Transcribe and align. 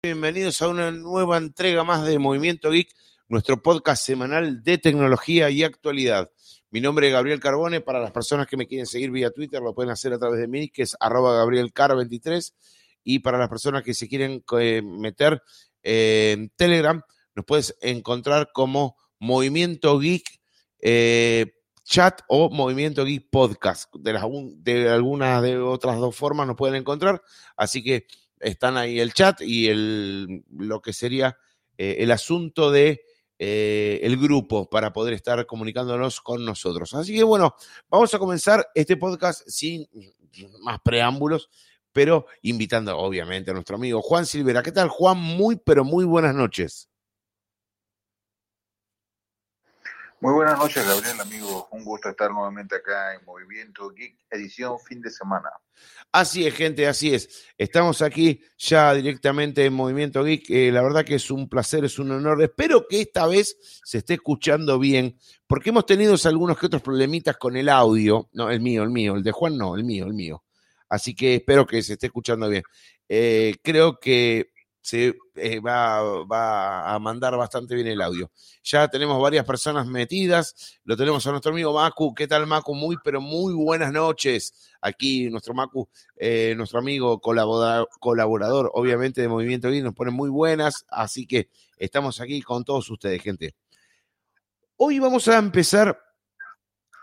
Bienvenidos 0.00 0.62
a 0.62 0.68
una 0.68 0.92
nueva 0.92 1.38
entrega 1.38 1.82
más 1.82 2.06
de 2.06 2.20
Movimiento 2.20 2.70
Geek, 2.70 2.88
nuestro 3.26 3.60
podcast 3.60 4.06
semanal 4.06 4.62
de 4.62 4.78
tecnología 4.78 5.50
y 5.50 5.64
actualidad. 5.64 6.30
Mi 6.70 6.80
nombre 6.80 7.08
es 7.08 7.12
Gabriel 7.12 7.40
Carbone. 7.40 7.80
Para 7.80 7.98
las 7.98 8.12
personas 8.12 8.46
que 8.46 8.56
me 8.56 8.68
quieren 8.68 8.86
seguir 8.86 9.10
vía 9.10 9.32
Twitter, 9.32 9.60
lo 9.60 9.74
pueden 9.74 9.90
hacer 9.90 10.12
a 10.12 10.18
través 10.20 10.38
de 10.38 10.46
mí, 10.46 10.68
que 10.68 10.82
es 10.82 10.96
arroba 11.00 11.44
gabrielcar23. 11.44 12.54
Y 13.02 13.18
para 13.18 13.38
las 13.38 13.48
personas 13.48 13.82
que 13.82 13.92
se 13.92 14.08
quieren 14.08 14.44
eh, 14.60 14.82
meter 14.82 15.42
eh, 15.82 16.30
en 16.38 16.50
Telegram, 16.50 17.02
nos 17.34 17.44
puedes 17.44 17.76
encontrar 17.80 18.50
como 18.54 18.96
Movimiento 19.18 19.98
Geek 19.98 20.40
eh, 20.80 21.54
Chat 21.82 22.20
o 22.28 22.50
Movimiento 22.50 23.04
Geek 23.04 23.30
Podcast. 23.30 23.92
De, 23.96 24.12
las, 24.12 24.22
de 24.58 24.90
algunas 24.90 25.42
de 25.42 25.58
otras 25.58 25.98
dos 25.98 26.14
formas 26.14 26.46
nos 26.46 26.54
pueden 26.54 26.76
encontrar. 26.76 27.20
Así 27.56 27.82
que 27.82 28.06
están 28.40 28.76
ahí 28.76 29.00
el 29.00 29.12
chat 29.12 29.40
y 29.40 29.68
el, 29.68 30.44
lo 30.50 30.80
que 30.80 30.92
sería 30.92 31.36
eh, 31.76 31.96
el 32.00 32.10
asunto 32.10 32.70
de 32.70 33.02
eh, 33.38 34.00
el 34.02 34.16
grupo 34.16 34.68
para 34.68 34.92
poder 34.92 35.14
estar 35.14 35.46
comunicándonos 35.46 36.20
con 36.20 36.44
nosotros. 36.44 36.94
Así 36.94 37.14
que 37.14 37.22
bueno, 37.22 37.54
vamos 37.88 38.12
a 38.12 38.18
comenzar 38.18 38.66
este 38.74 38.96
podcast 38.96 39.42
sin 39.46 39.86
más 40.60 40.80
preámbulos, 40.80 41.48
pero 41.92 42.26
invitando 42.42 42.96
obviamente 42.98 43.50
a 43.50 43.54
nuestro 43.54 43.76
amigo 43.76 44.02
Juan 44.02 44.26
Silvera. 44.26 44.62
¿Qué 44.62 44.72
tal, 44.72 44.88
Juan? 44.88 45.18
Muy, 45.18 45.56
pero 45.56 45.84
muy 45.84 46.04
buenas 46.04 46.34
noches. 46.34 46.87
Muy 50.20 50.32
buenas 50.34 50.58
noches, 50.58 50.84
Gabriel, 50.84 51.20
amigo. 51.20 51.68
Un 51.70 51.84
gusto 51.84 52.08
estar 52.08 52.32
nuevamente 52.32 52.74
acá 52.74 53.14
en 53.14 53.24
Movimiento 53.24 53.88
Geek, 53.90 54.16
edición 54.28 54.76
fin 54.80 55.00
de 55.00 55.10
semana. 55.10 55.48
Así 56.10 56.44
es, 56.44 56.54
gente, 56.54 56.88
así 56.88 57.14
es. 57.14 57.46
Estamos 57.56 58.02
aquí 58.02 58.42
ya 58.58 58.92
directamente 58.94 59.64
en 59.64 59.74
Movimiento 59.74 60.24
Geek. 60.24 60.50
Eh, 60.50 60.72
la 60.72 60.82
verdad 60.82 61.04
que 61.04 61.14
es 61.14 61.30
un 61.30 61.48
placer, 61.48 61.84
es 61.84 62.00
un 62.00 62.10
honor. 62.10 62.42
Espero 62.42 62.84
que 62.88 63.02
esta 63.02 63.28
vez 63.28 63.56
se 63.84 63.98
esté 63.98 64.14
escuchando 64.14 64.80
bien, 64.80 65.16
porque 65.46 65.70
hemos 65.70 65.86
tenido 65.86 66.16
algunos 66.24 66.58
que 66.58 66.66
otros 66.66 66.82
problemitas 66.82 67.36
con 67.36 67.56
el 67.56 67.68
audio. 67.68 68.28
No, 68.32 68.50
el 68.50 68.60
mío, 68.60 68.82
el 68.82 68.90
mío, 68.90 69.14
el 69.14 69.22
de 69.22 69.30
Juan 69.30 69.56
no, 69.56 69.76
el 69.76 69.84
mío, 69.84 70.06
el 70.06 70.14
mío. 70.14 70.42
Así 70.88 71.14
que 71.14 71.36
espero 71.36 71.64
que 71.64 71.80
se 71.80 71.92
esté 71.92 72.06
escuchando 72.06 72.48
bien. 72.48 72.64
Eh, 73.08 73.54
creo 73.62 74.00
que 74.00 74.50
se 74.88 75.18
eh, 75.34 75.60
va, 75.60 76.00
va, 76.24 76.94
a 76.94 76.98
mandar 76.98 77.36
bastante 77.36 77.74
bien 77.74 77.88
el 77.88 78.00
audio. 78.00 78.30
Ya 78.64 78.88
tenemos 78.88 79.20
varias 79.20 79.44
personas 79.44 79.86
metidas, 79.86 80.80
lo 80.84 80.96
tenemos 80.96 81.26
a 81.26 81.30
nuestro 81.30 81.52
amigo 81.52 81.74
Macu. 81.74 82.14
¿Qué 82.14 82.26
tal, 82.26 82.46
Macu? 82.46 82.74
Muy, 82.74 82.96
pero 83.04 83.20
muy 83.20 83.52
buenas 83.52 83.92
noches. 83.92 84.72
Aquí 84.80 85.28
nuestro 85.28 85.52
Macu, 85.52 85.90
eh, 86.16 86.54
nuestro 86.56 86.78
amigo 86.78 87.20
colaborador, 87.20 88.70
obviamente, 88.72 89.20
de 89.20 89.28
Movimiento 89.28 89.70
Geek, 89.70 89.84
nos 89.84 89.94
pone 89.94 90.10
muy 90.10 90.30
buenas, 90.30 90.86
así 90.88 91.26
que 91.26 91.50
estamos 91.76 92.22
aquí 92.22 92.40
con 92.40 92.64
todos 92.64 92.88
ustedes, 92.88 93.22
gente. 93.22 93.54
Hoy 94.78 95.00
vamos 95.00 95.28
a 95.28 95.36
empezar 95.36 96.00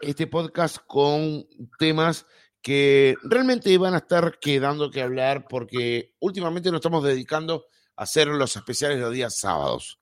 este 0.02 0.25
podcast 0.25 0.78
con 0.88 1.45
temas 1.78 2.25
que 2.63 3.16
realmente 3.22 3.78
van 3.78 3.94
a 3.94 3.97
estar 3.97 4.39
quedando 4.39 4.89
que 4.89 5.03
hablar 5.03 5.45
porque 5.47 6.16
últimamente 6.19 6.72
nos 6.72 6.80
estamos 6.80 7.03
dedicando 7.03 7.67
hacer 7.96 8.28
los 8.28 8.56
especiales 8.56 9.00
los 9.00 9.14
días 9.14 9.38
sábados. 9.38 10.00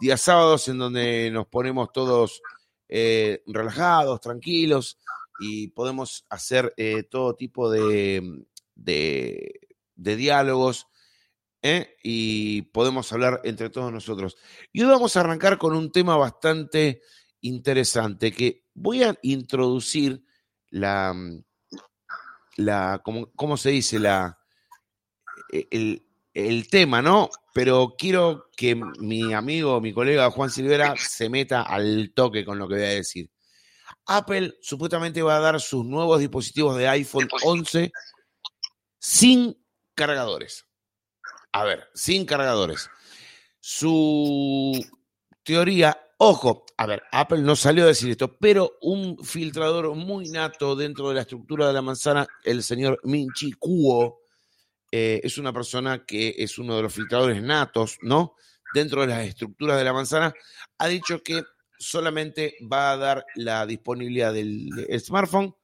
Días 0.00 0.20
sábados 0.20 0.68
en 0.68 0.78
donde 0.78 1.30
nos 1.30 1.46
ponemos 1.46 1.92
todos 1.92 2.42
eh, 2.88 3.42
relajados, 3.46 4.20
tranquilos 4.20 4.98
y 5.40 5.68
podemos 5.68 6.26
hacer 6.28 6.74
eh, 6.76 7.04
todo 7.04 7.34
tipo 7.34 7.70
de, 7.70 8.44
de, 8.74 9.60
diálogos 9.94 10.88
¿eh? 11.62 11.96
y 12.02 12.62
podemos 12.62 13.10
hablar 13.12 13.40
entre 13.44 13.70
todos 13.70 13.92
nosotros. 13.92 14.36
Y 14.72 14.82
hoy 14.82 14.88
vamos 14.88 15.16
a 15.16 15.20
arrancar 15.20 15.56
con 15.56 15.74
un 15.74 15.90
tema 15.90 16.16
bastante 16.16 17.00
interesante 17.40 18.32
que 18.32 18.66
voy 18.74 19.04
a 19.04 19.16
introducir 19.22 20.22
la, 20.68 21.14
la 22.56 23.02
¿cómo, 23.02 23.56
se 23.56 23.70
dice? 23.70 23.98
La, 23.98 24.38
el, 25.70 26.09
el 26.34 26.68
tema, 26.68 27.02
¿no? 27.02 27.30
Pero 27.52 27.94
quiero 27.98 28.50
que 28.56 28.74
mi 28.74 29.32
amigo, 29.32 29.80
mi 29.80 29.92
colega 29.92 30.30
Juan 30.30 30.50
Silvera 30.50 30.94
se 30.96 31.28
meta 31.28 31.62
al 31.62 32.12
toque 32.14 32.44
con 32.44 32.58
lo 32.58 32.68
que 32.68 32.74
voy 32.74 32.84
a 32.84 32.88
decir. 32.88 33.30
Apple 34.06 34.56
supuestamente 34.60 35.22
va 35.22 35.36
a 35.36 35.40
dar 35.40 35.60
sus 35.60 35.84
nuevos 35.84 36.20
dispositivos 36.20 36.76
de 36.76 36.88
iPhone 36.88 37.28
11 37.42 37.92
sin 38.98 39.56
cargadores. 39.94 40.66
A 41.52 41.64
ver, 41.64 41.88
sin 41.94 42.24
cargadores. 42.24 42.88
Su 43.58 44.72
teoría, 45.42 46.00
ojo, 46.18 46.64
a 46.76 46.86
ver, 46.86 47.02
Apple 47.12 47.40
no 47.40 47.56
salió 47.56 47.84
a 47.84 47.88
decir 47.88 48.10
esto, 48.10 48.36
pero 48.38 48.78
un 48.80 49.22
filtrador 49.24 49.94
muy 49.94 50.28
nato 50.28 50.76
dentro 50.76 51.08
de 51.08 51.16
la 51.16 51.20
estructura 51.22 51.66
de 51.66 51.72
la 51.72 51.82
manzana, 51.82 52.26
el 52.44 52.62
señor 52.62 53.00
Minchi 53.04 53.52
Kuo, 53.52 54.19
eh, 54.92 55.20
es 55.22 55.38
una 55.38 55.52
persona 55.52 56.04
que 56.04 56.34
es 56.38 56.58
uno 56.58 56.76
de 56.76 56.82
los 56.82 56.94
filtradores 56.94 57.42
natos, 57.42 57.98
¿no? 58.02 58.34
Dentro 58.74 59.02
de 59.02 59.08
las 59.08 59.26
estructuras 59.26 59.78
de 59.78 59.84
la 59.84 59.92
manzana, 59.92 60.34
ha 60.78 60.88
dicho 60.88 61.22
que 61.22 61.42
solamente 61.78 62.56
va 62.70 62.92
a 62.92 62.96
dar 62.96 63.24
la 63.34 63.66
disponibilidad 63.66 64.32
del, 64.32 64.68
smartphone 64.98 65.54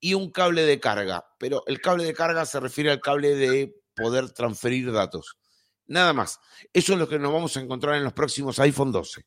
y 0.00 0.14
un 0.14 0.30
cable 0.30 0.62
de 0.62 0.78
carga, 0.78 1.26
pero 1.38 1.64
el 1.66 1.80
cable 1.80 2.04
de 2.04 2.14
carga 2.14 2.46
se 2.46 2.60
refiere 2.60 2.90
al 2.90 3.00
cable 3.00 3.34
de 3.34 3.74
poder 3.94 4.30
transferir 4.30 4.92
datos. 4.92 5.38
Nada 5.86 6.12
más. 6.12 6.38
Eso 6.72 6.92
es 6.92 6.98
lo 6.98 7.08
que 7.08 7.18
nos 7.18 7.32
vamos 7.32 7.56
a 7.56 7.60
encontrar 7.60 7.96
en 7.96 8.04
los 8.04 8.12
próximos 8.12 8.58
iPhone 8.60 8.92
12. 8.92 9.22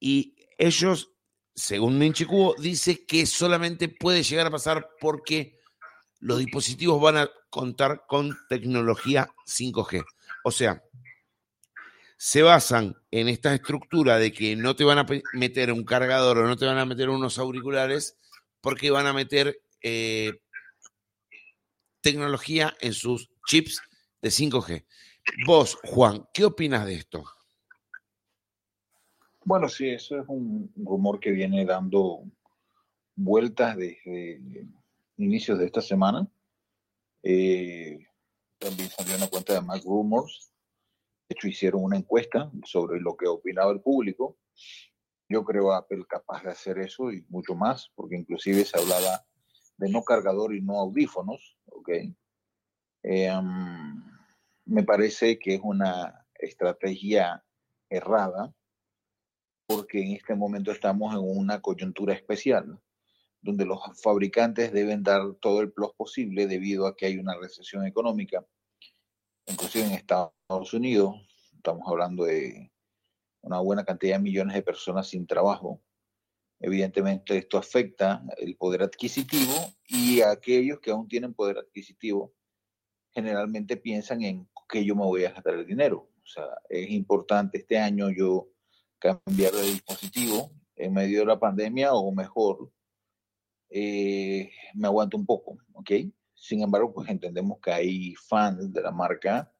Y 0.00 0.34
ellos, 0.58 1.12
según 1.54 1.98
Minchi 1.98 2.24
Kubo, 2.24 2.54
dice 2.58 3.06
que 3.06 3.24
solamente 3.24 3.88
puede 3.88 4.24
llegar 4.24 4.48
a 4.48 4.50
pasar 4.50 4.90
porque 5.00 5.61
los 6.22 6.38
dispositivos 6.38 7.00
van 7.00 7.16
a 7.16 7.30
contar 7.50 8.04
con 8.06 8.36
tecnología 8.48 9.28
5G. 9.44 10.04
O 10.44 10.52
sea, 10.52 10.82
se 12.16 12.42
basan 12.42 12.94
en 13.10 13.28
esta 13.28 13.52
estructura 13.52 14.18
de 14.18 14.32
que 14.32 14.54
no 14.54 14.76
te 14.76 14.84
van 14.84 14.98
a 14.98 15.06
meter 15.34 15.72
un 15.72 15.84
cargador 15.84 16.38
o 16.38 16.46
no 16.46 16.56
te 16.56 16.64
van 16.64 16.78
a 16.78 16.86
meter 16.86 17.10
unos 17.10 17.38
auriculares 17.38 18.16
porque 18.60 18.92
van 18.92 19.08
a 19.08 19.12
meter 19.12 19.60
eh, 19.82 20.40
tecnología 22.00 22.76
en 22.80 22.92
sus 22.92 23.28
chips 23.44 23.82
de 24.20 24.28
5G. 24.28 24.86
Vos, 25.44 25.76
Juan, 25.82 26.28
¿qué 26.32 26.44
opinas 26.44 26.86
de 26.86 26.94
esto? 26.94 27.24
Bueno, 29.44 29.68
sí, 29.68 29.88
eso 29.88 30.20
es 30.20 30.24
un 30.28 30.72
rumor 30.76 31.18
que 31.18 31.32
viene 31.32 31.64
dando 31.64 32.22
vueltas 33.16 33.76
desde 33.76 34.68
inicios 35.22 35.58
de 35.58 35.66
esta 35.66 35.80
semana. 35.80 36.26
Eh, 37.22 38.06
también 38.58 38.88
salió 38.90 39.16
una 39.16 39.28
cuenta 39.28 39.54
de 39.54 39.60
Mac 39.60 39.82
Rumors. 39.84 40.52
De 41.28 41.34
hecho, 41.34 41.48
hicieron 41.48 41.84
una 41.84 41.96
encuesta 41.96 42.50
sobre 42.64 43.00
lo 43.00 43.16
que 43.16 43.28
opinaba 43.28 43.72
el 43.72 43.80
público. 43.80 44.38
Yo 45.28 45.44
creo 45.44 45.72
Apple 45.72 46.04
capaz 46.08 46.42
de 46.42 46.50
hacer 46.50 46.78
eso 46.78 47.10
y 47.10 47.24
mucho 47.28 47.54
más, 47.54 47.90
porque 47.94 48.16
inclusive 48.16 48.64
se 48.64 48.78
hablaba 48.78 49.24
de 49.78 49.88
no 49.88 50.02
cargador 50.02 50.54
y 50.54 50.60
no 50.60 50.78
audífonos. 50.78 51.56
¿okay? 51.66 52.14
Eh, 53.02 53.32
me 54.64 54.82
parece 54.84 55.38
que 55.38 55.54
es 55.54 55.60
una 55.62 56.26
estrategia 56.34 57.44
errada, 57.88 58.54
porque 59.66 60.02
en 60.02 60.12
este 60.12 60.34
momento 60.34 60.70
estamos 60.70 61.14
en 61.14 61.20
una 61.20 61.60
coyuntura 61.60 62.14
especial 62.14 62.78
donde 63.42 63.66
los 63.66 63.80
fabricantes 64.00 64.72
deben 64.72 65.02
dar 65.02 65.34
todo 65.40 65.60
el 65.60 65.72
plus 65.72 65.92
posible 65.94 66.46
debido 66.46 66.86
a 66.86 66.96
que 66.96 67.06
hay 67.06 67.18
una 67.18 67.36
recesión 67.36 67.84
económica, 67.84 68.46
inclusive 69.46 69.86
en 69.86 69.92
Estados 69.92 70.72
Unidos, 70.72 71.16
estamos 71.56 71.82
hablando 71.86 72.24
de 72.24 72.72
una 73.42 73.58
buena 73.58 73.84
cantidad 73.84 74.16
de 74.16 74.22
millones 74.22 74.54
de 74.54 74.62
personas 74.62 75.08
sin 75.08 75.26
trabajo. 75.26 75.82
Evidentemente 76.60 77.36
esto 77.36 77.58
afecta 77.58 78.22
el 78.36 78.56
poder 78.56 78.84
adquisitivo 78.84 79.52
y 79.88 80.20
aquellos 80.20 80.78
que 80.78 80.92
aún 80.92 81.08
tienen 81.08 81.34
poder 81.34 81.58
adquisitivo 81.58 82.32
generalmente 83.10 83.76
piensan 83.76 84.22
en 84.22 84.48
que 84.68 84.84
yo 84.84 84.94
me 84.94 85.02
voy 85.02 85.24
a 85.24 85.32
gastar 85.32 85.54
el 85.54 85.66
dinero. 85.66 86.08
O 86.22 86.26
sea, 86.26 86.46
es 86.68 86.88
importante 86.90 87.58
este 87.58 87.78
año 87.78 88.08
yo 88.10 88.48
cambiar 89.00 89.52
de 89.52 89.62
dispositivo 89.62 90.52
en 90.76 90.94
medio 90.94 91.20
de 91.20 91.26
la 91.26 91.40
pandemia 91.40 91.92
o 91.92 92.12
mejor 92.12 92.70
eh, 93.74 94.50
me 94.74 94.86
aguanto 94.86 95.16
un 95.16 95.24
poco, 95.24 95.56
¿ok? 95.72 95.90
Sin 96.34 96.62
embargo, 96.62 96.92
pues 96.92 97.08
entendemos 97.08 97.58
que 97.60 97.72
hay 97.72 98.14
fans 98.14 98.72
de 98.72 98.82
la 98.82 98.90
marca 98.90 99.50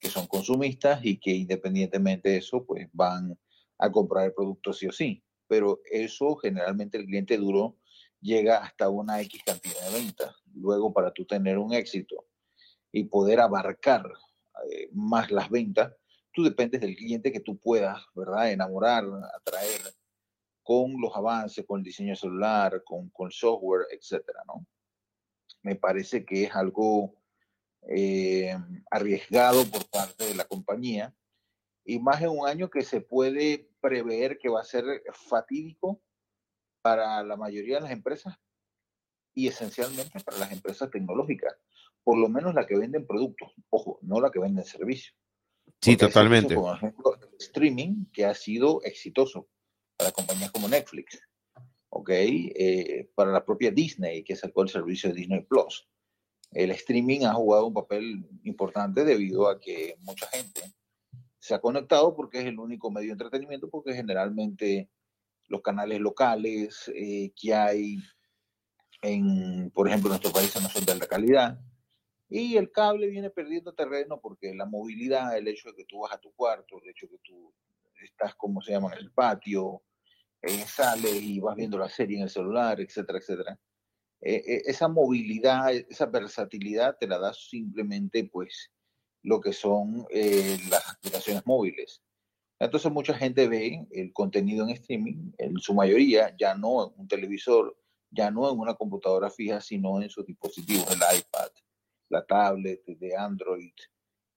que 0.00 0.08
son 0.08 0.26
consumistas 0.26 1.04
y 1.04 1.18
que 1.18 1.30
independientemente 1.30 2.30
de 2.30 2.38
eso, 2.38 2.64
pues 2.64 2.88
van 2.92 3.38
a 3.78 3.90
comprar 3.90 4.26
el 4.26 4.34
producto 4.34 4.72
sí 4.72 4.86
o 4.86 4.92
sí. 4.92 5.22
Pero 5.46 5.80
eso 5.90 6.36
generalmente 6.36 6.98
el 6.98 7.06
cliente 7.06 7.36
duro 7.36 7.76
llega 8.20 8.58
hasta 8.58 8.88
una 8.88 9.20
X 9.20 9.42
cantidad 9.44 9.88
de 9.88 10.00
ventas. 10.00 10.34
Luego, 10.54 10.92
para 10.92 11.12
tú 11.12 11.24
tener 11.24 11.58
un 11.58 11.72
éxito 11.72 12.26
y 12.90 13.04
poder 13.04 13.40
abarcar 13.40 14.10
eh, 14.70 14.88
más 14.92 15.30
las 15.30 15.48
ventas, 15.50 15.92
tú 16.32 16.42
dependes 16.42 16.80
del 16.80 16.96
cliente 16.96 17.30
que 17.30 17.40
tú 17.40 17.58
puedas, 17.58 18.02
¿verdad? 18.14 18.50
Enamorar, 18.50 19.04
atraer 19.36 19.82
con 20.66 21.00
los 21.00 21.14
avances, 21.14 21.64
con 21.64 21.78
el 21.78 21.84
diseño 21.84 22.16
celular, 22.16 22.82
con, 22.82 23.08
con 23.10 23.30
software, 23.30 23.86
etcétera, 23.88 24.40
¿no? 24.48 24.66
Me 25.62 25.76
parece 25.76 26.24
que 26.24 26.42
es 26.42 26.56
algo 26.56 27.14
eh, 27.88 28.52
arriesgado 28.90 29.64
por 29.70 29.88
parte 29.88 30.24
de 30.24 30.34
la 30.34 30.44
compañía 30.44 31.14
y 31.84 32.00
más 32.00 32.20
en 32.20 32.30
un 32.30 32.48
año 32.48 32.68
que 32.68 32.82
se 32.82 33.00
puede 33.00 33.70
prever 33.80 34.38
que 34.38 34.48
va 34.48 34.60
a 34.60 34.64
ser 34.64 35.04
fatídico 35.12 36.02
para 36.82 37.22
la 37.22 37.36
mayoría 37.36 37.76
de 37.76 37.82
las 37.82 37.92
empresas 37.92 38.34
y 39.34 39.46
esencialmente 39.46 40.18
para 40.18 40.38
las 40.38 40.50
empresas 40.50 40.90
tecnológicas, 40.90 41.54
por 42.02 42.18
lo 42.18 42.28
menos 42.28 42.56
las 42.56 42.66
que 42.66 42.76
venden 42.76 43.06
productos, 43.06 43.52
ojo, 43.70 44.00
no 44.02 44.20
la 44.20 44.32
que 44.32 44.40
venden 44.40 44.64
servicios. 44.64 45.16
Sí, 45.80 45.96
totalmente. 45.96 46.56
Por 46.56 46.74
ejemplo, 46.74 47.16
streaming 47.38 48.06
que 48.12 48.24
ha 48.24 48.34
sido 48.34 48.82
exitoso 48.82 49.48
para 49.96 50.12
compañías 50.12 50.50
como 50.50 50.68
Netflix, 50.68 51.20
¿ok? 51.90 52.10
Eh, 52.10 53.10
para 53.14 53.32
la 53.32 53.44
propia 53.44 53.70
Disney, 53.70 54.22
que 54.22 54.36
sacó 54.36 54.62
el 54.62 54.68
servicio 54.68 55.10
de 55.10 55.16
Disney 55.16 55.42
Plus. 55.44 55.88
El 56.52 56.70
streaming 56.70 57.24
ha 57.24 57.34
jugado 57.34 57.66
un 57.66 57.74
papel 57.74 58.28
importante 58.44 59.04
debido 59.04 59.48
a 59.48 59.60
que 59.60 59.96
mucha 60.00 60.26
gente 60.28 60.62
se 61.38 61.54
ha 61.54 61.60
conectado 61.60 62.14
porque 62.14 62.40
es 62.40 62.46
el 62.46 62.58
único 62.58 62.90
medio 62.90 63.08
de 63.08 63.12
entretenimiento, 63.12 63.68
porque 63.68 63.94
generalmente 63.94 64.90
los 65.48 65.62
canales 65.62 66.00
locales 66.00 66.90
eh, 66.94 67.32
que 67.36 67.54
hay 67.54 67.98
en, 69.02 69.70
por 69.70 69.88
ejemplo, 69.88 70.08
en 70.08 70.20
nuestro 70.20 70.32
país 70.32 70.54
no 70.60 70.68
son 70.68 70.84
de 70.84 70.92
alta 70.92 71.06
calidad. 71.06 71.60
Y 72.28 72.56
el 72.56 72.72
cable 72.72 73.06
viene 73.08 73.30
perdiendo 73.30 73.72
terreno 73.72 74.20
porque 74.20 74.54
la 74.54 74.66
movilidad, 74.66 75.36
el 75.36 75.46
hecho 75.46 75.70
de 75.70 75.76
que 75.76 75.84
tú 75.84 76.00
vas 76.00 76.12
a 76.12 76.18
tu 76.18 76.32
cuarto, 76.34 76.80
el 76.82 76.90
hecho 76.90 77.06
de 77.06 77.12
que 77.12 77.22
tú 77.22 77.54
estás, 78.02 78.34
como 78.34 78.60
se 78.60 78.72
llama, 78.72 78.92
en 78.92 78.98
el 78.98 79.12
patio, 79.12 79.82
eh, 80.46 81.18
y 81.20 81.40
vas 81.40 81.56
viendo 81.56 81.78
la 81.78 81.88
serie 81.88 82.16
en 82.16 82.24
el 82.24 82.30
celular, 82.30 82.80
etcétera, 82.80 83.18
etcétera. 83.18 83.58
Eh, 84.20 84.42
eh, 84.46 84.62
esa 84.66 84.88
movilidad, 84.88 85.74
esa 85.74 86.06
versatilidad 86.06 86.96
te 86.98 87.06
la 87.06 87.18
da 87.18 87.32
simplemente, 87.32 88.24
pues, 88.24 88.70
lo 89.22 89.40
que 89.40 89.52
son 89.52 90.06
las 90.70 90.88
aplicaciones 90.88 91.44
móviles. 91.44 92.00
Entonces 92.60 92.92
mucha 92.92 93.12
gente 93.12 93.48
ve 93.48 93.84
el 93.90 94.12
contenido 94.12 94.64
en 94.64 94.70
streaming, 94.70 95.32
en 95.36 95.58
su 95.58 95.74
mayoría, 95.74 96.34
ya 96.38 96.54
no 96.54 96.86
en 96.86 97.00
un 97.00 97.08
televisor, 97.08 97.76
ya 98.10 98.30
no 98.30 98.50
en 98.50 98.58
una 98.58 98.74
computadora 98.74 99.28
fija, 99.28 99.60
sino 99.60 100.00
en 100.00 100.08
sus 100.08 100.24
dispositivos, 100.24 100.88
el 100.92 101.18
iPad, 101.18 101.50
la 102.08 102.24
tablet 102.24 102.84
de 102.86 103.16
Android, 103.16 103.74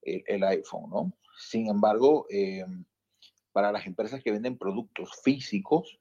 el, 0.02 0.44
iPhone, 0.44 0.90
¿no? 0.90 1.14
Sin 1.38 1.68
embargo, 1.68 2.26
para 3.52 3.72
las 3.72 3.86
empresas 3.86 4.24
que 4.24 4.32
venden 4.32 4.58
productos 4.58 5.22
físicos, 5.24 6.00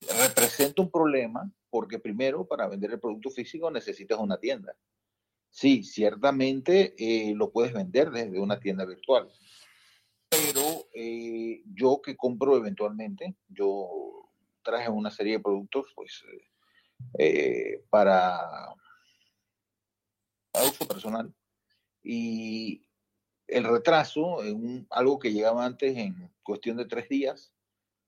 representa 0.00 0.82
un 0.82 0.90
problema 0.90 1.50
porque 1.70 1.98
primero 1.98 2.46
para 2.46 2.68
vender 2.68 2.92
el 2.92 3.00
producto 3.00 3.30
físico 3.30 3.70
necesitas 3.70 4.18
una 4.18 4.38
tienda. 4.38 4.76
Sí, 5.50 5.82
ciertamente 5.82 6.94
eh, 6.98 7.34
lo 7.34 7.50
puedes 7.50 7.72
vender 7.72 8.10
desde 8.10 8.38
una 8.38 8.60
tienda 8.60 8.84
virtual, 8.84 9.28
pero 10.28 10.88
eh, 10.94 11.62
yo 11.74 12.00
que 12.02 12.16
compro 12.16 12.56
eventualmente, 12.56 13.34
yo 13.48 13.88
traje 14.62 14.90
una 14.90 15.10
serie 15.10 15.34
de 15.34 15.42
productos 15.42 15.86
pues 15.94 16.22
eh, 17.18 17.84
para, 17.90 18.40
uso 20.66 20.86
personal 20.86 21.32
y 22.02 22.87
el 23.48 23.64
retraso, 23.64 24.44
en 24.44 24.86
algo 24.90 25.18
que 25.18 25.32
llegaba 25.32 25.64
antes 25.64 25.96
en 25.96 26.30
cuestión 26.42 26.76
de 26.76 26.84
tres 26.84 27.08
días, 27.08 27.52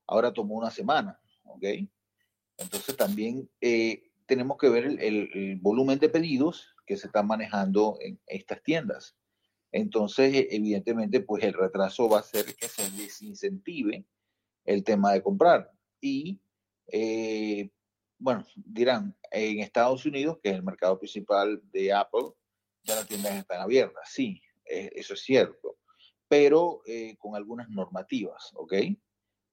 ahora 0.06 0.32
tomó 0.32 0.54
una 0.54 0.70
semana, 0.70 1.20
¿ok? 1.44 1.64
Entonces 2.58 2.96
también 2.96 3.50
eh, 3.60 4.10
tenemos 4.26 4.58
que 4.58 4.68
ver 4.68 4.84
el, 4.84 5.58
volumen 5.60 5.98
de 5.98 6.08
pedidos 6.08 6.74
que 6.86 6.96
se 6.96 7.06
están 7.06 7.26
manejando 7.26 7.96
en 8.00 8.20
estas 8.26 8.62
tiendas. 8.62 9.16
Entonces, 9.72 10.34
e, 10.34 10.48
evidentemente, 10.50 11.20
pues 11.20 11.42
el 11.44 11.54
retraso 11.54 12.08
va 12.08 12.18
a 12.18 12.20
hacer 12.20 12.54
que 12.54 12.68
se 12.68 12.90
desincentive 12.90 14.04
el 14.64 14.84
tema 14.84 15.12
de 15.12 15.22
comprar. 15.22 15.70
Y, 16.00 16.40
eh, 16.88 17.70
bueno, 18.18 18.44
dirán, 18.54 19.16
en 19.30 19.60
Estados 19.60 20.04
Unidos, 20.04 20.38
que 20.42 20.50
es 20.50 20.56
el 20.56 20.62
mercado 20.62 20.98
principal 20.98 21.62
de 21.72 21.92
Apple, 21.92 22.32
ya 22.82 22.96
las 22.96 23.06
tiendas 23.06 23.34
están 23.34 23.60
abiertas. 23.60 24.10
Sí, 24.10 24.42
eh, 24.70 24.90
eso 24.94 25.14
es 25.14 25.20
cierto, 25.20 25.76
pero 26.28 26.82
eh, 26.86 27.16
con 27.18 27.34
algunas 27.34 27.68
normativas, 27.68 28.52
¿ok? 28.54 28.74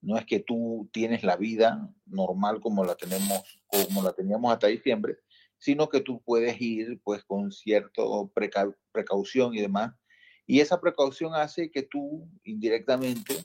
No 0.02 0.18
es 0.18 0.26
que 0.26 0.40
tú 0.40 0.88
tienes 0.94 1.24
la 1.24 1.36
vida 1.36 1.92
normal 2.06 2.62
como 2.62 2.86
la 2.86 2.96
tenemos, 2.96 3.62
como 3.66 4.04
la 4.04 4.14
teníamos 4.14 4.54
hasta 4.54 4.68
diciembre, 4.68 5.18
sino 5.58 5.90
que 5.90 6.02
tú 6.02 6.22
puedes 6.22 6.62
ir 6.62 7.02
pues 7.04 7.24
con 7.24 7.52
cierta 7.52 8.04
precaución 8.92 9.56
y 9.56 9.62
demás. 9.62 9.94
Y 10.46 10.60
esa 10.60 10.80
precaución 10.80 11.34
hace 11.34 11.72
que 11.72 11.84
tú 11.84 12.30
indirectamente 12.44 13.44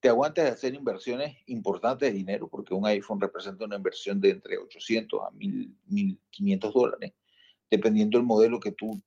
te 0.00 0.08
aguantes 0.08 0.44
de 0.44 0.50
hacer 0.50 0.74
inversiones 0.74 1.36
importantes 1.46 2.10
de 2.10 2.18
dinero, 2.18 2.48
porque 2.48 2.74
un 2.74 2.86
iPhone 2.86 3.20
representa 3.20 3.64
una 3.64 3.76
inversión 3.76 4.20
de 4.20 4.30
entre 4.30 4.58
800 4.58 5.20
a 5.22 5.30
1.500 5.30 6.72
dólares, 6.72 7.12
dependiendo 7.70 8.18
del 8.18 8.26
modelo 8.26 8.58
que 8.60 8.72
tú 8.72 9.00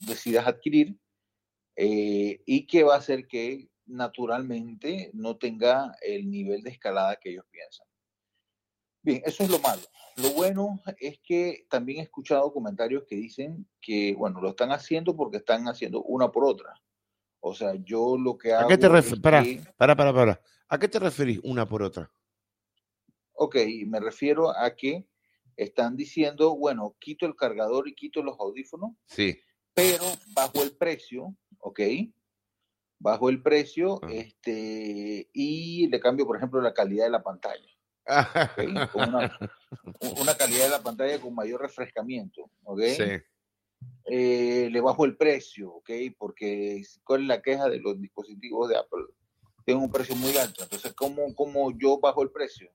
decidas 0.00 0.46
adquirir. 0.46 0.96
Eh, 1.76 2.42
y 2.46 2.66
que 2.66 2.84
va 2.84 2.94
a 2.94 2.98
hacer 2.98 3.26
que 3.26 3.68
naturalmente 3.86 5.10
no 5.12 5.36
tenga 5.36 5.94
el 6.00 6.30
nivel 6.30 6.62
de 6.62 6.70
escalada 6.70 7.16
que 7.16 7.30
ellos 7.30 7.44
piensan. 7.50 7.86
Bien, 9.02 9.22
eso 9.26 9.42
es 9.42 9.50
lo 9.50 9.58
malo. 9.58 9.82
Lo 10.16 10.30
bueno 10.30 10.80
es 10.98 11.18
que 11.18 11.66
también 11.68 11.98
he 11.98 12.02
escuchado 12.02 12.52
comentarios 12.52 13.04
que 13.06 13.16
dicen 13.16 13.68
que, 13.80 14.14
bueno, 14.14 14.40
lo 14.40 14.50
están 14.50 14.72
haciendo 14.72 15.14
porque 15.14 15.38
están 15.38 15.68
haciendo 15.68 16.02
una 16.02 16.30
por 16.30 16.44
otra. 16.44 16.80
O 17.40 17.54
sea, 17.54 17.74
yo 17.74 18.16
lo 18.16 18.38
que 18.38 18.54
hago. 18.54 18.66
¿A 18.66 18.68
qué 18.68 18.78
te 18.78 18.88
refieres? 18.88 19.20
Para, 19.20 19.44
para, 19.76 19.94
para, 19.94 20.14
para. 20.14 20.40
¿A 20.68 20.78
qué 20.78 20.88
te 20.88 20.98
referís 20.98 21.40
una 21.42 21.68
por 21.68 21.82
otra? 21.82 22.10
Ok, 23.34 23.56
me 23.86 24.00
refiero 24.00 24.56
a 24.56 24.74
que 24.74 25.06
están 25.56 25.96
diciendo, 25.96 26.56
bueno, 26.56 26.96
quito 26.98 27.26
el 27.26 27.36
cargador 27.36 27.86
y 27.88 27.94
quito 27.94 28.22
los 28.22 28.38
audífonos. 28.40 28.92
Sí. 29.06 29.38
Pero 29.74 30.04
bajo 30.34 30.62
el 30.62 30.76
precio 30.76 31.36
¿ok? 31.64 31.80
Bajo 32.98 33.28
el 33.28 33.42
precio 33.42 33.98
ah. 34.02 34.08
este, 34.10 35.28
y 35.32 35.88
le 35.88 36.00
cambio, 36.00 36.26
por 36.26 36.36
ejemplo, 36.36 36.60
la 36.60 36.74
calidad 36.74 37.04
de 37.04 37.10
la 37.10 37.22
pantalla. 37.22 37.68
una, 38.94 40.36
calidad 40.36 40.64
de 40.64 40.70
la 40.70 40.82
pantalla 40.82 41.18
con 41.18 41.34
mayor 41.34 41.62
refrescamiento, 41.62 42.50
¿ok? 42.64 42.80
Sí. 42.82 43.02
Eh, 44.06 44.68
le 44.70 44.80
bajo 44.82 45.06
el 45.06 45.16
precio, 45.16 45.72
¿ok? 45.72 45.90
Porque 46.18 46.82
¿cuál 47.02 47.22
es 47.22 47.28
la 47.28 47.40
queja 47.42 47.68
de 47.70 47.80
los 47.80 47.98
dispositivos 47.98 48.68
de 48.68 48.76
Apple? 48.76 49.04
Tienen 49.64 49.82
un 49.82 49.90
precio 49.90 50.14
muy 50.16 50.36
alto. 50.36 50.62
Entonces, 50.62 50.92
¿cómo, 50.92 51.34
cómo 51.34 51.72
yo 51.78 51.98
bajo 51.98 52.22
el 52.22 52.30
precio? 52.30 52.70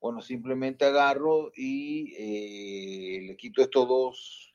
Bueno, 0.00 0.22
simplemente 0.22 0.86
agarro 0.86 1.50
y 1.54 2.14
eh, 2.16 3.22
le 3.26 3.36
quito 3.36 3.60
estos 3.62 3.86
dos 3.86 4.53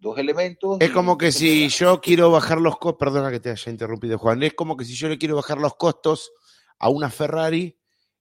dos 0.00 0.18
elementos. 0.18 0.78
Es 0.80 0.90
como 0.90 1.16
que 1.16 1.30
si 1.30 1.68
yo 1.68 2.00
quiero 2.00 2.30
bajar 2.30 2.60
los 2.60 2.78
costos, 2.78 2.98
perdona 2.98 3.30
que 3.30 3.40
te 3.40 3.50
haya 3.50 3.70
interrumpido 3.70 4.18
Juan, 4.18 4.42
es 4.42 4.54
como 4.54 4.76
que 4.76 4.84
si 4.84 4.94
yo 4.94 5.08
le 5.08 5.18
quiero 5.18 5.36
bajar 5.36 5.58
los 5.58 5.76
costos 5.76 6.32
a 6.78 6.88
una 6.88 7.10
Ferrari 7.10 7.78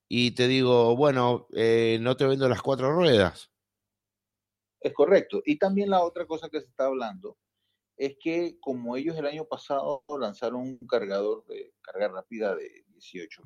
y 0.08 0.32
te 0.32 0.48
digo, 0.48 0.96
bueno, 0.96 1.48
eh, 1.54 1.98
no 2.02 2.18
te 2.18 2.26
vendo 2.26 2.50
las 2.50 2.62
cuatro 2.62 2.92
ruedas. 2.92 3.52
Es 4.82 4.94
correcto. 4.94 5.42
Y 5.46 5.58
también 5.58 5.90
la 5.90 6.04
otra 6.04 6.26
cosa 6.26 6.50
que 6.50 6.62
se 6.62 6.68
está 6.68 6.86
hablando 6.86 7.38
es 7.96 8.16
que 8.20 8.58
como 8.60 8.96
ellos 8.96 9.18
el 9.18 9.26
año 9.26 9.46
pasado 9.46 10.04
lanzaron 10.20 10.62
un 10.62 10.78
cargador 10.88 11.46
de 11.48 11.74
carga 11.82 12.08
rápida 12.08 12.56
de 12.56 12.86
18, 13.00 13.44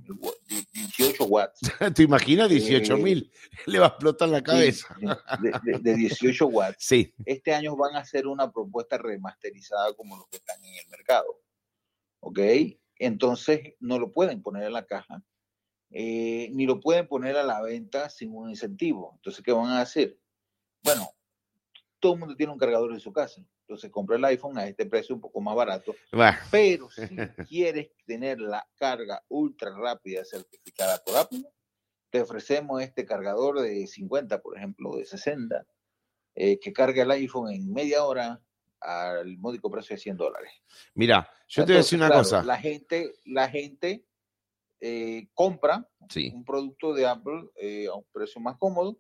18 0.74 1.24
watts. 1.26 1.60
¿Te 1.96 2.04
imaginas 2.04 2.50
18 2.50 2.98
mil? 2.98 3.32
Eh, 3.32 3.58
Le 3.68 3.80
va 3.80 3.86
a 3.86 3.90
explotar 3.90 4.30
la 4.30 4.42
cabeza. 4.42 4.96
de, 5.82 5.96
18 5.96 6.48
watts. 6.48 6.78
Sí. 6.84 7.14
Este 7.26 7.54
año 7.54 7.76
van 7.76 7.96
a 7.96 8.00
hacer 8.00 8.28
una 8.28 8.52
propuesta 8.52 8.98
remasterizada 8.98 9.94
como 9.94 10.18
los 10.18 10.28
que 10.28 10.38
están 10.38 10.64
en 10.64 10.76
el 10.76 10.90
mercado. 10.90 11.42
¿Ok? 12.20 12.40
Entonces 12.98 13.76
no 13.80 14.00
lo 14.00 14.12
pueden 14.12 14.42
poner 14.42 14.64
en 14.64 14.74
la 14.74 14.86
caja, 14.86 15.24
eh, 15.90 16.50
ni 16.52 16.66
lo 16.66 16.80
pueden 16.80 17.08
poner 17.08 17.38
a 17.38 17.44
la 17.44 17.62
venta 17.62 18.10
sin 18.10 18.36
un 18.36 18.50
incentivo. 18.50 19.14
Entonces, 19.16 19.44
¿qué 19.44 19.52
van 19.52 19.72
a 19.72 19.82
hacer? 19.82 20.18
Bueno, 20.84 21.10
todo 22.00 22.14
el 22.14 22.20
mundo 22.20 22.36
tiene 22.36 22.54
un 22.54 22.60
cargador 22.60 22.92
en 22.94 23.00
su 23.00 23.12
casa. 23.12 23.46
Entonces 23.68 23.92
compra 23.92 24.18
el 24.18 24.26
iPhone 24.26 24.58
a 24.58 24.68
este 24.68 24.86
precio 24.86 25.16
un 25.16 25.22
poco 25.22 25.40
más 25.42 25.56
barato. 25.56 25.96
Pero 26.52 26.90
si 26.90 27.02
quieres 27.50 27.92
tener 28.06 28.40
la 28.40 28.68
carga 28.76 29.24
ultra 29.30 29.76
rápida 29.76 30.26
certificada 30.26 31.02
por 31.06 31.16
Apple, 31.16 31.44
te 32.10 32.22
ofrecemos 32.22 32.82
este 32.82 33.06
cargador 33.06 33.62
de 33.62 33.88
50, 33.88 34.42
por 34.42 34.58
ejemplo, 34.58 34.98
de 34.98 35.06
60, 35.06 35.66
eh, 36.36 36.60
que 36.60 36.74
carga 36.74 37.04
el 37.04 37.12
iPhone 37.12 37.52
en 37.52 37.72
media 37.72 38.04
hora 38.06 38.42
al 38.82 39.38
módico 39.38 39.72
precio 39.72 39.96
de 39.96 40.02
100 40.02 40.18
dólares. 40.18 40.52
Mira, 40.94 41.30
yo 41.48 41.64
te 41.64 41.72
voy 41.72 41.76
a 41.76 41.78
decir 41.78 41.98
una 41.98 42.12
cosa. 42.12 42.44
La 42.44 42.58
gente, 42.58 43.14
la 43.26 43.50
gente 43.50 44.06
eh, 44.82 45.30
compra 45.34 45.90
sí. 46.10 46.32
un 46.36 46.44
producto 46.44 46.94
de 46.94 47.08
Apple 47.08 47.50
eh, 47.56 47.88
a 47.88 47.96
un 47.96 48.06
precio 48.12 48.42
más 48.42 48.58
cómodo 48.58 49.00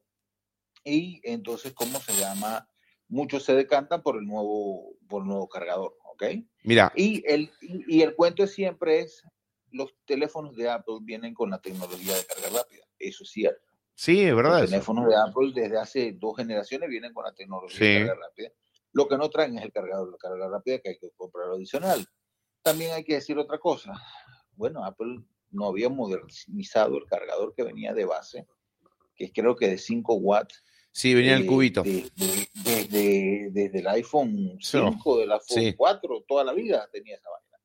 y 0.84 1.22
entonces, 1.24 1.74
¿cómo 1.74 2.00
se 2.00 2.14
llama? 2.14 2.68
Muchos 3.14 3.44
se 3.44 3.54
decantan 3.54 4.02
por 4.02 4.18
el 4.18 4.26
nuevo, 4.26 4.96
por 5.08 5.22
el 5.22 5.28
nuevo 5.28 5.48
cargador, 5.48 5.96
¿ok? 6.12 6.24
Mira. 6.64 6.92
Y 6.96 7.24
el, 7.32 7.52
y 7.62 8.02
el 8.02 8.16
cuento 8.16 8.48
siempre 8.48 9.02
es, 9.02 9.24
los 9.70 9.94
teléfonos 10.06 10.56
de 10.56 10.68
Apple 10.68 10.98
vienen 11.02 11.36
con 11.36 11.52
la 11.52 11.60
tecnología 11.62 12.16
de 12.16 12.26
carga 12.26 12.60
rápida, 12.60 12.84
eso 12.98 13.24
es 13.24 13.30
cierto. 13.30 13.72
Sí, 13.94 14.24
es 14.24 14.36
verdad. 14.36 14.62
Los 14.62 14.72
teléfonos 14.72 15.08
de 15.08 15.16
Apple 15.16 15.52
desde 15.54 15.78
hace 15.78 16.14
dos 16.14 16.36
generaciones 16.38 16.90
vienen 16.90 17.14
con 17.14 17.24
la 17.24 17.36
tecnología 17.36 17.88
de 17.88 18.08
carga 18.08 18.22
rápida. 18.28 18.50
Lo 18.94 19.08
que 19.08 19.18
no 19.18 19.30
traen 19.30 19.60
es 19.60 19.64
el 19.66 19.72
cargador 19.72 20.12
de 20.12 20.18
carga 20.18 20.50
rápida 20.50 20.80
que 20.80 20.90
hay 20.90 20.98
que 20.98 21.12
comprar 21.16 21.50
adicional. 21.52 22.04
También 22.64 22.94
hay 22.94 23.04
que 23.04 23.14
decir 23.14 23.38
otra 23.38 23.60
cosa. 23.60 23.94
Bueno, 24.56 24.84
Apple 24.84 25.24
no 25.52 25.68
había 25.68 25.90
modernizado 25.90 26.98
el 26.98 27.06
cargador 27.06 27.54
que 27.54 27.62
venía 27.62 27.94
de 27.94 28.06
base, 28.06 28.48
que 29.16 29.32
creo 29.32 29.56
que 29.56 29.68
de 29.68 29.78
5 29.78 30.16
watts. 30.16 30.64
Sí, 30.94 31.16
venía 31.16 31.36
el 31.36 31.48
cubito. 31.48 31.82
Desde, 31.82 33.50
desde, 33.50 33.80
el 33.80 33.88
iPhone 33.88 34.60
5, 34.62 35.18
del 35.18 35.32
iPhone 35.32 35.74
4, 35.76 36.26
toda 36.28 36.44
la 36.44 36.54
vida 36.54 36.88
tenía 36.92 37.16
esa 37.16 37.30
vaina. 37.32 37.58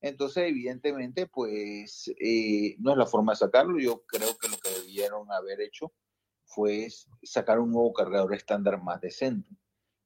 Entonces, 0.00 0.48
evidentemente, 0.48 1.28
pues 1.28 2.12
eh, 2.20 2.74
no 2.80 2.90
es 2.90 2.98
la 2.98 3.06
forma 3.06 3.32
de 3.32 3.36
sacarlo. 3.36 3.78
Yo 3.78 4.04
creo 4.04 4.36
que 4.36 4.48
lo 4.48 4.56
que 4.58 4.80
debieron 4.80 5.30
haber 5.30 5.60
hecho 5.60 5.92
fue 6.44 6.88
sacar 7.22 7.60
un 7.60 7.70
nuevo 7.70 7.92
cargador 7.92 8.34
estándar 8.34 8.82
más 8.82 9.00
decente, 9.00 9.48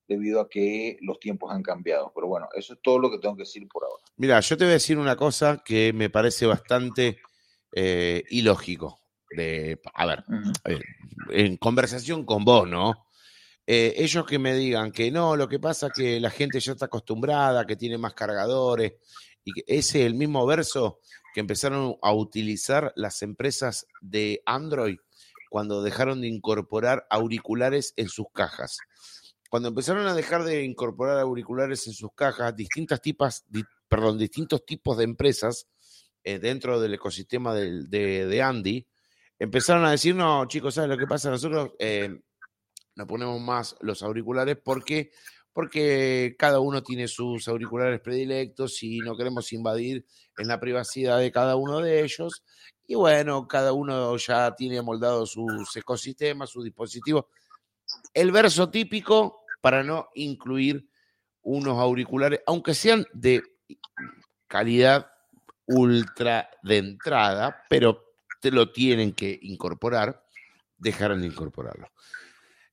debido 0.06 0.42
a 0.42 0.48
que 0.50 0.98
los 1.00 1.18
tiempos 1.18 1.50
han 1.50 1.62
cambiado. 1.62 2.12
Pero 2.14 2.26
bueno, 2.26 2.46
eso 2.54 2.74
es 2.74 2.80
todo 2.82 2.98
lo 2.98 3.10
que 3.10 3.18
tengo 3.18 3.36
que 3.36 3.44
decir 3.44 3.66
por 3.68 3.84
ahora. 3.84 4.04
Mira, 4.16 4.38
yo 4.40 4.58
te 4.58 4.64
voy 4.64 4.72
a 4.72 4.74
decir 4.74 4.98
una 4.98 5.16
cosa 5.16 5.62
que 5.64 5.94
me 5.94 6.10
parece 6.10 6.44
bastante 6.44 7.20
eh, 7.72 8.22
ilógico. 8.28 9.00
De, 9.36 9.80
a 9.94 10.06
ver, 10.06 10.24
en 11.30 11.56
conversación 11.56 12.24
con 12.24 12.44
vos, 12.44 12.68
¿no? 12.68 13.06
Eh, 13.66 13.94
ellos 13.96 14.24
que 14.26 14.38
me 14.38 14.54
digan 14.54 14.92
que 14.92 15.10
no, 15.10 15.36
lo 15.36 15.48
que 15.48 15.58
pasa 15.58 15.88
es 15.88 15.92
que 15.92 16.20
la 16.20 16.30
gente 16.30 16.60
ya 16.60 16.72
está 16.72 16.86
acostumbrada, 16.86 17.66
que 17.66 17.76
tiene 17.76 17.98
más 17.98 18.14
cargadores, 18.14 18.94
y 19.44 19.52
que 19.52 19.64
ese 19.66 20.00
es 20.00 20.06
el 20.06 20.14
mismo 20.14 20.46
verso 20.46 21.00
que 21.34 21.40
empezaron 21.40 21.96
a 22.00 22.12
utilizar 22.12 22.92
las 22.96 23.22
empresas 23.22 23.86
de 24.00 24.42
Android 24.46 24.98
cuando 25.50 25.82
dejaron 25.82 26.20
de 26.20 26.28
incorporar 26.28 27.06
auriculares 27.10 27.92
en 27.96 28.08
sus 28.08 28.26
cajas. 28.32 28.78
Cuando 29.50 29.68
empezaron 29.68 30.06
a 30.06 30.14
dejar 30.14 30.44
de 30.44 30.64
incorporar 30.64 31.18
auriculares 31.18 31.86
en 31.86 31.92
sus 31.92 32.10
cajas, 32.14 32.56
distintas 32.56 33.00
tipas, 33.00 33.44
perdón, 33.88 34.18
distintos 34.18 34.64
tipos 34.64 34.96
de 34.96 35.04
empresas 35.04 35.68
eh, 36.24 36.38
dentro 36.38 36.80
del 36.80 36.94
ecosistema 36.94 37.54
de, 37.54 37.86
de, 37.88 38.42
Andy 38.42 38.86
empezaron 39.38 39.84
a 39.84 39.90
decir, 39.90 40.14
no, 40.14 40.46
chicos, 40.46 40.74
¿sabes 40.74 40.90
lo 40.90 40.98
que 40.98 41.06
pasa? 41.06 41.30
Nosotros 41.30 41.72
eh, 41.78 42.20
no 42.94 43.06
ponemos 43.06 43.40
más 43.40 43.76
los 43.80 44.02
auriculares 44.02 44.56
porque 44.62 45.10
porque 45.56 46.36
cada 46.38 46.60
uno 46.60 46.82
tiene 46.82 47.08
sus 47.08 47.48
auriculares 47.48 48.02
predilectos 48.02 48.82
y 48.82 48.98
no 48.98 49.16
queremos 49.16 49.50
invadir 49.54 50.04
en 50.36 50.48
la 50.48 50.60
privacidad 50.60 51.18
de 51.18 51.32
cada 51.32 51.56
uno 51.56 51.80
de 51.80 52.04
ellos. 52.04 52.44
Y 52.86 52.94
bueno, 52.94 53.48
cada 53.48 53.72
uno 53.72 54.14
ya 54.18 54.54
tiene 54.54 54.82
moldado 54.82 55.24
sus 55.24 55.74
ecosistemas, 55.74 56.50
sus 56.50 56.62
dispositivos. 56.62 57.24
El 58.12 58.32
verso 58.32 58.68
típico 58.68 59.46
para 59.62 59.82
no 59.82 60.10
incluir 60.12 60.90
unos 61.40 61.78
auriculares, 61.78 62.40
aunque 62.46 62.74
sean 62.74 63.06
de 63.14 63.42
calidad 64.46 65.06
ultra 65.66 66.50
de 66.62 66.76
entrada, 66.76 67.64
pero 67.70 68.05
lo 68.50 68.72
tienen 68.72 69.12
que 69.12 69.38
incorporar, 69.42 70.24
dejarán 70.78 71.20
de 71.20 71.28
incorporarlo. 71.28 71.90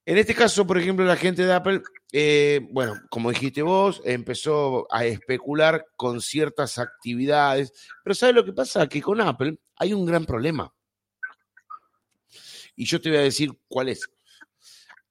En 0.06 0.18
este 0.18 0.36
caso, 0.36 0.68
por 0.68 0.77
ejemplo, 0.77 1.06
la 1.06 1.15
gente 1.15 1.46
de 1.46 1.53
Apple, 1.53 1.82
eh, 2.12 2.68
bueno, 2.72 2.94
como 3.10 3.30
dijiste 3.30 3.62
vos, 3.62 4.01
empezó 4.03 4.86
a 4.94 5.06
especular 5.06 5.86
con 5.96 6.20
ciertas 6.20 6.77
actividades, 6.77 7.72
pero 8.03 8.13
¿sabes 8.13 8.36
lo 8.36 8.44
que 8.44 8.51
pasa? 8.51 8.88
Que 8.89 9.01
con 9.01 9.22
Apple 9.22 9.58
hay 9.77 9.94
un 9.94 10.06
gran 10.06 10.25
problema. 10.25 10.74
Y 12.75 12.86
yo 12.86 13.00
te 13.00 13.10
voy 13.10 13.20
a 13.20 13.22
decir 13.24 13.51
cuál 13.68 13.89
es. 13.89 14.10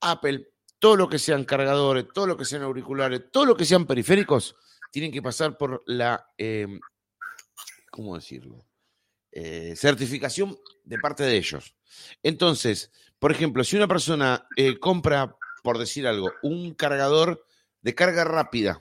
Apple, 0.01 0.47
todo 0.77 0.95
lo 0.95 1.09
que 1.09 1.17
sean 1.17 1.43
cargadores, 1.43 2.05
todo 2.13 2.27
lo 2.27 2.37
que 2.37 2.45
sean 2.45 2.61
auriculares, 2.61 3.31
todo 3.31 3.45
lo 3.45 3.57
que 3.57 3.65
sean 3.65 3.87
periféricos, 3.87 4.55
tienen 4.91 5.11
que 5.11 5.21
pasar 5.23 5.57
por 5.57 5.81
la, 5.87 6.33
em, 6.37 6.79
¿cómo 7.89 8.15
decirlo? 8.15 8.63
Eh, 9.35 9.73
certificación 9.75 10.55
de 10.83 10.99
parte 10.99 11.23
de 11.23 11.35
ellos. 11.35 11.75
Entonces, 12.21 12.91
por 13.17 13.31
ejemplo, 13.31 13.63
si 13.63 13.75
una 13.75 13.87
persona 13.87 14.47
eh, 14.55 14.77
compra, 14.77 15.35
por 15.63 15.79
decir 15.79 16.05
algo, 16.05 16.31
un 16.43 16.75
cargador 16.75 17.43
de 17.81 17.95
carga 17.95 18.25
rápida 18.25 18.79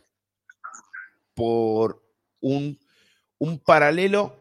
por 1.32 2.04
un, 2.40 2.78
un 3.38 3.61
paralelo 3.61 4.37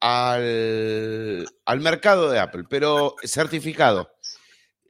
al, 0.00 1.46
al, 1.64 1.80
mercado 1.80 2.28
de 2.28 2.38
Apple, 2.38 2.64
pero 2.68 3.14
certificado, 3.24 4.10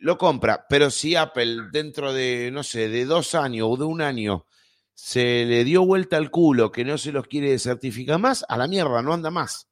lo 0.01 0.19
compra, 0.19 0.67
pero 0.69 0.91
si 0.91 1.15
Apple 1.15 1.69
dentro 1.71 2.13
de, 2.13 2.51
no 2.53 2.65
sé, 2.65 2.89
de 2.89 3.05
dos 3.05 3.37
años 3.37 3.69
o 3.71 3.77
de 3.77 3.85
un 3.85 4.01
año 4.03 4.47
se 4.95 5.45
le 5.45 5.65
dio 5.65 5.85
vuelta 5.85 6.17
al 6.17 6.31
culo 6.31 6.71
que 6.71 6.85
no 6.85 6.97
se 6.99 7.13
los 7.13 7.27
quiere 7.27 7.59
certificar 7.59 8.19
más, 8.19 8.45
a 8.49 8.57
la 8.57 8.69
mierda, 8.69 9.03
no 9.03 9.13
anda 9.13 9.31
más. 9.31 9.69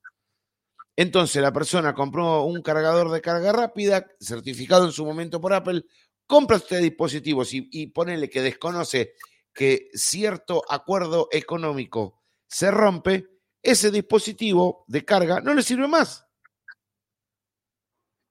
Entonces 0.97 1.41
la 1.41 1.53
persona 1.53 1.95
compró 1.95 2.43
un 2.43 2.61
cargador 2.63 3.11
de 3.11 3.21
carga 3.21 3.53
rápida, 3.53 4.07
certificado 4.21 4.85
en 4.87 4.93
su 4.93 5.05
momento 5.05 5.41
por 5.41 5.55
Apple, 5.55 5.85
compra 6.27 6.59
este 6.59 6.79
dispositivo 6.79 7.43
y, 7.45 7.69
y 7.71 7.87
ponele 7.89 8.29
que 8.29 8.43
desconoce 8.43 9.15
que 9.55 9.89
cierto 9.95 10.63
acuerdo 10.69 11.29
económico 11.31 12.23
se 12.47 12.71
rompe, 12.71 13.27
ese 13.63 13.91
dispositivo 13.91 14.85
de 14.89 15.05
carga 15.05 15.41
no 15.41 15.55
le 15.55 15.63
sirve 15.63 15.89
más. 15.89 16.27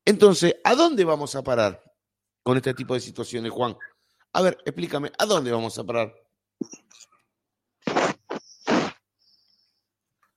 Entonces, 0.05 0.55
¿a 0.63 0.75
dónde 0.75 1.05
vamos 1.05 1.35
a 1.35 1.43
parar 1.43 1.81
con 2.43 2.57
este 2.57 2.73
tipo 2.73 2.93
de 2.93 2.99
situaciones, 2.99 3.51
Juan? 3.51 3.77
A 4.33 4.41
ver, 4.41 4.57
explícame, 4.65 5.11
¿a 5.17 5.25
dónde 5.25 5.51
vamos 5.51 5.77
a 5.77 5.83
parar? 5.83 6.13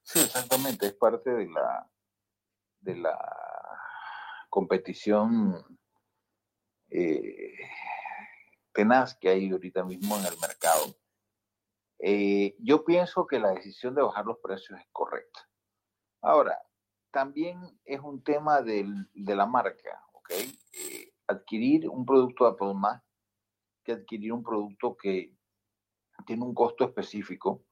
Sí, 0.03 0.21
exactamente, 0.21 0.87
es 0.87 0.95
parte 0.95 1.31
de 1.31 1.49
la, 1.49 1.91
de 2.81 2.97
la 2.97 3.19
competición 4.49 5.65
eh, 6.91 7.53
tenaz 8.73 9.17
que 9.17 9.29
hay 9.29 9.51
ahorita 9.51 9.85
mismo 9.85 10.17
en 10.17 10.27
el 10.27 10.39
mercado. 10.41 10.97
Eh, 11.99 12.55
yo 12.61 12.85
pienso 12.85 13.27
que 13.27 13.41
la 13.41 13.51
decisión 13.51 13.95
de 13.95 14.03
bajar 14.03 14.27
los 14.27 14.39
precios 14.39 14.79
es 14.79 14.87
correcta. 14.93 15.49
Ahora, 16.21 16.63
también 17.11 17.59
es 17.85 18.01
un 18.01 18.23
tema 18.23 18.63
de 18.63 18.87
la 19.15 19.47
marca, 19.47 20.05
¿ok? 20.13 20.31
Eh, 20.31 21.13
adquirir 21.27 21.89
un 21.89 22.07
producto 22.07 22.47
Apple 22.47 22.75
más 22.75 23.03
que 23.85 23.93
adquirir 23.93 24.33
un 24.33 24.43
producto 24.43 24.97
que 24.97 25.34
tiene 26.25 26.45
un 26.45 26.55
costo 26.55 26.85
específico. 26.85 27.65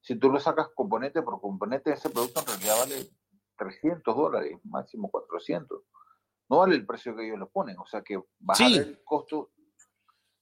Si 0.00 0.16
tú 0.16 0.30
lo 0.30 0.38
sacas 0.38 0.68
componente 0.74 1.22
por 1.22 1.40
componente, 1.40 1.92
ese 1.92 2.10
producto 2.10 2.40
en 2.40 2.46
realidad 2.46 2.76
vale 2.80 3.10
300 3.56 4.16
dólares, 4.16 4.58
máximo 4.64 5.10
400. 5.10 5.82
No 6.48 6.58
vale 6.58 6.76
el 6.76 6.86
precio 6.86 7.16
que 7.16 7.26
ellos 7.26 7.38
le 7.38 7.46
ponen, 7.46 7.78
o 7.78 7.86
sea 7.86 8.02
que 8.02 8.22
bajar 8.38 8.70
el 8.70 9.02
costo, 9.04 9.50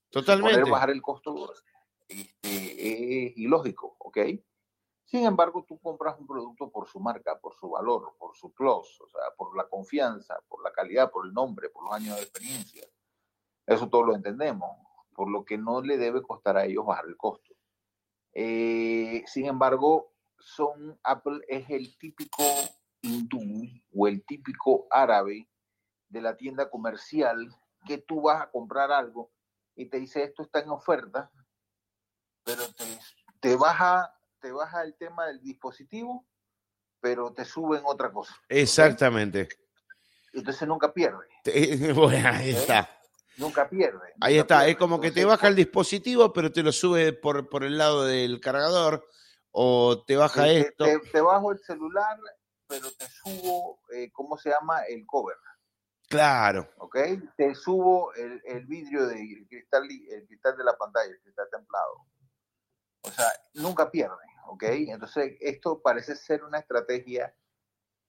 totalmente. 0.09 0.69
bajar 0.69 0.91
el 0.91 1.01
costo 1.01 1.51
este, 2.07 3.29
es 3.29 3.37
ilógico, 3.37 3.95
¿ok? 3.99 4.17
Sin 5.05 5.23
embargo, 5.25 5.63
tú 5.67 5.79
compras 5.79 6.19
un 6.19 6.25
producto 6.25 6.71
por 6.71 6.87
su 6.87 6.99
marca, 6.99 7.39
por 7.39 7.53
su 7.55 7.69
valor, 7.69 8.15
por 8.17 8.35
su 8.35 8.51
plus, 8.51 8.99
o 9.01 9.07
sea, 9.07 9.21
por 9.37 9.55
la 9.55 9.67
confianza, 9.67 10.35
por 10.47 10.63
la 10.63 10.71
calidad, 10.71 11.11
por 11.11 11.27
el 11.27 11.33
nombre, 11.33 11.69
por 11.69 11.85
los 11.85 11.93
años 11.93 12.15
de 12.15 12.23
experiencia. 12.23 12.87
Eso 13.67 13.87
todo 13.87 14.03
lo 14.03 14.15
entendemos, 14.15 14.69
por 15.13 15.29
lo 15.29 15.45
que 15.45 15.57
no 15.57 15.81
le 15.81 15.97
debe 15.97 16.23
costar 16.23 16.57
a 16.57 16.65
ellos 16.65 16.85
bajar 16.85 17.05
el 17.07 17.17
costo. 17.17 17.44
Eh, 18.35 19.23
sin 19.27 19.45
embargo, 19.45 20.13
son 20.37 20.99
Apple 21.03 21.39
es 21.47 21.69
el 21.69 21.97
típico 21.97 22.43
hindú 23.01 23.41
o 23.93 24.07
el 24.07 24.25
típico 24.25 24.87
árabe 24.91 25.47
de 26.09 26.21
la 26.21 26.35
tienda 26.35 26.69
comercial 26.69 27.49
que 27.85 27.99
tú 27.99 28.23
vas 28.23 28.41
a 28.41 28.51
comprar 28.51 28.91
algo 28.91 29.31
y 29.75 29.85
te 29.89 29.99
dice 29.99 30.23
esto 30.23 30.43
está 30.43 30.59
en 30.59 30.69
oferta, 30.69 31.31
pero 32.43 32.63
te, 33.39 33.55
baja, 33.55 34.13
te 34.39 34.51
baja 34.51 34.83
el 34.83 34.95
tema 34.95 35.27
del 35.27 35.41
dispositivo, 35.41 36.25
pero 36.99 37.33
te 37.33 37.45
suben 37.45 37.81
otra 37.85 38.11
cosa. 38.11 38.35
Exactamente. 38.49 39.47
Entonces 40.33 40.67
nunca 40.67 40.93
pierde. 40.93 41.25
Bueno, 41.93 42.29
ahí 42.29 42.49
está. 42.49 42.89
Nunca 43.37 43.69
pierde. 43.69 44.13
Ahí 44.21 44.37
está, 44.37 44.67
es 44.67 44.77
como 44.77 44.99
que 44.99 45.11
te 45.11 45.25
baja 45.25 45.47
el 45.47 45.55
dispositivo, 45.55 46.33
pero 46.33 46.51
te 46.51 46.63
lo 46.63 46.71
sube 46.71 47.13
por, 47.13 47.49
por 47.49 47.63
el 47.63 47.77
lado 47.77 48.05
del 48.05 48.39
cargador, 48.39 49.07
o 49.51 50.03
te 50.05 50.15
baja 50.15 50.47
esto. 50.47 50.85
Te, 51.11 51.21
bajo 51.21 51.51
el 51.51 51.59
celular, 51.59 52.17
pero 52.67 52.91
te 52.91 53.07
subo, 53.07 53.79
eh, 53.93 54.11
¿cómo 54.11 54.37
se 54.37 54.49
llama? 54.49 54.83
El 54.83 55.05
cover. 55.05 55.37
Claro. 56.07 56.69
¿Ok? 56.77 56.97
Te 57.35 57.55
subo 57.55 58.13
el, 58.13 58.41
el 58.45 58.65
vidrio 58.65 59.07
de 59.07 59.45
cristal, 59.49 59.87
el 60.09 60.27
cristal 60.27 60.57
de 60.57 60.63
la 60.63 60.77
pantalla, 60.77 61.09
el 61.09 61.19
cristal 61.21 61.47
templado. 61.51 62.05
O 63.01 63.11
sea, 63.11 63.27
nunca 63.53 63.89
pierde, 63.91 64.25
¿ok? 64.47 64.63
Entonces, 64.63 65.37
esto 65.39 65.81
parece 65.81 66.15
ser 66.15 66.43
una 66.43 66.59
estrategia 66.59 67.33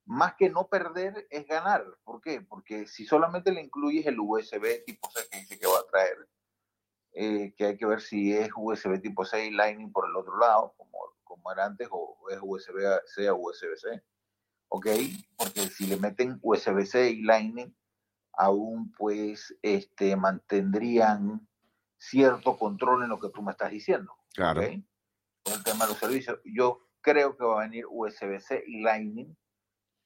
más 0.07 0.35
que 0.35 0.49
no 0.49 0.67
perder 0.67 1.27
es 1.29 1.45
ganar. 1.45 1.85
¿Por 2.03 2.21
qué? 2.21 2.41
Porque 2.41 2.87
si 2.87 3.05
solamente 3.05 3.51
le 3.51 3.61
incluyes 3.61 4.05
el 4.07 4.19
USB 4.19 4.83
tipo 4.85 5.09
C 5.11 5.19
que 5.29 5.39
dice 5.41 5.59
que 5.59 5.67
va 5.67 5.79
a 5.79 5.87
traer, 5.91 6.29
eh, 7.11 7.53
que 7.57 7.65
hay 7.65 7.77
que 7.77 7.85
ver 7.85 8.01
si 8.01 8.33
es 8.33 8.49
USB 8.55 9.01
tipo 9.01 9.25
C 9.25 9.47
y 9.47 9.51
Lightning 9.51 9.91
por 9.91 10.07
el 10.07 10.15
otro 10.15 10.37
lado, 10.39 10.73
como, 10.77 10.97
como 11.23 11.51
era 11.51 11.65
antes, 11.65 11.89
o 11.91 12.17
es 12.29 12.39
USB-C 12.41 13.29
o 13.29 13.35
USB-C. 13.35 14.01
¿Ok? 14.69 14.87
Porque 15.37 15.61
si 15.67 15.87
le 15.87 15.97
meten 15.97 16.39
USB-C 16.41 17.11
y 17.11 17.23
Lightning, 17.23 17.75
aún 18.33 18.91
pues 18.93 19.57
este, 19.61 20.15
mantendrían 20.15 21.47
cierto 21.97 22.57
control 22.57 23.03
en 23.03 23.09
lo 23.09 23.19
que 23.19 23.29
tú 23.29 23.41
me 23.41 23.51
estás 23.51 23.71
diciendo. 23.71 24.13
Claro. 24.33 24.61
Con 25.43 25.53
el 25.53 25.63
tema 25.63 25.85
de 25.85 25.91
los 25.91 25.99
servicios. 25.99 26.39
Yo 26.45 26.87
creo 27.01 27.35
que 27.35 27.43
va 27.43 27.61
a 27.61 27.65
venir 27.65 27.85
USB-C 27.89 28.63
y 28.67 28.81
Lightning 28.81 29.35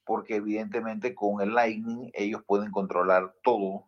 porque 0.05 0.35
evidentemente 0.35 1.15
con 1.15 1.41
el 1.41 1.53
Lightning 1.53 2.11
ellos 2.13 2.43
pueden 2.45 2.71
controlar 2.71 3.35
todo 3.43 3.87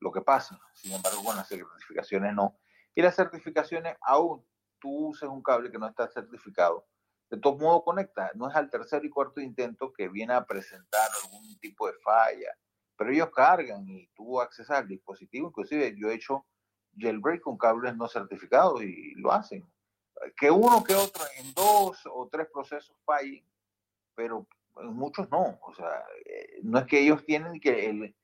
lo 0.00 0.12
que 0.12 0.20
pasa. 0.20 0.60
Sin 0.74 0.92
embargo, 0.92 1.24
con 1.24 1.36
las 1.36 1.48
certificaciones 1.48 2.34
no. 2.34 2.58
Y 2.94 3.02
las 3.02 3.16
certificaciones, 3.16 3.96
aún 4.00 4.44
tú 4.78 5.08
uses 5.08 5.28
un 5.28 5.42
cable 5.42 5.70
que 5.70 5.78
no 5.78 5.88
está 5.88 6.08
certificado, 6.08 6.86
de 7.30 7.38
todo 7.38 7.58
modo 7.58 7.82
conecta. 7.82 8.30
No 8.34 8.48
es 8.48 8.54
al 8.54 8.70
tercer 8.70 9.04
y 9.04 9.10
cuarto 9.10 9.40
intento 9.40 9.92
que 9.92 10.08
viene 10.08 10.34
a 10.34 10.44
presentar 10.44 11.08
algún 11.24 11.58
tipo 11.58 11.86
de 11.86 11.94
falla, 12.04 12.56
pero 12.96 13.10
ellos 13.10 13.30
cargan 13.34 13.88
y 13.88 14.06
tú 14.14 14.40
accesas 14.40 14.78
al 14.78 14.88
dispositivo. 14.88 15.48
Inclusive 15.48 15.94
yo 15.98 16.10
he 16.10 16.14
hecho 16.14 16.46
jailbreak 16.96 17.40
con 17.40 17.58
cables 17.58 17.96
no 17.96 18.08
certificados 18.08 18.82
y 18.82 19.14
lo 19.16 19.32
hacen. 19.32 19.66
Que 20.36 20.50
uno 20.50 20.84
que 20.84 20.94
otro 20.94 21.24
en 21.38 21.52
dos 21.54 22.02
o 22.06 22.28
tres 22.30 22.46
procesos 22.52 22.96
fallen, 23.04 23.44
pero 24.14 24.46
muchos 24.82 25.30
no. 25.30 25.58
O 25.62 25.74
sea, 25.74 26.04
eh, 26.24 26.58
no 26.62 26.78
es 26.78 26.86
que 26.86 27.00
ellos 27.00 27.24
tienen 27.24 27.60
que 27.60 27.86
el, 27.86 28.14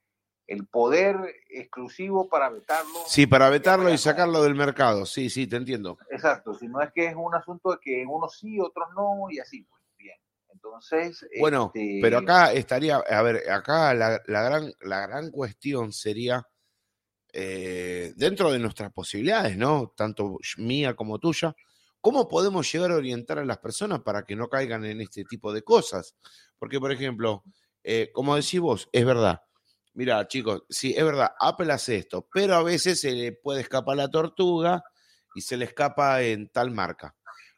el 0.47 0.67
poder 0.67 1.17
exclusivo 1.49 2.29
para 2.29 2.51
vetarlo. 2.51 3.01
Sí, 3.07 3.27
para 3.27 3.49
vetarlo 3.51 3.93
y 3.93 3.99
sacarlo 3.99 4.43
del 4.43 4.55
mercado. 4.55 5.07
Sí, 5.07 5.31
sí, 5.31 5.47
te 5.47 5.57
entiendo. 5.57 5.99
Exacto, 6.11 6.55
si 6.55 6.69
no 6.69 6.81
es 6.81 6.93
que 6.93 7.07
es 7.07 7.15
un 7.17 7.35
asunto 7.35 7.71
de 7.71 7.79
que 7.81 8.05
unos 8.07 8.39
sí, 8.39 8.59
otros 8.61 8.89
no, 8.97 9.27
y 9.31 9.39
así, 9.39 9.63
pues 9.63 9.83
bien. 9.97 10.19
Entonces. 10.53 11.27
Bueno, 11.39 11.73
este 11.75 11.99
pero 12.03 12.19
acá 12.19 12.53
estaría, 12.53 12.97
a 12.97 13.23
ver, 13.23 13.51
acá 13.51 13.95
la, 13.95 14.21
la 14.27 14.43
gran, 14.43 14.73
la 14.81 15.07
gran 15.07 15.31
cuestión 15.31 15.93
sería. 15.93 16.47
Eh, 17.33 18.13
dentro 18.17 18.51
de 18.51 18.59
nuestras 18.59 18.93
posibilidades, 18.93 19.57
¿no? 19.57 19.93
Tanto 19.97 20.39
mía 20.57 20.97
como 20.97 21.21
tuya, 21.21 21.55
¿Cómo 22.01 22.29
podemos 22.29 22.71
llegar 22.73 22.91
a 22.93 22.97
orientar 22.97 23.39
a 23.39 23.45
las 23.45 23.59
personas 23.59 24.01
para 24.01 24.25
que 24.25 24.37
no 24.37 24.49
caigan 24.49 24.85
en 24.85 25.01
este 25.01 25.25
tipo 25.25 25.53
de 25.53 25.63
cosas? 25.63 26.17
Porque, 26.59 26.81
por 26.81 26.93
ejemplo, 26.93 27.45
eh, 27.83 28.11
como 28.13 28.37
decís 28.37 28.61
vos, 28.61 28.89
es 28.93 29.05
verdad. 29.05 29.43
Mira, 29.93 30.27
chicos, 30.29 30.63
sí, 30.69 30.95
es 30.97 31.05
verdad, 31.05 31.33
Apple 31.39 31.73
hace 31.73 31.97
esto, 31.97 32.29
pero 32.33 32.55
a 32.55 32.63
veces 32.63 33.01
se 33.01 33.13
le 33.13 33.33
puede 33.33 33.61
escapar 33.61 33.97
la 33.97 34.11
tortuga 34.11 34.83
y 35.35 35.41
se 35.41 35.57
le 35.57 35.65
escapa 35.65 36.23
en 36.23 36.49
tal 36.49 36.71
marca. 36.71 37.15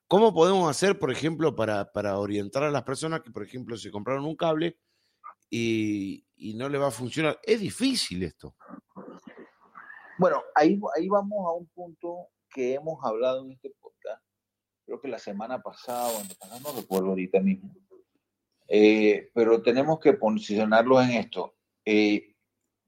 ¿Cómo 0.08 0.34
podemos 0.34 0.68
hacer, 0.68 0.98
por 0.98 1.12
ejemplo, 1.12 1.54
para, 1.54 1.92
para 1.92 2.18
orientar 2.18 2.64
a 2.64 2.70
las 2.70 2.82
personas 2.82 3.20
que, 3.20 3.30
por 3.30 3.42
ejemplo, 3.44 3.76
se 3.76 3.90
compraron 3.90 4.24
un 4.24 4.36
cable 4.36 4.78
y, 5.50 6.26
y 6.36 6.54
no 6.54 6.68
le 6.68 6.78
va 6.78 6.88
a 6.88 6.90
funcionar? 6.90 7.38
Es 7.42 7.60
difícil 7.60 8.22
esto. 8.22 8.56
Bueno, 10.18 10.42
ahí, 10.54 10.80
ahí 10.96 11.08
vamos 11.08 11.46
a 11.46 11.52
un 11.52 11.66
punto 11.68 12.28
que 12.52 12.74
hemos 12.74 12.98
hablado 13.04 13.44
en 13.44 13.52
este 13.52 13.70
creo 14.92 15.00
que 15.00 15.08
la 15.08 15.18
semana 15.18 15.62
pasada 15.62 16.10
no 16.62 16.72
recuerdo 16.72 17.08
ahorita 17.08 17.40
mismo. 17.40 17.74
Eh, 18.68 19.30
pero 19.34 19.62
tenemos 19.62 19.98
que 19.98 20.12
posicionarlos 20.12 21.02
en 21.04 21.12
esto. 21.12 21.54
Eh, 21.82 22.34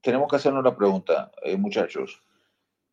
tenemos 0.03 0.29
que 0.29 0.37
hacernos 0.37 0.63
la 0.63 0.77
pregunta, 0.77 1.33
eh, 1.43 1.57
muchachos. 1.57 2.23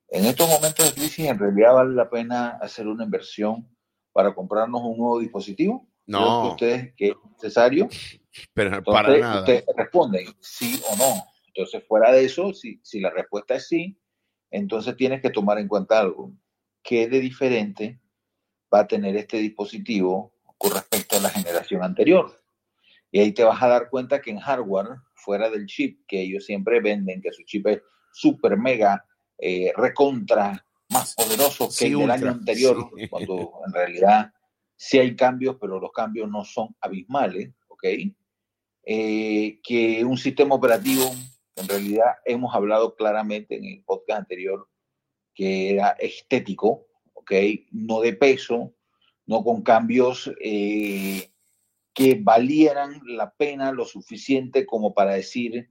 En 0.08 0.24
estos 0.24 0.48
momentos 0.48 0.86
de 0.86 0.94
crisis, 0.94 1.26
¿en 1.26 1.38
realidad 1.38 1.74
vale 1.74 1.94
la 1.94 2.10
pena 2.10 2.52
hacer 2.62 2.88
una 2.88 3.04
inversión 3.04 3.68
para 4.14 4.34
comprarnos 4.34 4.82
un 4.82 4.98
nuevo 4.98 5.20
dispositivo? 5.20 5.90
No. 6.06 6.42
Que 6.42 6.48
ustedes 6.50 6.96
que 6.96 7.08
es 7.10 7.16
necesario. 7.34 7.90
Pero 8.54 8.82
para 8.82 9.18
nada. 9.18 9.40
Ustedes 9.40 9.66
responden 9.76 10.28
sí 10.40 10.82
o 10.90 10.96
no. 10.96 11.26
Entonces, 11.48 11.86
fuera 11.86 12.14
de 12.14 12.24
eso, 12.24 12.54
si, 12.54 12.80
si 12.82 13.02
la 13.02 13.10
respuesta 13.10 13.56
es 13.56 13.68
sí, 13.68 14.00
entonces 14.50 14.96
tienes 14.96 15.22
que 15.22 15.32
tomar 15.32 15.60
en 15.60 15.68
cuenta 15.68 16.00
algo. 16.00 16.32
¿Qué 16.82 17.10
de 17.10 17.20
diferente 17.20 18.01
va 18.74 18.82
a 18.82 18.88
tener 18.88 19.16
este 19.16 19.38
dispositivo 19.38 20.34
con 20.58 20.72
respecto 20.72 21.18
a 21.18 21.22
la 21.22 21.30
generación 21.30 21.84
anterior. 21.84 22.32
Y 23.12 23.20
ahí 23.20 23.34
te 23.34 23.44
vas 23.44 23.62
a 23.62 23.68
dar 23.68 23.90
cuenta 23.90 24.22
que 24.22 24.32
en 24.32 24.40
hardware, 24.40 24.98
fuera 25.16 25.50
del 25.50 25.66
chip, 25.66 26.02
que 26.08 26.22
ellos 26.22 26.46
siempre 26.46 26.80
venden, 26.80 27.22
que 27.22 27.32
su 27.34 27.44
chip 27.44 27.68
es 27.68 27.82
super 28.14 28.58
mega, 28.58 29.06
eh, 29.38 29.74
recontra, 29.76 30.66
más 30.90 31.16
poderoso 31.16 31.70
que 31.78 31.88
el 31.88 32.00
del 32.00 32.12
año 32.12 32.30
anterior, 32.30 32.90
cuando 33.10 33.54
en 33.66 33.74
realidad 33.74 34.34
sí 34.76 35.00
hay 35.00 35.16
cambios, 35.16 35.58
pero 35.60 35.80
los 35.80 35.92
cambios 35.92 36.30
no 36.30 36.44
son 36.44 36.76
abismales, 36.82 37.50
¿ok? 37.70 37.84
Eh, 38.84 39.60
que 39.64 40.04
un 40.04 40.18
sistema 40.18 40.56
operativo, 40.56 41.12
en 41.56 41.68
realidad 41.68 42.16
hemos 42.26 42.54
hablado 42.54 42.96
claramente 42.96 43.58
en 43.58 43.66
el 43.66 43.84
podcast 43.84 44.20
anterior, 44.22 44.68
que 45.34 45.72
era 45.72 45.92
estético, 45.92 46.88
no 47.72 48.02
de 48.02 48.14
peso, 48.14 48.74
no 49.26 49.44
con 49.44 49.62
cambios 49.62 50.32
eh, 50.42 51.32
que 51.94 52.20
valieran 52.22 53.02
la 53.06 53.32
pena 53.32 53.72
lo 53.72 53.86
suficiente 53.86 54.66
como 54.66 54.94
para 54.94 55.14
decir 55.14 55.70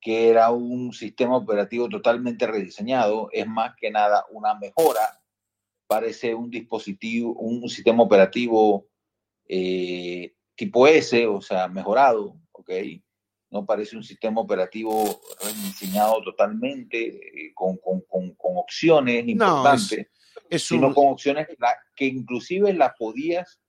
que 0.00 0.28
era 0.28 0.50
un 0.50 0.92
sistema 0.92 1.36
operativo 1.36 1.88
totalmente 1.88 2.46
rediseñado, 2.46 3.28
es 3.32 3.46
más 3.46 3.74
que 3.76 3.90
nada 3.90 4.24
una 4.30 4.54
mejora, 4.54 5.20
parece 5.86 6.34
un 6.34 6.50
dispositivo, 6.50 7.32
un 7.32 7.68
sistema 7.68 8.02
operativo 8.02 8.86
eh, 9.48 10.34
tipo 10.54 10.86
S, 10.86 11.26
o 11.26 11.40
sea, 11.40 11.66
mejorado, 11.68 12.36
¿ok? 12.52 12.70
No 13.50 13.64
parece 13.64 13.96
un 13.96 14.04
sistema 14.04 14.40
operativo 14.40 15.20
rediseñado 15.42 16.22
totalmente, 16.22 17.46
eh, 17.46 17.54
con, 17.54 17.80
opciones 18.38 19.26
importantes 19.26 20.08
sino 20.50 20.94
con 20.94 21.08
opciones 21.08 21.48
que 21.94 22.06
inclusive 22.06 22.72
las 22.72 22.94
podías, 22.98 23.60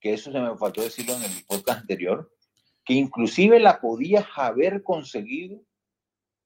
que 0.00 0.14
eso 0.14 0.32
se 0.32 0.40
me 0.40 0.56
faltó 0.56 0.82
decirlo 0.82 1.14
en 1.16 1.24
el 1.24 1.44
podcast 1.46 1.80
anterior, 1.80 2.32
que 2.84 2.94
inclusive 2.94 3.60
la 3.60 3.80
podías 3.80 4.26
haber 4.36 4.82
conseguido 4.82 5.60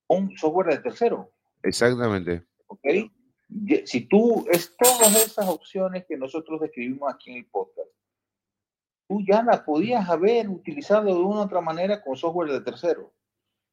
con 0.07 0.37
software 0.37 0.75
de 0.75 0.79
tercero. 0.79 1.33
Exactamente. 1.62 2.44
¿Ok? 2.66 2.87
Si 3.85 4.07
tú, 4.07 4.46
es 4.51 4.75
todas 4.77 5.14
esas 5.14 5.46
opciones 5.48 6.05
que 6.09 6.16
nosotros 6.16 6.61
describimos 6.61 7.12
aquí 7.12 7.31
en 7.31 7.38
el 7.38 7.46
podcast, 7.46 7.90
tú 9.09 9.22
ya 9.29 9.42
las 9.42 9.61
podías 9.61 10.09
haber 10.09 10.48
utilizado 10.48 11.05
de 11.05 11.12
una 11.12 11.40
u 11.40 11.44
otra 11.44 11.61
manera 11.61 12.03
con 12.03 12.16
software 12.16 12.51
de 12.51 12.61
tercero. 12.62 13.14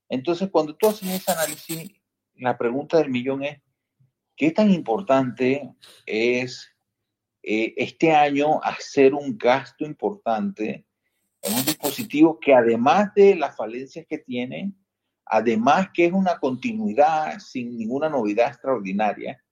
Entonces, 0.09 0.49
cuando 0.51 0.75
tú 0.75 0.89
haces 0.89 1.09
ese 1.09 1.31
análisis, 1.31 1.91
la 2.35 2.57
pregunta 2.57 2.97
del 2.97 3.09
millón 3.09 3.43
es, 3.43 3.61
¿Qué 4.39 4.51
tan 4.51 4.71
importante 4.71 5.69
es 6.05 6.73
eh, 7.43 7.73
este 7.75 8.13
año 8.13 8.63
hacer 8.63 9.13
un 9.13 9.37
gasto 9.37 9.83
importante 9.83 10.85
en 11.41 11.53
un 11.55 11.65
dispositivo 11.65 12.39
que 12.39 12.53
además 12.53 13.13
de 13.15 13.35
las 13.35 13.57
falencias 13.57 14.05
que 14.07 14.19
tiene, 14.19 14.71
además 15.25 15.89
que 15.93 16.05
es 16.05 16.13
una 16.13 16.39
continuidad 16.39 17.37
sin 17.39 17.77
ninguna 17.77 18.07
novedad 18.07 18.47
extraordinaria, 18.47 19.43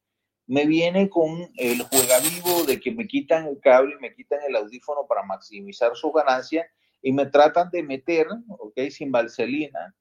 me 0.45 0.65
viene 0.65 1.10
con 1.10 1.52
el 1.58 1.82
juegavivo 1.82 2.63
de 2.63 2.80
que 2.80 2.93
me 2.93 3.08
quitan 3.08 3.45
el 3.45 3.60
cable 3.60 3.95
y 4.00 4.02
me 4.02 4.15
quitan 4.15 4.39
el 4.47 4.56
audífono 4.56 5.06
para 5.06 5.21
maximizar 5.21 5.97
su 5.97 6.13
ganancia 6.13 6.65
y 7.02 7.12
me 7.12 7.26
tratan 7.26 7.69
de 7.71 7.84
meter, 7.84 8.28
ok, 8.47 8.80
sin 8.89 9.12
valselina, 9.12 9.93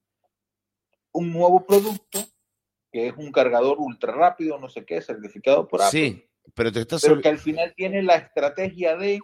un 1.10 1.32
nuevo 1.32 1.66
producto 1.66 2.20
que 2.92 3.08
es 3.08 3.14
un 3.16 3.32
cargador 3.32 3.78
ultra 3.78 4.12
rápido, 4.12 4.58
no 4.58 4.68
sé 4.68 4.84
qué, 4.84 5.00
certificado 5.00 5.66
por 5.68 5.82
Apple. 5.82 6.00
Sí, 6.00 6.28
pero 6.54 6.72
te 6.72 6.80
estás 6.80 7.02
Pero 7.02 7.20
que 7.20 7.28
al 7.28 7.38
final 7.38 7.74
tiene 7.76 8.02
la 8.02 8.16
estrategia 8.16 8.96
de 8.96 9.20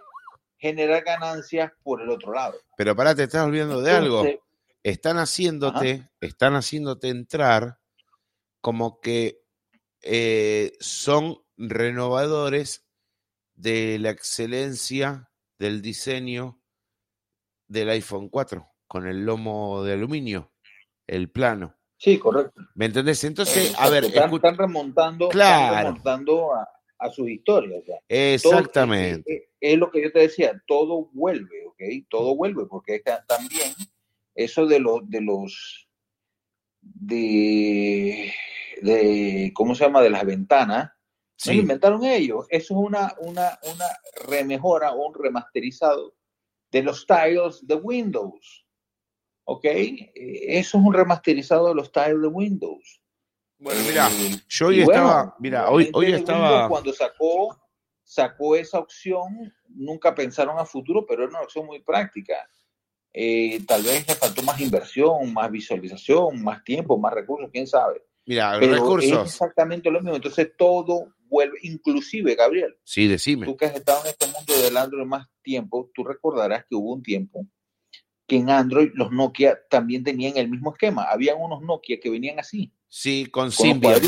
generar 0.59 1.03
ganancias 1.05 1.73
por 1.83 2.01
el 2.03 2.11
otro 2.11 2.33
lado. 2.33 2.55
Pero 2.77 2.95
para, 2.95 3.15
te 3.15 3.25
estás 3.25 3.45
olvidando 3.45 3.81
de 3.81 3.91
algo. 3.91 4.25
Están 4.85 5.19
haciéndote, 5.19 6.09
están 6.21 6.55
haciéndote 6.55 7.09
entrar 7.09 7.79
como 8.61 9.01
que 9.01 9.43
eh, 10.03 10.73
son 10.81 11.39
renovadores 11.57 12.85
de 13.55 13.99
la 13.99 14.11
excelencia 14.11 15.31
del 15.59 15.83
diseño 15.83 16.61
del 17.69 17.91
iPhone 17.91 18.29
4 18.29 18.69
con 18.87 19.07
el 19.07 19.25
lomo 19.25 19.83
de 19.85 19.95
aluminio, 19.95 20.53
el 21.07 21.31
plano. 21.31 21.79
Sí, 22.03 22.19
correcto. 22.19 22.61
¿Me 22.75 22.87
entendés? 22.87 23.23
Entonces, 23.23 23.73
a 23.79 23.89
ver, 23.89 24.07
están, 24.07 24.57
remontando, 24.57 25.29
claro. 25.29 25.87
remontando 25.87 26.53
a, 26.53 26.69
a 26.99 27.11
sus 27.11 27.29
historias. 27.29 27.85
Exactamente. 28.09 29.51
es, 29.61 29.79
lo 29.79 29.89
que 29.89 30.03
yo 30.03 30.11
te 30.11 30.19
decía, 30.19 30.61
todo 30.67 31.11
vuelve, 31.13 31.65
¿ok? 31.65 31.81
Todo 32.11 32.35
vuelve, 32.35 32.67
porque 32.67 33.05
también 33.29 33.73
eso 34.35 34.67
de 34.67 34.81
los, 34.81 35.09
de 35.09 35.21
los, 35.21 35.89
de, 36.81 38.33
de, 38.81 39.53
¿cómo 39.55 39.77
se 39.77 39.85
llama? 39.85 40.03
De 40.03 40.11
las 40.11 40.27
ventanas, 40.27 40.91
sí. 41.37 41.53
inventaron 41.53 42.05
ellos. 42.05 42.47
Eso 42.49 42.75
es 42.75 42.81
una, 42.85 43.15
una, 43.21 43.61
una 43.73 43.87
remejora 44.27 44.91
o 44.91 45.07
un 45.07 45.15
remasterizado 45.15 46.17
de 46.73 46.83
los 46.83 47.07
tiles 47.07 47.65
de 47.65 47.77
Windows. 47.77 48.62
¿Ok? 49.45 49.65
Eso 49.65 50.09
es 50.15 50.75
un 50.75 50.93
remasterizado 50.93 51.69
de 51.69 51.75
los 51.75 51.91
tiles 51.91 52.21
de 52.21 52.29
Windows. 52.29 53.01
Bueno, 53.59 53.81
mira, 53.87 54.11
eh, 54.11 54.41
yo 54.49 54.67
hoy 54.67 54.81
estaba, 54.81 55.37
mira, 55.39 55.71
hoy, 55.71 55.89
hoy 55.93 56.13
estaba... 56.13 56.69
Cuando 56.69 56.93
sacó, 56.93 57.57
sacó 58.03 58.57
esa 58.57 58.79
opción, 58.79 59.53
nunca 59.69 60.15
pensaron 60.15 60.59
a 60.59 60.65
futuro, 60.65 61.07
pero 61.07 61.23
era 61.23 61.31
una 61.31 61.43
opción 61.43 61.67
muy 61.67 61.81
práctica. 61.81 62.35
Eh, 63.13 63.61
tal 63.67 63.83
vez 63.83 64.07
le 64.09 64.15
faltó 64.15 64.43
más 64.43 64.61
inversión, 64.61 65.33
más 65.33 65.51
visualización, 65.51 66.43
más 66.43 66.65
tiempo, 66.65 66.99
más 66.99 67.13
recursos, 67.13 67.51
quién 67.53 67.67
sabe. 67.67 68.03
Mira, 68.25 68.57
pero 68.59 68.75
recursos. 68.75 69.13
Es 69.13 69.35
exactamente 69.35 69.91
lo 69.91 70.01
mismo. 70.01 70.17
Entonces 70.17 70.53
todo 70.57 71.15
vuelve, 71.29 71.59
inclusive, 71.63 72.35
Gabriel. 72.35 72.77
Sí, 72.85 73.07
decime. 73.07 73.47
Tú 73.47 73.57
que 73.57 73.67
has 73.67 73.75
estado 73.75 74.03
en 74.05 74.11
este 74.11 74.27
mundo 74.27 74.61
del 74.61 74.77
Android 74.77 75.07
más 75.07 75.29
tiempo, 75.43 75.91
tú 75.95 76.05
recordarás 76.05 76.65
que 76.69 76.75
hubo 76.75 76.93
un 76.93 77.03
tiempo 77.03 77.47
que 78.33 78.39
en 78.39 78.49
Android 78.49 78.93
los 78.95 79.13
Nokia 79.13 79.61
también 79.69 80.03
tenían 80.03 80.39
el 80.39 80.49
mismo 80.49 80.73
esquema. 80.73 81.03
Habían 81.03 81.37
unos 81.39 81.61
Nokia 81.61 82.01
que 82.01 82.09
venían 82.09 82.41
así. 82.41 82.73
Sí, 82.89 83.27
con, 83.27 83.53
Symbian. 83.53 84.01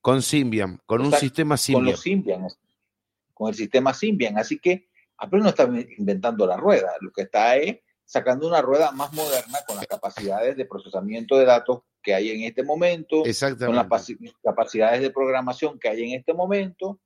Con 0.00 0.22
Symbian, 0.22 0.80
con 0.86 1.02
un 1.02 1.12
sistema 1.12 1.58
Symbian. 1.58 1.84
Con 1.84 1.92
los 1.92 2.00
Symbian, 2.00 2.48
con 3.34 3.48
el 3.50 3.54
sistema 3.54 3.92
Symbian. 3.92 4.38
Así 4.38 4.58
que 4.58 4.88
Apple 5.18 5.40
no 5.40 5.50
está 5.50 5.64
inventando 5.98 6.46
la 6.46 6.56
rueda, 6.56 6.92
lo 7.02 7.12
que 7.12 7.22
está 7.22 7.58
es 7.58 7.80
sacando 8.06 8.48
una 8.48 8.62
rueda 8.62 8.90
más 8.92 9.12
moderna 9.12 9.58
con 9.66 9.76
las 9.76 9.86
capacidades 9.86 10.56
de 10.56 10.64
procesamiento 10.64 11.36
de 11.36 11.44
datos 11.44 11.82
que 12.02 12.14
hay 12.14 12.30
en 12.30 12.44
este 12.44 12.62
momento, 12.62 13.22
con 13.58 13.76
las 13.76 13.86
capacidades 14.42 15.02
de 15.02 15.10
programación 15.10 15.78
que 15.78 15.90
hay 15.90 16.04
en 16.04 16.18
este 16.18 16.32
momento, 16.32 16.98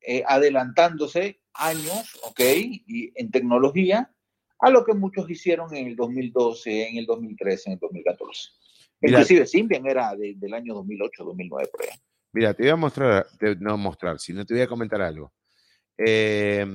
eh, 0.00 0.24
adelantándose 0.26 1.42
años, 1.52 2.18
¿ok? 2.22 2.40
Y 2.40 3.12
en 3.14 3.30
tecnología, 3.30 4.10
a 4.60 4.70
lo 4.70 4.84
que 4.84 4.94
muchos 4.94 5.28
hicieron 5.30 5.74
en 5.74 5.86
el 5.88 5.96
2012, 5.96 6.88
en 6.88 6.96
el 6.98 7.06
2013, 7.06 7.70
en 7.70 7.72
el 7.74 7.78
2014. 7.78 8.50
Inclusive 9.02 9.46
Symbian 9.46 9.86
era 9.86 10.14
del 10.14 10.54
año 10.54 10.74
2008, 10.74 11.24
2009, 11.24 11.68
por. 11.72 11.80
Mira, 12.32 12.54
te 12.54 12.64
voy 12.64 12.70
a 12.70 12.76
mostrar, 12.76 13.26
no 13.58 13.76
mostrar, 13.78 14.20
sino 14.20 14.44
te 14.44 14.54
voy 14.54 14.62
a 14.62 14.68
comentar 14.68 15.00
algo. 15.00 15.32
Eh, 15.96 16.66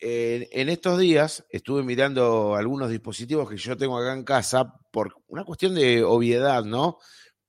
en 0.00 0.68
estos 0.68 0.98
días 0.98 1.44
estuve 1.50 1.82
mirando 1.82 2.54
algunos 2.54 2.90
dispositivos 2.90 3.48
que 3.48 3.56
yo 3.56 3.76
tengo 3.76 3.98
acá 3.98 4.12
en 4.12 4.24
casa 4.24 4.74
por 4.92 5.14
una 5.26 5.44
cuestión 5.44 5.74
de 5.74 6.04
obviedad, 6.04 6.64
¿no? 6.64 6.98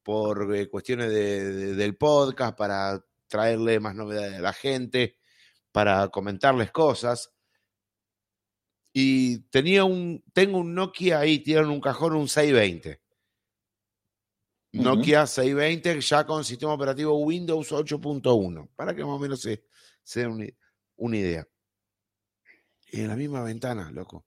Por 0.01 0.55
eh, 0.55 0.69
cuestiones 0.69 1.11
del 1.11 1.97
podcast, 1.97 2.57
para 2.57 3.03
traerle 3.27 3.79
más 3.79 3.95
novedades 3.95 4.35
a 4.35 4.41
la 4.41 4.53
gente, 4.53 5.17
para 5.71 6.07
comentarles 6.07 6.71
cosas. 6.71 7.36
Y 8.99 9.41
tenía 9.51 9.83
un, 9.83 10.23
tengo 10.33 10.57
un 10.57 10.73
Nokia 10.73 11.19
ahí, 11.19 11.37
tiene 11.37 11.67
un 11.67 11.79
cajón 11.79 12.15
un 12.15 12.27
620. 12.27 12.99
Nokia 14.71 15.27
620 15.27 16.01
ya 16.01 16.25
con 16.25 16.43
sistema 16.43 16.73
operativo 16.73 17.15
Windows 17.19 17.71
8.1, 17.71 18.69
para 18.75 18.95
que 18.95 19.03
más 19.03 19.11
o 19.11 19.19
menos 19.19 19.39
se, 19.39 19.65
se 20.01 20.21
den 20.21 20.57
una 20.95 21.15
idea 21.15 21.47
en 22.87 23.07
la 23.07 23.15
misma 23.15 23.43
ventana, 23.43 23.91
loco. 23.91 24.25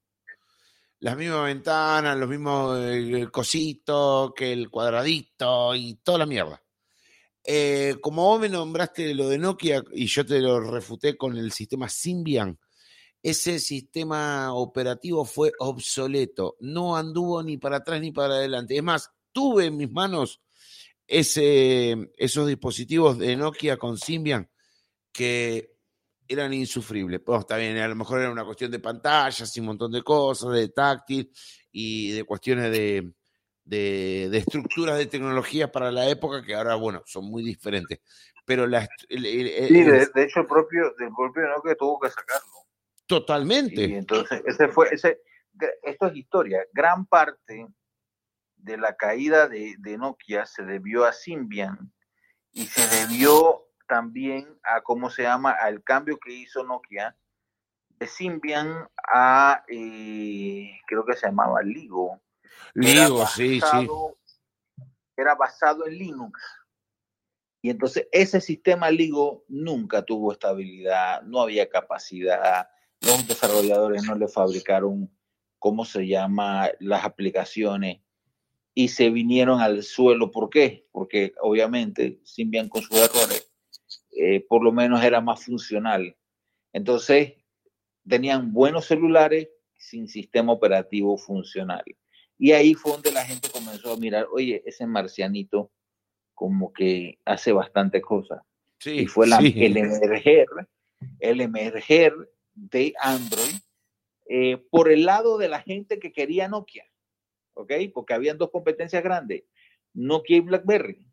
Las 1.00 1.16
mismas 1.16 1.46
ventanas, 1.46 2.16
los 2.16 2.28
mismos 2.28 2.78
eh, 2.80 3.26
cositos, 3.32 4.32
que 4.36 4.52
el 4.52 4.70
cuadradito 4.70 5.74
y 5.74 5.96
toda 5.96 6.18
la 6.18 6.26
mierda. 6.26 6.62
Eh, 7.42 7.96
como 8.00 8.22
vos 8.22 8.40
me 8.40 8.48
nombraste 8.48 9.14
lo 9.14 9.28
de 9.28 9.38
Nokia 9.38 9.82
y 9.90 10.06
yo 10.06 10.24
te 10.24 10.38
lo 10.38 10.60
refuté 10.60 11.16
con 11.16 11.36
el 11.36 11.50
sistema 11.50 11.88
Symbian, 11.88 12.56
ese 13.22 13.58
sistema 13.58 14.54
operativo 14.54 15.24
fue 15.24 15.52
obsoleto, 15.58 16.56
no 16.60 16.96
anduvo 16.96 17.42
ni 17.42 17.58
para 17.58 17.76
atrás 17.76 18.00
ni 18.00 18.12
para 18.12 18.34
adelante. 18.34 18.76
Es 18.76 18.82
más, 18.82 19.10
tuve 19.32 19.66
en 19.66 19.76
mis 19.76 19.90
manos 19.90 20.40
ese, 21.06 22.10
esos 22.16 22.46
dispositivos 22.46 23.18
de 23.18 23.36
Nokia 23.36 23.76
con 23.76 23.98
Symbian 23.98 24.48
que 25.12 25.76
eran 26.28 26.54
insufribles. 26.54 27.20
Pues 27.24 27.40
está 27.40 27.56
bien, 27.56 27.76
a 27.78 27.88
lo 27.88 27.96
mejor 27.96 28.20
era 28.20 28.30
una 28.30 28.44
cuestión 28.44 28.70
de 28.70 28.78
pantallas 28.78 29.56
y 29.56 29.60
un 29.60 29.66
montón 29.66 29.90
de 29.92 30.02
cosas, 30.02 30.52
de 30.52 30.68
táctil 30.68 31.30
y 31.72 32.12
de 32.12 32.24
cuestiones 32.24 32.70
de, 32.70 33.12
de, 33.64 34.36
estructuras 34.38 34.98
de 34.98 35.06
tecnología 35.06 35.70
para 35.70 35.90
la 35.90 36.08
época 36.08 36.42
que 36.42 36.54
ahora, 36.54 36.76
bueno, 36.76 37.02
son 37.06 37.24
muy 37.24 37.42
diferentes. 37.42 38.00
Pero 38.44 38.66
la, 38.66 38.88
sí, 39.08 39.16
de, 39.18 40.10
hecho, 40.16 40.40
el 40.40 40.46
propio, 40.46 40.94
del 40.98 41.10
propio 41.14 41.42
que 41.64 41.74
tuvo 41.76 41.98
que 42.00 42.08
sacarlo. 42.08 42.59
Totalmente. 43.10 43.86
Y 43.86 43.94
entonces, 43.96 44.40
ese 44.46 44.68
fue, 44.68 44.88
ese, 44.92 45.20
esto 45.82 46.06
es 46.06 46.14
historia. 46.14 46.64
Gran 46.72 47.06
parte 47.06 47.66
de 48.54 48.76
la 48.76 48.94
caída 48.96 49.48
de, 49.48 49.74
de 49.80 49.98
Nokia 49.98 50.46
se 50.46 50.62
debió 50.62 51.04
a 51.04 51.12
Symbian 51.12 51.92
y 52.52 52.66
se 52.66 52.86
debió 52.86 53.66
también 53.88 54.56
a 54.62 54.80
cómo 54.82 55.10
se 55.10 55.24
llama, 55.24 55.50
al 55.50 55.82
cambio 55.82 56.20
que 56.20 56.32
hizo 56.32 56.62
Nokia 56.62 57.16
de 57.88 58.06
Symbian 58.06 58.88
a, 59.12 59.64
eh, 59.66 60.70
creo 60.86 61.04
que 61.04 61.14
se 61.14 61.26
llamaba 61.26 61.62
Ligo. 61.62 62.22
Ligo, 62.74 63.26
sí, 63.26 63.60
sí. 63.60 63.88
Era 65.16 65.34
basado 65.34 65.84
en 65.88 65.98
Linux. 65.98 66.40
Y 67.60 67.70
entonces 67.70 68.06
ese 68.12 68.40
sistema 68.40 68.88
Ligo 68.88 69.44
nunca 69.48 70.02
tuvo 70.02 70.30
estabilidad, 70.30 71.22
no 71.22 71.40
había 71.40 71.68
capacidad, 71.68 72.68
los 73.00 73.26
desarrolladores 73.26 74.04
no 74.04 74.14
le 74.14 74.28
fabricaron, 74.28 75.10
¿cómo 75.58 75.84
se 75.84 76.06
llama?, 76.06 76.70
las 76.78 77.04
aplicaciones 77.04 78.00
y 78.74 78.88
se 78.88 79.10
vinieron 79.10 79.60
al 79.60 79.82
suelo. 79.82 80.30
¿Por 80.30 80.48
qué? 80.50 80.86
Porque 80.92 81.32
obviamente 81.40 82.20
Symbian 82.24 82.68
con 82.68 82.82
sus 82.82 82.98
errores 82.98 83.50
eh, 84.22 84.44
por 84.48 84.62
lo 84.62 84.72
menos 84.72 85.02
era 85.02 85.20
más 85.20 85.44
funcional. 85.44 86.16
Entonces, 86.72 87.34
tenían 88.06 88.52
buenos 88.52 88.86
celulares 88.86 89.48
sin 89.76 90.08
sistema 90.08 90.52
operativo 90.52 91.16
funcional. 91.16 91.84
Y 92.38 92.52
ahí 92.52 92.74
fue 92.74 92.92
donde 92.92 93.12
la 93.12 93.24
gente 93.24 93.48
comenzó 93.50 93.92
a 93.92 93.96
mirar, 93.96 94.26
oye, 94.32 94.62
ese 94.66 94.86
marcianito 94.86 95.70
como 96.34 96.72
que 96.72 97.18
hace 97.24 97.52
bastante 97.52 98.00
cosas. 98.00 98.42
y 98.84 99.06
fue 99.06 99.26
el 99.26 99.76
emerger, 99.76 100.46
el 101.18 101.40
emerger 101.40 102.14
de 102.60 102.92
Android 103.00 103.54
eh, 104.28 104.58
por 104.70 104.92
el 104.92 105.04
lado 105.04 105.38
de 105.38 105.48
la 105.48 105.60
gente 105.60 105.98
que 105.98 106.12
quería 106.12 106.46
Nokia, 106.46 106.84
¿ok? 107.54 107.72
Porque 107.92 108.14
habían 108.14 108.38
dos 108.38 108.50
competencias 108.50 109.02
grandes, 109.02 109.44
Nokia 109.92 110.36
y 110.36 110.40
BlackBerry. 110.40 111.04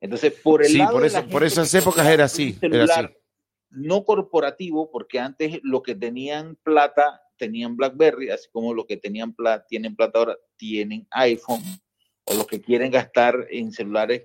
Entonces, 0.00 0.32
por 0.32 0.64
el 0.64 0.76
lado 0.76 0.92
por, 0.92 1.02
de 1.02 1.08
eso, 1.08 1.26
por 1.26 1.42
esas 1.42 1.72
épocas 1.74 2.06
era 2.06 2.24
así, 2.24 2.56
era 2.60 2.84
así. 2.84 3.06
No 3.70 4.04
corporativo, 4.04 4.90
porque 4.92 5.18
antes 5.18 5.58
lo 5.62 5.82
que 5.82 5.94
tenían 5.94 6.56
plata 6.62 7.22
tenían 7.36 7.76
BlackBerry, 7.76 8.30
así 8.30 8.48
como 8.52 8.72
los 8.74 8.86
que 8.86 8.96
tenían 8.96 9.34
plata, 9.34 9.66
tienen 9.66 9.96
plata 9.96 10.18
ahora 10.18 10.38
tienen 10.56 11.06
iPhone, 11.10 11.62
o 12.24 12.34
los 12.34 12.46
que 12.46 12.60
quieren 12.60 12.90
gastar 12.90 13.46
en 13.50 13.72
celulares 13.72 14.22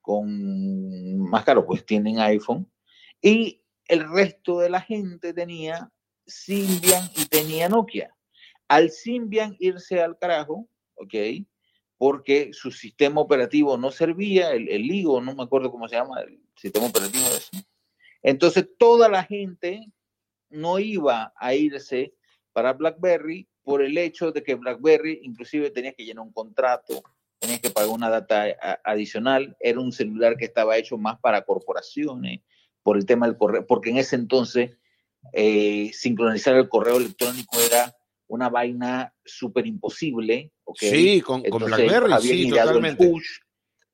con 0.00 1.18
más 1.28 1.44
caro, 1.44 1.64
pues 1.64 1.84
tienen 1.84 2.20
iPhone. 2.20 2.70
Y 3.20 3.61
el 3.86 4.08
resto 4.10 4.60
de 4.60 4.70
la 4.70 4.80
gente 4.80 5.32
tenía 5.32 5.90
Symbian 6.26 7.10
y 7.16 7.26
tenía 7.26 7.68
Nokia. 7.68 8.14
Al 8.68 8.90
Symbian 8.90 9.56
irse 9.58 10.00
al 10.00 10.18
carajo, 10.18 10.68
¿ok? 10.94 11.14
porque 12.02 12.50
su 12.52 12.72
sistema 12.72 13.20
operativo 13.20 13.76
no 13.76 13.92
servía, 13.92 14.50
el, 14.50 14.68
el 14.68 14.82
LIGO, 14.82 15.20
no 15.20 15.36
me 15.36 15.44
acuerdo 15.44 15.70
cómo 15.70 15.86
se 15.86 15.94
llama, 15.94 16.20
el 16.22 16.40
sistema 16.56 16.86
operativo 16.86 17.24
ese. 17.28 17.64
Entonces 18.22 18.68
toda 18.76 19.08
la 19.08 19.22
gente 19.22 19.86
no 20.50 20.80
iba 20.80 21.32
a 21.36 21.54
irse 21.54 22.12
para 22.52 22.72
BlackBerry 22.72 23.48
por 23.62 23.82
el 23.82 23.96
hecho 23.96 24.32
de 24.32 24.42
que 24.42 24.56
BlackBerry 24.56 25.20
inclusive 25.22 25.70
tenía 25.70 25.92
que 25.92 26.04
llenar 26.04 26.24
un 26.24 26.32
contrato 26.32 27.04
tenías 27.42 27.60
que 27.60 27.70
pagar 27.70 27.90
una 27.90 28.08
data 28.08 28.46
adicional, 28.84 29.56
era 29.58 29.80
un 29.80 29.90
celular 29.90 30.36
que 30.36 30.44
estaba 30.44 30.76
hecho 30.76 30.96
más 30.96 31.18
para 31.18 31.42
corporaciones, 31.42 32.40
por 32.82 32.96
el 32.96 33.06
tema 33.06 33.26
del 33.26 33.36
correo, 33.36 33.66
porque 33.66 33.90
en 33.90 33.98
ese 33.98 34.16
entonces 34.16 34.72
eh, 35.32 35.90
sincronizar 35.92 36.56
el 36.56 36.68
correo 36.68 36.96
electrónico 36.96 37.58
era 37.60 37.96
una 38.26 38.48
vaina 38.48 39.14
súper 39.24 39.66
imposible. 39.66 40.52
Sí, 40.74 41.20
con, 41.20 41.42
con 41.44 41.64
BlackBerry, 41.64 42.14
sí, 42.22 42.48
totalmente. 42.48 43.12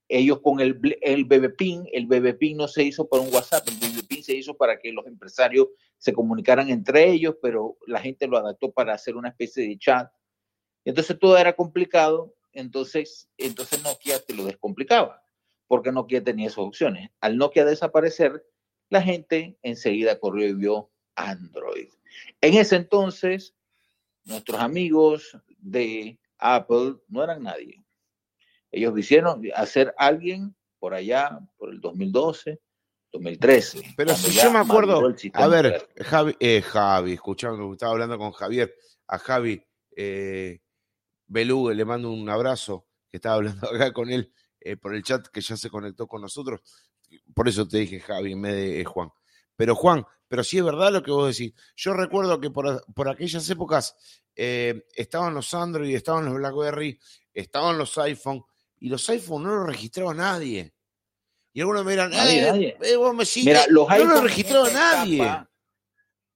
ellos 0.09 0.41
con 0.41 0.61
el, 0.61 0.81
el 1.03 1.25
BBPIN, 1.25 1.89
el 1.93 2.07
BBPIN 2.07 2.57
no 2.57 2.69
se 2.69 2.85
hizo 2.85 3.09
para 3.09 3.23
un 3.23 3.35
WhatsApp, 3.35 3.67
el 3.69 3.75
BBPIN 3.75 4.23
se 4.23 4.37
hizo 4.37 4.57
para 4.57 4.79
que 4.79 4.93
los 4.93 5.07
empresarios 5.07 5.69
se 5.99 6.13
comunicaran 6.13 6.71
entre 6.71 7.11
ellos, 7.11 7.35
pero 7.43 7.79
la 7.87 8.01
gente 8.01 8.29
lo 8.29 8.39
adaptó 8.39 8.71
para 8.71 8.95
hacer 8.95 9.17
una 9.17 9.31
especie 9.31 9.67
de 9.67 9.77
chat. 9.77 10.09
Entonces 10.85 11.19
todo 11.19 11.37
era 11.37 11.55
complicado, 11.55 12.35
entonces, 12.53 13.29
entonces 13.37 13.83
Nokia 13.83 14.25
te 14.25 14.35
lo 14.35 14.45
descomplicaba, 14.45 15.23
porque 15.67 15.93
Nokia 15.93 16.23
tenía 16.23 16.47
esas 16.47 16.59
opciones. 16.59 17.11
Al 17.21 17.37
Nokia 17.37 17.65
desaparecer, 17.65 18.45
la 18.91 19.03
gente 19.03 19.59
enseguida 19.63 20.19
corrió 20.19 20.49
y 20.49 20.55
vio 20.55 20.91
Android. 21.15 21.89
En 22.41 22.55
ese 22.55 22.77
entonces, 22.77 23.55
nuestros 24.25 24.61
amigos 24.61 25.37
de 25.59 26.19
Apple 26.39 26.97
no 27.09 27.25
eran 27.25 27.43
nadie. 27.43 27.83
Ellos 28.71 28.99
hicieron 28.99 29.43
hacer 29.55 29.95
alguien 29.97 30.55
por 30.79 30.95
allá, 30.95 31.39
por 31.57 31.71
el 31.71 31.81
2012, 31.81 32.61
2013. 33.13 33.95
Pero 33.97 34.15
si 34.15 34.33
yo 34.33 34.53
me 34.53 34.59
acuerdo, 34.59 35.03
a 35.33 35.49
ver, 35.49 35.89
Javi, 35.99 36.37
eh, 36.39 36.63
Javi, 36.63 37.13
escuchando, 37.13 37.73
estaba 37.73 37.93
hablando 37.93 38.19
con 38.19 38.33
Javier, 38.33 38.75
a 39.07 39.19
Javi 39.19 39.63
eh, 39.97 40.61
Belugue, 41.27 41.75
le 41.75 41.85
mando 41.85 42.13
un 42.13 42.29
abrazo, 42.29 42.87
que 43.09 43.17
estaba 43.17 43.37
hablando 43.37 43.69
acá 43.75 43.93
con 43.93 44.11
él 44.11 44.33
eh, 44.61 44.77
por 44.77 44.95
el 44.95 45.03
chat, 45.03 45.27
que 45.29 45.41
ya 45.41 45.57
se 45.57 45.71
conectó 45.71 46.07
con 46.07 46.21
nosotros. 46.21 46.61
Por 47.35 47.49
eso 47.49 47.67
te 47.67 47.79
dije 47.79 48.01
Javi 48.01 48.33
en 48.33 48.43
vez 48.43 48.55
de 48.55 48.85
Juan. 48.85 49.11
Pero 49.57 49.75
Juan, 49.75 50.05
pero 50.29 50.45
sí 50.45 50.59
es 50.59 50.65
verdad 50.65 50.93
lo 50.93 51.03
que 51.03 51.11
vos 51.11 51.37
decís. 51.37 51.55
Yo 51.75 51.95
recuerdo 51.95 52.41
que 52.41 52.51
por, 52.51 53.09
aquellas 53.09 53.49
épocas 53.51 53.97
eh, 54.37 54.85
estaban 54.95 55.35
los 55.35 55.53
Android, 55.55 55.95
estaban 55.95 56.27
los 56.27 56.35
BlackBerry, 56.35 56.99
estaban 57.33 57.79
los 57.79 57.97
iPhone, 57.99 58.45
y 58.79 58.89
los 58.89 59.09
iPhone 59.09 59.43
no 59.43 59.57
los 59.57 59.67
registraba 59.67 60.15
nadie. 60.15 60.75
Y 61.53 61.61
algunos 61.61 61.85
me 61.85 61.93
dirán, 61.93 62.11
nadie, 62.11 62.77
eh, 62.81 62.97
vos 62.97 63.15
me 63.15 63.25
los 63.69 63.89
no 63.89 64.05
lo 64.05 64.21
registraba 64.21 64.71
nadie. 64.71 65.27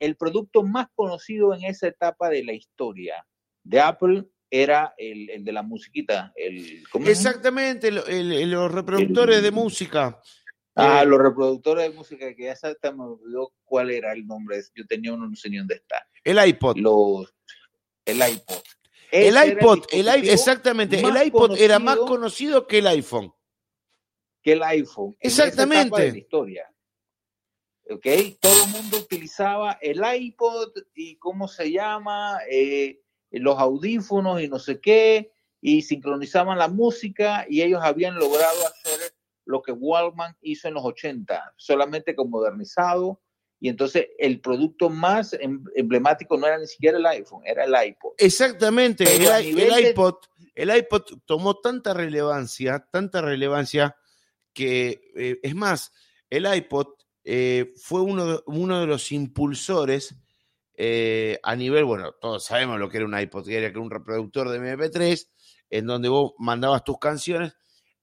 el 0.01 0.17
producto 0.17 0.63
más 0.65 0.89
conocido 0.95 1.55
en 1.55 1.65
esa 1.65 1.87
etapa 1.87 2.29
de 2.29 2.43
la 2.43 2.55
historia 2.55 3.25
de 3.63 3.81
Apple 3.81 4.25
era 4.51 4.95
el, 4.97 5.45
de 5.45 5.53
la 5.53 5.63
musiquita. 5.63 6.33
El, 6.35 6.83
Exactamente, 7.07 7.91
los 7.93 8.73
reproductores 8.73 9.43
de 9.43 9.51
música. 9.51 10.21
Ah, 10.75 11.05
los 11.05 11.21
reproductores 11.21 11.91
de 11.91 11.97
música, 11.97 12.35
que 12.35 12.45
ya 12.45 12.57
se 12.57 12.75
me 12.93 13.05
olvidó 13.05 13.53
cuál 13.65 13.91
era 13.91 14.13
el 14.13 14.27
nombre. 14.27 14.63
Yo 14.75 14.87
tenía 14.87 15.13
uno, 15.13 15.29
no 15.29 15.37
sé 15.37 15.51
ni 15.51 15.59
dónde 15.59 15.75
está. 15.75 16.07
El 16.25 16.45
iPod. 16.47 16.79
Los, 16.79 17.35
el 18.05 18.17
iPod. 18.17 18.63
el 19.11 19.51
iPod, 19.51 19.85
el, 19.93 20.09
exactamente, 20.29 20.99
el 20.99 21.27
iPod 21.27 21.59
era 21.59 21.79
más 21.79 21.99
conocido 21.99 22.67
que 22.67 22.79
el 22.79 22.87
iPhone. 22.87 23.33
Que 24.43 24.53
el 24.53 24.63
iPhone. 24.63 25.15
Exactamente. 25.21 26.07
En 26.07 26.13
la 26.13 26.19
historia. 26.19 26.73
¿Ok? 27.91 28.07
Todo 28.41 28.65
el 28.65 28.71
mundo 28.71 28.97
utilizaba 28.99 29.79
el 29.83 30.01
iPod 30.03 30.73
y 30.95 31.17
cómo 31.17 31.49
se 31.49 31.71
llama, 31.71 32.39
eh, 32.51 33.01
los 33.31 33.59
audífonos 33.59 34.41
y 34.41 34.49
no 34.49 34.59
sé 34.59 34.81
qué, 34.81 35.33
y 35.61 35.83
sincronizaban 35.83 36.59
la 36.59 36.69
música 36.69 37.45
y 37.49 37.63
ellos 37.63 37.81
habían 37.83 38.15
logrado 38.17 38.67
hacer 38.67 39.13
lo 39.45 39.63
que 39.63 39.73
Wallman 39.73 40.37
hizo 40.41 40.69
en 40.69 40.75
los 40.75 40.85
80, 40.85 41.55
solamente 41.57 42.15
con 42.15 42.31
modernizado. 42.31 43.21
Y 43.61 43.69
entonces 43.69 44.09
el 44.19 44.41
producto 44.41 44.91
más 44.91 45.35
em, 45.35 45.65
emblemático 45.77 46.37
no 46.37 46.47
era 46.47 46.59
ni 46.59 46.67
siquiera 46.67 46.99
el 46.99 47.07
iPhone, 47.07 47.43
era 47.45 47.65
el 47.65 47.89
iPod. 47.89 48.15
Exactamente, 48.19 49.05
el, 49.05 49.89
iPod, 49.89 50.17
el 50.55 50.77
iPod 50.77 51.03
tomó 51.25 51.61
tanta 51.61 51.95
relevancia, 51.95 52.85
tanta 52.91 53.21
relevancia 53.21 53.97
que, 54.53 55.13
eh, 55.15 55.39
es 55.43 55.55
más, 55.55 55.93
el 56.29 56.53
iPod 56.53 56.89
eh, 57.25 57.73
fue 57.77 58.01
uno 58.01 58.27
de, 58.27 58.41
uno 58.47 58.81
de 58.81 58.87
los 58.87 59.13
impulsores 59.13 60.17
eh, 60.75 61.39
a 61.43 61.55
nivel, 61.55 61.85
bueno, 61.85 62.13
todos 62.21 62.45
sabemos 62.45 62.81
lo 62.81 62.89
que 62.89 62.97
era 62.97 63.07
un 63.07 63.19
iPod, 63.19 63.47
que 63.47 63.65
era 63.65 63.79
un 63.79 63.91
reproductor 63.91 64.49
de 64.49 64.59
MP3, 64.59 65.29
en 65.71 65.87
donde 65.87 66.09
vos 66.09 66.33
mandabas 66.39 66.83
tus 66.83 66.99
canciones 66.99 67.55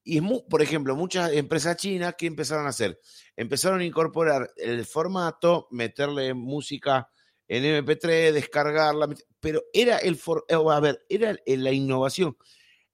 y, 0.03 0.21
por 0.21 0.62
ejemplo, 0.62 0.95
muchas 0.95 1.33
empresas 1.33 1.77
chinas, 1.77 2.15
¿qué 2.17 2.25
empezaron 2.25 2.65
a 2.65 2.69
hacer? 2.69 2.99
Empezaron 3.35 3.81
a 3.81 3.85
incorporar 3.85 4.51
el 4.55 4.85
formato, 4.85 5.67
meterle 5.71 6.33
música 6.33 7.09
en 7.47 7.63
MP3, 7.63 8.31
descargarla, 8.31 9.09
pero 9.39 9.63
era 9.73 9.97
el, 9.97 10.15
eh, 10.15 10.55
a 10.55 10.79
ver, 10.79 11.05
era 11.09 11.35
la 11.45 11.71
innovación. 11.71 12.38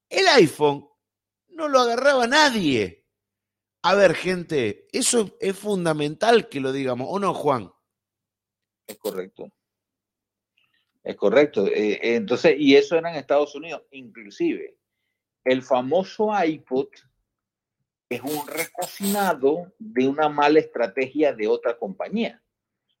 El 0.08 0.26
iPhone 0.28 0.88
no 1.48 1.68
lo 1.68 1.80
agarraba 1.80 2.26
nadie. 2.26 3.04
A 3.82 3.94
ver, 3.94 4.14
gente, 4.14 4.86
eso 4.92 5.36
es 5.40 5.56
fundamental 5.56 6.48
que 6.48 6.60
lo 6.60 6.72
digamos, 6.72 7.08
¿o 7.10 7.18
no, 7.18 7.34
Juan? 7.34 7.70
Es 8.86 8.98
correcto. 8.98 9.52
Es 11.04 11.16
correcto. 11.16 11.66
Eh, 11.68 12.00
entonces, 12.16 12.56
y 12.58 12.74
eso 12.74 12.96
era 12.96 13.10
en 13.10 13.16
Estados 13.16 13.54
Unidos, 13.54 13.82
inclusive 13.92 14.76
el 15.46 15.62
famoso 15.62 16.30
iPod 16.44 16.88
es 18.08 18.20
un 18.20 18.46
recocinado 18.48 19.72
de 19.78 20.08
una 20.08 20.28
mala 20.28 20.58
estrategia 20.58 21.32
de 21.32 21.46
otra 21.46 21.78
compañía, 21.78 22.42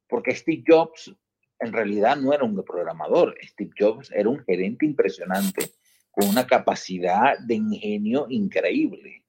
porque 0.08 0.34
Steve 0.34 0.62
Jobs 0.66 1.12
en 1.58 1.72
realidad 1.72 2.16
no 2.16 2.32
era 2.32 2.44
un 2.44 2.62
programador, 2.64 3.36
Steve 3.42 3.72
Jobs 3.76 4.12
era 4.12 4.28
un 4.28 4.44
gerente 4.44 4.86
impresionante 4.86 5.72
con 6.12 6.28
una 6.28 6.46
capacidad 6.46 7.36
de 7.38 7.56
ingenio 7.56 8.26
increíble. 8.28 9.24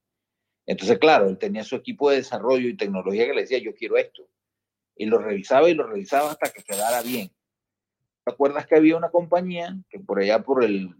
Entonces, 0.64 0.98
claro, 0.98 1.28
él 1.28 1.38
tenía 1.38 1.64
su 1.64 1.74
equipo 1.74 2.10
de 2.10 2.18
desarrollo 2.18 2.68
y 2.68 2.76
tecnología 2.76 3.26
que 3.26 3.34
le 3.34 3.40
decía, 3.40 3.58
yo 3.58 3.74
quiero 3.74 3.96
esto. 3.96 4.28
Y 4.94 5.06
lo 5.06 5.18
revisaba 5.18 5.68
y 5.68 5.74
lo 5.74 5.86
revisaba 5.86 6.30
hasta 6.30 6.50
que 6.50 6.62
quedara 6.62 7.02
bien. 7.02 7.30
¿Te 8.24 8.32
acuerdas 8.32 8.66
que 8.66 8.76
había 8.76 8.96
una 8.96 9.10
compañía 9.10 9.76
que 9.88 9.98
por 9.98 10.20
allá 10.20 10.42
por 10.42 10.62
el 10.62 10.94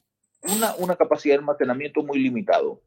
una, 0.55 0.75
una 0.77 0.97
capacidad 0.97 1.35
de 1.35 1.41
almacenamiento 1.41 2.03
muy 2.03 2.19
limitado. 2.19 2.83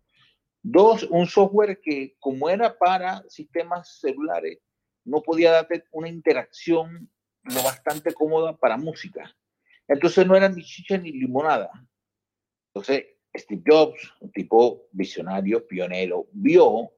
Dos, 0.62 1.04
un 1.04 1.26
software 1.28 1.80
que 1.82 2.16
como 2.20 2.50
era 2.50 2.78
para 2.78 3.24
sistemas 3.30 4.00
celulares, 4.00 4.60
no 5.06 5.22
podía 5.22 5.52
darte 5.52 5.86
una 5.92 6.10
interacción 6.10 7.10
lo 7.44 7.64
bastante 7.64 8.14
cómoda 8.14 8.58
para 8.58 8.78
música. 8.78 9.36
Entonces 9.88 10.28
no 10.28 10.36
era 10.36 10.50
ni 10.50 10.64
chicha 10.64 10.98
ni 10.98 11.12
limonada. 11.12 11.72
Entonces 12.68 13.06
Steve 13.36 13.64
Jobs, 13.66 14.14
un 14.20 14.32
tipo 14.32 14.88
visionario, 14.92 15.66
pionero, 15.66 16.28
vio 16.32 16.92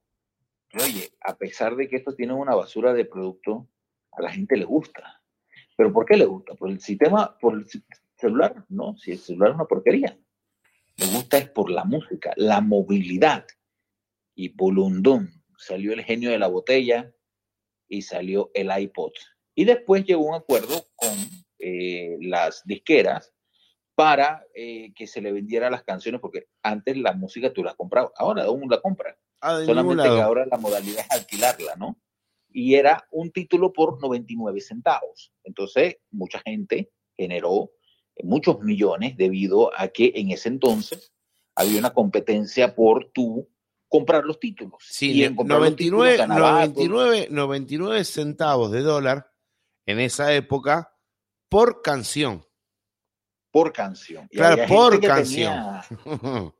oye, 0.80 1.10
a 1.20 1.36
pesar 1.36 1.76
de 1.76 1.88
que 1.88 1.96
esto 1.96 2.14
tiene 2.14 2.32
una 2.32 2.54
basura 2.54 2.92
de 2.92 3.04
producto, 3.04 3.68
a 4.12 4.22
la 4.22 4.30
gente 4.30 4.56
le 4.56 4.64
gusta. 4.64 5.22
¿Pero 5.76 5.92
por 5.92 6.06
qué 6.06 6.16
le 6.16 6.26
gusta? 6.26 6.54
¿Por 6.54 6.70
el 6.70 6.80
sistema, 6.80 7.36
por 7.38 7.54
el 7.54 7.66
celular? 8.16 8.64
No, 8.68 8.96
si 8.96 9.12
el 9.12 9.18
celular 9.18 9.50
es 9.50 9.54
una 9.56 9.64
porquería. 9.64 10.18
Me 10.98 11.06
gusta 11.06 11.38
es 11.38 11.48
por 11.48 11.70
la 11.70 11.84
música, 11.84 12.32
la 12.36 12.60
movilidad 12.60 13.46
y 14.34 14.48
Bolundón. 14.50 15.30
salió 15.56 15.92
el 15.92 16.02
genio 16.02 16.30
de 16.30 16.38
la 16.38 16.48
botella 16.48 17.12
y 17.88 18.02
salió 18.02 18.50
el 18.54 18.70
iPod. 18.76 19.12
Y 19.54 19.64
después 19.64 20.04
llegó 20.04 20.24
un 20.24 20.34
acuerdo 20.34 20.88
con 20.96 21.14
eh, 21.58 22.16
las 22.20 22.62
disqueras 22.64 23.32
para 23.94 24.44
eh, 24.54 24.92
que 24.94 25.06
se 25.06 25.20
le 25.20 25.32
vendiera 25.32 25.70
las 25.70 25.84
canciones, 25.84 26.20
porque 26.20 26.48
antes 26.62 26.96
la 26.96 27.12
música 27.12 27.52
tú 27.52 27.62
la 27.62 27.74
comprabas, 27.74 28.12
ahora 28.16 28.44
aún 28.44 28.68
la 28.70 28.80
compras. 28.80 29.16
Ah, 29.40 29.62
Solamente 29.64 30.04
que 30.04 30.20
ahora 30.20 30.46
la 30.46 30.56
modalidad 30.56 31.00
es 31.00 31.10
alquilarla, 31.10 31.74
¿no? 31.76 31.98
Y 32.48 32.74
era 32.74 33.06
un 33.10 33.30
título 33.32 33.72
por 33.72 34.00
99 34.00 34.60
centavos. 34.60 35.32
Entonces, 35.42 35.96
mucha 36.10 36.40
gente 36.40 36.90
generó 37.16 37.70
muchos 38.22 38.60
millones 38.60 39.16
debido 39.16 39.70
a 39.78 39.88
que 39.88 40.12
en 40.14 40.30
ese 40.30 40.48
entonces 40.48 41.12
había 41.54 41.78
una 41.78 41.92
competencia 41.92 42.74
por 42.74 43.10
tú 43.12 43.48
comprar 43.88 44.24
los 44.24 44.40
títulos. 44.40 44.82
Sí, 44.88 45.22
en 45.22 45.36
99, 45.36 46.26
99, 46.26 47.28
99 47.30 48.04
centavos 48.04 48.72
de 48.72 48.80
dólar 48.80 49.30
en 49.86 50.00
esa 50.00 50.32
época 50.32 50.94
por 51.48 51.82
canción. 51.82 52.44
Por 53.50 53.72
canción. 53.72 54.28
claro, 54.28 54.64
por 54.66 54.98
canción. 55.00 55.80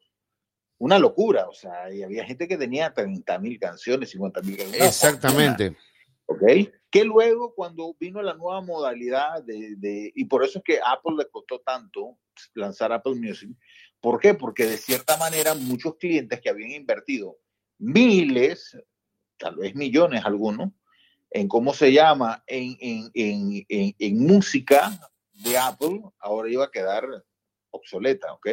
Una 0.78 0.98
locura, 0.98 1.48
o 1.48 1.54
sea, 1.54 1.90
y 1.94 2.02
había 2.02 2.24
gente 2.26 2.46
que 2.46 2.58
tenía 2.58 2.92
30 2.92 3.38
mil 3.38 3.58
canciones, 3.58 4.10
50 4.10 4.42
mil 4.42 4.56
canciones. 4.56 4.88
Exactamente. 4.88 5.76
¿Ok? 6.26 6.42
Que 6.90 7.04
luego, 7.04 7.54
cuando 7.54 7.94
vino 7.98 8.22
la 8.22 8.34
nueva 8.34 8.60
modalidad 8.60 9.42
de, 9.42 10.12
y 10.14 10.24
por 10.26 10.44
eso 10.44 10.58
es 10.58 10.64
que 10.64 10.78
Apple 10.84 11.16
le 11.18 11.30
costó 11.30 11.60
tanto 11.60 12.18
lanzar 12.54 12.92
Apple 12.92 13.14
Music, 13.14 13.50
¿por 14.00 14.20
qué? 14.20 14.34
Porque 14.34 14.66
de 14.66 14.76
cierta 14.76 15.16
manera 15.16 15.54
muchos 15.54 15.96
clientes 15.96 16.40
que 16.40 16.50
habían 16.50 16.70
invertido 16.72 17.38
miles, 17.78 18.76
tal 19.38 19.56
vez 19.56 19.74
millones 19.74 20.24
algunos, 20.24 20.70
en 21.30 21.48
cómo 21.48 21.72
se 21.72 21.92
llama, 21.92 22.44
en, 22.46 22.76
en, 22.80 23.10
en, 23.14 23.94
en, 23.98 24.26
música 24.26 24.90
de 25.32 25.56
Apple, 25.56 26.02
ahora 26.18 26.50
iba 26.50 26.64
a 26.64 26.70
quedar 26.70 27.06
obsoleta, 27.70 28.32
¿ok? 28.34 28.48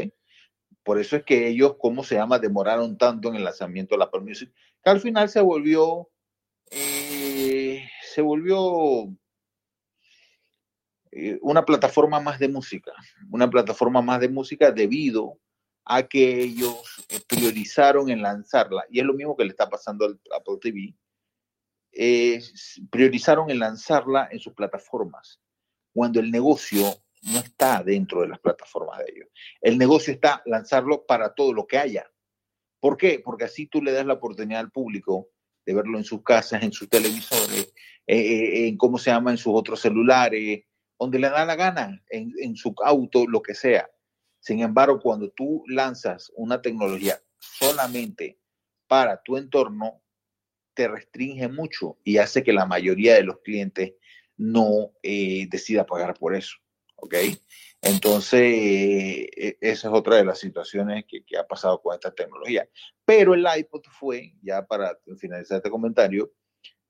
Por 0.83 0.99
eso 0.99 1.17
es 1.17 1.23
que 1.23 1.47
ellos, 1.47 1.75
¿cómo 1.79 2.03
se 2.03 2.15
llama?, 2.15 2.39
demoraron 2.39 2.97
tanto 2.97 3.29
en 3.29 3.35
el 3.35 3.43
lanzamiento 3.43 3.95
de 3.95 3.99
la 3.99 4.05
Apple 4.05 4.21
Music, 4.21 4.51
que 4.83 4.89
al 4.89 5.01
final 5.01 5.27
se 5.29 5.41
volvió, 5.41 6.09
eh, 6.71 7.18
se 8.13 8.21
volvió 8.21 9.13
eh, 11.11 11.39
una 11.41 11.63
plataforma 11.65 12.19
más 12.19 12.39
de 12.39 12.49
música, 12.49 12.91
una 13.31 13.49
plataforma 13.49 14.01
más 14.01 14.19
de 14.19 14.29
música 14.29 14.71
debido 14.71 15.39
a 15.85 16.03
que 16.03 16.41
ellos 16.41 17.05
priorizaron 17.27 18.09
en 18.09 18.21
lanzarla, 18.21 18.85
y 18.89 18.99
es 18.99 19.05
lo 19.05 19.13
mismo 19.13 19.35
que 19.35 19.43
le 19.43 19.51
está 19.51 19.69
pasando 19.69 20.05
al 20.05 20.19
Apple 20.35 20.57
TV, 20.61 20.95
priorizaron 22.91 23.49
en 23.49 23.59
lanzarla 23.59 24.29
en 24.31 24.39
sus 24.39 24.53
plataformas, 24.53 25.41
cuando 25.93 26.19
el 26.19 26.29
negocio 26.29 26.83
no 27.23 27.39
está 27.39 27.83
dentro 27.83 28.21
de 28.21 28.27
las 28.27 28.39
plataformas 28.39 28.99
de 28.99 29.05
ellos. 29.13 29.29
El 29.61 29.77
negocio 29.77 30.13
está 30.13 30.41
lanzarlo 30.45 31.05
para 31.05 31.33
todo 31.33 31.53
lo 31.53 31.65
que 31.67 31.77
haya. 31.77 32.09
¿Por 32.79 32.95
qué? 32.95 33.21
Porque 33.23 33.45
así 33.45 33.67
tú 33.67 33.81
le 33.81 33.91
das 33.91 34.05
la 34.05 34.13
oportunidad 34.13 34.61
al 34.61 34.71
público 34.71 35.29
de 35.69 35.75
verlo 35.75 35.99
en 35.99 36.03
sus 36.03 36.23
casas, 36.23 36.63
en 36.63 36.71
sus 36.71 36.89
televisores, 36.89 37.71
eh, 38.07 38.17
eh, 38.17 38.67
en 38.69 38.75
cómo 38.75 38.97
se 38.97 39.11
llama, 39.11 39.29
en 39.29 39.37
sus 39.37 39.53
otros 39.53 39.79
celulares, 39.79 40.63
donde 40.97 41.19
le 41.19 41.29
da 41.29 41.45
la 41.45 41.55
gana, 41.55 42.03
en, 42.09 42.33
en 42.41 42.55
su 42.55 42.73
auto, 42.83 43.27
lo 43.27 43.43
que 43.43 43.53
sea. 43.53 43.87
Sin 44.39 44.61
embargo, 44.61 44.99
cuando 44.99 45.29
tú 45.29 45.63
lanzas 45.67 46.31
una 46.35 46.59
tecnología 46.59 47.21
solamente 47.37 48.39
para 48.87 49.21
tu 49.21 49.37
entorno, 49.37 50.01
te 50.73 50.87
restringe 50.87 51.47
mucho 51.49 51.99
y 52.03 52.17
hace 52.17 52.41
que 52.41 52.51
la 52.51 52.65
mayoría 52.65 53.13
de 53.13 53.23
los 53.23 53.41
clientes 53.41 53.93
no 54.37 54.91
eh, 55.03 55.45
decida 55.51 55.85
pagar 55.85 56.15
por 56.15 56.33
eso. 56.33 56.57
¿Ok? 57.01 57.15
Entonces, 57.81 58.41
eh, 58.41 59.57
esa 59.61 59.87
es 59.87 59.93
otra 59.93 60.17
de 60.17 60.25
las 60.25 60.39
situaciones 60.39 61.05
que, 61.07 61.23
ha 61.37 61.47
pasado 61.47 61.81
con 61.81 61.93
esta 61.93 62.13
tecnología. 62.13 62.67
Pero 63.05 63.33
el 63.33 63.45
iPod 63.57 63.83
fue, 63.91 64.33
ya 64.41 64.65
para 64.65 64.97
finalizar 65.17 65.57
este 65.57 65.69
comentario, 65.69 66.31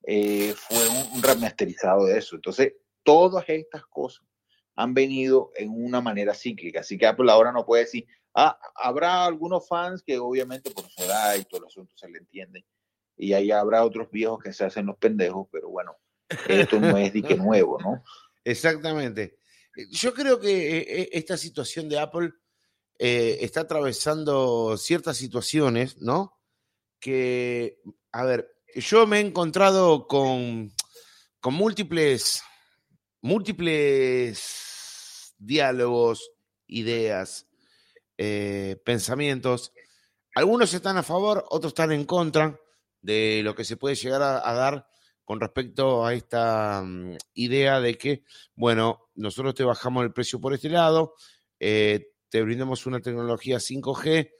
eh, 0.02 0.54
fue 0.56 0.78
un, 0.88 1.22
remasterizado 1.22 2.06
de 2.06 2.18
eso. 2.18 2.36
Entonces, 2.36 2.74
todas 3.02 3.48
estas 3.48 3.86
cosas 3.86 4.26
han 4.74 4.94
venido 4.94 5.52
en 5.56 5.70
una 5.70 6.00
manera 6.00 6.34
cíclica. 6.34 6.80
Así 6.80 6.98
que 6.98 7.06
Apple 7.06 7.30
ahora 7.30 7.52
no 7.52 7.64
puede 7.64 7.84
decir, 7.84 8.06
ah, 8.34 8.58
habrá 8.74 9.26
algunos 9.26 9.68
fans 9.68 10.02
que 10.02 10.18
obviamente 10.18 10.70
por 10.70 10.88
su 10.88 11.02
edad 11.02 11.36
y 11.36 11.44
todo 11.44 11.60
el 11.60 11.66
asunto 11.66 11.92
se 11.96 12.08
le 12.08 12.18
entiende, 12.18 12.64
y 13.16 13.34
ahí 13.34 13.50
habrá 13.50 13.84
otros 13.84 14.10
viejos 14.10 14.42
que 14.42 14.52
se 14.52 14.64
hacen 14.64 14.86
los 14.86 14.96
pendejos, 14.96 15.46
pero 15.52 15.68
bueno, 15.68 15.94
esto 16.48 16.80
no 16.80 16.96
es 16.96 17.12
dique 17.12 17.34
nuevo, 17.36 17.78
¿no? 17.78 18.02
Exactamente. 18.44 19.36
Eh, 19.76 19.86
yo 19.90 20.14
creo 20.14 20.40
que 20.40 20.78
eh, 20.78 20.86
eh, 20.88 21.08
esta 21.12 21.36
situación 21.36 21.88
de 21.88 21.98
Apple 21.98 22.32
está 23.02 23.62
atravesando 23.62 24.76
ciertas 24.76 25.16
situaciones, 25.16 26.02
¿no? 26.02 26.38
Que, 26.98 27.80
a 28.12 28.24
ver, 28.24 28.54
yo 28.74 29.06
me 29.06 29.16
he 29.16 29.20
encontrado 29.20 30.06
con, 30.06 30.74
con 31.40 31.54
múltiples, 31.54 32.42
múltiples 33.22 34.42
diálogos, 35.38 36.30
ideas, 36.66 37.46
pensamientos. 38.84 39.72
Algunos 40.34 40.74
están 40.74 40.98
a 40.98 41.02
favor, 41.02 41.46
otros 41.48 41.70
están 41.70 41.92
en 41.92 42.04
contra 42.04 42.60
de 43.00 43.40
lo 43.42 43.54
que 43.54 43.64
se 43.64 43.78
puede 43.78 43.94
llegar 43.94 44.20
a, 44.20 44.52
dar 44.52 44.89
con 45.30 45.38
respecto 45.38 46.04
a 46.04 46.12
esta 46.12 46.82
mm, 46.84 47.16
idea 47.34 47.80
de 47.80 47.96
que, 47.96 48.24
bueno, 48.56 49.10
nosotros 49.14 49.54
te 49.54 49.62
bajamos 49.62 50.02
el 50.02 50.12
precio 50.12 50.40
por 50.40 50.54
este 50.54 50.68
lado, 50.68 51.14
eh, 51.60 52.08
te 52.28 52.42
brindamos 52.42 52.84
una 52.84 52.98
tecnología 52.98 53.58
5G, 53.58 54.32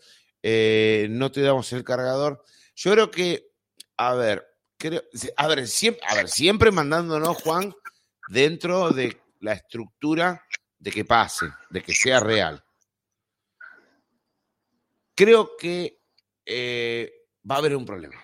eh, 0.43 1.07
no 1.09 1.31
te 1.31 1.43
damos 1.43 1.73
el 1.75 1.85
cargador. 1.85 2.43
Yo 2.75 2.91
creo 2.91 3.09
que, 3.09 3.53
a 3.99 4.15
ver, 4.15 4.45
creo, 4.77 5.05
a 5.37 5.47
ver, 5.47 5.69
siempre, 5.69 6.03
a 6.09 6.17
ver, 6.17 6.29
siempre 6.29 6.73
mandándonos, 6.73 7.41
Juan, 7.41 7.73
dentro 8.29 8.91
de 8.91 9.17
la 9.39 9.53
estructura 9.53 10.45
de 10.77 10.91
que 10.91 11.05
pase, 11.05 11.47
de 11.71 11.83
que 11.85 11.95
sea 11.95 12.19
real. 12.19 12.65
Creo 15.15 15.53
que 15.57 16.01
eh, 16.45 17.13
va 17.49 17.55
a 17.55 17.59
haber 17.59 17.77
un 17.77 17.87
problema. 17.87 18.21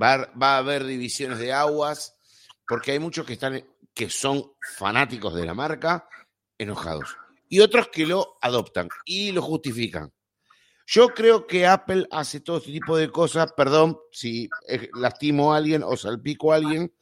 Va, 0.00 0.30
a 0.40 0.58
haber 0.58 0.84
divisiones 0.84 1.38
de 1.38 1.52
aguas, 1.52 2.16
porque 2.66 2.92
hay 2.92 2.98
muchos 2.98 3.26
que 3.26 3.34
están 3.34 3.64
que 3.94 4.10
son 4.10 4.52
fanáticos 4.76 5.34
de 5.34 5.44
la 5.44 5.54
marca, 5.54 6.08
enojados. 6.56 7.16
Y 7.48 7.60
otros 7.60 7.88
que 7.88 8.06
lo 8.06 8.38
adoptan 8.40 8.88
y 9.04 9.32
lo 9.32 9.42
justifican. 9.42 10.12
Yo 10.86 11.08
creo 11.08 11.46
que 11.46 11.66
Apple 11.66 12.06
hace 12.10 12.40
todo 12.40 12.58
este 12.58 12.72
tipo 12.72 12.96
de 12.96 13.10
cosas, 13.10 13.52
perdón 13.54 13.98
si 14.12 14.48
eh, 14.68 14.88
lastimo 14.94 15.52
a 15.52 15.56
alguien 15.56 15.82
o 15.82 15.96
salpico 15.96 16.52
a 16.52 16.56
alguien, 16.56 16.94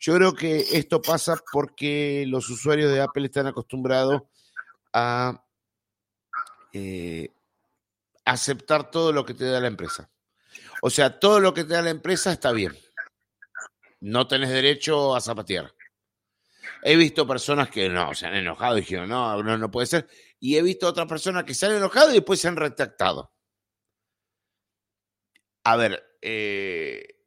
yo 0.00 0.14
creo 0.14 0.34
que 0.34 0.60
esto 0.72 1.00
pasa 1.00 1.36
porque 1.52 2.24
los 2.26 2.48
usuarios 2.48 2.90
de 2.90 3.02
Apple 3.02 3.26
están 3.26 3.46
acostumbrados 3.46 4.22
a 4.92 5.44
eh, 6.72 7.28
aceptar 8.24 8.90
todo 8.90 9.12
lo 9.12 9.24
que 9.24 9.34
te 9.34 9.44
da 9.44 9.60
la 9.60 9.68
empresa. 9.68 10.10
O 10.82 10.90
sea, 10.90 11.18
todo 11.18 11.40
lo 11.40 11.52
que 11.52 11.64
te 11.64 11.74
da 11.74 11.82
la 11.82 11.90
empresa 11.90 12.32
está 12.32 12.52
bien. 12.52 12.76
No 14.00 14.26
tenés 14.26 14.50
derecho 14.50 15.14
a 15.14 15.20
zapatear. 15.20 15.74
He 16.82 16.96
visto 16.96 17.26
personas 17.26 17.70
que 17.70 17.88
no, 17.88 18.14
se 18.14 18.26
han 18.26 18.34
enojado 18.34 18.78
y 18.78 18.80
dijeron, 18.80 19.08
no, 19.08 19.42
no, 19.42 19.58
no 19.58 19.70
puede 19.70 19.86
ser. 19.86 20.08
Y 20.38 20.56
he 20.56 20.62
visto 20.62 20.88
otras 20.88 21.06
personas 21.06 21.44
que 21.44 21.54
se 21.54 21.66
han 21.66 21.72
enojado 21.72 22.10
y 22.10 22.14
después 22.14 22.40
se 22.40 22.48
han 22.48 22.56
retractado. 22.56 23.34
A 25.64 25.76
ver, 25.76 26.02
eh, 26.22 27.20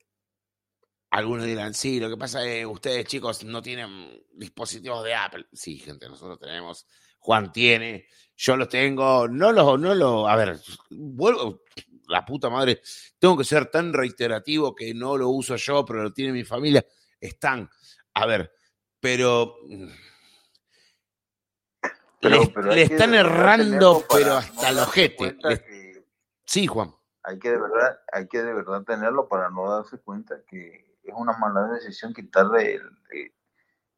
algunos 1.12 1.46
dirán, 1.46 1.76
sí, 1.76 2.00
lo 2.00 2.10
que 2.10 2.18
pasa 2.18 2.44
es 2.44 2.62
que 2.62 2.66
ustedes, 2.66 3.06
chicos, 3.06 3.44
no 3.44 3.62
tienen 3.62 4.26
dispositivos 4.34 5.04
de 5.04 5.14
Apple. 5.14 5.46
Sí, 5.54 5.78
gente, 5.78 6.10
nosotros 6.10 6.40
tenemos. 6.40 6.88
Juan 7.20 7.52
tiene, 7.52 8.08
yo 8.36 8.58
los 8.58 8.68
tengo, 8.68 9.28
no 9.28 9.52
los, 9.52 9.80
no 9.80 9.94
los, 9.94 10.28
a 10.28 10.36
ver, 10.36 10.60
vuelvo, 10.90 11.62
la 12.08 12.26
puta 12.26 12.50
madre, 12.50 12.82
tengo 13.20 13.38
que 13.38 13.44
ser 13.44 13.68
tan 13.68 13.94
reiterativo 13.94 14.76
que 14.76 14.94
no 14.94 15.18
lo 15.18 15.30
uso 15.30 15.56
yo, 15.56 15.86
pero 15.86 16.04
lo 16.04 16.14
tiene 16.14 16.34
mi 16.34 16.44
familia. 16.44 16.86
Están, 17.20 17.70
a 18.14 18.26
ver, 18.26 18.54
pero... 19.00 19.56
le, 22.22 22.82
están 22.82 23.14
errando, 23.14 24.04
pero 24.10 24.34
hasta 24.34 24.70
el 24.70 24.80
ojete. 24.80 25.38
Sí, 26.46 26.68
Juan. 26.68 26.94
Hay 27.24 27.40
que, 27.40 27.52
de 27.52 27.58
verdad, 27.58 28.00
hay 28.12 28.28
que 28.28 28.44
de 28.44 28.54
verdad 28.54 28.84
tenerlo 28.84 29.30
para 29.30 29.50
no 29.50 29.70
darse 29.70 29.98
cuenta 30.00 30.36
que 30.48 30.98
es 31.04 31.14
una 31.16 31.38
mala 31.38 31.68
decisión 31.74 32.14
quitarle 32.14 32.76
el, 32.76 33.34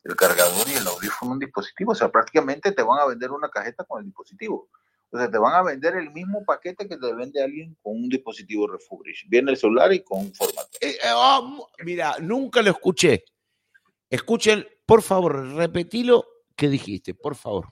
el 0.04 0.16
cargador 0.16 0.68
y 0.68 0.74
el 0.74 0.86
audífono 0.86 1.32
a 1.32 1.34
un 1.34 1.40
dispositivo. 1.40 1.94
O 1.94 1.96
sea, 1.96 2.12
prácticamente 2.12 2.72
te 2.72 2.84
van 2.84 3.00
a 3.00 3.06
vender 3.06 3.32
una 3.32 3.50
cajeta 3.50 3.84
con 3.84 4.00
el 4.00 4.06
dispositivo 4.06 4.70
O 5.12 5.18
sea, 5.18 5.30
te 5.32 5.38
van 5.38 5.54
a 5.54 5.64
vender 5.64 5.96
el 5.96 6.12
mismo 6.12 6.44
paquete 6.44 6.88
que 6.88 6.98
te 6.98 7.14
vende 7.14 7.42
alguien 7.42 7.78
con 7.82 7.96
un 7.96 8.10
dispositivo 8.10 8.68
refurbished. 8.68 9.30
Viene 9.30 9.52
el 9.52 9.58
celular 9.58 9.94
y 9.94 10.02
con 10.04 10.20
un 10.20 10.34
formato. 10.34 10.70
Eh, 10.82 10.98
eh, 11.04 11.12
oh, 11.16 11.70
mira, 11.86 12.16
nunca 12.20 12.62
lo 12.62 12.72
escuché. 12.72 13.24
Escuchen, 14.10 14.68
por 14.86 15.02
favor, 15.02 15.54
repetilo 15.56 16.26
que 16.56 16.68
dijiste, 16.70 17.14
por 17.14 17.36
favor. 17.36 17.70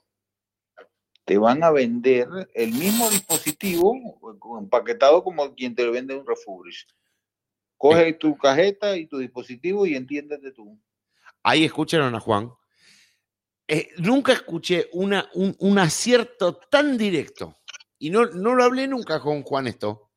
Te 1.26 1.38
van 1.38 1.64
a 1.64 1.72
vender 1.72 2.28
el 2.54 2.72
mismo 2.74 3.10
dispositivo 3.10 3.96
empaquetado 4.60 5.24
como 5.24 5.54
quien 5.56 5.74
te 5.74 5.90
vende 5.90 6.16
un 6.16 6.28
refurbished. 6.28 6.88
Coge 7.78 8.10
Eh. 8.10 8.14
tu 8.14 8.38
cajeta 8.38 8.96
y 8.98 9.08
tu 9.08 9.18
dispositivo 9.18 9.86
y 9.86 9.96
entiéndete 9.96 10.52
tú. 10.52 10.78
Ahí 11.42 11.66
escucharon 11.66 12.14
a 12.16 12.20
Juan. 12.20 12.52
Eh, 13.68 13.90
nunca 13.98 14.34
escuché 14.34 14.90
una, 14.94 15.30
un, 15.34 15.56
un 15.60 15.80
acierto 15.80 16.56
tan 16.70 16.98
directo. 16.98 17.58
Y 17.98 18.10
no, 18.10 18.26
no 18.26 18.54
lo 18.56 18.64
hablé 18.64 18.88
nunca 18.88 19.20
con 19.22 19.44
Juan 19.44 19.68
esto. 19.68 20.12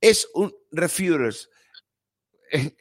Es 0.00 0.28
un 0.34 0.52
refuters. 0.72 1.48
Eh, 2.52 2.74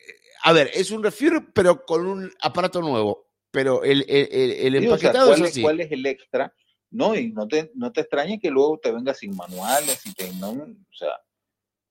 a 0.44 0.54
ver, 0.54 0.72
es 0.74 0.92
un 0.92 1.04
refuter, 1.04 1.46
pero 1.54 1.86
con 1.86 2.06
un 2.06 2.32
aparato 2.42 2.82
nuevo. 2.82 3.30
Pero 3.52 3.84
el, 3.84 4.04
el, 4.10 4.28
el- 4.32 4.52
el 4.76 4.82
Sí, 4.84 4.88
o 4.88 4.98
sea, 4.98 5.12
empaquetado 5.12 5.28
¿cuál, 5.28 5.44
es 5.46 5.60
cuál 5.62 5.80
es 5.82 5.92
el 5.92 6.06
extra? 6.08 6.54
No, 6.90 7.16
y 7.16 7.32
no 7.32 7.48
te, 7.48 7.72
no 7.76 7.92
te 7.92 8.02
extrañe 8.02 8.40
que 8.40 8.50
luego 8.50 8.80
te 8.80 8.92
venga 8.92 9.14
sin 9.14 9.36
manuales 9.36 10.06
y 10.06 10.14
te, 10.14 10.32
no, 10.34 10.50
o 10.52 10.94
sea, 10.94 11.10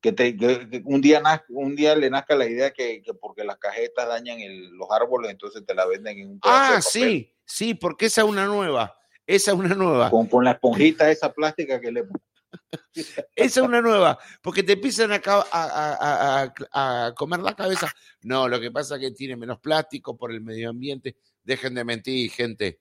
que, 0.02 0.12
te, 0.12 0.36
que- 0.36 0.82
un, 0.84 1.00
día 1.00 1.22
naz- 1.22 1.44
un 1.48 1.74
día 1.74 1.94
le 1.96 2.10
nazca 2.10 2.34
la 2.36 2.44
idea 2.46 2.72
que, 2.72 3.00
que 3.02 3.14
porque 3.14 3.44
las 3.44 3.56
cajetas 3.56 4.06
dañan 4.08 4.40
el- 4.40 4.70
los 4.72 4.88
árboles, 4.90 5.30
entonces 5.30 5.64
te 5.64 5.74
la 5.74 5.86
venden 5.86 6.18
en 6.18 6.28
un 6.30 6.34
de 6.34 6.40
Ah, 6.42 6.68
papel. 6.76 6.82
sí, 6.82 7.34
sí, 7.46 7.74
porque 7.74 8.06
esa 8.06 8.20
es 8.22 8.26
una 8.28 8.44
nueva. 8.46 8.98
Esa 9.26 9.52
es 9.52 9.56
una 9.56 9.74
nueva. 9.74 10.10
Con, 10.10 10.26
con 10.26 10.44
la 10.44 10.50
esponjita 10.52 11.10
esa 11.10 11.32
plástica 11.32 11.80
que 11.80 11.92
le 11.92 12.04
Esa 13.36 13.60
es 13.60 13.66
una 13.66 13.80
nueva, 13.80 14.18
porque 14.42 14.62
te 14.62 14.72
empiezan 14.74 15.12
a- 15.12 15.20
a- 15.24 16.44
a- 16.72 17.06
a 17.06 17.14
comer 17.14 17.40
la 17.40 17.54
cabeza. 17.54 17.90
No, 18.22 18.48
lo 18.48 18.60
que 18.60 18.70
pasa 18.70 18.96
es 18.96 19.00
que 19.00 19.10
tiene 19.12 19.36
menos 19.36 19.58
plástico 19.60 20.16
por 20.16 20.32
el 20.32 20.40
medio 20.42 20.68
ambiente. 20.70 21.16
Dejen 21.42 21.74
de 21.74 21.84
mentir, 21.84 22.30
gente. 22.30 22.80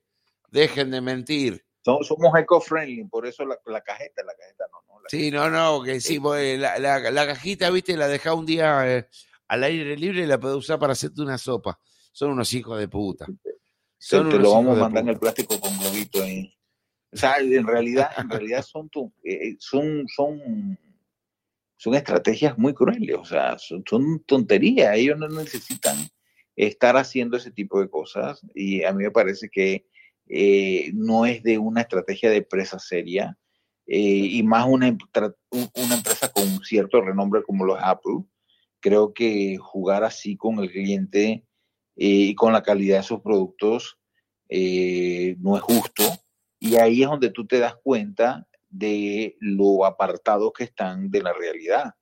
Dejen 0.49 0.91
de 0.91 1.01
mentir. 1.01 1.65
Somos, 1.83 2.07
somos 2.07 2.37
eco-friendly, 2.37 3.05
por 3.05 3.25
eso 3.25 3.43
la, 3.45 3.57
la 3.65 3.81
cajeta, 3.81 4.23
la 4.23 4.33
cajeta 4.35 4.65
no, 4.71 4.79
no. 4.87 5.01
la- 5.01 5.09
Sí, 5.09 5.31
no, 5.31 5.49
no, 5.49 5.81
que 5.83 5.99
sí, 5.99 6.19
pues, 6.19 6.59
la, 6.59 6.77
la- 6.79 6.99
la 7.11 7.25
cajita, 7.27 7.69
viste, 7.71 7.97
la 7.97 8.07
dejá 8.07 8.33
un 8.33 8.45
día 8.45 8.97
eh, 8.97 9.07
al 9.47 9.63
aire 9.63 9.97
libre 9.97 10.21
y 10.23 10.27
la 10.27 10.39
podés 10.39 10.57
usar 10.57 10.77
para 10.79 10.93
hacerte 10.93 11.21
una 11.21 11.37
sopa. 11.37 11.79
Son 12.11 12.29
unos 12.31 12.53
hijos 12.53 12.77
de 12.79 12.87
puta. 12.87 13.25
Son 13.97 14.29
te 14.29 14.37
lo 14.37 14.51
vamos 14.51 14.77
a 14.77 14.81
mandar 14.81 15.03
en 15.03 15.09
el 15.09 15.19
plástico 15.19 15.59
con 15.59 15.77
globito 15.79 16.21
ahí. 16.23 16.53
O 17.13 17.17
sea, 17.17 17.37
en 17.39 17.65
realidad, 17.67 18.09
en 18.17 18.29
realidad 18.29 18.61
son, 18.63 18.87
tu- 18.89 19.11
eh, 19.23 19.55
son, 19.59 20.05
son, 20.07 20.77
son 21.77 21.95
estrategias 21.95 22.57
muy 22.57 22.73
crueles, 22.73 23.15
o 23.17 23.25
sea, 23.25 23.57
son, 23.57 23.83
son 23.89 24.23
tonterías, 24.23 24.95
ellos 24.95 25.17
no 25.17 25.27
necesitan 25.27 25.97
estar 26.55 26.95
haciendo 26.95 27.37
ese 27.37 27.51
tipo 27.51 27.81
de 27.81 27.89
cosas 27.89 28.41
y 28.53 28.83
a 28.83 28.93
mí 28.93 29.03
me 29.03 29.11
parece 29.11 29.49
que 29.49 29.87
eh, 30.33 30.91
no 30.93 31.25
es 31.25 31.43
de 31.43 31.57
una 31.57 31.81
estrategia 31.81 32.29
de 32.29 32.37
empresa 32.37 32.79
seria 32.79 33.37
eh, 33.85 33.97
y 33.99 34.41
más 34.43 34.65
una, 34.67 34.87
un- 34.87 35.69
una 35.75 35.95
empresa 35.95 36.31
con 36.31 36.63
cierto 36.63 37.01
renombre 37.01 37.43
como 37.43 37.65
lo 37.65 37.77
es 37.77 37.83
Apple. 37.83 38.23
Creo 38.79 39.13
que 39.13 39.57
jugar 39.57 40.03
así 40.05 40.37
con 40.37 40.59
el 40.59 40.71
cliente 40.71 41.43
eh, 41.97 42.07
y 42.29 42.35
con 42.35 42.53
la 42.53 42.63
calidad 42.63 42.97
de 42.99 43.03
sus 43.03 43.19
productos 43.21 43.97
no 45.39 45.55
es 45.57 45.61
justo. 45.63 46.03
Y 46.59 46.75
ahí 46.75 47.03
es 47.03 47.09
donde 47.09 47.29
tú 47.31 47.45
te 47.47 47.59
das 47.59 47.75
cuenta 47.83 48.47
de 48.69 49.35
lo 49.39 49.85
apartados 49.85 50.51
que 50.53 50.63
están 50.65 51.09
de 51.11 51.21
la 51.21 51.33
realidad. 51.33 51.93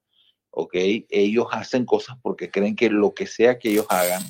¿Ok? 0.51 0.73
Ellos 1.09 1.47
hacen 1.51 1.85
cosas 1.85 2.17
porque 2.21 2.49
creen 2.49 2.75
que 2.75 2.89
lo 2.89 3.13
que 3.13 3.27
sea 3.27 3.57
que 3.59 3.69
ellos 3.69 3.85
hagan 3.89 4.21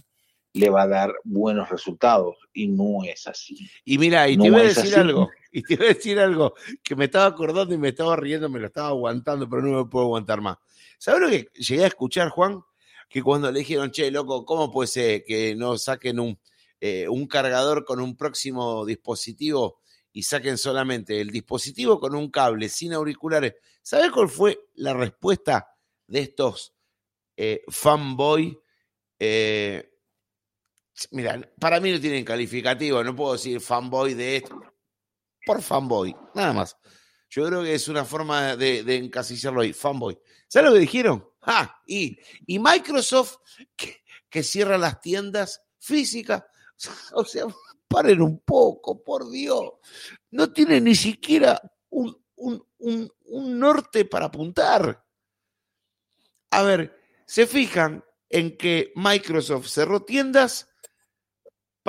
le 0.54 0.70
va 0.70 0.84
a 0.84 0.88
dar 0.88 1.14
buenos 1.24 1.70
resultados 1.70 2.38
y 2.54 2.68
no 2.68 3.04
es 3.04 3.28
así. 3.28 3.70
Y 3.86 3.98
mira, 3.98 4.28
y 4.28 4.38
No 4.38 4.44
te 4.44 4.52
voy 4.52 4.62
a 4.62 4.64
decir 4.64 4.86
así. 4.86 4.96
algo, 4.96 5.30
y 5.52 5.62
te 5.64 5.76
voy 5.76 5.86
a 5.86 5.90
decir 5.90 6.20
algo 6.20 6.54
que 6.84 6.96
me 6.96 7.06
estaba 7.06 7.26
acordando 7.26 7.74
y 7.74 7.78
me 7.78 7.90
estaba 7.90 8.16
riendo, 8.16 8.50
me 8.50 8.60
lo 8.60 8.68
estaba 8.68 8.90
aguantando, 8.90 9.48
pero 9.50 9.62
no 9.62 9.84
me 9.84 9.90
puedo 9.90 10.06
aguantar 10.06 10.42
más. 10.42 10.58
¿Sabes 10.98 11.22
lo 11.22 11.30
que 11.30 11.50
llegué 11.54 11.84
a 11.84 11.88
escuchar, 11.88 12.30
Juan? 12.30 12.62
Que 13.08 13.24
cuando 13.24 13.52
le 13.52 13.60
dijeron, 13.60 13.92
che, 13.92 14.12
loco, 14.12 14.46
¿cómo 14.46 14.72
puede 14.72 14.88
ser 14.88 15.24
que 15.24 15.56
no 15.56 15.78
saquen 15.78 16.20
un, 16.20 16.40
eh, 16.80 17.08
un 17.08 17.28
cargador 17.28 17.86
con 17.86 18.00
un 18.02 18.16
próximo 18.18 18.86
dispositivo 18.86 19.80
y 20.12 20.24
saquen 20.24 20.58
solamente 20.58 21.22
el 21.22 21.30
dispositivo 21.30 22.00
con 22.00 22.16
un 22.16 22.30
cable 22.30 22.70
sin 22.70 22.94
auriculares? 22.94 23.54
¿Sabes 23.82 24.12
cuál 24.12 24.30
fue 24.30 24.60
la 24.76 24.94
respuesta 24.94 25.70
de 26.08 26.20
estos 26.20 26.74
eh, 27.38 27.64
fanboy? 27.70 28.60
Eh, 29.18 29.89
mira, 31.12 31.40
para 31.60 31.80
mí 31.80 31.92
no 31.92 32.00
tienen 32.00 32.26
calificativo, 32.26 33.04
no 33.04 33.16
puedo 33.16 33.34
decir 33.34 33.62
fanboy 33.62 34.14
de 34.14 34.38
esto. 34.38 34.62
Por 35.46 35.62
fanboy, 35.62 36.16
nada 36.36 36.54
más. 36.54 36.78
Yo 37.30 37.46
creo 37.46 37.64
que 37.64 37.76
es 37.76 37.88
una 37.88 38.06
forma 38.06 38.56
de, 38.56 38.80
encasillarlo 38.96 39.62
ahí, 39.62 39.74
fanboy. 39.74 40.20
¿Sabes 40.48 40.70
lo 40.70 40.74
que 40.76 40.82
dijeron? 40.82 41.28
Ah, 41.44 41.82
y, 41.86 42.18
y 42.48 42.60
Microsoft 42.60 43.38
que, 43.76 44.04
que 44.30 44.44
cierra 44.44 44.78
las 44.78 45.00
tiendas 45.02 45.62
físicas. 45.80 46.44
O 47.14 47.26
sea, 47.26 47.44
paren 47.90 48.22
un 48.22 48.40
poco, 48.40 49.04
por 49.04 49.30
Dios. 49.30 49.72
No 50.32 50.54
tiene 50.54 50.80
ni 50.80 50.96
siquiera 50.96 51.62
un, 51.90 52.16
un, 52.36 52.66
un, 52.78 53.12
un 53.26 53.60
norte 53.60 54.06
para 54.06 54.28
apuntar. 54.28 55.06
A 56.52 56.64
ver, 56.64 56.98
se 57.26 57.46
fijan 57.46 58.04
en 58.30 58.56
que 58.56 58.94
Microsoft 58.96 59.68
cerró 59.68 60.04
tiendas 60.04 60.69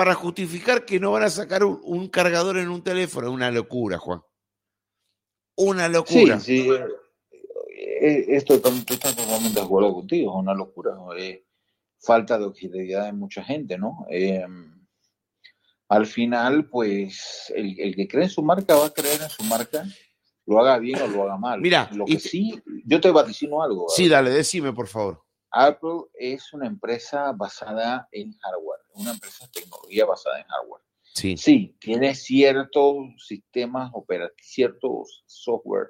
para 0.00 0.14
justificar 0.14 0.86
que 0.86 0.98
no 0.98 1.12
van 1.12 1.24
a 1.24 1.28
sacar 1.28 1.62
un, 1.62 1.78
un 1.84 2.08
cargador 2.08 2.56
en 2.56 2.70
un 2.70 2.82
teléfono. 2.82 3.30
Una 3.30 3.50
locura, 3.50 3.98
Juan. 3.98 4.22
Una 5.58 5.88
locura. 5.90 6.40
Sí, 6.40 6.62
sí. 6.62 6.70
eh, 6.70 8.24
Esto 8.28 8.54
estoy 8.54 8.96
totalmente 8.96 9.60
de 9.60 9.60
acuerdo 9.60 9.92
contigo, 9.92 10.30
es 10.30 10.36
una 10.42 10.54
locura. 10.54 10.96
Eh, 11.18 11.44
falta 11.98 12.38
de 12.38 12.46
objetividad 12.46 13.04
de 13.04 13.12
mucha 13.12 13.44
gente, 13.44 13.76
¿no? 13.76 14.06
Eh, 14.08 14.42
al 15.90 16.06
final, 16.06 16.70
pues, 16.70 17.52
el, 17.54 17.78
el 17.78 17.94
que 17.94 18.08
cree 18.08 18.24
en 18.24 18.30
su 18.30 18.42
marca 18.42 18.76
va 18.76 18.86
a 18.86 18.94
creer 18.94 19.20
en 19.20 19.28
su 19.28 19.42
marca, 19.44 19.84
lo 20.46 20.60
haga 20.60 20.78
bien 20.78 20.98
o 21.02 21.08
lo 21.08 21.24
haga 21.24 21.36
mal. 21.36 21.60
Mira, 21.60 21.90
lo 21.92 22.06
que 22.06 22.18
sí, 22.18 22.58
yo 22.86 23.02
te 23.02 23.10
vaticino 23.10 23.62
algo. 23.62 23.86
Sí, 23.90 24.08
dale, 24.08 24.30
decime, 24.30 24.72
por 24.72 24.88
favor. 24.88 25.22
Apple 25.50 26.04
es 26.14 26.54
una 26.54 26.66
empresa 26.66 27.32
basada 27.32 28.08
en 28.12 28.32
hardware, 28.38 28.79
una 28.94 29.12
empresa 29.12 29.46
de 29.46 29.60
tecnología 29.60 30.04
basada 30.06 30.38
en 30.40 30.46
hardware. 30.46 30.82
Sí. 31.12 31.36
Sí, 31.36 31.76
tiene 31.80 32.14
ciertos 32.14 32.96
sistemas 33.18 33.90
operativos, 33.94 34.36
ciertos 34.42 35.24
software, 35.26 35.88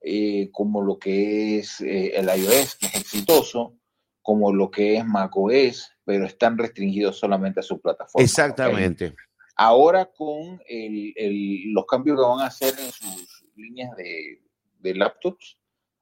eh, 0.00 0.50
como 0.52 0.82
lo 0.82 0.98
que 0.98 1.58
es 1.58 1.80
eh, 1.80 2.12
el 2.16 2.26
iOS, 2.26 2.74
que 2.76 2.86
es 2.86 2.94
exitoso, 2.96 3.78
como 4.20 4.52
lo 4.52 4.70
que 4.70 4.96
es 4.96 5.04
macOS, 5.06 5.90
pero 6.04 6.26
están 6.26 6.58
restringidos 6.58 7.18
solamente 7.18 7.60
a 7.60 7.62
su 7.62 7.80
plataforma. 7.80 8.24
Exactamente. 8.24 9.14
Ahora 9.56 10.06
con 10.06 10.60
el- 10.66 11.12
el- 11.16 11.72
los 11.72 11.86
cambios 11.86 12.16
que 12.18 12.26
van 12.26 12.40
a 12.40 12.46
hacer 12.46 12.74
en 12.78 12.90
sus 12.90 13.44
líneas 13.54 13.94
de, 13.96 14.42
de 14.80 14.94
laptops 14.94 15.58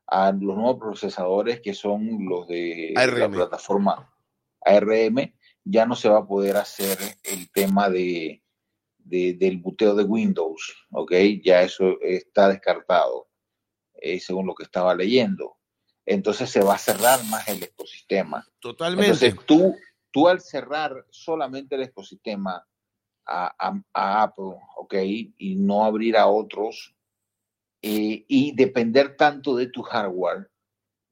a 0.07 0.33
los 0.33 0.57
nuevos 0.57 0.79
procesadores 0.79 1.61
que 1.61 1.75
son 1.75 2.25
los 2.27 2.49
de 2.49 2.93
la 2.95 3.03
ARM. 3.03 3.33
plataforma 3.33 4.11
ARM, 4.65 5.35
ya 5.71 5.87
no 5.87 5.95
se 5.95 6.09
va 6.09 6.19
a 6.19 6.27
poder 6.27 6.57
hacer 6.57 6.99
el 7.25 7.51
tema 7.51 7.89
de, 7.89 8.43
de- 8.99 9.35
del 9.35 9.59
buteo 9.59 9.95
de 9.95 10.05
Windows, 10.05 10.75
¿ok? 10.91 11.13
Ya 11.45 11.63
eso 11.63 12.01
está 12.01 12.49
descartado, 12.49 13.29
eh, 13.95 14.21
según 14.21 14.47
lo 14.47 14.55
que 14.55 14.65
estaba 14.65 14.95
leyendo. 14.95 15.57
Entonces 16.07 16.51
se 16.51 16.63
va 16.63 16.75
a 16.75 16.79
cerrar 16.79 17.25
más 17.27 17.47
el 17.49 17.63
ecosistema. 17.63 18.45
Totalmente. 18.59 19.13
Entonces 19.13 19.47
tú, 19.47 19.77
tú 20.11 20.29
al 20.29 20.41
cerrar 20.41 21.07
solamente 21.11 21.77
el 21.77 21.83
ecosistema 21.83 22.67
a, 23.27 23.55
a- 23.69 23.83
a 23.95 24.23
Apple, 24.23 24.57
¿ok? 24.77 24.95
Y 25.39 25.57
no 25.57 25.85
abrir 25.85 26.17
a 26.17 26.27
otros 26.27 26.95
eh, 27.83 28.25
y 28.29 28.53
depender 28.57 29.17
tanto 29.17 29.55
de 29.57 29.69
tu 29.69 29.83
hardware, 29.83 30.50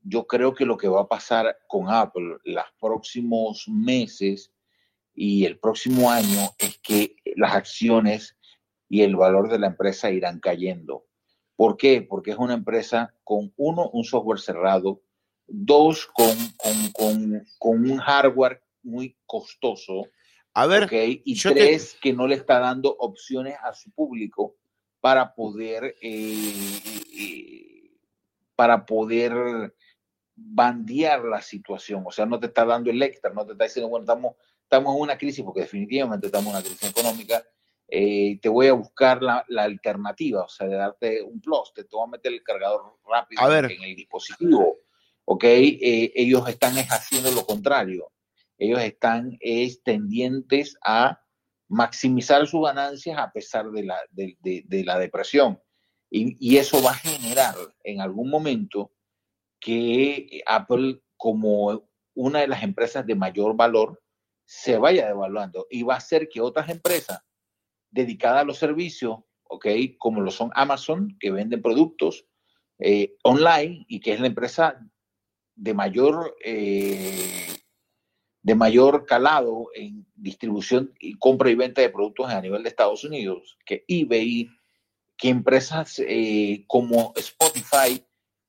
yo 0.09 0.27
creo 0.27 0.55
que 0.55 0.65
lo 0.65 0.77
que 0.77 0.89
va 0.89 1.03
a 1.03 1.09
pasar 1.09 1.59
con 1.69 1.89
Apple 1.89 2.39
los 2.45 2.65
próximos 2.81 3.67
meses 3.69 4.53
y 5.15 5.45
el 5.45 5.59
próximo 5.59 6.11
año 6.11 6.51
es 6.59 6.79
que 6.79 7.17
las 7.37 7.55
acciones 7.55 8.37
y 8.89 9.03
el 9.03 9.17
valor 9.17 9.49
de 9.51 9.59
la 9.59 9.67
empresa 9.69 10.11
irán 10.11 10.41
cayendo. 10.41 11.07
¿Por 11.57 11.77
qué? 11.77 12.03
Porque 12.03 12.31
es 12.31 12.39
una 12.39 12.55
empresa 12.55 13.15
con, 13.25 13.53
uno, 13.57 13.91
un 13.91 14.05
software 14.05 14.39
cerrado, 14.39 15.03
dos, 15.47 16.07
con, 16.07 16.37
con, 16.57 16.93
con, 16.93 17.45
con 17.59 17.91
un 17.91 17.99
hardware 17.99 18.63
muy 18.83 19.17
costoso, 19.27 20.07
A 20.55 20.67
ver, 20.67 20.85
¿ok? 20.85 20.93
Y 21.25 21.35
yo 21.35 21.53
te- 21.53 21.57
tres, 21.57 21.97
que 22.01 22.13
no 22.13 22.27
le 22.27 22.37
está 22.37 22.61
dando 22.61 22.95
opciones 22.99 23.57
a 23.63 23.75
su 23.75 23.91
público 23.91 24.57
para 25.01 25.35
poder, 25.35 25.97
eh, 26.01 26.81
eh, 27.13 27.91
para 28.55 28.87
poder 28.87 29.75
bandear 30.41 31.24
la 31.24 31.43
situación. 31.43 32.05
O 32.07 32.11
sea, 32.11 32.26
no 32.26 32.39
te 32.39 32.47
está 32.47 32.64
dando 32.64 32.91
el 32.91 33.03
extra, 33.03 33.32
no 33.32 33.45
te 33.45 33.53
está 33.53 33.64
diciendo, 33.64 33.89
bueno, 33.89 34.05
estamos, 34.05 34.36
estamos 34.62 34.95
en 34.95 35.03
una 35.03 35.18
crisis, 35.18 35.45
porque 35.45 35.62
definitivamente 35.62 36.26
estamos 36.26 36.49
en 36.49 36.57
una 36.57 36.62
crisis 36.62 36.91
económica, 36.91 37.43
eh, 37.91 38.39
te 38.41 38.49
voy 38.49 38.66
a 38.66 38.74
buscar 38.74 39.22
la, 39.22 39.45
la, 39.49 39.64
alternativa, 39.64 40.43
o 40.45 40.49
sea, 40.49 40.66
de 40.66 40.76
darte 40.76 41.22
un 41.22 41.41
plus, 41.41 41.72
te, 41.74 41.84
voy 41.91 42.05
a 42.07 42.11
meter 42.11 42.32
el 42.32 42.43
cargador 42.43 42.99
rápido 43.09 43.41
A 43.41 43.49
ver. 43.49 43.72
en 43.72 43.82
el 43.82 43.97
dispositivo, 43.97 44.76
¿ok? 45.24 45.45
Eh, 45.45 46.12
ellos 46.14 46.47
están 46.49 46.74
haciendo 46.76 47.30
lo 47.30 47.47
contrario, 47.47 48.12
ellos 48.59 48.80
están 48.80 49.39
es, 49.41 49.82
tendientes 49.82 50.76
a 50.84 51.22
maximizar 51.68 52.47
sus 52.47 52.62
ganancias 52.62 53.18
a 53.18 53.32
pesar 53.32 53.70
de 53.70 53.84
la, 53.84 53.99
de, 54.11 54.36
de, 54.41 54.64
de 54.66 54.84
la 54.84 54.99
depresión. 54.99 55.61
Y, 56.11 56.36
y, 56.41 56.57
eso 56.57 56.82
va 56.82 56.93
a 56.93 56.95
generar 56.95 57.55
en 57.84 58.01
algún 58.01 58.30
momento 58.30 58.93
que 59.61 60.43
Apple, 60.47 61.01
como 61.17 61.89
una 62.15 62.41
de 62.41 62.49
las 62.49 62.63
empresas 62.63 63.07
de 63.07 63.15
mayor 63.15 63.57
valor, 63.57 64.03
se 64.45 64.79
vaya 64.79 65.07
devaluando 65.07 65.67
y 65.71 65.83
va 65.83 65.95
a 65.95 65.99
hacer 65.99 66.29
que 66.29 66.41
otras 66.41 66.71
empresas 66.71 67.21
dedicada 67.91 68.41
a 68.41 68.45
los 68.45 68.59
servicios, 68.59 69.19
¿ok? 69.45 69.67
Como 69.99 70.21
lo 70.21 70.31
son 70.31 70.51
Amazon, 70.55 71.17
que 71.21 71.31
venden 71.31 71.61
productos 71.63 72.27
eh, 72.79 73.17
online 73.25 73.85
y 73.89 74.01
que 74.01 74.13
es 74.13 74.21
la 74.21 74.27
empresa 74.29 74.81
de 75.55 75.75
mayor, 75.75 76.37
eh, 76.45 77.59
de 78.43 78.55
mayor 78.55 79.05
calado 79.05 79.69
en 79.75 80.07
distribución 80.15 80.95
y 80.99 81.15
compra 81.15 81.51
y 81.51 81.55
venta 81.55 81.81
de 81.83 81.91
productos 81.91 82.31
a 82.31 82.41
nivel 82.41 82.63
de 82.63 82.69
Estados 82.69 83.05
Unidos, 83.05 83.59
que 83.67 83.85
eBay, 83.89 84.49
que 85.17 85.29
empresas 85.29 85.99
eh, 85.99 86.65
como 86.69 87.13
Spotify, 87.17 88.03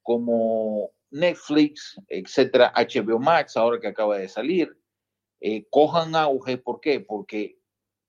como 0.03 0.91
Netflix, 1.11 1.99
etcétera, 2.07 2.73
HBO 2.75 3.19
Max, 3.19 3.57
ahora 3.57 3.79
que 3.79 3.87
acaba 3.87 4.17
de 4.17 4.29
salir, 4.29 4.77
eh, 5.41 5.65
cojan 5.69 6.15
auge. 6.15 6.57
¿Por 6.57 6.79
qué? 6.79 6.99
Porque 6.99 7.59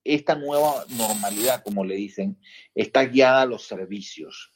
esta 0.05 0.35
nueva 0.35 0.85
normalidad, 0.91 1.63
como 1.63 1.85
le 1.85 1.97
dicen, 1.97 2.41
está 2.75 3.05
guiada 3.05 3.43
a 3.43 3.47
los 3.47 3.67
servicios. 3.67 4.53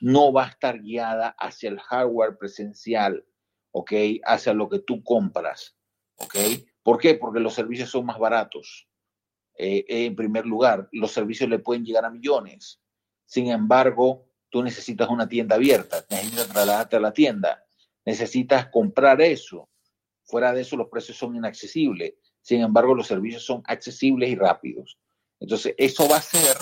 No 0.00 0.32
va 0.32 0.46
a 0.46 0.48
estar 0.48 0.80
guiada 0.80 1.34
hacia 1.38 1.70
el 1.70 1.78
hardware 1.78 2.38
presencial, 2.38 3.24
¿ok? 3.72 3.92
Hacia 4.24 4.54
lo 4.54 4.68
que 4.68 4.80
tú 4.80 5.02
compras, 5.02 5.76
¿ok? 6.16 6.36
¿Por 6.82 6.98
qué? 6.98 7.14
Porque 7.14 7.40
los 7.40 7.54
servicios 7.54 7.90
son 7.90 8.06
más 8.06 8.18
baratos. 8.18 8.88
Eh, 9.58 9.84
en 9.88 10.16
primer 10.16 10.46
lugar, 10.46 10.88
los 10.92 11.12
servicios 11.12 11.50
le 11.50 11.58
pueden 11.58 11.84
llegar 11.84 12.04
a 12.04 12.10
millones. 12.10 12.80
Sin 13.26 13.48
embargo, 13.48 14.26
tú 14.48 14.62
necesitas 14.62 15.08
una 15.08 15.28
tienda 15.28 15.56
abierta, 15.56 16.04
necesitas 16.08 16.48
trasladarte 16.48 16.96
a 16.96 17.00
la 17.00 17.12
tienda, 17.12 17.64
necesitas 18.04 18.68
comprar 18.68 19.20
eso. 19.20 19.68
Fuera 20.24 20.52
de 20.52 20.62
eso, 20.62 20.76
los 20.76 20.88
precios 20.88 21.18
son 21.18 21.34
inaccesibles. 21.36 22.14
Sin 22.42 22.60
embargo, 22.60 22.94
los 22.94 23.06
servicios 23.06 23.44
son 23.44 23.62
accesibles 23.66 24.30
y 24.30 24.36
rápidos. 24.36 24.98
Entonces, 25.40 25.74
eso 25.78 26.08
va 26.08 26.16
a 26.16 26.20
hacer 26.20 26.56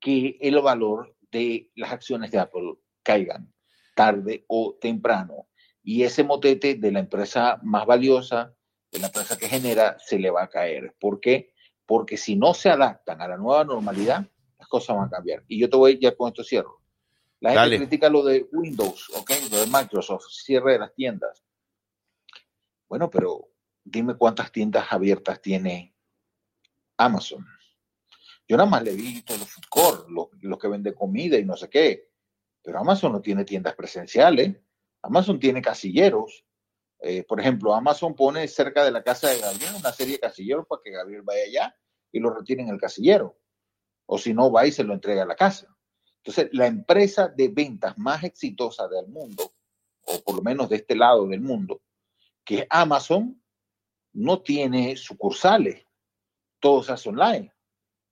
que 0.00 0.36
el 0.40 0.60
valor 0.60 1.14
de 1.30 1.70
las 1.74 1.92
acciones 1.92 2.30
de 2.30 2.38
Apple 2.38 2.74
caigan 3.02 3.52
tarde 3.94 4.44
o 4.48 4.76
temprano. 4.80 5.48
Y 5.82 6.02
ese 6.02 6.24
motete 6.24 6.74
de 6.74 6.92
la 6.92 7.00
empresa 7.00 7.58
más 7.62 7.86
valiosa, 7.86 8.54
de 8.90 8.98
la 8.98 9.06
empresa 9.06 9.38
que 9.38 9.48
genera, 9.48 9.98
se 9.98 10.18
le 10.18 10.30
va 10.30 10.44
a 10.44 10.48
caer. 10.48 10.94
¿Por 10.98 11.20
qué? 11.20 11.52
Porque 11.86 12.16
si 12.16 12.36
no 12.36 12.54
se 12.54 12.70
adaptan 12.70 13.20
a 13.20 13.28
la 13.28 13.36
nueva 13.36 13.64
normalidad, 13.64 14.26
las 14.58 14.68
cosas 14.68 14.96
van 14.96 15.06
a 15.06 15.10
cambiar. 15.10 15.44
Y 15.48 15.58
yo 15.58 15.70
te 15.70 15.76
voy, 15.76 15.98
ya 16.00 16.14
con 16.14 16.28
esto 16.28 16.44
cierro. 16.44 16.79
La 17.40 17.50
gente 17.50 17.60
Dale. 17.60 17.78
critica 17.78 18.08
lo 18.10 18.22
de 18.22 18.48
Windows, 18.52 19.10
¿ok? 19.16 19.30
Lo 19.50 19.60
de 19.60 19.66
Microsoft, 19.66 20.26
cierre 20.30 20.72
de 20.72 20.78
las 20.80 20.94
tiendas. 20.94 21.42
Bueno, 22.88 23.08
pero 23.08 23.48
dime 23.82 24.14
cuántas 24.16 24.52
tiendas 24.52 24.92
abiertas 24.92 25.40
tiene 25.40 25.94
Amazon. 26.98 27.46
Yo 28.46 28.56
nada 28.56 28.68
más 28.68 28.82
le 28.82 28.90
he 28.90 28.96
visto 28.96 29.36
los 29.38 29.48
food 29.48 29.64
court, 29.70 30.08
los, 30.08 30.28
los 30.42 30.58
que 30.58 30.68
venden 30.68 30.94
comida 30.94 31.38
y 31.38 31.44
no 31.44 31.56
sé 31.56 31.70
qué. 31.70 32.10
Pero 32.62 32.78
Amazon 32.78 33.12
no 33.12 33.20
tiene 33.20 33.44
tiendas 33.44 33.74
presenciales. 33.74 34.56
Amazon 35.02 35.38
tiene 35.38 35.62
casilleros. 35.62 36.44
Eh, 36.98 37.22
por 37.22 37.40
ejemplo, 37.40 37.74
Amazon 37.74 38.14
pone 38.14 38.46
cerca 38.48 38.84
de 38.84 38.90
la 38.90 39.02
casa 39.02 39.30
de 39.30 39.38
Gabriel 39.40 39.76
una 39.78 39.92
serie 39.92 40.14
de 40.14 40.20
casilleros 40.20 40.66
para 40.66 40.82
que 40.84 40.90
Gabriel 40.90 41.22
vaya 41.22 41.44
allá 41.44 41.76
y 42.12 42.18
lo 42.18 42.34
retire 42.34 42.60
en 42.60 42.68
el 42.68 42.78
casillero. 42.78 43.38
O 44.04 44.18
si 44.18 44.34
no, 44.34 44.52
va 44.52 44.66
y 44.66 44.72
se 44.72 44.84
lo 44.84 44.92
entrega 44.92 45.22
a 45.22 45.26
la 45.26 45.36
casa. 45.36 45.74
Entonces, 46.22 46.50
la 46.52 46.66
empresa 46.66 47.28
de 47.28 47.48
ventas 47.48 47.96
más 47.96 48.22
exitosa 48.24 48.86
del 48.88 49.08
mundo, 49.08 49.54
o 50.02 50.20
por 50.20 50.36
lo 50.36 50.42
menos 50.42 50.68
de 50.68 50.76
este 50.76 50.94
lado 50.94 51.26
del 51.26 51.40
mundo, 51.40 51.80
que 52.44 52.60
es 52.60 52.66
Amazon, 52.68 53.42
no 54.12 54.42
tiene 54.42 54.96
sucursales. 54.96 55.86
Todo 56.58 56.82
se 56.82 56.92
hace 56.92 57.08
online. 57.08 57.52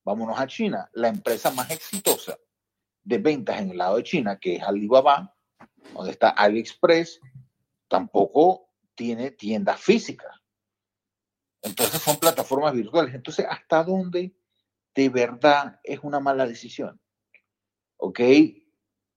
Vámonos 0.03 0.39
a 0.39 0.47
China. 0.47 0.89
La 0.93 1.09
empresa 1.09 1.51
más 1.51 1.69
exitosa 1.69 2.37
de 3.03 3.17
ventas 3.19 3.59
en 3.59 3.71
el 3.71 3.77
lado 3.77 3.97
de 3.97 4.03
China, 4.03 4.39
que 4.39 4.55
es 4.55 4.63
Alibaba, 4.63 5.35
donde 5.93 6.11
está 6.11 6.29
AliExpress, 6.29 7.19
tampoco 7.87 8.69
tiene 8.95 9.31
tiendas 9.31 9.79
físicas. 9.79 10.35
Entonces 11.61 12.01
son 12.01 12.17
plataformas 12.17 12.73
virtuales. 12.73 13.13
Entonces, 13.13 13.45
¿hasta 13.47 13.83
dónde 13.83 14.33
de 14.95 15.09
verdad 15.09 15.79
es 15.83 15.99
una 16.01 16.19
mala 16.19 16.47
decisión? 16.47 16.99
¿Ok? 18.01 18.21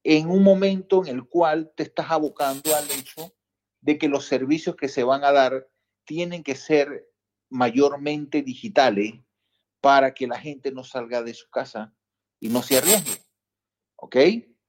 En 0.05 0.29
un 0.29 0.43
momento 0.43 1.05
en 1.07 1.15
el 1.15 1.29
cual 1.29 1.73
te 1.77 1.85
estás 1.85 2.11
abocando 2.11 2.75
al 2.75 2.91
hecho 2.91 3.33
de 3.81 3.97
que 3.97 4.09
los 4.09 4.27
servicios 4.27 4.75
que 4.75 4.89
se 4.89 5.05
van 5.05 5.25
a 5.25 5.31
dar 5.31 5.69
tienen 6.05 6.43
que 6.43 6.57
ser 6.57 7.09
mayormente 7.49 8.43
digitales 8.43 9.15
para 9.81 10.15
que 10.15 10.27
la 10.27 10.39
gente 10.39 10.73
no 10.73 10.83
salga 10.83 11.23
de 11.23 11.33
su 11.33 11.49
casa 11.49 11.95
y 12.41 12.49
no 12.49 12.63
se 12.63 12.79
arriesgue. 12.79 13.23
¿Ok? 13.97 14.17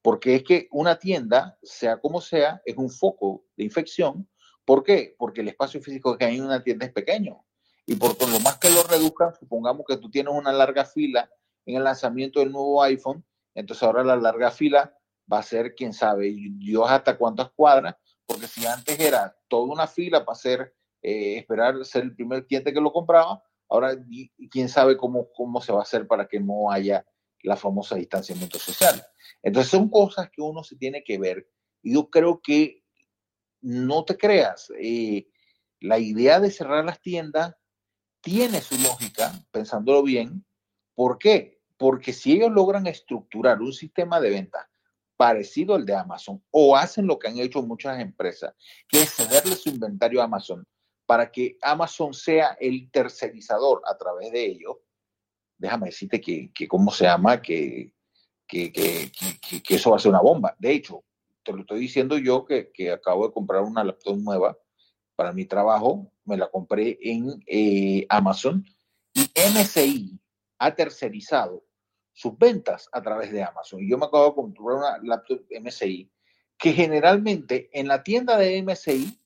Porque 0.03 0.36
es 0.36 0.43
que 0.43 0.68
una 0.72 0.99
tienda, 0.99 1.57
sea 1.64 1.99
como 1.99 2.22
sea, 2.22 2.61
es 2.66 2.78
un 2.78 2.91
foco 2.91 3.45
de 3.57 3.64
infección. 3.64 4.30
¿Por 4.64 4.84
qué? 4.84 5.16
Porque 5.18 5.41
el 5.41 5.47
espacio 5.47 5.82
físico 5.82 6.16
que 6.18 6.26
hay 6.26 6.38
en 6.38 6.43
una 6.43 6.64
tienda 6.64 6.86
es 6.86 6.91
pequeño. 6.91 7.43
Y 7.88 7.95
por 7.95 8.16
lo 8.30 8.39
más 8.41 8.59
que 8.59 8.70
lo 8.70 8.84
reduzcan, 8.84 9.34
supongamos 9.39 9.86
que 9.88 9.97
tú 9.97 10.09
tienes 10.11 10.34
una 10.34 10.51
larga 10.51 10.86
fila 10.86 11.30
en 11.66 11.78
el 11.78 11.84
lanzamiento 11.84 12.39
del 12.39 12.51
nuevo 12.51 12.82
iPhone, 12.84 13.26
entonces 13.56 13.84
ahora 13.84 14.04
la 14.04 14.16
larga 14.16 14.51
fila 14.51 14.97
va 15.32 15.39
a 15.39 15.43
ser, 15.43 15.76
quién 15.76 15.93
sabe, 15.93 16.36
Dios 16.58 16.89
hasta 16.89 17.18
cuántas 17.18 17.51
cuadras, 17.51 17.95
porque 18.26 18.47
si 18.47 18.66
antes 18.66 18.99
era 18.99 19.36
toda 19.47 19.72
una 19.72 19.88
fila 19.88 20.26
para 20.26 20.34
hacer 20.34 20.74
eh, 21.04 21.38
esperar 21.38 21.84
ser 21.86 22.04
el 22.04 22.16
primer 22.16 22.45
cliente 22.45 22.74
que 22.74 22.80
lo 22.80 22.93
compraba. 22.93 23.43
Ahora, 23.68 23.97
quién 24.49 24.70
sabe 24.70 24.95
cómo, 24.95 25.28
cómo 25.34 25.60
se 25.62 25.74
va 25.74 25.80
a 25.80 25.84
hacer 25.84 26.08
para 26.08 26.28
que 26.28 26.39
no 26.39 26.72
haya 26.72 27.06
la 27.41 27.58
famosa 27.58 27.95
distanciamiento 27.95 28.58
social. 28.58 29.04
Entonces, 29.41 29.70
son 29.70 29.89
cosas 29.89 30.30
que 30.32 30.41
uno 30.41 30.64
se 30.64 30.78
tiene 30.78 31.04
que 31.04 31.18
ver. 31.18 31.49
Y 31.82 31.95
yo 31.95 32.10
creo 32.10 32.41
que 32.41 32.84
no 33.62 34.06
te 34.06 34.18
creas, 34.18 34.72
eh, 34.80 35.28
la 35.82 35.99
idea 35.99 36.39
de 36.39 36.51
cerrar 36.51 36.86
las 36.86 37.01
tiendas 37.01 37.56
tiene 38.22 38.62
su 38.62 38.78
lógica, 38.82 39.34
pensándolo 39.51 40.04
bien. 40.04 40.45
¿Por 40.95 41.18
qué? 41.18 41.53
Porque 41.78 42.13
si 42.13 42.34
ellos 42.34 42.51
logran 42.51 42.88
estructurar 42.88 43.61
un 43.61 43.74
sistema 43.74 44.19
de 44.19 44.30
venta 44.30 44.69
parecido 45.17 45.76
al 45.76 45.86
de 45.86 45.95
Amazon 45.95 46.43
o 46.51 46.76
hacen 46.76 47.07
lo 47.07 47.17
que 47.19 47.28
han 47.28 47.38
hecho 47.38 47.61
muchas 47.61 47.99
empresas, 47.99 48.53
que 48.88 49.01
es 49.01 49.13
cederle 49.13 49.55
su 49.55 49.69
inventario 49.69 50.21
a 50.21 50.26
Amazon 50.26 50.65
para 51.05 51.32
que 51.32 51.57
Amazon 51.61 52.13
sea 52.13 52.57
el 52.59 52.89
tercerizador 52.91 53.82
a 53.86 53.97
través 53.97 54.32
de 54.32 54.45
ellos, 54.45 54.78
déjame 55.57 55.88
decirte 55.88 56.19
que, 56.19 56.51
que 56.53 56.67
¿cómo 56.67 56.91
se 56.91 57.05
llama? 57.05 57.41
Que, 57.41 57.93
que, 58.47 58.71
que, 58.71 59.11
que, 59.61 59.76
eso 59.76 59.91
va 59.91 59.97
a 59.97 59.99
ser 59.99 60.09
una 60.09 60.21
bomba. 60.21 60.55
De 60.59 60.74
hecho, 60.74 61.03
te 61.43 61.53
lo 61.53 61.61
estoy 61.61 61.80
diciendo 61.80 62.17
yo 62.17 62.45
que, 62.45 62.71
que 62.71 62.91
acabo 62.91 63.28
de 63.28 63.34
comprar 63.34 63.61
una 63.61 63.84
laptop 63.84 64.17
nueva 64.17 64.57
para 65.15 65.34
mi 65.34 65.45
trabajo, 65.45 66.11
me 66.26 66.38
la 66.38 66.49
compré 66.49 66.97
en 67.01 67.43
eh, 67.45 68.05
Amazon 68.09 68.65
y 69.13 69.30
MSI 69.36 70.19
ha 70.64 70.74
tercerizado 70.74 71.66
sus 72.14 72.38
ventas 72.38 72.88
a 72.93 73.01
través 73.01 73.34
de 73.34 73.43
Amazon. 73.43 73.82
Y 73.82 73.89
yo 73.89 73.97
me 73.97 74.05
acabo 74.05 74.30
de 74.30 74.36
comprar 74.36 74.78
una 74.78 74.97
laptop 74.99 75.41
MSI 75.61 76.09
que 76.57 76.72
generalmente 76.72 77.70
en 77.74 77.89
la 77.89 78.01
tienda 78.01 78.38
de 78.38 78.64
MSI 78.64 79.20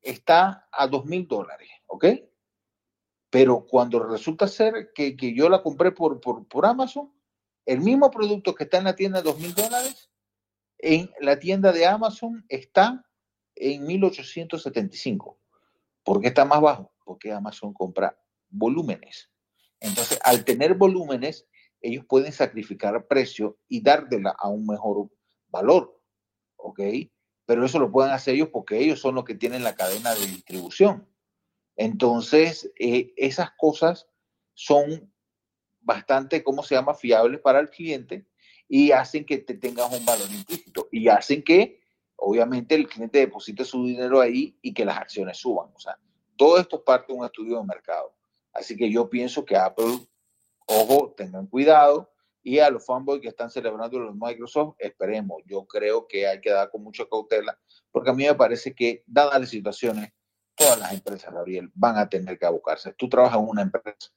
está 0.00 0.68
a 0.70 0.86
dos 0.86 1.04
mil 1.04 1.26
dólares, 1.26 1.68
¿ok? 1.86 2.04
Pero 3.28 3.66
cuando 3.66 3.98
resulta 3.98 4.46
ser 4.46 4.92
que, 4.94 5.16
que 5.16 5.34
yo 5.34 5.48
la 5.48 5.62
compré 5.62 5.90
por, 5.90 6.20
por, 6.20 6.46
por, 6.46 6.64
Amazon, 6.64 7.12
el 7.66 7.80
mismo 7.80 8.08
producto 8.08 8.54
que 8.54 8.64
está 8.64 8.78
en 8.78 8.84
la 8.84 8.94
tienda 8.94 9.20
de 9.20 9.30
dos 9.30 9.40
mil 9.40 9.54
dólares, 9.54 10.10
en 10.78 11.10
la 11.20 11.40
tienda 11.40 11.72
de 11.72 11.86
Amazon 11.86 12.44
está 12.48 13.04
en 13.56 13.84
1875. 13.84 15.40
¿Por 16.04 16.20
qué 16.20 16.28
está 16.28 16.44
más 16.44 16.60
bajo? 16.60 16.92
Porque 17.04 17.32
Amazon 17.32 17.72
compra 17.74 18.16
volúmenes. 18.48 19.28
Entonces, 19.80 20.18
al 20.24 20.44
tener 20.44 20.74
volúmenes, 20.74 21.46
ellos 21.80 22.04
pueden 22.06 22.32
sacrificar 22.32 23.06
precio 23.06 23.58
y 23.68 23.80
dársela 23.80 24.34
a 24.38 24.48
un 24.48 24.66
mejor 24.66 25.10
valor, 25.48 26.00
¿ok? 26.56 26.80
Pero 27.46 27.64
eso 27.64 27.78
lo 27.78 27.90
pueden 27.90 28.12
hacer 28.12 28.34
ellos 28.34 28.48
porque 28.52 28.78
ellos 28.78 29.00
son 29.00 29.14
los 29.14 29.24
que 29.24 29.34
tienen 29.34 29.64
la 29.64 29.74
cadena 29.74 30.14
de 30.14 30.26
distribución. 30.26 31.08
Entonces, 31.76 32.72
eh, 32.78 33.12
esas 33.16 33.52
cosas 33.56 34.08
son 34.54 35.12
bastante, 35.80 36.42
¿cómo 36.42 36.62
se 36.62 36.74
llama?, 36.74 36.94
fiables 36.94 37.40
para 37.40 37.60
el 37.60 37.70
cliente 37.70 38.26
y 38.68 38.90
hacen 38.90 39.24
que 39.24 39.38
te 39.38 39.54
tengas 39.54 39.90
un 39.92 40.04
valor 40.04 40.28
implícito 40.30 40.88
y 40.92 41.08
hacen 41.08 41.42
que, 41.42 41.80
obviamente, 42.16 42.74
el 42.74 42.88
cliente 42.88 43.20
deposite 43.20 43.64
su 43.64 43.84
dinero 43.86 44.20
ahí 44.20 44.58
y 44.60 44.74
que 44.74 44.84
las 44.84 44.98
acciones 44.98 45.38
suban. 45.38 45.70
O 45.74 45.78
sea, 45.78 45.96
todo 46.36 46.58
esto 46.58 46.76
es 46.76 46.82
parte 46.82 47.12
de 47.12 47.18
un 47.18 47.24
estudio 47.24 47.58
de 47.58 47.64
mercado. 47.64 48.17
Así 48.58 48.76
que 48.76 48.90
yo 48.90 49.08
pienso 49.08 49.44
que 49.44 49.56
Apple, 49.56 49.98
ojo, 50.66 51.14
tengan 51.16 51.46
cuidado. 51.46 52.12
Y 52.42 52.60
a 52.60 52.70
los 52.70 52.86
fanboys 52.86 53.20
que 53.20 53.28
están 53.28 53.50
celebrando 53.50 53.98
los 53.98 54.14
Microsoft, 54.14 54.76
esperemos. 54.78 55.42
Yo 55.46 55.66
creo 55.66 56.06
que 56.06 56.26
hay 56.26 56.40
que 56.40 56.50
dar 56.50 56.70
con 56.70 56.82
mucha 56.82 57.04
cautela, 57.06 57.58
porque 57.90 58.10
a 58.10 58.14
mí 58.14 58.24
me 58.24 58.34
parece 58.34 58.74
que, 58.74 59.02
dadas 59.06 59.40
las 59.40 59.50
situaciones, 59.50 60.12
todas 60.54 60.78
las 60.78 60.92
empresas, 60.92 61.32
Gabriel, 61.32 61.70
van 61.74 61.98
a 61.98 62.08
tener 62.08 62.38
que 62.38 62.46
abocarse. 62.46 62.94
Tú 62.94 63.08
trabajas 63.08 63.38
en 63.38 63.48
una 63.48 63.62
empresa 63.62 64.10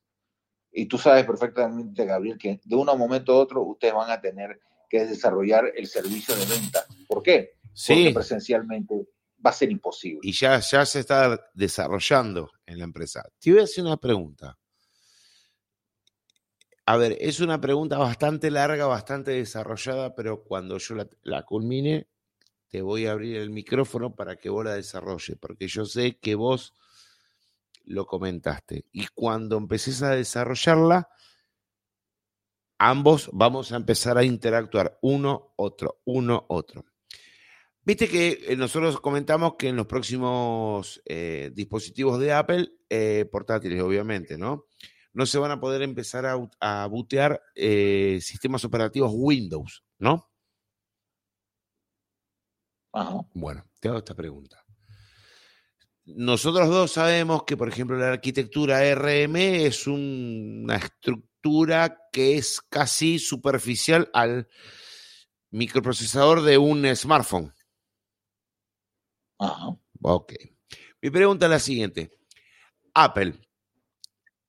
y 0.71 0.85
tú 0.85 0.97
sabes 0.97 1.25
perfectamente, 1.25 2.05
Gabriel, 2.05 2.37
que 2.37 2.61
de 2.63 2.75
un 2.75 2.85
momento 2.85 3.33
a 3.33 3.37
otro 3.37 3.63
ustedes 3.63 3.93
van 3.93 4.09
a 4.09 4.21
tener 4.21 4.59
que 4.89 5.05
desarrollar 5.05 5.71
el 5.75 5.87
servicio 5.87 6.35
de 6.35 6.45
venta. 6.45 6.85
¿Por 7.07 7.21
qué? 7.21 7.55
Sí. 7.73 7.93
Porque 7.93 8.13
presencialmente 8.13 9.07
va 9.45 9.49
a 9.51 9.53
ser 9.53 9.71
imposible. 9.71 10.19
Y 10.23 10.31
ya, 10.31 10.59
ya 10.59 10.85
se 10.85 10.99
está 10.99 11.49
desarrollando 11.53 12.51
en 12.65 12.77
la 12.77 12.83
empresa. 12.83 13.23
Te 13.39 13.51
voy 13.51 13.61
a 13.61 13.63
hacer 13.63 13.83
una 13.83 13.97
pregunta. 13.97 14.57
A 16.85 16.97
ver, 16.97 17.17
es 17.19 17.39
una 17.39 17.61
pregunta 17.61 17.97
bastante 17.97 18.51
larga, 18.51 18.85
bastante 18.85 19.31
desarrollada, 19.31 20.15
pero 20.15 20.43
cuando 20.43 20.77
yo 20.77 20.95
la, 20.95 21.07
la 21.23 21.43
culmine, 21.43 22.07
te 22.69 22.81
voy 22.81 23.05
a 23.05 23.11
abrir 23.11 23.37
el 23.37 23.49
micrófono 23.49 24.15
para 24.15 24.37
que 24.37 24.49
vos 24.49 24.65
la 24.65 24.73
desarrolles, 24.73 25.37
porque 25.39 25.67
yo 25.67 25.85
sé 25.85 26.17
que 26.19 26.35
vos 26.35 26.73
lo 27.85 28.05
comentaste. 28.05 28.85
Y 28.91 29.07
cuando 29.07 29.57
empeces 29.57 30.01
a 30.03 30.11
desarrollarla, 30.11 31.09
ambos 32.77 33.29
vamos 33.33 33.71
a 33.71 33.75
empezar 33.75 34.17
a 34.17 34.23
interactuar, 34.23 34.97
uno, 35.01 35.53
otro, 35.55 36.01
uno, 36.05 36.45
otro. 36.49 36.85
Viste 37.83 38.07
que 38.07 38.43
eh, 38.47 38.55
nosotros 38.55 38.99
comentamos 39.01 39.55
que 39.57 39.69
en 39.69 39.75
los 39.75 39.87
próximos 39.87 41.01
eh, 41.05 41.49
dispositivos 41.53 42.19
de 42.19 42.31
Apple, 42.33 42.69
eh, 42.89 43.25
portátiles 43.31 43.81
obviamente, 43.81 44.37
¿no? 44.37 44.65
No 45.13 45.25
se 45.25 45.39
van 45.39 45.51
a 45.51 45.59
poder 45.59 45.81
empezar 45.81 46.25
a, 46.25 46.37
a 46.59 46.85
bootear 46.87 47.41
eh, 47.55 48.19
sistemas 48.21 48.63
operativos 48.65 49.11
Windows, 49.13 49.83
¿no? 49.97 50.29
Ajá. 52.93 53.19
Bueno, 53.33 53.65
te 53.79 53.87
hago 53.87 53.97
esta 53.97 54.13
pregunta. 54.15 54.63
Nosotros 56.05 56.67
dos 56.69 56.91
sabemos 56.91 57.43
que, 57.43 57.55
por 57.57 57.67
ejemplo, 57.69 57.97
la 57.97 58.09
arquitectura 58.09 58.83
RM 58.95 59.65
es 59.65 59.87
un- 59.87 60.61
una 60.65 60.75
estructura 60.77 61.97
que 62.11 62.37
es 62.37 62.61
casi 62.69 63.17
superficial 63.19 64.09
al 64.13 64.47
microprocesador 65.51 66.41
de 66.43 66.57
un 66.57 66.85
smartphone. 66.95 67.53
Ajá. 69.41 69.75
Ok. 70.03 70.33
Mi 71.01 71.09
pregunta 71.09 71.47
es 71.47 71.49
la 71.49 71.59
siguiente. 71.59 72.11
Apple 72.93 73.33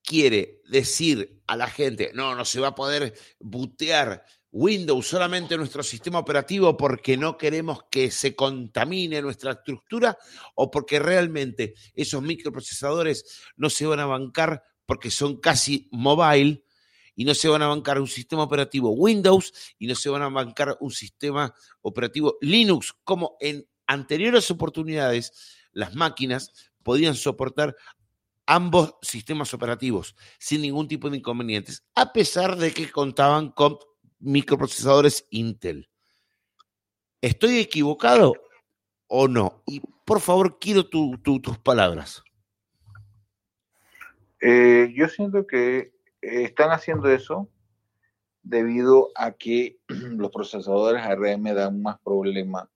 quiere 0.03 0.61
decir 0.69 1.41
a 1.47 1.55
la 1.57 1.67
gente, 1.67 2.11
no, 2.13 2.35
no 2.35 2.45
se 2.45 2.59
va 2.59 2.69
a 2.69 2.75
poder 2.75 3.13
bootear 3.39 4.23
Windows 4.51 5.07
solamente 5.07 5.57
nuestro 5.57 5.81
sistema 5.81 6.19
operativo 6.19 6.77
porque 6.77 7.17
no 7.17 7.37
queremos 7.37 7.85
que 7.89 8.11
se 8.11 8.35
contamine 8.35 9.19
nuestra 9.21 9.53
estructura 9.53 10.15
o 10.53 10.69
porque 10.69 10.99
realmente 10.99 11.73
esos 11.95 12.21
microprocesadores 12.21 13.41
no 13.55 13.71
se 13.71 13.87
van 13.87 13.99
a 13.99 14.05
bancar 14.05 14.63
porque 14.85 15.09
son 15.09 15.37
casi 15.37 15.89
mobile 15.91 16.63
y 17.15 17.25
no 17.25 17.33
se 17.33 17.47
van 17.47 17.63
a 17.63 17.67
bancar 17.67 17.99
un 17.99 18.07
sistema 18.07 18.43
operativo 18.43 18.91
Windows 18.91 19.53
y 19.79 19.87
no 19.87 19.95
se 19.95 20.09
van 20.09 20.21
a 20.21 20.29
bancar 20.29 20.77
un 20.81 20.91
sistema 20.91 21.51
operativo 21.81 22.37
Linux 22.41 22.93
como 23.03 23.37
en 23.39 23.67
anteriores 23.87 24.49
oportunidades 24.51 25.57
las 25.71 25.95
máquinas 25.95 26.71
podían 26.83 27.15
soportar 27.15 27.75
ambos 28.45 28.95
sistemas 29.01 29.53
operativos 29.53 30.15
sin 30.37 30.61
ningún 30.61 30.87
tipo 30.87 31.09
de 31.09 31.17
inconvenientes, 31.17 31.83
a 31.95 32.11
pesar 32.11 32.57
de 32.57 32.71
que 32.73 32.91
contaban 32.91 33.51
con 33.51 33.77
microprocesadores 34.19 35.25
Intel. 35.31 35.89
¿Estoy 37.21 37.59
equivocado 37.59 38.33
o 39.07 39.27
no? 39.27 39.63
Y 39.65 39.81
por 40.05 40.19
favor, 40.19 40.59
quiero 40.59 40.87
tu- 40.89 41.17
tu- 41.19 41.39
tus 41.41 41.57
palabras. 41.57 42.21
Eh, 44.41 44.91
yo 44.95 45.07
siento 45.07 45.47
que 45.47 45.93
eh, 46.21 46.43
están 46.43 46.71
haciendo 46.71 47.09
eso 47.09 47.49
debido 48.41 49.09
a 49.15 49.31
que 49.31 49.79
los 49.87 50.31
procesadores 50.31 51.01
ARM 51.01 51.43
dan 51.55 51.81
más 51.81 51.97
problemas 52.03 52.67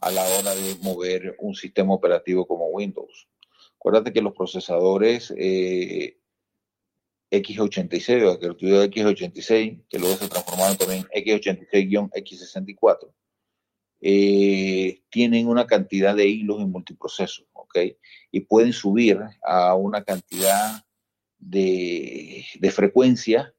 a 0.00 0.10
la 0.10 0.24
hora 0.24 0.54
de 0.54 0.76
mover 0.82 1.36
un 1.40 1.54
sistema 1.54 1.94
operativo 1.94 2.46
como 2.46 2.68
Windows. 2.68 3.28
Acuérdate 3.76 4.12
que 4.12 4.22
los 4.22 4.34
procesadores 4.34 5.32
eh, 5.36 6.18
X86 7.30 8.24
o 8.24 8.38
tuviera 8.56 8.84
X86, 8.84 9.84
que 9.88 9.98
luego 9.98 10.16
se 10.16 10.28
transformaron 10.28 10.76
también 10.76 11.04
X86-X64, 11.14 13.12
eh, 14.00 15.02
tienen 15.10 15.48
una 15.48 15.66
cantidad 15.66 16.14
de 16.14 16.28
hilos 16.28 16.60
en 16.60 16.70
multiprocesos, 16.70 17.46
¿ok? 17.52 17.78
Y 18.30 18.40
pueden 18.40 18.72
subir 18.72 19.20
a 19.42 19.74
una 19.74 20.04
cantidad 20.04 20.84
de, 21.38 22.44
de 22.58 22.70
frecuencia 22.70 23.54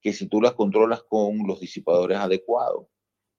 que 0.00 0.12
si 0.12 0.26
tú 0.26 0.40
las 0.42 0.52
controlas 0.52 1.02
con 1.02 1.46
los 1.46 1.60
disipadores 1.60 2.18
adecuados, 2.18 2.86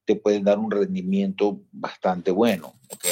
te 0.06 0.16
pueden 0.16 0.44
dar 0.44 0.60
un 0.60 0.72
rendimiento 0.72 1.62
bastante 1.72 2.32
bueno, 2.32 2.74
¿ok? 2.90 3.06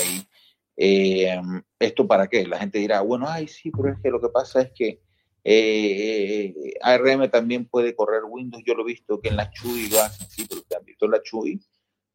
Eh, 0.77 1.39
¿Esto 1.79 2.07
para 2.07 2.27
qué? 2.27 2.45
La 2.47 2.59
gente 2.59 2.79
dirá, 2.79 3.01
bueno, 3.01 3.27
ay, 3.27 3.47
sí, 3.47 3.71
pero 3.71 3.93
es 3.93 3.99
que 4.01 4.09
lo 4.09 4.19
que 4.19 4.29
pasa 4.29 4.61
es 4.61 4.71
que 4.73 5.01
eh, 5.43 6.53
ARM 6.81 7.29
también 7.29 7.65
puede 7.65 7.95
correr 7.95 8.23
Windows. 8.27 8.63
Yo 8.65 8.75
lo 8.75 8.83
he 8.83 8.93
visto 8.93 9.19
que 9.19 9.29
en 9.29 9.37
la 9.37 9.49
Chui 9.51 9.89
lo 9.89 10.01
hacen, 10.01 10.29
sí, 10.29 10.45
pero 10.47 10.61
ustedes 10.61 10.79
han 10.79 10.85
visto 10.85 11.07
la 11.07 11.21
Chui, 11.21 11.59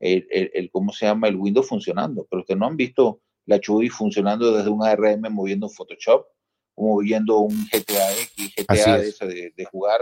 el, 0.00 0.26
el, 0.30 0.50
el, 0.54 0.70
¿cómo 0.70 0.92
se 0.92 1.06
llama? 1.06 1.28
El 1.28 1.36
Windows 1.36 1.68
funcionando, 1.68 2.26
pero 2.30 2.40
ustedes 2.40 2.58
no 2.58 2.66
han 2.66 2.76
visto 2.76 3.22
la 3.46 3.60
Chui 3.60 3.88
funcionando 3.88 4.52
desde 4.52 4.70
un 4.70 4.84
ARM 4.84 5.30
moviendo 5.30 5.68
Photoshop, 5.68 6.26
o 6.74 6.86
moviendo 6.86 7.38
un 7.38 7.66
GTA 7.72 8.12
X, 8.12 8.54
GTA 8.56 8.98
ese 8.98 9.26
de, 9.26 9.52
de 9.56 9.64
jugar, 9.64 10.00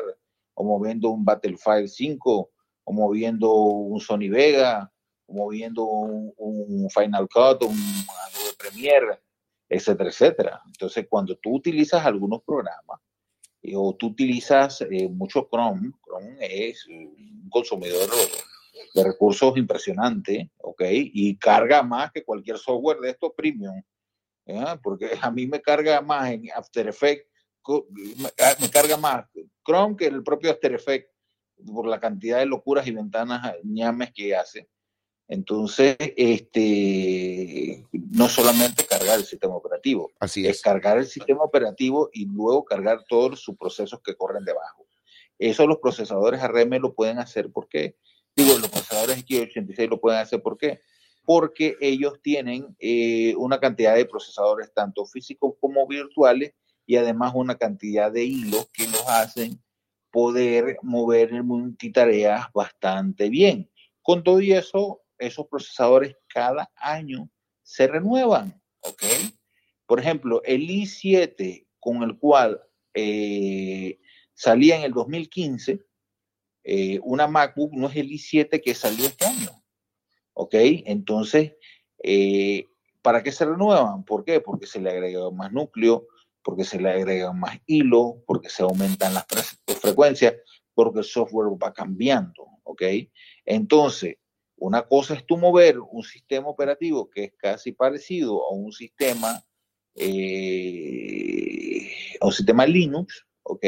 o 0.55 0.65
moviendo 0.65 1.11
un 1.11 1.25
Battlefield 1.25 1.89
5, 1.89 2.51
o 2.85 2.93
moviendo 2.93 3.53
un 3.53 4.01
Sony 4.01 4.29
Vega, 4.31 4.91
o 5.27 5.35
moviendo 5.35 5.85
un, 5.85 6.89
Final 6.91 7.29
Cut, 7.29 7.65
un 7.65 7.77
Adobe 7.77 8.55
Premiere, 8.59 9.21
etcétera, 9.69 10.11
etcétera. 10.11 10.63
Entonces, 10.67 11.07
cuando 11.09 11.37
tú 11.37 11.57
utilizas 11.57 12.05
algunos 12.05 12.43
programas, 12.43 13.01
eh, 13.63 13.75
o 13.75 13.95
tú 13.95 14.09
utilizas 14.09 14.83
eh, 14.83 15.09
mucho 15.09 15.49
Chrome, 15.51 15.93
Chrome 16.05 16.37
es 16.41 16.87
un 16.87 17.49
consumidor 17.51 18.11
de 18.95 19.05
recursos 19.05 19.57
impresionante, 19.57 20.51
¿ok? 20.59 20.83
Y 20.91 21.37
carga 21.39 21.83
más 21.83 22.13
que 22.13 22.25
cualquier 22.25 22.59
software 22.59 22.99
de 22.99 23.11
estos 23.11 23.33
premium, 23.37 23.83
¿eh? 24.47 24.77
porque 24.83 25.19
a 25.21 25.31
mí 25.31 25.47
me 25.47 25.61
carga 25.61 26.01
más 26.01 26.31
en 26.31 26.51
After 26.55 26.89
Effects, 26.89 27.27
me 28.61 28.71
carga 28.71 28.99
más 28.99 29.25
Chrome 29.65 29.97
que 29.97 30.07
el 30.07 30.23
propio 30.23 30.51
After 30.51 30.75
Effects 30.75 31.14
por 31.67 31.87
la 31.87 32.01
cantidad 32.01 32.39
de 32.39 32.47
locuras 32.47 32.87
y 32.87 32.93
ventanas 32.93 33.55
ñames 33.63 34.13
que 34.13 34.35
hace. 34.35 34.69
Entonces, 35.27 35.97
este, 35.99 37.87
no 37.93 38.29
solamente 38.29 38.85
cargar 38.85 39.19
el 39.19 39.25
sistema 39.25 39.57
operativo, 39.57 40.13
Así 40.21 40.47
es. 40.47 40.57
es 40.57 40.63
cargar 40.63 40.99
el 40.99 41.07
sistema 41.07 41.43
operativo 41.43 42.11
y 42.13 42.27
luego 42.27 42.65
cargar 42.65 43.05
todos 43.09 43.41
sus 43.41 43.57
procesos 43.57 44.01
que 44.03 44.15
corren 44.15 44.45
debajo. 44.45 44.87
Eso 45.39 45.67
los 45.67 45.79
procesadores 45.79 46.43
ARM 46.43 46.75
lo 46.79 46.95
pueden 46.95 47.19
hacer 47.19 47.51
porque, 47.51 47.97
digo, 48.37 48.59
los 48.59 48.69
procesadores 48.69 49.25
X86 49.25 49.89
lo 49.89 50.01
pueden 50.01 50.21
hacer 50.21 50.43
¿por 50.43 50.59
qué? 50.59 50.81
Porque 51.25 51.77
ellos 51.81 52.21
tienen 52.23 52.77
eh, 52.79 53.35
una 53.37 53.59
cantidad 53.59 53.95
de 53.95 54.05
procesadores 54.05 54.73
tanto 54.75 55.07
físicos 55.07 55.55
como 55.59 55.87
virtuales 55.87 56.53
y 56.87 56.97
además 56.97 57.33
una 57.35 57.57
cantidad 57.57 58.13
de 58.13 58.25
hilos 58.25 58.69
que 58.73 58.87
los 58.87 59.09
hacen 59.09 59.59
poder 60.15 60.77
mover 60.81 61.35
en 61.35 61.45
multitareas 61.45 62.47
bastante 62.55 63.29
bien. 63.29 63.69
Con 64.01 64.23
todo 64.23 64.41
y 64.41 64.53
eso, 64.53 65.03
esos 65.19 65.49
procesadores 65.49 66.15
cada 66.29 66.71
año 66.77 67.29
se 67.65 67.89
renuevan, 67.89 68.63
¿ok? 68.83 69.03
Por 69.87 69.99
ejemplo, 69.99 70.41
el 70.45 70.69
i7 70.69 71.67
con 71.81 72.05
el 72.05 72.17
cual 72.17 72.63
eh, 72.95 73.99
salía 74.35 74.77
en 74.77 74.83
el 74.85 74.93
2015, 74.93 75.81
eh, 76.63 77.01
una 77.03 77.27
MacBook 77.27 77.73
no 77.73 77.89
es 77.89 77.97
el 77.97 78.09
i7 78.09 78.63
que 78.63 78.73
salió 78.73 79.07
este 79.07 79.27
año. 79.27 79.51
¿Ok? 80.35 80.55
Entonces, 80.55 81.55
eh, 82.05 82.69
¿para 83.03 83.21
qué 83.25 83.33
se 83.33 83.47
renuevan? 83.47 84.05
¿Por 84.05 84.25
qué? 84.25 84.41
Porque 84.41 84.69
se 84.69 84.81
le 84.81 84.91
agrega 84.91 85.29
más 85.33 85.53
núcleo, 85.53 86.07
porque 86.45 86.65
se 86.65 86.81
le 86.81 86.91
agregan 86.91 87.41
más 87.41 87.59
hilo, 87.67 88.23
porque 88.27 88.49
se 88.49 88.63
aumentan 88.63 89.15
las 89.15 89.27
frecuencias, 89.81 90.35
porque 90.75 91.01
el 91.01 91.05
software 91.05 91.49
va 91.61 91.73
cambiando. 91.73 92.47
¿Ok? 92.63 92.83
Entonces, 93.45 94.17
una 94.57 94.83
cosa 94.83 95.15
es 95.15 95.27
tú 95.27 95.37
mover 95.37 95.79
un 95.81 96.03
sistema 96.03 96.49
operativo 96.49 97.11
que 97.11 97.25
es 97.25 97.33
casi 97.37 97.73
parecido 97.73 98.45
a 98.47 98.55
un 98.55 98.73
sistema, 98.73 99.45
eh, 99.95 100.21
a 102.21 102.27
un 102.27 102.33
sistema 102.33 102.65
Linux, 102.67 103.27
¿ok? 103.43 103.65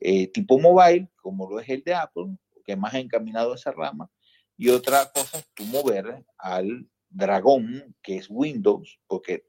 Eh, 0.00 0.26
tipo 0.28 0.58
mobile, 0.58 1.08
como 1.16 1.48
lo 1.48 1.60
es 1.60 1.68
el 1.68 1.82
de 1.82 1.94
Apple, 1.94 2.36
que 2.64 2.72
es 2.72 2.78
más 2.78 2.94
encaminado 2.94 3.52
a 3.52 3.56
esa 3.56 3.72
rama, 3.72 4.10
y 4.56 4.70
otra 4.70 5.10
cosa 5.12 5.38
es 5.38 5.48
tú 5.54 5.64
mover 5.64 6.24
al 6.36 6.88
dragón, 7.08 7.96
que 8.02 8.16
es 8.16 8.26
Windows, 8.28 9.00
porque, 9.06 9.46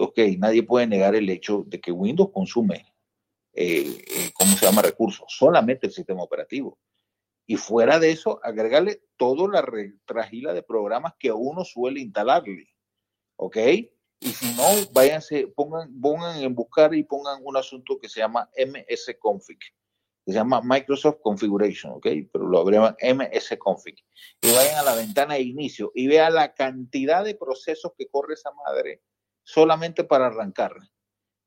ok, 0.00 0.18
nadie 0.38 0.62
puede 0.62 0.86
negar 0.86 1.14
el 1.14 1.28
hecho 1.28 1.64
de 1.66 1.80
que 1.80 1.92
Windows 1.92 2.30
consume, 2.32 2.94
eh, 3.52 4.02
eh, 4.06 4.30
¿cómo 4.34 4.56
se 4.56 4.66
llama? 4.66 4.82
Recursos, 4.82 5.26
solamente 5.28 5.86
el 5.86 5.92
sistema 5.92 6.22
operativo. 6.22 6.78
Y 7.46 7.56
fuera 7.56 7.98
de 7.98 8.10
eso, 8.10 8.40
agregarle 8.42 9.02
toda 9.16 9.48
la 9.48 9.66
trajila 10.06 10.52
de 10.52 10.62
programas 10.62 11.14
que 11.18 11.32
uno 11.32 11.64
suele 11.64 12.00
instalarle. 12.00 12.68
¿Ok? 13.36 13.56
Y 14.20 14.28
si 14.28 14.54
no, 14.54 14.62
váyanse, 14.92 15.48
pongan, 15.48 16.00
pongan 16.00 16.40
en 16.42 16.54
buscar 16.54 16.94
y 16.94 17.02
pongan 17.02 17.40
un 17.42 17.56
asunto 17.56 17.98
que 17.98 18.08
se 18.08 18.20
llama 18.20 18.48
MS-config, 18.56 19.58
que 19.58 20.32
se 20.32 20.34
llama 20.34 20.60
Microsoft 20.62 21.20
Configuration, 21.22 21.94
¿ok? 21.94 22.06
Pero 22.30 22.46
lo 22.46 22.60
abrevan 22.60 22.96
MS-config. 23.00 23.96
Y 24.42 24.52
vayan 24.52 24.76
a 24.76 24.82
la 24.82 24.94
ventana 24.94 25.34
de 25.34 25.42
inicio 25.42 25.90
y 25.94 26.06
vean 26.06 26.34
la 26.34 26.54
cantidad 26.54 27.24
de 27.24 27.34
procesos 27.34 27.92
que 27.96 28.08
corre 28.08 28.34
esa 28.34 28.52
madre 28.52 29.02
solamente 29.42 30.04
para 30.04 30.26
arrancar. 30.26 30.74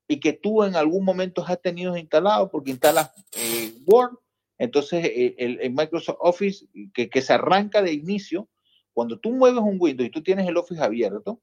Y 0.07 0.19
que 0.19 0.33
tú 0.33 0.63
en 0.63 0.75
algún 0.75 1.05
momento 1.05 1.43
has 1.47 1.61
tenido 1.61 1.95
instalado 1.97 2.49
porque 2.49 2.71
instalas 2.71 3.11
eh, 3.35 3.73
Word, 3.85 4.17
entonces 4.57 5.05
eh, 5.05 5.35
el, 5.37 5.71
Microsoft 5.71 6.17
Office 6.19 6.65
que, 6.93 7.09
que 7.09 7.21
se 7.21 7.33
arranca 7.33 7.81
de 7.81 7.93
inicio, 7.93 8.49
cuando 8.93 9.19
tú 9.19 9.31
mueves 9.31 9.61
un 9.61 9.77
Windows 9.79 10.07
y 10.07 10.11
tú 10.11 10.21
tienes 10.21 10.47
el 10.47 10.57
Office 10.57 10.81
abierto, 10.81 11.41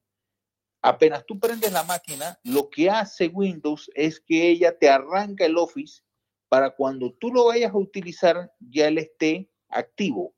apenas 0.83 1.25
tú 1.27 1.39
prendes 1.39 1.73
la 1.73 1.83
máquina, 1.83 2.39
lo 2.45 2.71
que 2.71 2.89
hace 2.89 3.29
Windows 3.29 3.91
es 3.95 4.21
que 4.21 4.49
ella 4.49 4.79
te 4.79 4.89
arranca 4.89 5.45
el 5.45 5.57
Office 5.57 6.03
para 6.49 6.75
cuando 6.75 7.13
tú 7.13 7.33
lo 7.33 7.47
vayas 7.47 7.73
a 7.73 7.79
utilizar 7.79 8.53
ya 8.59 8.89
él 8.89 8.99
esté 8.99 9.51
activo. 9.69 10.35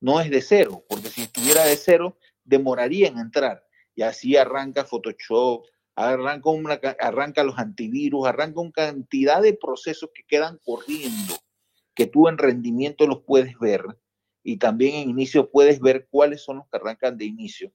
No 0.00 0.20
es 0.20 0.30
de 0.30 0.42
cero, 0.42 0.84
porque 0.88 1.08
si 1.08 1.22
estuviera 1.22 1.64
de 1.64 1.76
cero, 1.76 2.18
demoraría 2.44 3.08
en 3.08 3.18
entrar. 3.18 3.63
Y 3.94 4.02
así 4.02 4.36
arranca 4.36 4.84
Photoshop, 4.84 5.66
arranca, 5.94 6.50
una, 6.50 6.80
arranca 7.00 7.44
los 7.44 7.58
antivirus, 7.58 8.26
arranca 8.26 8.60
una 8.60 8.72
cantidad 8.72 9.40
de 9.40 9.54
procesos 9.54 10.10
que 10.14 10.24
quedan 10.24 10.58
corriendo, 10.64 11.34
que 11.94 12.06
tú 12.06 12.28
en 12.28 12.38
rendimiento 12.38 13.06
los 13.06 13.22
puedes 13.22 13.58
ver 13.58 13.84
y 14.42 14.58
también 14.58 14.96
en 14.96 15.10
inicio 15.10 15.50
puedes 15.50 15.80
ver 15.80 16.08
cuáles 16.10 16.42
son 16.42 16.58
los 16.58 16.68
que 16.68 16.76
arrancan 16.76 17.16
de 17.16 17.24
inicio 17.24 17.72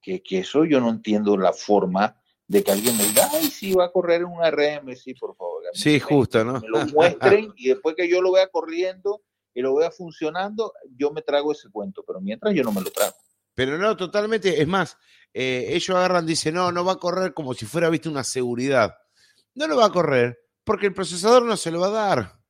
que, 0.00 0.22
eso 0.30 0.64
yo 0.64 0.80
no 0.80 0.90
entiendo 0.90 1.36
la 1.36 1.52
forma 1.52 2.16
de 2.46 2.64
que 2.64 2.72
alguien 2.72 2.96
me 2.96 3.04
diga, 3.04 3.28
ay, 3.32 3.46
sí, 3.46 3.74
va 3.74 3.86
a 3.86 3.92
correr 3.92 4.24
un 4.24 4.40
RM, 4.42 4.96
sí, 4.96 5.14
por 5.14 5.36
favor. 5.36 5.62
Sí, 5.72 6.00
justo, 6.00 6.44
¿no? 6.44 6.60
Me 6.60 6.68
lo 6.68 6.86
muestren 6.86 7.52
y 7.56 7.68
después 7.68 7.94
que 7.94 8.08
yo 8.08 8.20
lo 8.20 8.32
vea 8.32 8.48
corriendo 8.48 9.22
y 9.54 9.62
lo 9.62 9.74
vea 9.74 9.90
funcionando, 9.90 10.72
yo 10.96 11.12
me 11.12 11.22
trago 11.22 11.52
ese 11.52 11.70
cuento, 11.70 12.02
pero 12.04 12.20
mientras 12.20 12.54
yo 12.54 12.64
no 12.64 12.72
me 12.72 12.80
lo 12.80 12.90
trago. 12.90 13.14
Pero 13.54 13.78
no, 13.78 13.96
totalmente, 13.96 14.60
es 14.60 14.66
más, 14.66 14.96
eh, 15.32 15.66
ellos 15.70 15.96
agarran, 15.96 16.26
dicen, 16.26 16.54
no, 16.54 16.72
no 16.72 16.84
va 16.84 16.92
a 16.92 16.98
correr 16.98 17.34
como 17.34 17.54
si 17.54 17.66
fuera, 17.66 17.88
viste, 17.88 18.08
una 18.08 18.24
seguridad. 18.24 18.96
No 19.54 19.66
lo 19.66 19.76
va 19.76 19.86
a 19.86 19.92
correr 19.92 20.38
porque 20.64 20.86
el 20.86 20.94
procesador 20.94 21.44
no 21.44 21.56
se 21.56 21.70
lo 21.70 21.80
va 21.80 21.88
a 21.88 21.90
dar. 21.90 22.40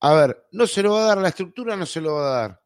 A 0.00 0.14
ver, 0.14 0.46
no 0.52 0.66
se 0.66 0.82
lo 0.82 0.92
va 0.92 1.02
a 1.02 1.06
dar, 1.08 1.18
la 1.18 1.28
estructura 1.28 1.76
no 1.76 1.86
se 1.86 2.00
lo 2.00 2.14
va 2.14 2.20
a 2.20 2.40
dar. 2.40 2.60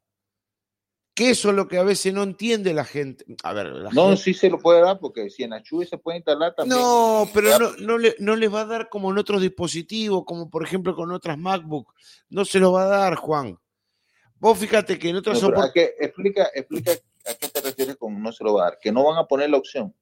Que 1.15 1.31
eso 1.31 1.51
es 1.51 1.55
lo 1.55 1.69
que 1.69 1.79
a 1.79 1.85
veces 1.85 2.13
no 2.13 2.25
entiende 2.25 2.75
la 2.75 2.85
gente. 2.85 3.25
A 3.45 3.53
ver, 3.53 3.73
no, 3.93 4.17
sí 4.17 4.35
se 4.35 4.51
lo 4.51 4.59
puede 4.59 4.81
dar 4.81 4.99
porque 4.99 5.31
si 5.31 5.45
en 5.45 5.53
Achui 5.53 5.87
se 5.87 5.99
puede 5.99 6.19
instalar 6.19 6.55
también. 6.57 6.81
No, 6.81 7.29
pero 7.33 7.57
no, 7.59 7.77
no, 7.79 7.99
le, 7.99 8.17
no 8.19 8.35
les 8.35 8.53
va 8.53 8.63
a 8.63 8.67
dar 8.67 8.89
como 8.89 9.13
en 9.13 9.19
otros 9.19 9.41
dispositivos, 9.41 10.25
como 10.27 10.51
por 10.51 10.65
ejemplo 10.65 10.97
con 10.97 11.13
otras 11.13 11.39
MacBook. 11.39 11.95
No 12.31 12.45
se 12.45 12.59
lo 12.59 12.73
va 12.73 12.85
a 12.85 12.89
dar, 12.89 13.15
Juan. 13.15 13.57
Vos 14.41 14.59
fíjate 14.59 14.99
que 14.99 15.11
en 15.11 15.17
otras 15.17 15.41
no, 15.41 15.65
explica, 15.65 16.51
explica 16.53 16.93
a 17.27 17.35
qué 17.35 17.49
te 17.49 17.61
refieres 17.61 17.97
con 17.97 18.23
no 18.23 18.33
se 18.33 18.45
lo 18.45 18.55
va 18.55 18.63
a 18.63 18.71
dar. 18.71 18.79
Que 18.81 18.93
no 18.93 19.05
van 19.05 19.19
a 19.19 19.27
poner 19.27 19.51
la 19.51 19.59
opción. 19.59 19.95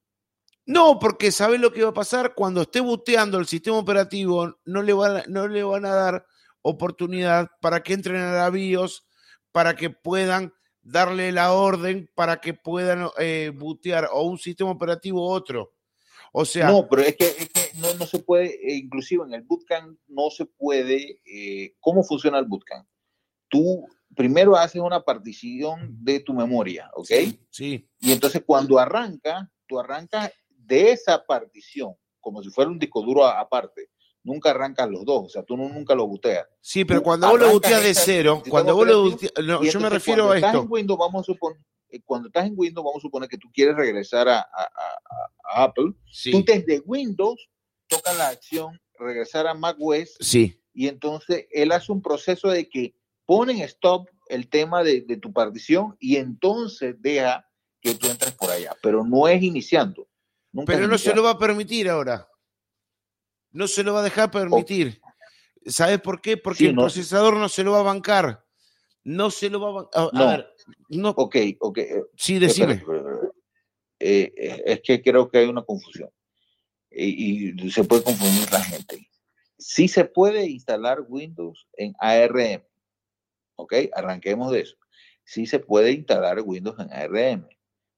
No, 0.65 0.99
porque 0.99 1.33
sabes 1.33 1.61
lo 1.61 1.73
que 1.73 1.83
va 1.83 1.91
a 1.91 1.95
pasar 1.95 2.35
cuando 2.35 2.63
esté 2.63 2.81
buteando 2.81 3.39
el 3.39 3.47
sistema 3.47 3.79
operativo, 3.79 4.59
no 4.65 4.83
le, 4.83 4.93
van, 4.93 5.23
no 5.29 5.49
le 5.49 5.63
van 5.65 5.85
a 5.85 5.95
dar 5.95 6.27
oportunidad 6.63 7.51
para 7.61 7.83
que 7.83 7.95
entren 7.95 8.21
a 8.21 8.33
la 8.33 8.51
BIOS, 8.51 9.05
para 9.51 9.75
que 9.75 9.91
puedan 9.91 10.53
darle 10.83 11.31
la 11.33 11.53
orden 11.53 12.11
para 12.15 12.41
que 12.41 12.55
puedan 12.55 13.09
eh, 13.19 13.53
bootear 13.55 14.09
o 14.13 14.23
un 14.23 14.39
sistema 14.39 14.71
operativo 14.71 15.29
u 15.29 15.31
otro. 15.31 15.73
O 16.33 16.45
sea. 16.45 16.71
No, 16.71 16.89
pero 16.89 17.03
es 17.03 17.17
que, 17.17 17.49
no, 17.77 17.93
no, 17.95 18.07
se 18.07 18.19
puede, 18.19 18.55
eh, 18.55 18.77
inclusive 18.77 19.25
en 19.25 19.35
el 19.35 19.43
bootcamp 19.43 19.99
no 20.09 20.31
se 20.31 20.47
puede. 20.47 21.21
Eh, 21.25 21.75
¿Cómo 21.81 22.03
funciona 22.03 22.39
el 22.39 22.47
bootcamp? 22.47 22.87
Tú 23.49 23.87
primero 24.15 24.57
haces 24.57 24.81
una 24.81 25.03
partición 25.03 25.97
de 26.03 26.21
tu 26.21 26.35
memoria, 26.35 26.91
¿ok? 26.95 27.11
Sí. 27.51 27.89
Y 27.99 28.13
entonces 28.13 28.43
cuando 28.45 28.79
arranca, 28.79 29.51
tú 29.67 29.79
arrancas 29.79 30.33
de 30.49 30.93
esa 30.93 31.25
partición, 31.25 31.95
como 32.21 32.43
si 32.43 32.51
fuera 32.51 32.71
un 32.71 32.79
disco 32.79 33.03
duro 33.03 33.27
aparte 33.27 33.89
nunca 34.25 34.51
arrancan 34.51 34.91
los 34.91 35.05
dos, 35.05 35.27
o 35.27 35.29
sea, 35.29 35.43
tú 35.43 35.57
nunca 35.57 35.95
lo 35.95 36.07
buteas. 36.07 36.47
Sí, 36.61 36.85
pero 36.85 37.03
cuando 37.03 37.29
vos 37.29 37.41
lo 37.41 37.51
buteas 37.53 37.83
de 37.83 37.95
cero, 37.95 38.43
cuando 38.49 38.75
vos 38.75 38.87
lo 38.87 39.03
buteas, 39.03 39.33
yo 39.73 39.81
me 39.81 39.91
refiero 39.91 40.31
a 40.31 40.37
esto. 40.37 40.63
En 40.63 40.67
Windows, 40.71 40.99
vamos 40.99 41.23
a 41.23 41.25
suponer, 41.33 41.59
eh, 41.89 42.01
cuando 42.05 42.29
estás 42.29 42.47
en 42.47 42.55
Windows, 42.57 42.85
vamos 42.85 43.01
a 43.01 43.07
suponer 43.07 43.29
que 43.29 43.39
tú 43.39 43.49
quieres 43.53 43.77
regresar 43.77 44.29
a, 44.29 44.47
Apple, 45.55 45.93
tú 46.31 46.45
desde 46.47 46.81
Windows 46.87 47.49
tocas 47.87 48.17
la 48.17 48.29
acción 48.29 48.81
regresar 48.99 49.47
a 49.47 49.53
macOS 49.53 50.17
sí. 50.21 50.59
y 50.73 50.89
entonces 50.89 51.47
él 51.51 51.73
hace 51.73 51.93
un 51.93 52.01
proceso 52.01 52.49
de 52.49 52.71
que 52.71 52.95
pone 53.27 53.53
en 53.53 53.61
stop 53.63 54.09
el 54.29 54.49
tema 54.49 54.83
de, 54.83 55.03
de 55.03 55.17
tu 55.17 55.33
partición 55.33 55.97
y 55.99 56.17
entonces 56.17 56.97
deja 56.99 57.47
que 57.83 57.97
tú 57.97 58.07
entres 58.07 58.33
por 58.33 58.51
allá, 58.51 58.75
pero 58.81 59.05
no 59.05 59.27
es 59.29 59.43
iniciando. 59.43 60.09
pero 60.65 60.87
no 60.87 60.97
se 60.97 61.15
lo 61.15 61.23
va 61.23 61.31
a 61.31 61.39
permitir 61.39 61.89
ahora. 61.89 62.29
No 63.51 63.67
se 63.67 63.83
lo 63.83 63.93
va 63.93 64.01
a 64.01 64.05
dejar 64.05 64.31
permitir. 64.31 65.01
¿Sabes 65.67 66.01
por 66.01 66.21
qué? 66.21 66.37
Porque 66.37 66.69
el 66.69 66.75
procesador 66.75 67.37
no 67.37 67.49
se 67.49 67.63
lo 67.63 67.73
va 67.73 67.81
a 67.81 67.85
bancar. 67.85 68.45
No 69.05 69.31
se 69.31 69.51
lo 69.51 69.61
va 69.61 69.69
a 69.69 69.73
bancar. 69.73 70.11
A, 70.15 70.31
ver, 70.31 70.55
no. 70.89 71.11
Ok, 71.11 71.37
ok. 71.61 71.79
Sí, 72.17 72.39
decime. 72.39 72.83
Eh, 73.99 74.33
eh, 74.37 74.63
es 74.67 74.81
que 74.83 75.03
creo 75.03 75.29
que 75.29 75.39
hay 75.39 75.47
una 75.47 75.63
confusión. 75.63 76.11
Y, 76.91 77.71
se 77.71 77.85
puede 77.85 78.03
confundir 78.03 78.51
la 78.51 78.63
gente. 78.63 79.09
Sí 79.59 79.89
se 79.89 80.05
puede 80.05 80.47
instalar 80.47 81.05
Windows 81.07 81.69
en 81.75 81.95
ARM. 81.99 82.63
Ok, 83.57 83.75
arranquemos 83.93 84.53
de 84.53 84.61
eso. 84.61 84.77
Sí 85.25 85.47
se 85.47 85.61
puede 85.61 85.93
instalar 85.93 86.41
Windows 86.41 86.79
en 86.79 86.93
ARM. 86.93 87.49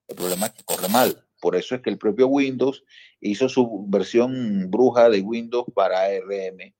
El 0.08 0.16
problema 0.16 0.46
es 0.46 0.52
que 0.52 0.64
corre 0.64 0.88
mal. 0.88 1.24
Por 1.40 1.56
eso 1.56 1.74
es 1.74 1.82
que 1.82 1.90
el 1.90 1.98
propio 1.98 2.28
Windows 2.28 2.84
hizo 3.20 3.48
su 3.48 3.84
versión 3.88 4.70
bruja 4.70 5.10
de 5.10 5.20
Windows 5.20 5.66
para 5.74 6.02
ARM, 6.02 6.74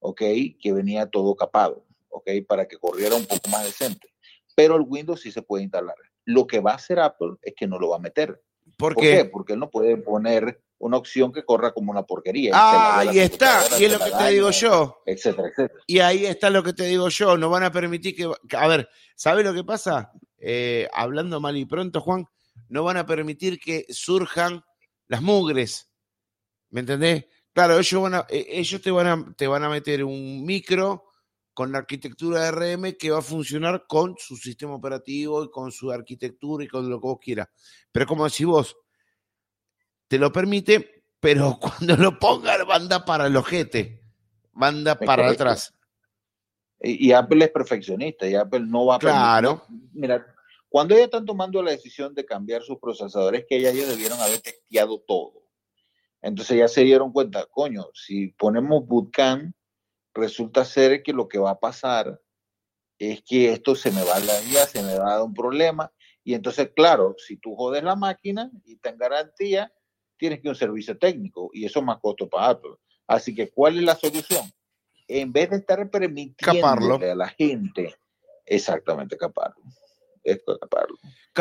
¿ok? 0.00 0.20
Que 0.60 0.72
venía 0.72 1.06
todo 1.06 1.34
capado, 1.34 1.86
¿ok? 2.08 2.28
Para 2.46 2.66
que 2.66 2.76
corriera 2.76 3.16
un 3.16 3.26
poco 3.26 3.48
más 3.50 3.64
decente. 3.64 4.08
Pero 4.54 4.76
el 4.76 4.84
Windows 4.86 5.22
sí 5.22 5.32
se 5.32 5.42
puede 5.42 5.62
instalar. 5.62 5.96
Lo 6.24 6.46
que 6.46 6.60
va 6.60 6.72
a 6.72 6.76
hacer 6.76 7.00
Apple 7.00 7.36
es 7.42 7.54
que 7.56 7.66
no 7.66 7.78
lo 7.78 7.90
va 7.90 7.96
a 7.96 8.00
meter. 8.00 8.42
¿Por, 8.76 8.94
qué? 8.94 9.24
Porque 9.24 9.54
él 9.54 9.58
no 9.58 9.70
puede 9.70 9.96
poner 9.96 10.62
una 10.80 10.96
opción 10.96 11.30
que 11.30 11.44
corra 11.44 11.72
como 11.72 11.92
una 11.92 12.02
porquería. 12.04 12.52
Ah, 12.54 13.00
ahí 13.00 13.18
está, 13.18 13.62
y 13.78 13.84
es 13.84 13.92
lo 13.92 13.98
que 13.98 14.10
te 14.10 14.30
digo 14.30 14.50
yo. 14.50 15.02
Etcétera, 15.04 15.48
etcétera. 15.48 15.80
Y 15.86 15.98
ahí 16.00 16.26
está 16.26 16.48
lo 16.48 16.62
que 16.62 16.72
te 16.72 16.84
digo 16.84 17.08
yo, 17.10 17.36
no 17.36 17.50
van 17.50 17.64
a 17.64 17.70
permitir 17.70 18.16
que... 18.16 18.56
A 18.56 18.66
ver, 18.66 18.88
¿sabes 19.14 19.44
lo 19.44 19.52
que 19.52 19.62
pasa? 19.62 20.10
Eh, 20.38 20.88
hablando 20.92 21.38
mal 21.38 21.56
y 21.56 21.66
pronto, 21.66 22.00
Juan, 22.00 22.26
no 22.68 22.82
van 22.82 22.96
a 22.96 23.04
permitir 23.04 23.60
que 23.60 23.84
surjan 23.90 24.64
las 25.06 25.20
mugres. 25.20 25.92
¿Me 26.70 26.80
entendés? 26.80 27.26
Claro, 27.52 27.78
ellos, 27.78 28.02
van 28.02 28.14
a, 28.14 28.26
e, 28.30 28.46
ellos 28.48 28.80
te, 28.80 28.90
van 28.90 29.06
a, 29.06 29.34
te 29.36 29.46
van 29.46 29.64
a 29.64 29.68
meter 29.68 30.02
un 30.02 30.44
micro 30.46 31.04
con 31.52 31.72
la 31.72 31.78
arquitectura 31.78 32.40
de 32.40 32.52
RM 32.52 32.96
que 32.98 33.10
va 33.10 33.18
a 33.18 33.22
funcionar 33.22 33.84
con 33.86 34.14
su 34.16 34.36
sistema 34.36 34.74
operativo 34.76 35.44
y 35.44 35.50
con 35.50 35.70
su 35.72 35.90
arquitectura 35.90 36.64
y 36.64 36.68
con 36.68 36.88
lo 36.88 36.98
que 36.98 37.06
vos 37.06 37.18
quieras. 37.20 37.48
Pero 37.92 38.06
como 38.06 38.24
decís 38.24 38.46
vos, 38.46 38.76
te 40.10 40.18
lo 40.18 40.32
permite, 40.32 41.04
pero 41.20 41.56
cuando 41.60 41.96
lo 41.96 42.18
pongan, 42.18 42.66
manda 42.66 43.04
para 43.04 43.28
el 43.28 43.36
ojete, 43.36 44.02
manda 44.52 44.98
para 44.98 45.30
atrás. 45.30 45.72
Y, 46.82 47.12
Apple 47.12 47.44
es 47.44 47.50
perfeccionista 47.50 48.26
y 48.26 48.34
Apple 48.34 48.60
no 48.66 48.86
va 48.86 48.96
a 48.96 48.98
Claro. 48.98 49.62
mira, 49.92 50.34
cuando 50.68 50.94
ellos 50.94 51.04
están 51.04 51.26
tomando 51.26 51.62
la 51.62 51.70
decisión 51.72 52.14
de 52.14 52.24
cambiar 52.24 52.62
sus 52.62 52.78
procesadores, 52.78 53.44
que 53.48 53.56
ellos 53.56 53.86
debieron 53.86 54.18
haber 54.18 54.40
testeado 54.40 54.98
todo. 55.06 55.42
Entonces 56.22 56.58
ya 56.58 56.68
se 56.68 56.82
dieron 56.82 57.12
cuenta, 57.12 57.46
coño, 57.46 57.86
si 57.94 58.28
ponemos 58.28 58.86
bootcamp, 58.86 59.54
resulta 60.14 60.64
ser 60.64 61.02
que 61.02 61.12
lo 61.12 61.28
que 61.28 61.38
va 61.38 61.50
a 61.50 61.60
pasar 61.60 62.20
es 62.98 63.22
que 63.22 63.52
esto 63.52 63.74
se 63.76 63.92
me 63.92 64.02
va 64.02 64.16
a 64.16 64.20
la 64.20 64.40
vida, 64.40 64.66
se 64.66 64.82
me 64.82 64.98
va 64.98 65.12
a 65.12 65.16
dar 65.16 65.22
un 65.22 65.34
problema. 65.34 65.92
Y 66.24 66.34
entonces, 66.34 66.70
claro, 66.74 67.14
si 67.18 67.36
tú 67.36 67.54
jodes 67.54 67.84
la 67.84 67.94
máquina 67.94 68.50
y 68.64 68.76
te 68.76 68.92
garantía, 68.96 69.72
tienes 70.20 70.40
que 70.40 70.48
un 70.48 70.54
servicio 70.54 70.96
técnico 70.98 71.50
y 71.52 71.64
eso 71.64 71.80
es 71.80 71.84
más 71.84 71.98
costo 71.98 72.28
para 72.28 72.50
Apple. 72.50 72.72
Así 73.06 73.34
que, 73.34 73.50
¿cuál 73.50 73.78
es 73.78 73.82
la 73.82 73.96
solución? 73.96 74.44
En 75.08 75.32
vez 75.32 75.50
de 75.50 75.56
estar 75.56 75.90
permitiendo 75.90 76.94
a 76.94 77.14
la 77.16 77.28
gente, 77.28 77.96
exactamente, 78.44 79.16
caparlo. 79.16 79.64
Esto, 80.22 80.58
caparlo. 80.58 80.96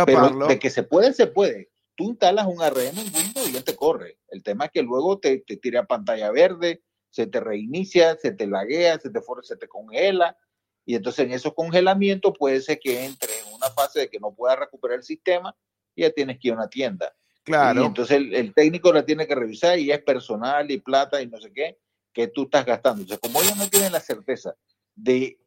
Pero 0.05 0.47
de 0.47 0.57
que 0.57 0.69
se 0.69 0.83
puede, 0.83 1.13
se 1.13 1.27
puede. 1.27 1.69
Tú 1.95 2.05
instalas 2.05 2.47
un 2.47 2.61
ARM 2.61 2.79
en 2.79 3.13
Windows 3.13 3.51
y 3.51 3.57
él 3.57 3.63
te 3.63 3.75
corre. 3.75 4.17
El 4.29 4.41
tema 4.41 4.65
es 4.65 4.71
que 4.71 4.81
luego 4.81 5.19
te, 5.19 5.39
te 5.39 5.57
tira 5.57 5.85
pantalla 5.85 6.31
verde, 6.31 6.81
se 7.09 7.27
te 7.27 7.41
reinicia, 7.41 8.15
se 8.15 8.31
te 8.31 8.47
laguea, 8.47 8.97
se 8.97 9.09
te, 9.09 9.19
se 9.43 9.57
te 9.57 9.67
congela 9.67 10.37
y 10.85 10.95
entonces 10.95 11.25
en 11.25 11.33
esos 11.33 11.53
congelamientos 11.53 12.33
puede 12.39 12.61
ser 12.61 12.79
que 12.79 13.05
entre 13.05 13.31
en 13.39 13.53
una 13.53 13.69
fase 13.69 13.99
de 13.99 14.09
que 14.09 14.19
no 14.19 14.33
pueda 14.33 14.55
recuperar 14.55 14.97
el 14.97 15.03
sistema 15.03 15.55
y 15.93 16.03
ya 16.03 16.11
tienes 16.11 16.39
que 16.39 16.47
ir 16.47 16.53
a 16.53 16.57
una 16.57 16.69
tienda. 16.69 17.13
Claro. 17.43 17.81
Y 17.81 17.85
entonces 17.85 18.17
el, 18.31 18.53
técnico 18.53 18.93
la 18.93 19.05
tiene 19.05 19.25
que 19.25 19.35
revisar 19.35 19.79
y 19.79 19.91
es 19.91 20.01
personal 20.01 20.69
y 20.69 20.79
plata 20.79 21.21
y 21.21 21.27
no 21.27 21.39
sé 21.39 21.51
qué 21.53 21.77
que 22.13 22.27
tú 22.27 22.43
estás 22.43 22.65
gastando. 22.65 23.01
Entonces, 23.01 23.19
como 23.21 23.41
ellos 23.41 23.57
no 23.57 23.69
tienen 23.69 23.91
la 23.91 23.99
certeza 23.99 24.55
de 24.95 25.39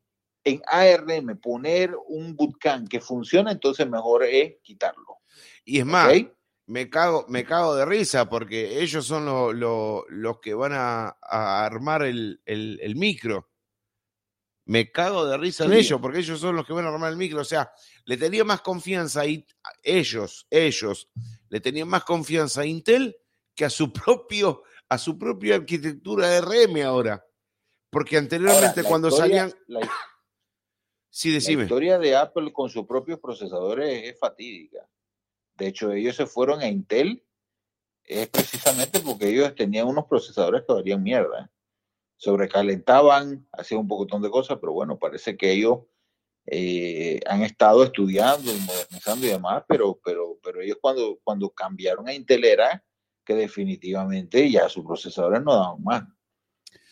en 0.44 0.60
ARM 0.66 1.38
poner 1.38 1.94
un 2.06 2.34
bootcamp 2.34 2.88
que 2.88 3.00
funciona, 3.00 3.52
entonces 3.52 3.88
mejor 3.88 4.24
es 4.24 4.56
quitarlo. 4.62 5.18
Y 5.64 5.78
es 5.78 5.86
más, 5.86 6.12
me, 6.66 6.90
cago, 6.90 7.26
me 7.28 7.44
cago 7.44 7.76
de 7.76 7.84
risa 7.84 8.28
porque 8.28 8.80
ellos 8.80 9.06
son 9.06 9.26
los 9.60 10.40
que 10.40 10.54
van 10.54 10.72
a, 10.74 11.16
armar 11.20 12.02
el, 12.02 12.40
el 12.44 12.96
micro 12.96 13.51
me 14.64 14.90
cago 14.90 15.26
de 15.26 15.36
risa 15.36 15.64
en 15.64 15.72
ellos, 15.72 16.00
porque 16.00 16.20
ellos 16.20 16.40
son 16.40 16.56
los 16.56 16.66
que 16.66 16.72
van 16.72 16.84
a 16.84 16.88
armar 16.88 17.10
el 17.10 17.16
micro. 17.16 17.40
O 17.40 17.44
sea, 17.44 17.72
le 18.04 18.16
tenía 18.16 18.44
más 18.44 18.60
confianza 18.60 19.22
a 19.22 19.26
ellos, 19.82 20.46
ellos, 20.50 21.10
le 21.48 21.60
tenían 21.60 21.88
más 21.88 22.04
confianza 22.04 22.62
a 22.62 22.66
Intel 22.66 23.16
que 23.54 23.64
a 23.64 23.70
su 23.70 23.92
propio, 23.92 24.62
a 24.88 24.98
su 24.98 25.18
propia 25.18 25.56
arquitectura 25.56 26.28
de 26.28 26.40
RM 26.40 26.82
ahora. 26.82 27.24
Porque 27.90 28.16
anteriormente 28.16 28.84
cuando 28.84 29.10
salían. 29.10 29.52
sí, 31.10 31.30
decime. 31.30 31.58
La 31.58 31.64
historia 31.64 31.98
de 31.98 32.16
Apple 32.16 32.52
con 32.52 32.70
sus 32.70 32.86
propios 32.86 33.18
procesadores 33.20 34.04
es 34.04 34.18
fatídica. 34.18 34.88
De 35.54 35.66
hecho, 35.66 35.92
ellos 35.92 36.16
se 36.16 36.26
fueron 36.26 36.60
a 36.60 36.68
Intel 36.68 37.22
es 38.04 38.28
precisamente 38.28 39.00
porque 39.00 39.28
ellos 39.28 39.54
tenían 39.54 39.86
unos 39.86 40.06
procesadores 40.06 40.64
que 40.66 40.72
valían 40.72 41.02
mierda 41.02 41.51
sobrecalentaban, 42.22 43.48
hacían 43.50 43.80
un 43.80 43.88
pocotón 43.88 44.22
de 44.22 44.30
cosas, 44.30 44.58
pero 44.60 44.72
bueno, 44.72 44.96
parece 44.96 45.36
que 45.36 45.50
ellos 45.50 45.80
eh, 46.46 47.18
han 47.26 47.42
estado 47.42 47.82
estudiando 47.82 48.54
y 48.54 48.60
modernizando 48.60 49.26
y 49.26 49.30
demás, 49.30 49.64
pero, 49.66 49.98
pero, 50.04 50.38
pero 50.40 50.60
ellos 50.60 50.78
cuando, 50.80 51.18
cuando 51.24 51.50
cambiaron 51.50 52.06
a 52.06 52.14
Intel 52.14 52.44
era 52.44 52.84
que 53.24 53.34
definitivamente 53.34 54.48
ya 54.48 54.68
sus 54.68 54.84
procesadores 54.84 55.42
no 55.42 55.52
daban 55.52 55.82
más. 55.82 56.04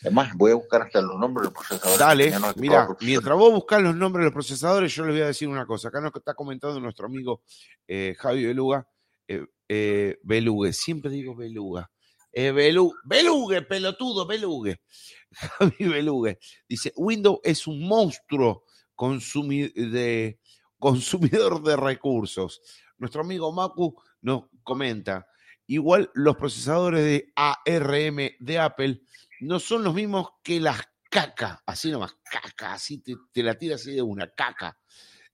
Además, 0.01 0.33
voy 0.35 0.51
a 0.51 0.55
buscar 0.55 0.81
hasta 0.81 1.01
los 1.01 1.17
nombres 1.17 1.47
de 1.47 1.53
los 1.53 1.65
procesadores. 1.65 1.97
Dale, 1.97 2.53
mira, 2.57 2.89
mientras 2.99 3.37
vos 3.37 3.53
buscas 3.53 3.81
los 3.81 3.95
nombres 3.95 4.23
de 4.23 4.25
los 4.25 4.33
procesadores, 4.33 4.93
yo 4.93 5.05
les 5.05 5.15
voy 5.15 5.23
a 5.23 5.27
decir 5.27 5.47
una 5.47 5.65
cosa. 5.65 5.87
Acá 5.87 6.01
nos 6.01 6.11
está 6.13 6.33
comentando 6.33 6.77
nuestro 6.81 7.05
amigo 7.05 7.41
eh, 7.87 8.15
Javi 8.19 8.47
Beluga, 8.47 8.85
eh, 9.29 9.45
eh 9.69 10.17
Belugue, 10.23 10.73
siempre 10.73 11.09
digo 11.09 11.37
Beluga. 11.37 11.89
Eh, 12.33 12.51
Belugue, 12.51 13.61
pelotudo, 13.61 14.25
Belugue. 14.25 14.81
Javi 15.59 15.87
Belugue. 15.87 16.39
Dice, 16.67 16.93
Windows 16.95 17.39
es 17.43 17.67
un 17.67 17.87
monstruo 17.87 18.65
consumidor 18.95 19.73
de 21.63 21.75
recursos. 21.77 22.61
Nuestro 22.97 23.21
amigo 23.21 23.51
Macu 23.51 23.95
nos 24.21 24.43
comenta, 24.63 25.27
igual 25.67 26.11
los 26.13 26.35
procesadores 26.37 27.03
de 27.03 27.33
ARM 27.35 28.31
de 28.39 28.59
Apple 28.59 29.01
no 29.39 29.59
son 29.59 29.83
los 29.83 29.93
mismos 29.93 30.29
que 30.43 30.59
las 30.59 30.81
caca, 31.09 31.61
así 31.65 31.91
nomás, 31.91 32.15
caca, 32.23 32.73
así 32.73 32.99
te, 32.99 33.43
la 33.43 33.57
tira 33.57 33.75
así 33.75 33.93
de 33.93 34.01
una 34.01 34.29
caca, 34.29 34.77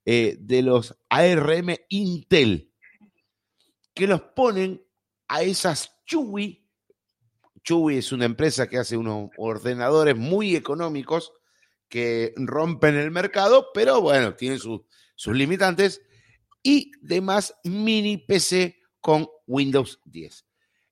eh, 0.04 0.36
de 0.40 0.62
los 0.62 0.98
ARM 1.08 1.76
Intel, 1.90 2.72
que 3.94 4.06
los 4.06 4.22
ponen 4.22 4.82
a 5.28 5.42
esas 5.42 5.94
Chewy 6.06 6.67
Chewy 7.68 7.98
es 7.98 8.12
una 8.12 8.24
empresa 8.24 8.66
que 8.66 8.78
hace 8.78 8.96
unos 8.96 9.28
ordenadores 9.36 10.16
muy 10.16 10.56
económicos 10.56 11.34
que 11.86 12.32
rompen 12.36 12.96
el 12.96 13.10
mercado, 13.10 13.68
pero 13.74 14.00
bueno, 14.00 14.34
tienen 14.34 14.58
sus 14.58 14.80
limitantes 15.26 16.00
y 16.62 16.92
demás 17.02 17.54
mini 17.64 18.16
PC 18.16 18.80
con 19.00 19.28
Windows 19.46 20.00
10. 20.06 20.46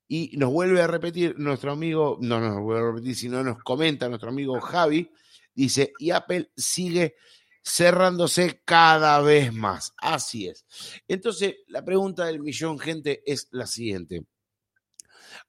Y 0.07 0.37
nos 0.37 0.51
vuelve 0.51 0.79
a 0.79 0.87
repetir 0.87 1.39
nuestro 1.39 1.71
amigo, 1.71 2.19
no 2.21 2.39
nos 2.39 2.61
vuelve 2.61 2.81
a 2.81 2.91
repetir, 2.91 3.15
sino 3.15 3.43
nos 3.43 3.57
comenta 3.63 4.07
nuestro 4.07 4.29
amigo 4.29 4.61
Javi, 4.61 5.11
dice, 5.55 5.93
y 5.97 6.11
Apple 6.11 6.51
sigue 6.55 7.15
cerrándose 7.63 8.61
cada 8.63 9.19
vez 9.21 9.51
más. 9.51 9.95
Así 9.97 10.47
es. 10.47 10.63
Entonces, 11.07 11.55
la 11.69 11.83
pregunta 11.83 12.25
del 12.25 12.39
millón, 12.39 12.77
gente, 12.77 13.23
es 13.25 13.47
la 13.49 13.65
siguiente. 13.65 14.27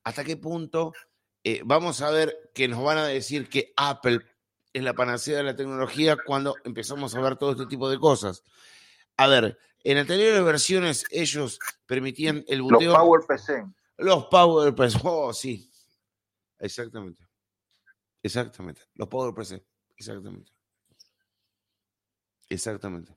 ¿Hasta 0.04 0.24
qué 0.24 0.38
punto 0.38 0.92
eh, 1.50 1.62
vamos 1.64 2.02
a 2.02 2.10
ver 2.10 2.50
que 2.52 2.68
nos 2.68 2.84
van 2.84 2.98
a 2.98 3.06
decir 3.06 3.48
que 3.48 3.72
Apple 3.74 4.20
es 4.70 4.82
la 4.82 4.92
panacea 4.92 5.38
de 5.38 5.44
la 5.44 5.56
tecnología 5.56 6.18
cuando 6.26 6.54
empezamos 6.62 7.14
a 7.14 7.22
ver 7.22 7.36
todo 7.36 7.52
este 7.52 7.64
tipo 7.64 7.88
de 7.88 7.98
cosas. 7.98 8.44
A 9.16 9.28
ver, 9.28 9.58
en 9.82 9.96
anteriores 9.96 10.44
versiones 10.44 11.06
ellos 11.10 11.58
permitían 11.86 12.44
el 12.48 12.60
boteo. 12.60 12.90
Los 12.90 12.98
Power 12.98 13.22
PC. 13.26 13.64
Los 13.96 14.26
Power 14.26 14.74
PC. 14.74 14.98
Oh, 15.04 15.32
sí. 15.32 15.72
Exactamente. 16.58 17.26
Exactamente. 18.22 18.82
Los 18.92 19.08
Power 19.08 19.32
PC. 19.32 19.64
Exactamente. 19.96 20.52
Exactamente. 22.50 23.16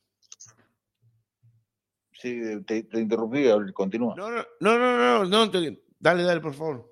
Sí, 2.14 2.40
te, 2.66 2.88
interrumpí, 2.94 3.44
continúa. 3.74 4.16
No, 4.16 4.30
no, 4.30 4.46
no, 4.62 4.80
no, 4.80 5.26
no, 5.26 5.46
no, 5.46 5.52
dale, 6.00 6.24
dale, 6.24 6.40
por 6.40 6.54
favor. 6.54 6.91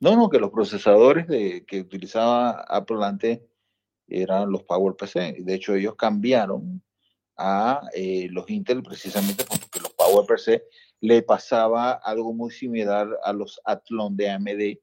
No, 0.00 0.14
no, 0.14 0.28
que 0.30 0.38
los 0.38 0.50
procesadores 0.50 1.26
de, 1.26 1.64
que 1.66 1.80
utilizaba 1.80 2.62
Apple 2.68 3.04
antes 3.04 3.40
eran 4.06 4.50
los 4.50 4.62
PowerPC. 4.62 5.38
De 5.38 5.54
hecho, 5.54 5.74
ellos 5.74 5.96
cambiaron 5.96 6.82
a 7.36 7.82
eh, 7.94 8.28
los 8.30 8.48
Intel 8.48 8.82
precisamente 8.82 9.44
porque 9.44 9.80
los 9.80 9.92
PowerPC 9.94 10.62
le 11.00 11.22
pasaba 11.22 11.92
algo 11.92 12.32
muy 12.32 12.50
similar 12.52 13.08
a 13.24 13.32
los 13.32 13.60
Athlon 13.64 14.16
de 14.16 14.30
AMD. 14.30 14.78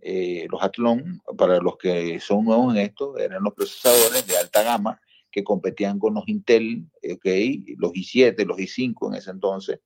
Eh, 0.00 0.46
los 0.50 0.62
Athlon, 0.62 1.22
para 1.38 1.58
los 1.60 1.78
que 1.78 2.20
son 2.20 2.44
nuevos 2.44 2.74
en 2.74 2.82
esto, 2.82 3.16
eran 3.16 3.42
los 3.42 3.54
procesadores 3.54 4.26
de 4.26 4.36
alta 4.36 4.62
gama 4.62 5.00
que 5.30 5.42
competían 5.42 5.98
con 5.98 6.14
los 6.14 6.28
Intel, 6.28 6.86
okay, 7.14 7.64
los 7.78 7.92
i7, 7.92 8.44
los 8.46 8.58
i5 8.58 9.08
en 9.08 9.14
ese 9.14 9.30
entonces, 9.30 9.80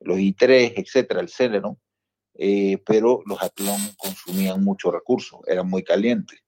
los 0.00 0.18
i3, 0.18 0.74
etcétera, 0.76 1.20
el 1.20 1.28
Celeron 1.28 1.78
eh, 2.34 2.82
pero 2.84 3.22
los 3.26 3.42
Athlon 3.42 3.80
consumían 3.96 4.62
mucho 4.64 4.90
recursos, 4.90 5.40
eran 5.46 5.68
muy 5.68 5.84
calientes. 5.84 6.40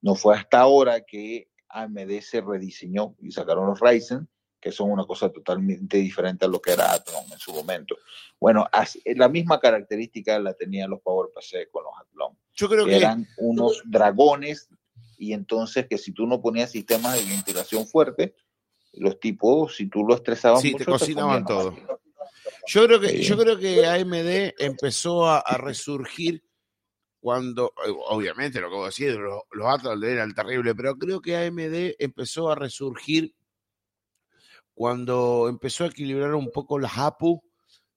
No 0.00 0.14
fue 0.14 0.36
hasta 0.36 0.60
ahora 0.60 1.02
que 1.02 1.48
AMD 1.68 2.20
se 2.20 2.40
rediseñó 2.40 3.14
y 3.20 3.30
sacaron 3.30 3.66
los 3.66 3.80
Ryzen, 3.80 4.28
que 4.60 4.72
son 4.72 4.90
una 4.90 5.04
cosa 5.04 5.30
totalmente 5.30 5.98
diferente 5.98 6.46
a 6.46 6.48
lo 6.48 6.60
que 6.60 6.72
era 6.72 6.92
Athlon 6.92 7.24
en 7.30 7.38
su 7.38 7.52
momento. 7.52 7.96
Bueno, 8.40 8.66
la 9.04 9.28
misma 9.28 9.60
característica 9.60 10.38
la 10.38 10.54
tenían 10.54 10.88
los 10.90 11.00
PowerPC 11.00 11.70
con 11.70 11.84
los 11.84 11.92
Athlon. 12.00 12.38
Yo 12.54 12.68
creo 12.68 12.86
que 12.86 12.96
eran 12.96 13.26
unos 13.36 13.82
dragones 13.84 14.68
y 15.18 15.32
entonces 15.34 15.86
que 15.86 15.98
si 15.98 16.12
tú 16.12 16.26
no 16.26 16.40
ponías 16.40 16.70
sistemas 16.70 17.14
de 17.14 17.30
ventilación 17.30 17.86
fuerte, 17.86 18.34
los 18.92 19.20
tipos, 19.20 19.76
si 19.76 19.88
tú 19.88 20.04
lo 20.06 20.14
estresabas 20.14 20.62
sí, 20.62 20.74
te 20.74 20.84
cocinaban 20.84 21.44
todo. 21.44 21.74
Yo 22.66 22.86
creo 22.86 23.00
que, 23.00 23.22
yo 23.22 23.36
creo 23.36 23.58
que 23.58 23.86
AMD 23.86 24.54
empezó 24.58 25.28
a, 25.28 25.42
resurgir 25.58 26.44
cuando, 27.20 27.72
eh, 27.86 27.92
obviamente 28.08 28.60
lo 28.60 28.68
que 28.68 28.76
vos 28.76 28.94
decís, 28.94 29.14
los, 29.14 29.42
los 29.52 29.66
Atlas 29.66 30.02
eran 30.02 30.34
terribles, 30.34 30.74
pero 30.76 30.96
creo 30.96 31.20
que 31.20 31.36
AMD 31.36 31.94
empezó 31.98 32.50
a 32.50 32.54
resurgir 32.54 33.34
cuando 34.74 35.46
empezó 35.48 35.84
a 35.84 35.88
equilibrar 35.88 36.34
un 36.34 36.50
poco 36.50 36.78
las 36.78 36.98
APU 36.98 37.42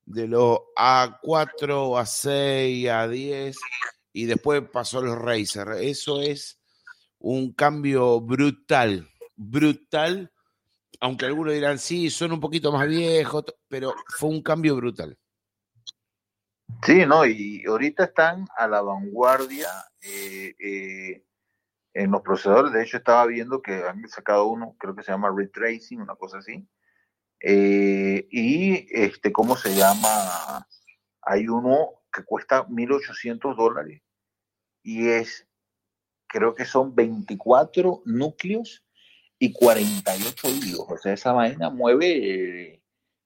de 0.05 0.27
los 0.27 0.59
A4, 0.77 1.99
A6, 1.99 2.83
A10 2.85 3.55
y 4.13 4.25
después 4.25 4.63
pasó 4.71 4.99
a 4.99 5.03
los 5.03 5.17
Razer. 5.17 5.67
Eso 5.81 6.21
es 6.21 6.59
un 7.19 7.51
cambio 7.53 8.21
brutal, 8.21 9.09
brutal, 9.35 10.31
aunque 10.99 11.25
algunos 11.25 11.53
dirán, 11.53 11.79
sí, 11.79 12.09
son 12.09 12.31
un 12.31 12.39
poquito 12.39 12.71
más 12.71 12.87
viejos, 12.87 13.45
pero 13.67 13.93
fue 14.17 14.29
un 14.29 14.41
cambio 14.41 14.75
brutal. 14.75 15.17
Sí, 16.83 17.05
no, 17.05 17.25
y 17.25 17.63
ahorita 17.65 18.05
están 18.05 18.47
a 18.57 18.67
la 18.67 18.81
vanguardia 18.81 19.69
eh, 20.01 20.55
eh, 20.59 21.25
en 21.93 22.11
los 22.11 22.21
procesadores. 22.21 22.73
De 22.73 22.83
hecho, 22.83 22.97
estaba 22.97 23.25
viendo 23.25 23.61
que 23.61 23.83
han 23.83 24.07
sacado 24.07 24.47
uno, 24.47 24.75
creo 24.77 24.95
que 24.95 25.03
se 25.03 25.11
llama 25.11 25.33
Retracing, 25.35 26.01
una 26.01 26.15
cosa 26.15 26.39
así. 26.39 26.67
Eh, 27.39 28.27
y 28.31 28.87
este, 28.91 29.31
¿cómo 29.31 29.55
se 29.55 29.75
llama? 29.75 30.67
Hay 31.21 31.47
uno 31.47 32.01
que 32.11 32.23
cuesta 32.23 32.65
1.800 32.67 33.55
dólares 33.55 34.01
y 34.81 35.09
es, 35.09 35.47
creo 36.27 36.55
que 36.55 36.65
son 36.65 36.95
24 36.95 38.01
núcleos 38.05 38.86
y 39.39 39.51
48 39.51 40.49
hilos. 40.49 40.85
O 40.89 40.97
sea, 40.97 41.13
esa 41.13 41.31
vaina 41.31 41.69
mueve 41.69 42.81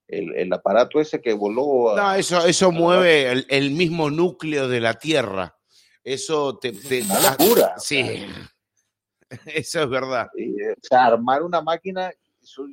el, 0.07 0.53
aparato 0.53 0.99
ese 0.99 1.21
que 1.21 1.33
voló. 1.33 1.95
no, 1.95 2.13
eso, 2.15 2.45
eso 2.45 2.71
mueve 2.71 3.45
el, 3.49 3.71
mismo 3.71 4.09
núcleo 4.09 4.67
de 4.67 4.79
la 4.79 4.95
Tierra. 4.95 5.57
Eso 6.03 6.57
te. 6.57 6.71
te 6.71 7.03
una 7.03 7.31
locura. 7.31 7.75
Sí. 7.77 8.25
Eso 9.45 9.83
es 9.83 9.89
verdad. 9.89 10.27
o 10.27 10.79
sea, 10.81 11.05
armar 11.05 11.41
una 11.41 11.61
máquina, 11.61 12.11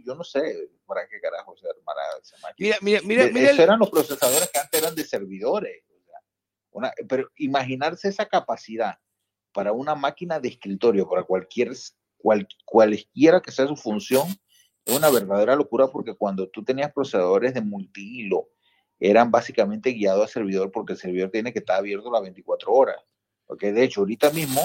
yo 0.05 0.15
no 0.17 0.25
sé 0.25 0.71
para 0.87 1.07
qué 1.07 1.21
carajo 1.21 1.57
se 1.57 1.69
armará 1.69 2.03
esa 2.21 2.37
máquina. 2.39 2.77
Mira, 2.81 3.01
mira, 3.05 3.29
mira. 3.31 3.51
Esos 3.51 3.61
eran 3.61 3.79
los 3.79 3.91
procesadores 3.91 4.51
que 4.51 4.59
antes 4.59 4.83
eran 4.83 4.95
de 4.97 5.05
servidores. 5.05 5.85
pero 7.09 7.31
imaginarse 7.37 8.09
esa 8.09 8.27
capacidad 8.27 8.99
para 9.53 9.73
una 9.73 9.95
máquina 9.95 10.41
de 10.41 10.49
escritorio, 10.49 11.09
para 11.09 11.23
cualquier, 11.23 11.71
cual, 12.19 12.47
cualquiera 12.65 13.41
que 13.41 13.51
sea 13.51 13.67
su 13.67 13.77
función, 13.77 14.27
es 14.85 14.97
una 14.97 15.11
verdadera 15.11 15.57
locura 15.57 15.89
porque 15.89 16.15
cuando 16.15 16.49
tú 16.49 16.65
tenías 16.65 16.93
procesadores 16.93 17.55
de 17.55 17.61
multihilo, 17.61 18.49
eran 19.01 19.31
básicamente 19.31 19.91
guiados 19.91 20.23
al 20.23 20.29
servidor 20.29 20.73
porque 20.73 20.95
el 20.95 20.99
servidor 20.99 21.31
tiene 21.31 21.53
que 21.53 21.61
estar 21.61 21.77
abierto 21.79 22.11
las 22.11 22.23
24 22.23 22.73
horas. 22.73 22.97
Porque 23.47 23.73
de 23.73 23.85
hecho, 23.85 24.01
ahorita 24.01 24.31
mismo 24.31 24.61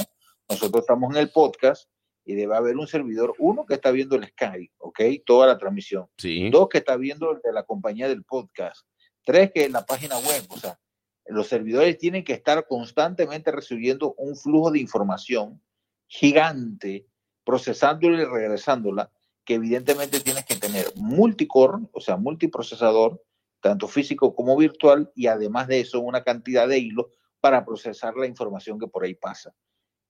nosotros 0.50 0.82
estamos 0.82 1.16
en 1.16 1.22
el 1.22 1.30
podcast 1.30 1.90
y 2.26 2.36
debe 2.36 2.56
haber 2.56 2.78
un 2.78 2.88
servidor, 2.88 3.34
uno 3.38 3.66
que 3.66 3.76
está 3.76 3.92
viendo 3.92 4.16
el 4.16 4.26
Skype, 4.26 4.74
¿ok? 4.78 5.00
Toda 5.26 5.48
la 5.48 5.58
transmisión. 5.58 6.08
Sí. 6.18 6.50
Dos 6.50 6.70
que 6.70 6.80
está 6.80 6.96
viendo 6.96 7.32
el 7.32 7.42
de 7.42 7.52
la 7.52 7.64
compañía 7.64 8.08
del 8.08 8.24
podcast. 8.24 8.88
Tres 9.26 9.52
que 9.52 9.66
en 9.66 9.74
la 9.74 9.86
página 9.86 10.18
web. 10.18 10.46
O 10.50 10.58
sea, 10.58 10.80
los 11.26 11.48
servidores 11.48 11.98
tienen 11.98 12.24
que 12.24 12.34
estar 12.34 12.66
constantemente 12.68 13.52
recibiendo 13.52 14.14
un 14.18 14.36
flujo 14.36 14.72
de 14.72 14.80
información 14.80 15.62
gigante, 16.08 17.08
procesándola 17.44 18.22
y 18.22 18.26
regresándola 18.26 19.12
que 19.46 19.56
evidentemente 19.56 20.20
tienes 20.22 20.46
que 20.46 20.56
tener 20.56 20.86
multicore, 20.96 21.84
o 21.92 22.00
sea, 22.00 22.16
multiprocesador, 22.18 23.22
tanto 23.60 23.88
físico 23.88 24.36
como 24.36 24.56
virtual, 24.58 25.12
y 25.16 25.28
además 25.28 25.68
de 25.68 25.82
eso 25.82 26.00
una 26.00 26.24
cantidad 26.24 26.68
de 26.68 26.80
hilos 26.80 27.08
para 27.42 27.66
procesar 27.66 28.16
la 28.16 28.28
información 28.28 28.80
que 28.80 28.88
por 28.88 29.04
ahí 29.04 29.16
pasa. 29.16 29.54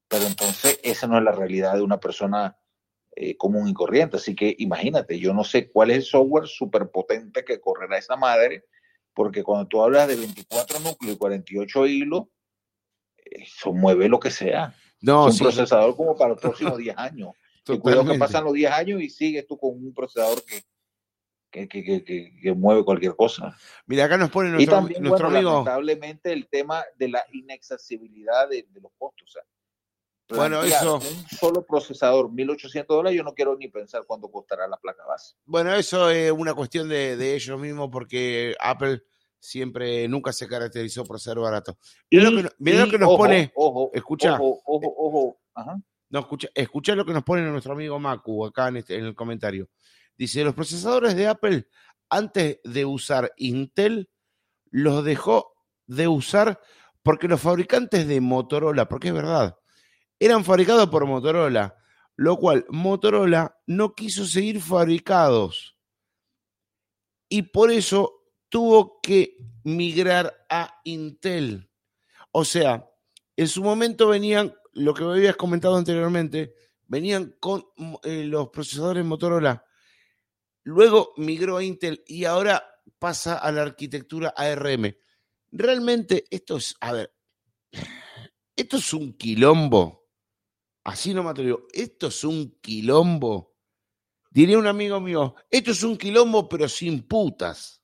Pero 0.07 0.25
entonces 0.25 0.79
esa 0.83 1.07
no 1.07 1.17
es 1.17 1.23
la 1.23 1.31
realidad 1.31 1.73
de 1.73 1.81
una 1.81 1.99
persona 1.99 2.57
eh, 3.15 3.37
común 3.37 3.67
y 3.67 3.73
corriente. 3.73 4.17
Así 4.17 4.35
que 4.35 4.55
imagínate, 4.59 5.19
yo 5.19 5.33
no 5.33 5.43
sé 5.43 5.71
cuál 5.71 5.91
es 5.91 5.97
el 5.97 6.03
software 6.03 6.47
súper 6.47 6.89
potente 6.89 7.43
que 7.45 7.59
correrá 7.59 7.97
esa 7.97 8.15
madre, 8.15 8.65
porque 9.13 9.43
cuando 9.43 9.67
tú 9.67 9.81
hablas 9.81 10.07
de 10.07 10.15
24 10.15 10.79
núcleos 10.79 11.15
y 11.15 11.17
48 11.17 11.87
hilos, 11.87 12.23
eso 13.17 13.73
mueve 13.73 14.09
lo 14.09 14.19
que 14.19 14.31
sea. 14.31 14.75
No, 15.03 15.25
un 15.25 15.37
procesador 15.37 15.95
como 15.97 16.15
para 16.15 16.29
los 16.29 16.39
próximos 16.39 16.77
10 16.77 16.97
años. 16.97 17.31
Y 17.67 17.77
cuidado 17.77 18.05
que 18.05 18.17
pasan 18.17 18.45
los 18.45 18.53
10 18.53 18.71
años 18.71 19.01
y 19.01 19.09
sigues 19.09 19.45
tú 19.45 19.57
con 19.57 19.71
un 19.71 19.93
procesador 19.93 20.41
que, 20.45 21.67
que, 21.67 21.83
que, 21.83 22.33
que, 22.41 22.53
mueve 22.53 22.85
cualquier 22.85 23.13
cosa. 23.13 23.55
Mira, 23.85 24.05
acá 24.05 24.17
nos 24.17 24.31
pone 24.31 24.49
nuestro, 24.49 24.63
y 24.63 24.75
también, 24.75 25.03
nuestro 25.03 25.27
amigo. 25.27 25.51
Lamentablemente 25.51 26.31
el 26.31 26.47
tema 26.47 26.85
de 26.97 27.09
la 27.09 27.25
inaccesibilidad 27.33 28.47
de, 28.47 28.65
los 28.81 28.93
costos. 28.97 29.37
bueno, 30.29 30.63
eso. 30.63 30.95
Un 30.95 31.37
solo 31.37 31.65
procesador, 31.65 32.29
1.800 32.29 32.85
dólares, 32.87 33.17
yo 33.17 33.23
no 33.23 33.33
quiero 33.33 33.57
ni 33.57 33.67
pensar 33.67 34.03
cuánto 34.07 34.31
costará 34.31 34.69
la 34.69 34.77
placa 34.77 35.05
base. 35.05 35.35
Bueno, 35.43 35.75
eso 35.75 36.09
es 36.09 36.31
una 36.31 36.53
cuestión 36.53 36.87
de, 36.87 37.17
de 37.17 37.35
ellos 37.35 37.59
mismos 37.59 37.89
porque 37.91 38.55
Apple 38.57 39.03
siempre, 39.43 40.07
nunca 40.07 40.31
se 40.31 40.47
caracterizó 40.47 41.03
por 41.03 41.19
ser 41.19 41.37
barato. 41.37 41.77
Mira, 42.09 42.29
lo, 42.29 42.37
que, 42.37 42.73
lo 42.73 42.89
que 42.89 42.97
nos 42.97 43.17
pone. 43.17 43.51
Ojo, 43.55 43.91
escucha. 43.93 44.35
Ojo, 44.35 44.61
ojo, 44.65 44.95
ojo. 44.97 45.41
Ajá. 45.53 45.77
No, 46.09 46.19
escucha, 46.19 46.47
escucha 46.53 46.95
lo 46.95 47.05
que 47.05 47.11
nos 47.11 47.23
pone 47.23 47.41
nuestro 47.41 47.73
amigo 47.73 47.99
Macu 47.99 48.45
acá 48.45 48.69
en, 48.69 48.77
este, 48.77 48.97
en 48.97 49.05
el 49.05 49.15
comentario. 49.15 49.69
Dice, 50.17 50.43
los 50.43 50.53
procesadores 50.53 51.15
de 51.15 51.27
Apple, 51.27 51.67
antes 52.09 52.59
de 52.63 52.85
usar 52.85 53.33
Intel, 53.37 54.09
los 54.69 55.03
dejó 55.03 55.53
de 55.87 56.07
usar 56.07 56.61
porque 57.01 57.27
los 57.27 57.41
fabricantes 57.41 58.07
de 58.07 58.21
Motorola, 58.21 58.87
porque 58.87 59.09
es 59.09 59.13
verdad, 59.13 59.57
eran 60.19 60.45
fabricados 60.45 60.87
por 60.89 61.05
Motorola, 61.05 61.75
lo 62.15 62.37
cual 62.37 62.65
Motorola 62.69 63.57
no 63.67 63.93
quiso 63.93 64.25
seguir 64.25 64.61
fabricados. 64.61 65.75
Y 67.27 67.41
por 67.41 67.71
eso 67.71 68.22
tuvo 68.53 69.01
que 69.01 69.35
migrar 69.63 70.45
a 70.47 70.79
Intel. 70.83 71.71
O 72.31 72.45
sea, 72.45 72.87
en 73.35 73.47
su 73.47 73.63
momento 73.63 74.09
venían 74.09 74.53
lo 74.73 74.93
que 74.93 75.03
me 75.03 75.13
habías 75.13 75.35
comentado 75.35 75.75
anteriormente, 75.75 76.53
venían 76.85 77.35
con 77.39 77.65
mm, 77.77 77.95
eh, 78.03 78.25
los 78.25 78.49
procesadores 78.49 79.03
Motorola. 79.03 79.65
Luego 80.61 81.13
migró 81.17 81.57
a 81.57 81.63
Intel 81.63 82.03
y 82.05 82.25
ahora 82.25 82.63
pasa 82.99 83.39
a 83.39 83.51
la 83.51 83.63
arquitectura 83.63 84.35
ARM. 84.37 84.95
Realmente 85.51 86.25
esto 86.29 86.57
es, 86.57 86.75
a 86.79 86.91
ver, 86.91 87.11
esto 88.55 88.77
es 88.77 88.93
un 88.93 89.17
quilombo. 89.17 90.11
Así 90.83 91.11
no 91.11 91.23
me 91.23 91.31
atrevo. 91.31 91.65
Esto 91.73 92.05
es 92.05 92.23
un 92.23 92.59
quilombo. 92.61 93.55
Diría 94.29 94.59
un 94.59 94.67
amigo 94.67 95.01
mío, 95.01 95.33
esto 95.49 95.71
es 95.71 95.81
un 95.81 95.97
quilombo 95.97 96.47
pero 96.47 96.69
sin 96.69 97.07
putas. 97.07 97.82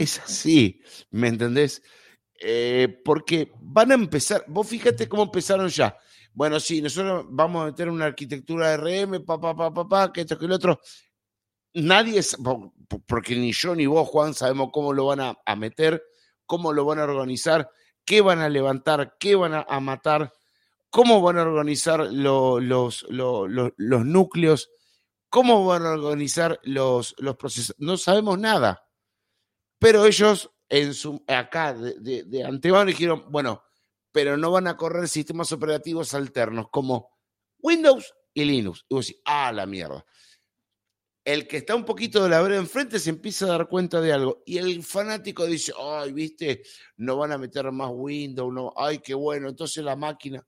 Es 0.00 0.18
así, 0.18 0.80
¿me 1.10 1.28
entendés? 1.28 1.82
Eh, 2.40 3.02
porque 3.04 3.52
van 3.60 3.90
a 3.90 3.94
empezar, 3.94 4.42
vos 4.48 4.66
fíjate 4.66 5.06
cómo 5.06 5.24
empezaron 5.24 5.68
ya. 5.68 5.94
Bueno, 6.32 6.58
sí, 6.58 6.80
nosotros 6.80 7.26
vamos 7.28 7.62
a 7.62 7.66
meter 7.66 7.90
una 7.90 8.06
arquitectura 8.06 8.78
RM, 8.78 9.26
papá, 9.26 9.54
papá, 9.54 9.74
papá, 9.74 10.10
que 10.10 10.22
esto, 10.22 10.38
que 10.38 10.46
el 10.46 10.52
otro. 10.52 10.80
Nadie, 11.74 12.22
porque 13.06 13.36
ni 13.36 13.52
yo 13.52 13.74
ni 13.74 13.84
vos, 13.84 14.08
Juan, 14.08 14.32
sabemos 14.32 14.70
cómo 14.72 14.94
lo 14.94 15.04
van 15.04 15.20
a, 15.20 15.56
meter, 15.56 16.02
cómo 16.46 16.72
lo 16.72 16.86
van 16.86 17.00
a 17.00 17.04
organizar, 17.04 17.68
qué 18.06 18.22
van 18.22 18.38
a 18.38 18.48
levantar, 18.48 19.18
qué 19.20 19.34
van 19.34 19.52
a, 19.52 19.80
matar, 19.80 20.32
cómo 20.88 21.20
van 21.20 21.36
a 21.36 21.42
organizar 21.42 22.10
los, 22.10 22.62
los, 22.62 23.04
los, 23.10 24.06
núcleos, 24.06 24.70
cómo 25.28 25.66
van 25.66 25.84
a 25.84 25.90
organizar 25.90 26.58
los, 26.62 27.14
los 27.18 27.36
procesos. 27.36 27.76
No 27.78 27.98
sabemos 27.98 28.38
nada. 28.38 28.82
Pero 29.80 30.04
ellos 30.04 30.50
en 30.68 30.94
su, 30.94 31.24
acá 31.26 31.74
de, 31.74 32.24
de, 32.24 32.44
antemano 32.44 32.84
dijeron, 32.84 33.24
bueno, 33.28 33.62
pero 34.12 34.36
no 34.36 34.50
van 34.50 34.68
a 34.68 34.76
correr 34.76 35.08
sistemas 35.08 35.50
operativos 35.52 36.14
alternos 36.14 36.68
como 36.70 37.10
Windows 37.58 38.14
y 38.34 38.44
Linux. 38.44 38.84
Y 38.88 38.94
vos 38.94 39.06
decís, 39.06 39.22
ah, 39.24 39.50
la 39.52 39.66
mierda. 39.66 40.04
El 41.24 41.48
que 41.48 41.58
está 41.58 41.74
un 41.74 41.84
poquito 41.84 42.22
de 42.22 42.28
la 42.28 42.40
vereda 42.40 42.60
enfrente 42.60 42.98
se 42.98 43.10
empieza 43.10 43.46
a 43.46 43.48
dar 43.48 43.68
cuenta 43.68 44.00
de 44.00 44.12
algo. 44.12 44.42
Y 44.44 44.58
el 44.58 44.82
fanático 44.82 45.46
dice, 45.46 45.72
ay, 45.78 46.12
viste, 46.12 46.62
no 46.96 47.16
van 47.16 47.32
a 47.32 47.38
meter 47.38 47.70
más 47.72 47.90
Windows, 47.92 48.52
no, 48.52 48.72
ay, 48.76 48.98
qué 48.98 49.14
bueno, 49.14 49.48
entonces 49.48 49.82
la 49.82 49.96
máquina. 49.96 50.46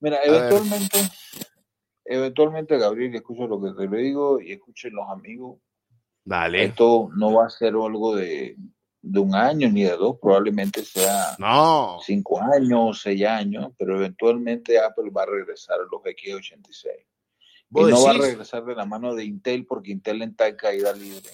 Mira, 0.00 0.18
eventualmente, 0.22 0.98
eventualmente, 2.04 2.78
Gabriel, 2.78 3.14
escucho 3.14 3.46
lo 3.46 3.60
que 3.60 3.70
te 3.72 3.88
lo 3.88 3.96
digo 3.96 4.40
y 4.40 4.52
escuchen 4.52 4.94
los 4.94 5.08
amigos. 5.08 5.58
Dale. 6.24 6.64
Esto 6.64 7.10
no 7.14 7.34
va 7.34 7.46
a 7.46 7.50
ser 7.50 7.74
algo 7.74 8.16
de, 8.16 8.56
de 9.04 9.20
un 9.20 9.34
año 9.34 9.68
ni 9.70 9.84
de 9.84 9.96
dos, 9.96 10.16
probablemente 10.20 10.82
sea 10.84 11.36
no. 11.38 11.98
cinco 12.02 12.40
años, 12.40 13.02
seis 13.02 13.24
años, 13.26 13.72
pero 13.78 13.96
eventualmente 13.96 14.78
Apple 14.78 15.10
va 15.14 15.24
a 15.24 15.26
regresar 15.26 15.76
a 15.78 15.84
los 15.84 16.02
X86. 16.02 16.86
Y 17.76 17.82
no 17.82 18.02
va 18.02 18.10
a 18.12 18.14
regresar 18.14 18.64
de 18.64 18.74
la 18.74 18.86
mano 18.86 19.14
de 19.14 19.24
Intel 19.24 19.66
porque 19.66 19.92
Intel 19.92 20.22
está 20.22 20.48
en 20.48 20.56
caída 20.56 20.92
libre. 20.92 21.28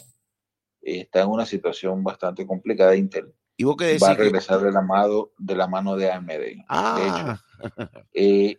Está 0.81 1.23
en 1.23 1.29
una 1.29 1.47
situación 1.47 2.03
bastante 2.03 2.47
complicada 2.47 2.97
Intel. 2.97 3.33
¿Y 3.57 3.65
vos 3.65 3.77
qué 3.77 3.99
Va 3.99 4.11
a 4.11 4.15
regresar 4.15 4.61
de, 4.61 4.73
la 4.73 4.81
mano, 4.81 5.31
de 5.39 5.55
la 5.55 5.69
mano 5.69 5.95
de 5.95 6.11
AMD. 6.11 6.31
Ah. 6.67 6.97
De 6.97 7.07
hecho, 7.07 7.91
eh, 8.15 8.57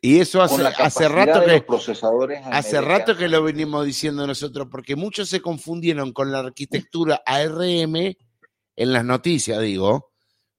y 0.00 0.20
eso 0.20 0.42
hace, 0.42 0.64
hace 0.64 1.08
rato 1.08 1.44
que 1.44 1.60
procesadores 1.62 2.40
hace 2.46 2.80
rato 2.80 3.16
que 3.16 3.28
lo 3.28 3.42
venimos 3.42 3.84
diciendo 3.84 4.26
nosotros, 4.26 4.68
porque 4.70 4.94
muchos 4.94 5.28
se 5.28 5.40
confundieron 5.40 6.12
con 6.12 6.30
la 6.30 6.38
arquitectura 6.40 7.22
ARM 7.26 7.96
en 7.96 8.92
las 8.92 9.04
noticias, 9.04 9.60
digo. 9.60 10.12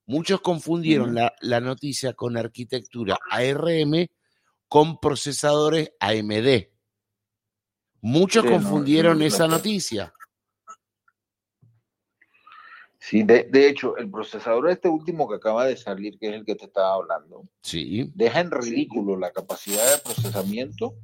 Muchos 0.05 0.41
confundieron 0.41 1.13
la, 1.13 1.33
la 1.39 1.61
noticia 1.61 2.13
con 2.13 2.35
arquitectura 2.35 3.17
ARM 3.29 4.07
con 4.67 4.99
procesadores 4.99 5.91
AMD. 5.99 6.67
Muchos 8.01 8.43
Sí, 8.43 8.49
no, 8.49 8.55
confundieron 8.55 9.19
no, 9.19 9.25
esa 9.25 9.47
no. 9.47 9.55
noticia. 9.55 10.13
Sí, 13.01 13.23
de, 13.23 13.45
de 13.45 13.69
hecho, 13.69 13.95
el 13.97 14.11
procesador 14.11 14.69
este 14.69 14.89
último 14.89 15.27
que 15.29 15.35
acaba 15.35 15.65
de 15.65 15.77
salir, 15.77 16.19
que 16.19 16.27
es 16.27 16.33
el 16.33 16.45
que 16.45 16.55
te 16.55 16.65
estaba 16.65 16.95
hablando, 16.95 17.43
Sí, 17.63 18.11
deja 18.13 18.41
en 18.41 18.51
ridículo 18.51 19.17
la 19.17 19.31
capacidad 19.31 19.89
de 19.95 20.01
procesamiento 20.01 20.95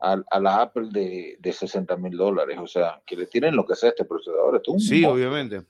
a, 0.00 0.22
a 0.30 0.40
la 0.40 0.62
Apple 0.62 0.88
de, 0.90 1.36
de 1.38 1.52
60 1.52 1.94
mil 1.98 2.16
dólares. 2.16 2.58
O 2.58 2.66
sea, 2.66 3.02
que 3.06 3.16
le 3.16 3.26
tienen 3.26 3.54
lo 3.54 3.66
que 3.66 3.76
sea 3.76 3.90
este 3.90 4.06
procesador. 4.06 4.56
Esto 4.56 4.70
es 4.70 4.74
un 4.74 4.80
sí, 4.80 5.02
monstruo. 5.02 5.12
obviamente. 5.14 5.66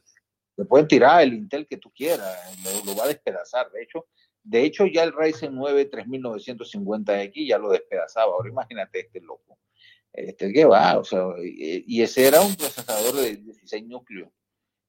Le 0.56 0.64
pueden 0.66 0.86
tirar 0.86 1.22
el 1.22 1.34
Intel 1.34 1.66
que 1.66 1.78
tú 1.78 1.90
quieras, 1.90 2.36
lo, 2.62 2.84
lo 2.92 2.96
va 2.96 3.04
a 3.04 3.08
despedazar. 3.08 3.70
De 3.72 3.82
hecho, 3.82 4.06
de 4.44 4.62
hecho, 4.64 4.86
ya 4.86 5.02
el 5.02 5.12
Ryzen 5.12 5.54
9 5.54 5.90
3950X 5.90 7.48
ya 7.48 7.58
lo 7.58 7.70
despedazaba. 7.70 8.32
Ahora 8.32 8.48
imagínate 8.50 9.00
este 9.00 9.20
loco. 9.20 9.58
Este 10.12 10.52
que 10.52 10.64
va, 10.64 10.98
o 10.98 11.04
sea, 11.04 11.24
y, 11.42 11.84
y 11.86 12.02
ese 12.02 12.26
era 12.26 12.40
un 12.40 12.54
procesador 12.54 13.14
de 13.16 13.36
16 13.36 13.86
núcleos 13.86 14.28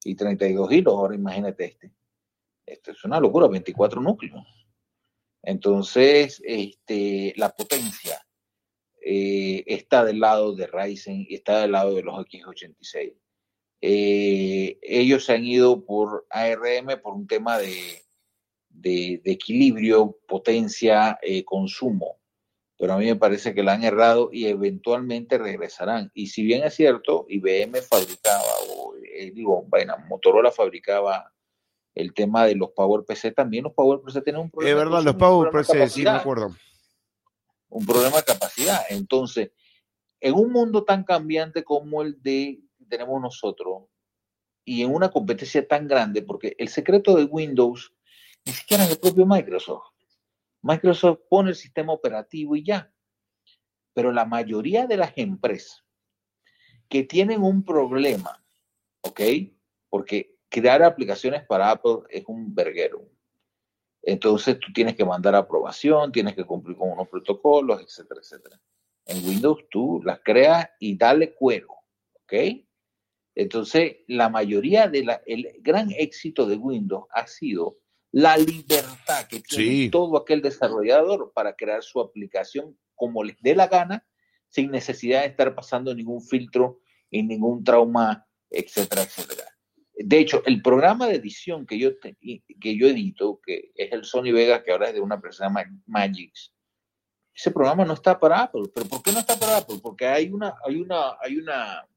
y 0.04 0.16
32 0.16 0.72
hilos. 0.72 0.94
Ahora 0.94 1.16
imagínate 1.16 1.66
este. 1.66 1.92
Esto 2.66 2.92
es 2.92 3.04
una 3.04 3.20
locura, 3.20 3.48
24 3.48 4.02
núcleos. 4.02 4.46
Entonces, 5.44 6.42
este, 6.46 7.34
la 7.36 7.50
potencia 7.50 8.26
eh, 9.04 9.64
está 9.66 10.06
del 10.06 10.20
lado 10.20 10.54
de 10.54 10.68
Ryzen 10.68 11.26
y 11.28 11.36
está 11.36 11.62
del 11.62 11.72
lado 11.72 11.96
de 11.96 12.04
los 12.04 12.16
X86. 12.16 13.16
Eh, 13.82 14.78
ellos 14.82 15.26
se 15.26 15.34
han 15.34 15.44
ido 15.44 15.84
por 15.84 16.28
ARM 16.30 17.02
por 17.02 17.16
un 17.16 17.26
tema 17.26 17.58
de, 17.58 18.04
de, 18.70 19.22
de 19.24 19.32
equilibrio, 19.32 20.20
potencia, 20.28 21.18
eh, 21.22 21.44
consumo. 21.44 22.20
Pero 22.78 22.94
a 22.94 22.98
mí 22.98 23.06
me 23.06 23.16
parece 23.16 23.54
que 23.54 23.64
la 23.64 23.74
han 23.74 23.84
errado 23.84 24.30
y 24.32 24.46
eventualmente 24.46 25.38
regresarán. 25.38 26.12
Y 26.14 26.28
si 26.28 26.44
bien 26.44 26.64
es 26.64 26.76
cierto, 26.76 27.26
IBM 27.28 27.82
fabricaba, 27.82 28.44
eh, 29.22 29.32
digo, 29.32 29.64
bueno, 29.68 29.96
Motorola 30.08 30.52
fabricaba 30.52 31.32
el 31.94 32.14
tema 32.14 32.46
de 32.46 32.56
los 32.56 32.72
Power 32.72 33.04
PC, 33.06 33.32
también 33.32 33.66
los 33.66 33.74
Power 33.74 34.00
PC 34.02 34.22
tienen 34.22 34.42
un 34.42 34.48
Es 34.48 34.52
problema. 34.52 34.80
de 34.80 34.86
verdad, 34.86 35.04
los 35.04 35.16
Power 35.16 35.52
PC, 35.52 35.90
sí, 35.90 36.04
me 36.04 36.10
acuerdo. 36.12 36.56
un 37.70 37.86
problema 37.86 38.18
de 38.18 38.24
capacidad. 38.24 38.82
Entonces, 38.90 39.52
en 40.20 40.34
un 40.34 40.52
mundo 40.52 40.84
tan 40.84 41.04
cambiante 41.04 41.64
como 41.64 42.02
el 42.02 42.22
de 42.22 42.62
que 42.78 42.86
tenemos 42.86 43.22
nosotros 43.22 43.84
y 44.64 44.84
en 44.84 44.94
una 44.94 45.10
competencia 45.10 45.68
tan 45.68 45.88
grande, 45.88 46.22
porque 46.22 46.56
el 46.58 46.68
secreto 46.70 47.16
de 47.16 47.26
Windows 47.26 47.94
ni 48.46 48.54
siquiera 48.54 48.84
es 48.84 48.92
el 48.92 49.00
propio 49.00 49.26
Microsoft. 49.26 49.88
Microsoft 50.62 51.20
pone 51.30 51.50
el 51.50 51.56
sistema 51.56 51.94
operativo 51.94 52.56
y 52.56 52.64
ya. 52.64 52.94
Pero 53.94 54.12
la 54.12 54.26
mayoría 54.26 54.88
de 54.88 54.98
las 54.98 55.12
empresas 55.18 55.84
que 56.88 57.04
tienen 57.04 57.42
un 57.42 57.64
problema, 57.64 58.41
¿ok? 59.02 59.22
Porque 59.90 60.38
crear 60.50 60.84
aplicaciones 60.84 61.46
para 61.46 61.72
Apple 61.72 62.00
es 62.10 62.24
un 62.28 62.54
verguero. 62.54 63.08
Entonces 64.04 64.60
tú 64.60 64.74
tienes 64.74 64.96
que 64.96 65.06
mandar 65.06 65.36
aprobación, 65.36 66.12
tienes 66.12 66.36
que 66.36 66.44
cumplir 66.44 66.76
con 66.76 66.92
unos 66.92 67.08
protocolos, 67.08 67.82
etcétera, 67.82 68.20
etcétera. 68.22 68.60
En 69.06 69.26
Windows 69.26 69.66
tú 69.70 70.02
las 70.04 70.20
creas 70.24 70.70
y 70.80 70.98
dale 70.98 71.34
cuero, 71.34 71.70
¿ok? 72.24 72.34
Entonces, 73.36 73.98
la 74.08 74.30
mayoría 74.30 74.88
de 74.88 75.04
la, 75.06 75.22
el 75.26 75.48
gran 75.62 75.90
éxito 75.92 76.46
de 76.46 76.58
Windows 76.58 77.06
ha 77.12 77.28
sido 77.28 77.78
la 78.12 78.38
libertad 78.38 79.26
que 79.30 79.40
tiene 79.40 79.64
Sí. 79.66 79.90
todo 79.90 80.18
aquel 80.18 80.42
desarrollador 80.42 81.32
para 81.34 81.56
crear 81.56 81.82
su 81.82 82.02
aplicación 82.02 82.78
como 82.96 83.24
les 83.24 83.38
dé 83.42 83.56
la 83.56 83.68
gana, 83.68 84.06
sin 84.50 84.70
necesidad 84.70 85.22
de 85.22 85.28
estar 85.28 85.56
pasando 85.56 85.96
ningún 85.96 86.22
filtro 86.22 86.82
y 87.10 87.24
ningún 87.24 87.64
trauma, 87.64 88.28
etcétera, 88.52 89.04
etcétera. 89.04 89.46
De 89.96 90.20
hecho, 90.20 90.44
el 90.46 90.62
programa 90.62 91.08
de 91.08 91.16
edición 91.16 91.66
que 91.66 91.78
yo, 91.78 91.92
que 92.00 92.78
yo 92.78 92.88
edito, 92.88 93.40
que 93.44 93.72
es 93.76 93.92
el 93.92 94.04
Sony 94.04 94.32
Vega, 94.34 94.64
que 94.64 94.72
ahora 94.72 94.90
es 94.90 94.94
de 94.94 95.00
una 95.02 95.16
empresa 95.16 95.50
Magix, 95.86 96.54
ese 97.34 97.52
programa 97.52 97.86
no 97.86 97.94
está 97.94 98.20
para 98.20 98.44
Apple. 98.44 98.64
¿Pero 98.74 98.88
por 98.88 99.02
qué 99.02 99.12
no 99.12 99.20
está 99.20 99.38
para 99.40 99.58
Apple? 99.58 99.80
Porque 99.82 100.06
hay 100.06 100.30
una, 100.30 100.56
hay 100.66 100.82
una, 100.82 101.18
hay 101.22 101.38
una, 101.38 101.88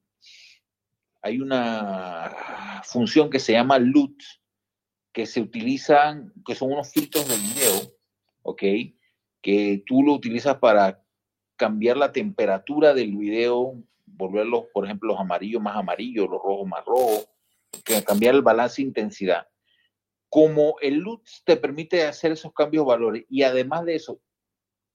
hay 1.21 1.41
una 1.41 2.81
función 2.83 3.29
que 3.29 3.39
se 3.39 3.53
llama 3.53 3.79
LUT, 3.79 4.21
que 5.11 5.25
se 5.25 5.41
utilizan, 5.41 6.33
que 6.45 6.55
son 6.55 6.71
unos 6.71 6.91
filtros 6.91 7.27
de 7.27 7.37
video, 7.37 7.95
¿ok? 8.43 8.63
Que 9.41 9.83
tú 9.85 10.03
lo 10.03 10.13
utilizas 10.13 10.57
para 10.57 11.03
cambiar 11.55 11.97
la 11.97 12.11
temperatura 12.11 12.93
del 12.93 13.15
video, 13.15 13.81
volverlos, 14.05 14.65
por 14.73 14.85
ejemplo, 14.85 15.09
los 15.09 15.19
amarillos 15.19 15.61
más 15.61 15.75
amarillos, 15.75 16.29
los 16.29 16.41
rojos 16.41 16.67
más 16.67 16.85
rojos, 16.85 17.27
cambiar 18.05 18.35
el 18.35 18.41
balance 18.41 18.81
de 18.81 18.87
intensidad. 18.87 19.47
Como 20.29 20.75
el 20.81 20.95
LUT 20.95 21.23
te 21.43 21.57
permite 21.57 22.03
hacer 22.03 22.31
esos 22.31 22.53
cambios 22.53 22.85
de 22.85 22.91
valores 22.91 23.25
y 23.29 23.43
además 23.43 23.85
de 23.85 23.95
eso, 23.95 24.19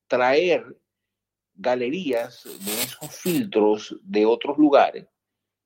traer 0.06 0.64
galerías 1.54 2.44
de 2.44 2.72
esos 2.82 3.14
filtros 3.14 3.96
de 4.02 4.26
otros 4.26 4.58
lugares, 4.58 5.06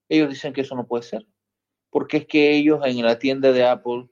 ellos 0.09 0.29
dicen 0.29 0.53
que 0.53 0.63
eso 0.63 0.75
no 0.75 0.87
puede 0.87 1.03
ser. 1.03 1.27
Porque 1.91 2.19
es 2.19 2.27
que 2.27 2.53
ellos 2.53 2.81
en 2.85 3.03
la 3.05 3.19
tienda 3.19 3.53
de 3.53 3.65
Apple 3.65 4.09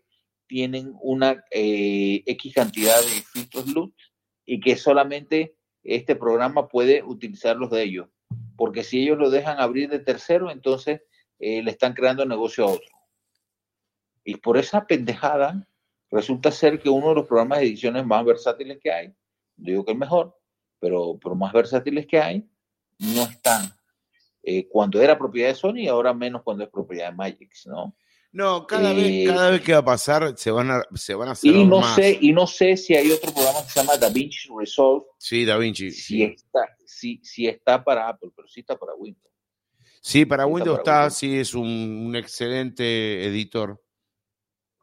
tienen 0.46 0.94
una 1.00 1.44
eh, 1.50 2.22
X 2.26 2.54
cantidad 2.54 3.00
de 3.00 3.22
filtros 3.32 3.66
LUT 3.68 3.94
y 4.44 4.60
que 4.60 4.76
solamente 4.76 5.56
este 5.82 6.14
programa 6.14 6.68
puede 6.68 7.02
utilizar 7.02 7.56
los 7.56 7.70
de 7.70 7.82
ellos. 7.82 8.08
Porque 8.62 8.84
si 8.84 9.02
ellos 9.02 9.18
lo 9.18 9.28
dejan 9.28 9.58
abrir 9.58 9.90
de 9.90 9.98
tercero, 9.98 10.48
entonces 10.48 11.00
eh, 11.40 11.64
le 11.64 11.72
están 11.72 11.94
creando 11.94 12.24
negocio 12.24 12.64
a 12.64 12.70
otro. 12.70 12.94
Y 14.22 14.36
por 14.36 14.56
esa 14.56 14.86
pendejada, 14.86 15.66
resulta 16.12 16.52
ser 16.52 16.78
que 16.78 16.88
uno 16.88 17.08
de 17.08 17.16
los 17.16 17.26
programas 17.26 17.58
de 17.58 17.64
ediciones 17.64 18.06
más 18.06 18.24
versátiles 18.24 18.78
que 18.80 18.92
hay, 18.92 19.12
digo 19.56 19.84
que 19.84 19.90
el 19.90 19.98
mejor, 19.98 20.38
pero, 20.78 21.18
pero 21.20 21.34
más 21.34 21.52
versátiles 21.52 22.06
que 22.06 22.20
hay, 22.20 22.48
no 23.00 23.22
están. 23.24 23.64
Eh, 24.44 24.68
cuando 24.68 25.02
era 25.02 25.18
propiedad 25.18 25.48
de 25.48 25.56
Sony, 25.56 25.88
ahora 25.90 26.14
menos 26.14 26.44
cuando 26.44 26.62
es 26.62 26.70
propiedad 26.70 27.10
de 27.10 27.16
Magix, 27.16 27.66
¿no? 27.66 27.96
No, 28.32 28.66
cada, 28.66 28.92
Eh, 28.92 28.94
vez, 28.94 29.28
cada 29.28 29.50
vez 29.50 29.60
que 29.60 29.72
va 29.72 29.78
a 29.80 29.84
pasar 29.84 30.36
se 30.38 30.50
van 30.50 30.70
a, 30.70 30.82
se 30.94 31.14
van 31.14 31.28
a 31.28 31.32
hacer 31.32 31.50
Y 31.54 31.64
no 31.64 31.80
más. 31.80 31.94
sé, 31.94 32.18
y 32.20 32.32
no 32.32 32.46
sé 32.46 32.76
si 32.78 32.94
hay 32.94 33.10
otro 33.10 33.32
programa 33.32 33.62
que 33.62 33.68
se 33.68 33.80
llama 33.80 33.96
DaVinci 33.98 34.48
Resolve, 34.58 35.04
Sí, 35.18 35.44
Da 35.44 35.58
Vinci. 35.58 35.90
si 35.90 36.00
Sí, 36.02 36.22
está, 36.22 36.60
si, 36.86 37.20
si 37.22 37.46
está 37.46 37.84
para 37.84 38.08
Apple, 38.08 38.30
pero 38.34 38.48
sí 38.48 38.60
está 38.60 38.78
para 38.78 38.94
Windows. 38.94 39.30
Sí, 40.00 40.24
para 40.24 40.44
sí 40.44 40.48
está 40.48 40.54
Windows 40.54 40.78
para 40.78 40.82
está, 40.82 40.98
Windows. 41.02 41.14
sí, 41.18 41.38
es 41.38 41.54
un, 41.54 42.06
un 42.09 42.16
excelente 42.16 43.26
editor. 43.26 43.80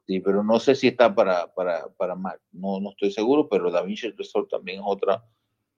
Sí, 0.05 0.19
pero 0.21 0.43
no 0.43 0.59
sé 0.59 0.75
si 0.75 0.87
está 0.87 1.13
para, 1.13 1.51
para, 1.53 1.87
para 1.89 2.15
Mac. 2.15 2.39
No, 2.51 2.79
no 2.79 2.91
estoy 2.91 3.11
seguro, 3.11 3.47
pero 3.49 3.69
DaVinci 3.71 4.11
Resolve 4.11 4.47
también 4.49 4.79
es 4.79 4.83
otra, 4.87 5.23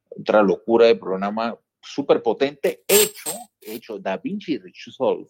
otra 0.09 0.41
locura 0.43 0.85
de 0.87 0.95
programa 0.95 1.57
súper 1.81 2.21
potente, 2.21 2.83
hecho, 2.87 3.31
hecho, 3.61 3.97
DaVinci 3.97 4.57
Resolve 4.59 5.27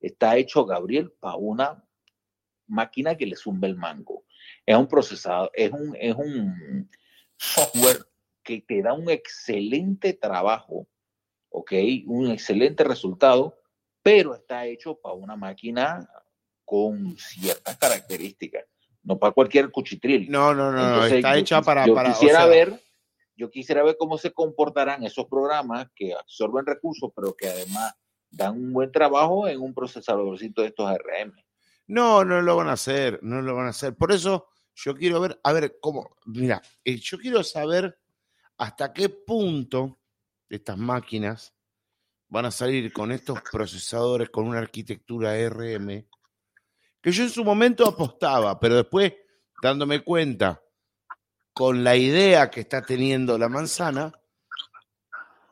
está 0.00 0.36
hecho, 0.36 0.64
Gabriel, 0.64 1.12
para 1.20 1.36
una 1.36 1.84
máquina 2.66 3.16
que 3.16 3.26
le 3.26 3.36
zumba 3.36 3.66
el 3.66 3.76
mango. 3.76 4.24
Es 4.64 4.76
un 4.76 4.86
procesador, 4.86 5.50
es 5.54 5.72
un, 5.72 5.96
es 5.98 6.14
un 6.14 6.88
software 7.36 7.98
que 8.42 8.60
te 8.60 8.82
da 8.82 8.92
un 8.92 9.10
excelente 9.10 10.14
trabajo, 10.14 10.86
¿ok? 11.50 11.72
Un 12.06 12.30
excelente 12.30 12.84
resultado, 12.84 13.58
pero 14.02 14.34
está 14.34 14.66
hecho 14.66 14.98
para 14.98 15.14
una 15.14 15.36
máquina 15.36 16.08
con 16.64 17.16
ciertas 17.18 17.76
características, 17.78 18.64
no 19.02 19.18
para 19.18 19.32
cualquier 19.32 19.70
cuchitril. 19.70 20.30
No, 20.30 20.54
no, 20.54 20.70
no, 20.70 20.78
no, 20.78 20.88
Entonces, 20.88 21.12
está 21.14 21.34
yo 21.34 21.40
hecha 21.40 21.62
para. 21.62 21.86
Yo 21.86 21.94
para 21.94 22.10
o 22.10 22.12
quisiera 22.12 22.40
sea, 22.40 22.46
ver, 22.46 22.82
yo 23.36 23.50
quisiera 23.50 23.82
ver 23.82 23.96
cómo 23.98 24.18
se 24.18 24.32
comportarán 24.32 25.04
esos 25.04 25.26
programas 25.26 25.88
que 25.94 26.14
absorben 26.14 26.66
recursos, 26.66 27.10
pero 27.14 27.34
que 27.34 27.48
además 27.48 27.94
dan 28.30 28.54
un 28.56 28.72
buen 28.72 28.92
trabajo 28.92 29.48
en 29.48 29.60
un 29.60 29.74
procesadorcito 29.74 30.62
de 30.62 30.68
estos 30.68 30.86
ARM. 30.86 31.32
No, 31.86 32.24
no 32.24 32.42
lo 32.42 32.56
van 32.56 32.68
a 32.68 32.72
hacer, 32.72 33.18
no 33.22 33.40
lo 33.40 33.54
van 33.54 33.66
a 33.66 33.70
hacer. 33.70 33.96
Por 33.96 34.12
eso 34.12 34.48
yo 34.74 34.94
quiero 34.94 35.20
ver, 35.20 35.40
a 35.42 35.52
ver, 35.52 35.78
cómo, 35.80 36.16
mira, 36.26 36.62
eh, 36.84 36.96
yo 36.96 37.18
quiero 37.18 37.42
saber 37.42 37.98
hasta 38.58 38.92
qué 38.92 39.08
punto 39.08 39.98
estas 40.48 40.76
máquinas 40.78 41.54
van 42.28 42.44
a 42.44 42.50
salir 42.50 42.92
con 42.92 43.10
estos 43.10 43.40
procesadores, 43.50 44.30
con 44.30 44.46
una 44.46 44.58
arquitectura 44.58 45.32
ARM, 45.32 46.06
que 47.00 47.10
yo 47.10 47.22
en 47.22 47.30
su 47.30 47.44
momento 47.44 47.88
apostaba, 47.88 48.58
pero 48.60 48.76
después, 48.76 49.14
dándome 49.62 50.00
cuenta 50.04 50.62
con 51.52 51.82
la 51.82 51.96
idea 51.96 52.50
que 52.50 52.60
está 52.60 52.82
teniendo 52.82 53.38
la 53.38 53.48
manzana, 53.48 54.12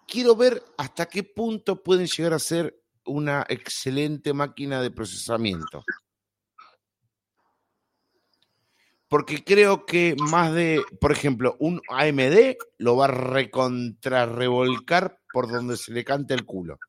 quiero 0.06 0.36
ver 0.36 0.62
hasta 0.78 1.06
qué 1.06 1.22
punto 1.22 1.82
pueden 1.82 2.06
llegar 2.06 2.32
a 2.32 2.38
ser 2.38 2.82
una 3.04 3.44
excelente 3.48 4.32
máquina 4.32 4.82
de 4.82 4.90
procesamiento. 4.90 5.84
porque 9.08 9.42
creo 9.44 9.86
que 9.86 10.16
más 10.18 10.52
de, 10.52 10.84
por 11.00 11.12
ejemplo, 11.12 11.56
un 11.60 11.80
AMD 11.88 12.56
lo 12.78 12.96
va 12.96 13.04
a 13.06 13.08
recontrarrevolcar 13.08 15.20
por 15.32 15.48
donde 15.48 15.76
se 15.76 15.92
le 15.92 16.04
cante 16.04 16.34
el 16.34 16.44
culo. 16.44 16.80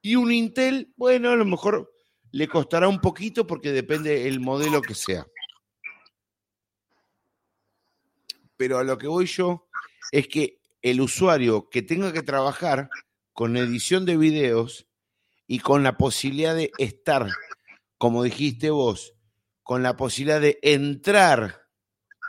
Y 0.00 0.16
un 0.16 0.32
Intel, 0.32 0.94
bueno, 0.96 1.28
a 1.30 1.36
lo 1.36 1.44
mejor 1.44 1.92
le 2.30 2.48
costará 2.48 2.88
un 2.88 3.00
poquito 3.00 3.46
porque 3.46 3.70
depende 3.72 4.26
el 4.28 4.40
modelo 4.40 4.80
que 4.82 4.94
sea. 4.94 5.26
Pero 8.56 8.78
a 8.78 8.84
lo 8.84 8.96
que 8.96 9.08
voy 9.08 9.26
yo 9.26 9.68
es 10.10 10.26
que 10.28 10.62
el 10.84 11.00
usuario 11.00 11.70
que 11.70 11.80
tenga 11.80 12.12
que 12.12 12.22
trabajar 12.22 12.90
con 13.32 13.56
edición 13.56 14.04
de 14.04 14.18
videos 14.18 14.86
y 15.46 15.60
con 15.60 15.82
la 15.82 15.96
posibilidad 15.96 16.54
de 16.54 16.72
estar, 16.76 17.26
como 17.96 18.22
dijiste 18.22 18.68
vos, 18.68 19.14
con 19.62 19.82
la 19.82 19.96
posibilidad 19.96 20.42
de 20.42 20.58
entrar, 20.60 21.62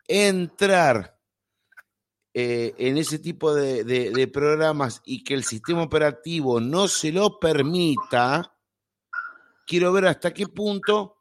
entrar 0.08 1.20
eh, 2.34 2.74
en 2.78 2.98
ese 2.98 3.20
tipo 3.20 3.54
de, 3.54 4.30
programas 4.34 5.02
y 5.04 5.26
que 5.26 5.34
el 5.34 5.44
sistema 5.44 5.84
operativo 5.84 6.62
no 6.62 6.88
se 6.88 7.12
lo 7.12 7.42
permita, 7.42 8.58
quiero 9.68 9.92
ver 9.92 10.08
hasta 10.08 10.34
qué 10.34 10.48
punto 10.48 11.18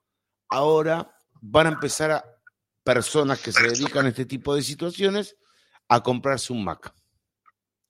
ahora 0.51 1.17
van 1.41 1.67
a 1.67 1.71
empezar 1.71 2.13
a 2.13 2.25
personas 2.85 3.41
que 3.41 3.51
se 3.51 3.67
dedican 3.67 4.07
a 4.07 4.11
este 4.11 4.25
tipo 4.25 4.55
de 4.55 4.63
situaciones 4.63 5.37
a 5.89 6.01
comprarse 6.01 6.53
un 6.53 6.63
Mac. 6.63 6.95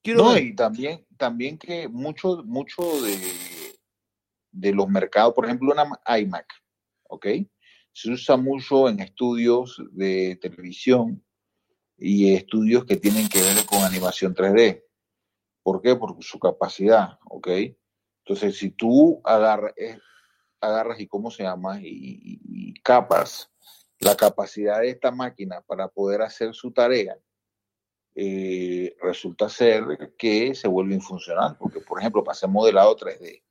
Quiero 0.05 0.29
ver. 0.29 0.43
y 0.43 0.55
también, 0.55 1.05
también 1.17 1.57
que 1.57 1.87
mucho, 1.89 2.43
mucho 2.45 3.01
de, 3.01 3.17
de 4.51 4.71
los 4.71 4.87
mercados, 4.87 5.33
por 5.33 5.45
ejemplo, 5.45 5.73
una 5.73 6.17
iMac, 6.17 6.45
¿ok? 7.09 7.27
se 7.95 8.11
usa 8.11 8.35
mucho 8.35 8.89
en 8.89 8.99
estudios 8.99 9.81
de 9.91 10.37
televisión 10.41 11.23
y 11.97 12.33
estudios 12.33 12.83
que 12.83 12.97
tienen 12.97 13.29
que 13.29 13.41
ver 13.41 13.65
con 13.65 13.83
animación 13.83 14.35
3D. 14.35 14.83
¿Por 15.63 15.81
qué? 15.81 15.95
Por 15.95 16.21
su 16.21 16.37
capacidad, 16.37 17.17
¿ok? 17.29 17.47
Entonces, 18.25 18.57
si 18.57 18.71
tú 18.71 19.21
agarras, 19.23 19.71
eh, 19.77 19.97
agarras 20.59 20.99
y 20.99 21.07
cómo 21.07 21.31
se 21.31 21.43
llama, 21.43 21.79
y, 21.81 22.73
capas 22.83 23.49
la 23.99 24.15
capacidad 24.15 24.81
de 24.81 24.89
esta 24.89 25.09
máquina 25.09 25.61
para 25.61 25.87
poder 25.87 26.21
hacer 26.21 26.53
su 26.53 26.73
tarea, 26.73 27.17
eh, 28.15 28.95
resulta 29.01 29.49
ser 29.49 30.15
que 30.17 30.55
se 30.55 30.67
vuelve 30.69 30.95
infuncional, 30.95 31.57
porque, 31.59 31.81
por 31.81 31.99
ejemplo, 31.99 32.23
hacer 32.29 32.49
modelado 32.49 32.95
3D, 32.95 33.43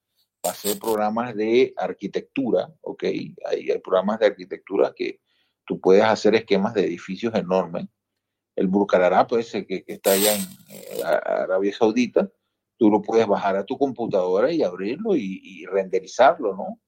hacer 0.43 0.79
programas 0.79 1.35
de 1.37 1.75
arquitectura, 1.77 2.73
¿ok? 2.81 3.05
Hay, 3.47 3.79
programas 3.83 4.19
de 4.21 4.27
arquitectura 4.27 4.95
que 4.97 5.21
tú 5.67 5.81
puedes 5.81 6.05
hacer 6.05 6.35
esquemas 6.35 6.73
de 6.75 6.85
edificios 6.85 7.35
enormes. 7.35 7.87
El 8.57 8.69
Burkarará, 8.69 9.27
pues, 9.27 9.53
que, 9.53 9.67
que 9.67 9.85
está 9.87 10.13
allá 10.13 10.35
en 10.35 10.43
eh, 10.71 11.03
Arabia 11.05 11.75
Saudita, 11.77 12.31
tú 12.79 12.91
lo 12.91 13.03
puedes 13.03 13.27
bajar 13.27 13.57
a 13.57 13.65
tu 13.65 13.77
computadora 13.77 14.51
y 14.51 14.63
abrirlo 14.63 15.15
y, 15.15 15.65
renderizarlo, 15.67 16.57
¿no? 16.57 16.81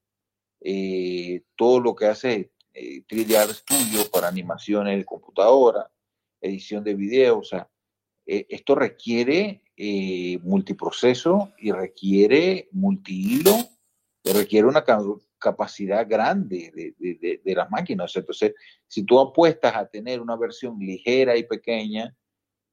Eh, 0.61 1.43
todo 1.57 1.81
lo 1.81 1.95
que 1.95 2.07
hace 2.07 2.53
eh, 2.73 3.05
3D 3.07 3.53
Studio 3.53 4.11
para 4.11 4.29
animaciones 4.29 4.97
de 4.97 5.05
computadora, 5.05 5.91
edición 6.41 6.85
de 6.85 6.95
video, 6.95 7.39
o 7.39 7.45
sea, 7.45 7.69
eh, 8.27 8.47
esto 8.49 8.75
requiere 8.75 9.63
eh, 9.79 10.39
multiproceso 10.43 11.53
y 11.59 11.71
requiere 11.71 12.69
multihilo, 12.73 13.53
requiere 14.25 14.67
una 14.67 14.83
capacidad 15.39 16.09
grande 16.09 16.73
de, 16.99 17.55
las 17.55 17.71
máquinas. 17.71 18.17
Entonces, 18.17 18.55
si 18.89 19.05
tú 19.05 19.21
apuestas 19.21 19.77
a 19.77 19.87
tener 19.87 20.21
una 20.21 20.35
versión 20.35 20.79
ligera 20.79 21.37
y 21.37 21.45
pequeña, 21.45 22.17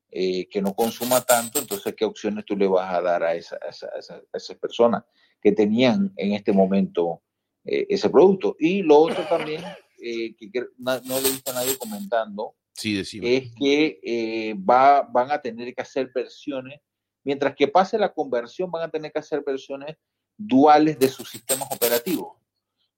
eh, 0.10 0.48
que 0.48 0.62
no 0.62 0.74
consuma 0.74 1.22
tanto, 1.22 1.60
entonces, 1.60 1.94
¿qué 1.94 2.06
opciones 2.06 2.46
tú 2.46 2.56
le 2.56 2.68
vas 2.68 2.94
a 2.94 3.02
dar 3.02 3.24
a, 3.24 3.36
esa, 3.36 3.58
esas 3.68 4.58
personas 4.58 5.04
que 5.42 5.52
tenían 5.52 6.14
en 6.16 6.34
este 6.34 6.54
momento 6.54 7.22
eh, 7.66 7.86
ese 7.90 8.10
producto? 8.10 8.56
Y 8.60 8.82
lo 8.82 8.98
otro 9.00 9.24
también, 9.26 9.62
que 9.98 10.52
no, 10.78 11.02
no 11.02 11.20
le 11.20 11.28
he 11.28 11.32
visto 11.32 11.52
a 11.52 11.56
nadie 11.56 11.78
comentando, 11.78 12.56
es 12.76 13.52
que 13.58 14.56
va, 14.58 15.02
van 15.04 15.32
a 15.32 15.42
tener 15.42 15.74
que 15.74 15.82
hacer 15.82 16.12
versiones 16.14 16.80
Mientras 17.24 17.56
que 17.56 17.68
pase 17.68 17.98
la 17.98 18.14
conversión, 18.14 18.70
van 18.70 18.84
a 18.84 18.92
tener 18.92 19.12
que 19.12 19.20
hacer 19.20 19.44
versiones 19.46 19.96
duales 20.38 21.00
de 21.00 21.08
sus 21.08 21.30
sistemas 21.30 21.70
operativos. 21.72 22.38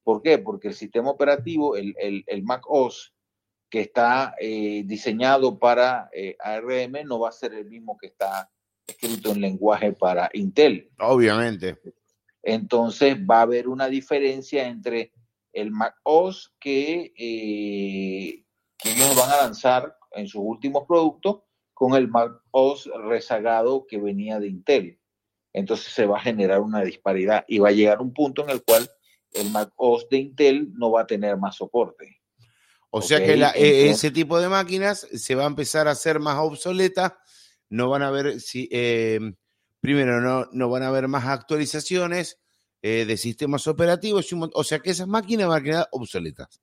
¿Por 0.03 0.21
qué? 0.21 0.37
Porque 0.37 0.69
el 0.69 0.73
sistema 0.73 1.11
operativo, 1.11 1.75
el, 1.75 2.43
Mac 2.43 2.63
OS, 2.67 3.13
que 3.69 3.81
está 3.81 4.35
eh, 4.39 4.83
diseñado 4.85 5.59
para 5.59 6.09
eh, 6.13 6.35
ARM, 6.39 7.05
no 7.05 7.19
va 7.19 7.29
a 7.29 7.33
ser 7.33 7.53
el 7.53 7.65
mismo 7.65 7.97
que 7.97 8.07
está 8.07 8.49
escrito 8.87 9.31
en 9.31 9.41
lenguaje 9.41 9.93
para 9.93 10.29
Intel. 10.33 10.91
Obviamente. 10.99 11.77
Entonces 12.41 13.17
va 13.17 13.39
a 13.39 13.43
haber 13.43 13.67
una 13.67 13.87
diferencia 13.87 14.67
entre 14.67 15.11
el 15.51 15.71
Mac 15.71 15.95
OS 16.03 16.53
eh, 16.63 17.11
que 17.15 18.44
ellos 18.85 19.15
van 19.15 19.31
a 19.31 19.37
lanzar 19.37 19.97
en 20.11 20.27
sus 20.27 20.41
últimos 20.43 20.85
productos 20.87 21.41
con 21.73 21.93
el 21.95 22.07
Mac 22.07 22.31
OS 22.51 22.89
rezagado 23.05 23.85
que 23.87 23.97
venía 23.97 24.39
de 24.39 24.47
Intel. 24.47 24.99
Entonces 25.53 25.93
se 25.93 26.05
va 26.05 26.17
a 26.17 26.21
generar 26.21 26.61
una 26.61 26.81
disparidad 26.81 27.45
y 27.47 27.59
va 27.59 27.69
a 27.69 27.73
llegar 27.73 28.01
un 28.01 28.13
punto 28.13 28.43
en 28.43 28.49
el 28.49 28.63
cual 28.63 28.89
el 29.33 29.51
Mac 29.51 29.71
OS 29.75 30.07
de 30.09 30.17
Intel 30.17 30.73
no 30.73 30.91
va 30.91 31.01
a 31.01 31.07
tener 31.07 31.37
más 31.37 31.55
soporte. 31.55 32.21
O 32.89 33.01
sea 33.01 33.19
que 33.19 33.33
e, 33.33 33.89
ese 33.89 34.09
tipo 34.09 34.39
de 34.39 34.47
máquinas 34.47 35.05
se 35.13 35.35
va 35.35 35.43
a 35.43 35.47
empezar 35.47 35.87
a 35.87 35.91
hacer 35.91 36.19
más 36.21 36.37
obsoleta, 36.37 37.19
no 37.69 37.89
van 37.89 38.03
a 38.03 38.07
haber, 38.07 38.39
si, 38.39 38.69
eh, 38.71 39.19
primero, 39.81 40.21
no, 40.21 40.47
no 40.53 40.69
van 40.69 40.83
a 40.83 40.87
haber 40.87 41.09
más 41.09 41.25
actualizaciones 41.25 42.39
eh, 42.81 43.03
de 43.05 43.17
sistemas 43.17 43.67
operativos, 43.67 44.29
o 44.31 44.63
sea 44.63 44.79
que 44.79 44.91
esas 44.91 45.07
máquinas 45.07 45.49
van 45.49 45.59
a 45.59 45.63
quedar 45.63 45.87
obsoletas. 45.91 46.61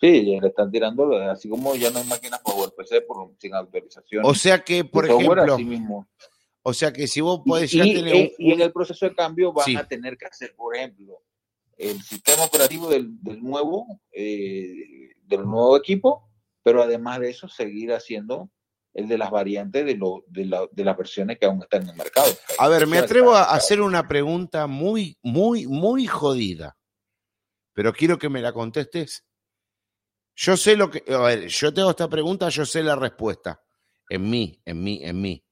Sí, 0.00 0.32
ya 0.32 0.40
le 0.40 0.48
están 0.48 0.70
tirando, 0.70 1.16
así 1.28 1.48
como 1.48 1.74
ya 1.74 1.90
no 1.90 1.98
hay 1.98 2.06
máquinas 2.06 2.40
PowerPC 2.40 3.04
por, 3.06 3.32
sin 3.38 3.54
autorización. 3.54 4.24
O 4.24 4.34
sea 4.34 4.62
que, 4.62 4.84
por 4.84 5.06
ejemplo, 5.06 6.06
o 6.62 6.72
sea 6.72 6.92
que 6.92 7.08
si 7.08 7.20
vos 7.20 7.40
podés 7.44 7.74
y, 7.74 7.78
tener 7.94 8.32
y, 8.38 8.52
en 8.52 8.60
el 8.60 8.72
proceso 8.72 9.06
de 9.06 9.14
cambio 9.14 9.52
van 9.52 9.76
a 9.76 9.88
tener 9.88 10.16
que 10.16 10.26
hacer, 10.26 10.54
por 10.54 10.76
ejemplo, 10.76 11.22
el 11.76 12.00
sistema 12.02 12.44
operativo 12.44 12.88
del, 12.88 13.10
nuevo, 13.40 13.86
eh, 14.12 15.14
del 15.24 15.44
nuevo 15.44 15.76
equipo, 15.76 16.28
pero 16.62 16.82
además 16.82 17.20
de 17.20 17.30
eso 17.30 17.48
seguir 17.48 17.92
haciendo 17.92 18.50
el 18.94 19.08
de 19.08 19.18
las 19.18 19.30
variantes 19.30 19.84
de, 19.84 19.96
lo, 19.96 20.24
de, 20.28 20.44
la, 20.44 20.66
de 20.70 20.84
las 20.84 20.96
versiones 20.96 21.38
que 21.38 21.46
aún 21.46 21.62
están 21.62 21.82
en 21.82 21.90
el 21.90 21.96
mercado. 21.96 22.30
A 22.58 22.68
ver, 22.68 22.86
me 22.86 22.98
atrevo 22.98 23.34
a 23.34 23.54
hacer 23.54 23.80
una 23.80 24.06
pregunta 24.06 24.66
muy, 24.66 25.16
muy, 25.22 25.66
muy 25.66 26.06
jodida, 26.06 26.76
pero 27.72 27.92
quiero 27.92 28.18
que 28.18 28.28
me 28.28 28.42
la 28.42 28.52
contestes 28.52 29.24
yo 30.40 30.56
sé 30.56 30.76
lo 30.76 30.88
que. 30.88 31.04
A 31.12 31.18
ver, 31.18 31.48
yo 31.48 31.74
tengo 31.74 31.90
esta 31.90 32.08
pregunta, 32.08 32.48
yo 32.48 32.64
sé 32.64 32.84
la 32.84 32.94
respuesta. 32.94 33.60
En 34.08 34.30
mí, 34.30 34.62
en 34.64 34.82
mí, 34.84 35.00
en 35.02 35.20
mí. 35.20 35.44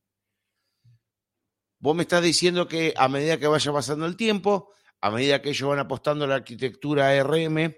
Vos 1.80 1.96
me 1.96 2.02
estás 2.02 2.22
diciendo 2.22 2.68
que 2.68 2.94
a 2.96 3.08
medida 3.08 3.36
que 3.36 3.48
vaya 3.48 3.72
pasando 3.72 4.06
el 4.06 4.16
tiempo, 4.16 4.72
a 5.00 5.10
medida 5.10 5.42
que 5.42 5.50
ellos 5.50 5.68
van 5.68 5.80
apostando 5.80 6.24
la 6.28 6.36
arquitectura 6.36 7.08
ARM 7.08 7.74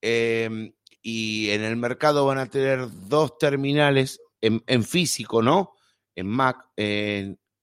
em, 0.00 0.72
y 1.02 1.50
en 1.50 1.64
el 1.64 1.76
mercado 1.76 2.24
van 2.24 2.38
a 2.38 2.46
tener 2.46 2.86
dos 3.08 3.38
terminales 3.38 4.20
en, 4.40 4.84
físico, 4.84 5.42
¿no? 5.42 5.74
En 6.14 6.28
Mac, 6.28 6.58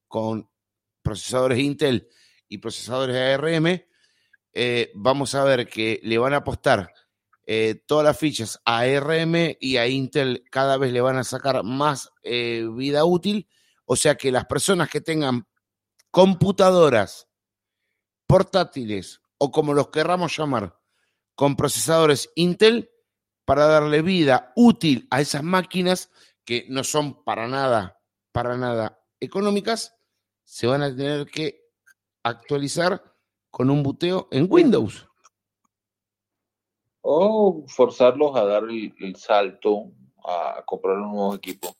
con 0.09 0.49
procesadores 1.01 1.59
Intel 1.59 2.09
y 2.49 2.57
procesadores 2.57 3.15
ARM, 3.15 3.81
eh, 4.51 4.91
vamos 4.93 5.35
a 5.35 5.45
ver 5.45 5.69
que 5.69 6.01
le 6.03 6.17
van 6.17 6.33
a 6.33 6.37
apostar 6.37 6.93
eh, 7.45 7.83
todas 7.85 8.05
las 8.05 8.17
fichas 8.17 8.59
a 8.65 8.79
ARM 8.79 9.55
y 9.59 9.77
a 9.77 9.87
Intel 9.87 10.45
cada 10.49 10.77
vez 10.77 10.93
le 10.93 11.01
van 11.01 11.17
a 11.17 11.23
sacar 11.23 11.63
más 11.63 12.11
eh, 12.23 12.67
vida 12.73 13.05
útil. 13.05 13.47
O 13.85 13.95
sea 13.95 14.15
que 14.15 14.31
las 14.31 14.45
personas 14.45 14.89
que 14.89 15.01
tengan 15.01 15.47
computadoras 16.09 17.27
portátiles 18.27 19.21
o 19.37 19.51
como 19.51 19.73
los 19.73 19.89
querramos 19.89 20.37
llamar, 20.37 20.79
con 21.35 21.55
procesadores 21.55 22.29
Intel, 22.35 22.89
para 23.45 23.65
darle 23.65 24.01
vida 24.01 24.53
útil 24.55 25.07
a 25.11 25.19
esas 25.19 25.43
máquinas 25.43 26.09
que 26.45 26.65
no 26.69 26.83
son 26.83 27.23
para 27.25 27.47
nada, 27.47 27.99
para 28.31 28.57
nada 28.57 29.03
económicas, 29.19 29.95
se 30.45 30.67
van 30.67 30.81
a 30.81 30.95
tener 30.95 31.25
que 31.27 31.61
actualizar 32.23 33.03
con 33.51 33.69
un 33.69 33.83
buteo 33.83 34.29
en 34.31 34.47
Windows 34.49 35.07
o 37.03 37.65
forzarlos 37.67 38.35
a 38.35 38.45
dar 38.45 38.63
el, 38.63 39.15
salto 39.17 39.91
a 40.25 40.63
comprar 40.65 40.97
un 40.97 41.11
nuevo 41.11 41.35
equipo. 41.35 41.75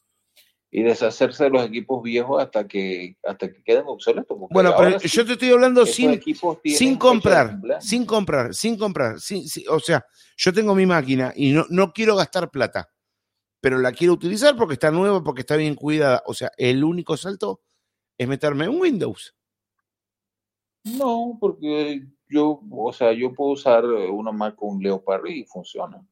y 0.70 0.84
deshacerse 0.84 1.46
de 1.46 1.50
los 1.52 1.66
equipos 1.66 2.04
viejos 2.04 2.42
hasta 2.42 2.68
que 2.68 3.16
hasta 3.24 3.48
que 3.48 3.64
queden 3.64 3.86
obsoletos. 3.88 4.38
Bueno, 4.50 4.74
pero 4.78 5.00
yo 5.00 5.26
te 5.26 5.34
estoy 5.34 5.50
hablando 5.52 5.86
sin, 5.86 6.20
sin 6.66 6.98
comprar, 6.98 7.60
sin 7.80 8.06
comprar, 8.06 8.54
sin 8.54 8.78
comprar, 8.78 9.20
sin, 9.20 9.46
o 9.70 9.80
sea, 9.80 10.06
yo 10.36 10.52
tengo 10.52 10.76
mi 10.76 10.86
máquina 10.86 11.32
y 11.36 11.52
no, 11.52 11.66
no 11.70 11.94
quiero 11.94 12.16
gastar 12.16 12.52
plata, 12.52 12.90
pero 13.62 13.78
la 13.80 13.94
quiero 13.94 14.14
utilizar 14.14 14.58
porque 14.58 14.74
está 14.74 14.92
nueva, 14.92 15.24
porque 15.24 15.42
está 15.42 15.56
bien 15.56 15.76
cuidada. 15.76 16.22
O 16.26 16.34
sea, 16.34 16.52
el 16.58 16.84
único 16.84 17.16
salto 17.16 17.62
es 18.18 18.28
meterme 18.28 18.66
en 18.66 18.80
Windows. 18.80 19.34
No, 20.84 21.38
porque 21.40 22.04
yo, 22.34 22.62
o 22.72 22.92
sea, 22.92 23.14
yo 23.14 23.34
puedo 23.34 23.52
usar 23.52 23.86
una 23.86 24.32
Mac 24.32 24.56
con 24.56 24.80
Leopard 24.80 25.26
y 25.28 25.46
funciona. 25.46 26.04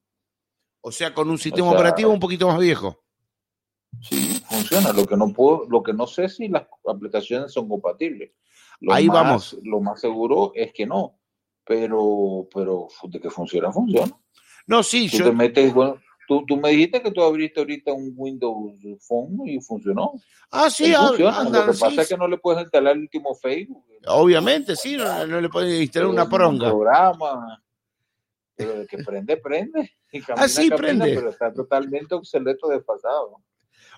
O 0.80 0.92
sea, 0.92 1.12
con 1.12 1.28
un 1.28 1.38
sistema 1.38 1.70
operativo 1.70 2.10
un 2.10 2.20
poquito 2.20 2.46
más 2.46 2.58
viejo. 2.58 3.02
Sí, 4.00 4.40
funciona. 4.48 4.92
Lo 4.92 5.06
que 5.06 5.16
no 5.16 5.32
puedo, 5.32 5.66
lo 5.68 5.82
que 5.82 5.92
no 5.92 6.06
sé 6.06 6.28
si 6.28 6.48
las 6.48 6.66
aplicaciones 6.86 7.52
son 7.52 7.68
compatibles. 7.68 8.32
Ahí 8.88 9.08
vamos. 9.08 9.56
Lo 9.62 9.80
más 9.80 10.00
seguro 10.00 10.52
es 10.54 10.72
que 10.72 10.86
no. 10.86 11.18
Pero, 11.64 12.48
pero 12.52 12.88
de 13.04 13.20
que 13.20 13.30
funciona, 13.30 13.70
funciona. 13.70 14.12
No, 14.66 14.82
sí, 14.82 15.08
tú 15.08 15.24
Te 15.24 15.32
metes, 15.32 15.72
bueno, 15.72 16.00
tú, 16.32 16.44
tú, 16.46 16.56
me 16.56 16.70
dijiste 16.70 17.02
que 17.02 17.10
tú 17.10 17.22
abriste 17.22 17.60
ahorita 17.60 17.92
un 17.92 18.12
Windows 18.16 18.74
Phone 19.06 19.46
y 19.46 19.60
funcionó. 19.60 20.12
Ah, 20.50 20.70
sí, 20.70 20.92
funciona. 20.94 21.44
lo 21.44 21.72
que 21.72 21.78
pasa 21.78 22.02
es 22.02 22.08
que 22.08 22.16
no 22.16 22.28
le 22.28 22.38
puedes 22.38 22.62
instalar 22.62 22.94
el 22.94 23.02
último 23.02 23.34
Facebook. 23.34 23.84
Obviamente, 24.06 24.76
sí, 24.76 24.96
no, 24.96 25.40
le 25.40 25.48
puedes 25.48 25.80
instalar 25.80 26.08
una 26.08 26.28
pronga. 26.28 26.66
Un 26.66 26.70
programa. 26.70 27.62
Pero 28.54 28.80
de 28.80 28.86
que 28.86 28.98
prende, 28.98 29.36
prende. 29.36 29.92
Y 30.12 30.20
ah, 30.36 30.48
sí, 30.48 30.70
prende. 30.70 31.14
Pero 31.14 31.30
está 31.30 31.52
totalmente 31.52 32.14
obsoleto, 32.14 32.68
desfasado. 32.68 33.42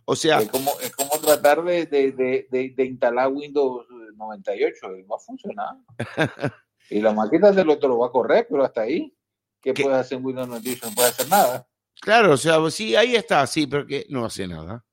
O 0.04 0.16
sea. 0.16 0.40
Es 0.40 0.48
como, 0.48 0.72
es 0.80 0.94
como 0.94 1.18
tratar 1.20 1.62
de, 1.62 1.86
de, 1.86 2.12
de, 2.12 2.72
de, 2.74 2.84
instalar 2.84 3.28
Windows 3.32 3.86
98 4.16 4.96
y 4.96 5.02
va 5.02 5.16
a 5.16 5.18
funcionar. 5.18 5.76
y 6.90 7.00
la 7.00 7.12
máquina 7.12 7.52
del 7.52 7.70
otro 7.70 7.88
lo 7.88 7.98
va 7.98 8.08
a 8.08 8.12
correr, 8.12 8.46
pero 8.48 8.64
hasta 8.64 8.82
ahí, 8.82 9.14
¿qué, 9.60 9.72
puede 9.72 9.96
hacer 9.96 10.18
Windows 10.18 10.48
98? 10.48 10.86
No 10.88 10.94
puede 10.94 11.08
hacer 11.08 11.28
nada. 11.28 11.66
Claro, 12.00 12.32
o 12.32 12.36
sea, 12.36 12.58
sí, 12.70 12.96
ahí 12.96 13.14
está, 13.16 13.46
sí, 13.46 13.66
pero 13.66 13.86
que 13.86 14.06
no 14.08 14.24
hace 14.24 14.46
nada. 14.46 14.84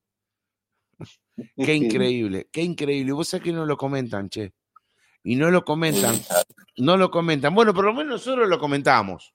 Qué 1.57 1.73
increíble, 1.73 2.49
qué 2.51 2.61
increíble. 2.61 3.13
Vos 3.13 3.29
sabés 3.29 3.45
que 3.45 3.51
no 3.51 3.65
lo 3.65 3.75
comentan, 3.75 4.29
che. 4.29 4.53
Y 5.23 5.35
no 5.35 5.49
lo 5.49 5.63
comentan. 5.63 6.15
No 6.77 6.97
lo 6.97 7.09
comentan. 7.09 7.55
Bueno, 7.55 7.73
por 7.73 7.85
lo 7.85 7.93
menos 7.93 8.13
nosotros 8.13 8.47
lo 8.47 8.59
comentamos. 8.59 9.33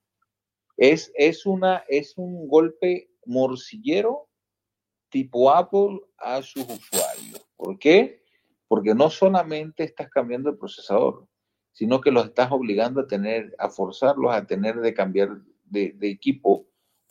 Es, 0.77 1.11
es, 1.17 1.47
una, 1.47 1.85
es 1.89 2.15
un 2.17 2.49
golpe 2.49 3.11
morcillero 3.25 4.29
tipo 5.11 5.51
Apple 5.51 6.01
a 6.19 6.43
sus 6.43 6.65
usuarios. 6.65 7.47
¿Por 7.57 7.79
qué? 7.79 8.23
Porque 8.69 8.95
no 8.95 9.11
solamente 9.11 9.85
estás 9.85 10.11
cambiando 10.11 10.51
el 10.51 10.59
procesador, 10.59 11.27
sino 11.73 12.01
que 12.01 12.11
los 12.11 12.27
estás 12.27 12.51
obligando 12.53 13.01
a 13.01 13.07
tener, 13.07 13.55
a 13.59 13.69
forzarlos 13.69 14.35
a 14.35 14.47
tener 14.47 14.81
de 14.81 14.95
cambiar 14.95 15.41
de, 15.65 15.97
equipo, 16.03 16.67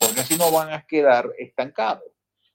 porque 0.06 0.23
si 0.23 0.38
no 0.38 0.52
van 0.52 0.72
a 0.72 0.86
quedar 0.86 1.32
estancados. 1.38 2.03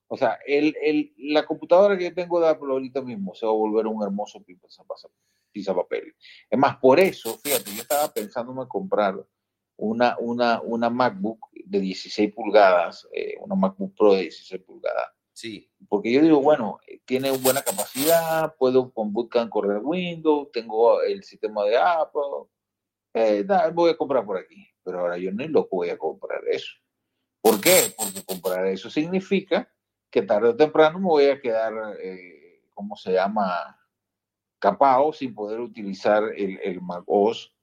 O 0.08 0.16
sea, 0.16 0.38
el, 0.46 0.76
el, 0.82 1.14
la 1.16 1.46
computadora 1.46 1.96
que 1.96 2.10
tengo 2.10 2.40
de 2.40 2.48
Apple 2.48 2.72
ahorita 2.72 3.00
mismo 3.00 3.34
se 3.34 3.46
va 3.46 3.52
a 3.52 3.54
volver 3.54 3.86
un 3.86 4.02
hermoso 4.02 4.42
pizza 4.42 5.74
papel. 5.74 6.14
Es 6.48 6.58
más, 6.58 6.76
por 6.78 6.98
eso, 6.98 7.38
fíjate, 7.38 7.70
yo 7.74 7.82
estaba 7.82 8.12
pensando 8.12 8.60
en 8.60 8.68
comprar 8.68 9.14
una, 9.76 10.16
una, 10.18 10.60
una 10.62 10.90
MacBook 10.90 11.48
de 11.52 11.80
16 11.80 12.34
pulgadas, 12.34 13.08
eh, 13.12 13.36
una 13.40 13.54
MacBook 13.54 13.94
Pro 13.96 14.14
de 14.14 14.22
16 14.22 14.62
pulgadas, 14.62 15.10
Sí. 15.40 15.70
Porque 15.88 16.12
yo 16.12 16.20
digo, 16.20 16.42
bueno, 16.42 16.78
tiene 17.06 17.30
buena 17.30 17.62
capacidad, 17.62 18.54
puedo 18.56 18.92
con 18.92 19.10
Bootcamp 19.10 19.50
correr 19.50 19.80
Windows, 19.82 20.50
tengo 20.52 21.00
el 21.00 21.24
sistema 21.24 21.64
de 21.64 21.78
Apple, 21.78 22.50
eh, 23.14 23.46
voy 23.72 23.90
a 23.90 23.96
comprar 23.96 24.26
por 24.26 24.36
aquí. 24.36 24.66
Pero 24.84 25.00
ahora 25.00 25.16
yo 25.16 25.32
ni 25.32 25.48
lo 25.48 25.66
voy 25.70 25.88
a 25.88 25.96
comprar 25.96 26.42
eso. 26.46 26.72
¿Por 27.40 27.60
qué? 27.60 27.94
Porque 27.96 28.22
comprar 28.24 28.66
eso 28.66 28.90
significa 28.90 29.68
que 30.10 30.22
tarde 30.22 30.48
o 30.48 30.56
temprano 30.56 30.98
me 30.98 31.06
voy 31.06 31.24
a 31.26 31.40
quedar, 31.40 31.72
eh, 32.02 32.62
¿cómo 32.74 32.96
se 32.96 33.12
llama? 33.12 33.78
Capado 34.58 35.12
sin 35.12 35.34
poder 35.34 35.60
utilizar 35.60 36.24
el, 36.36 36.58
el 36.62 36.80
Mac 36.80 37.04
OS. 37.06 37.54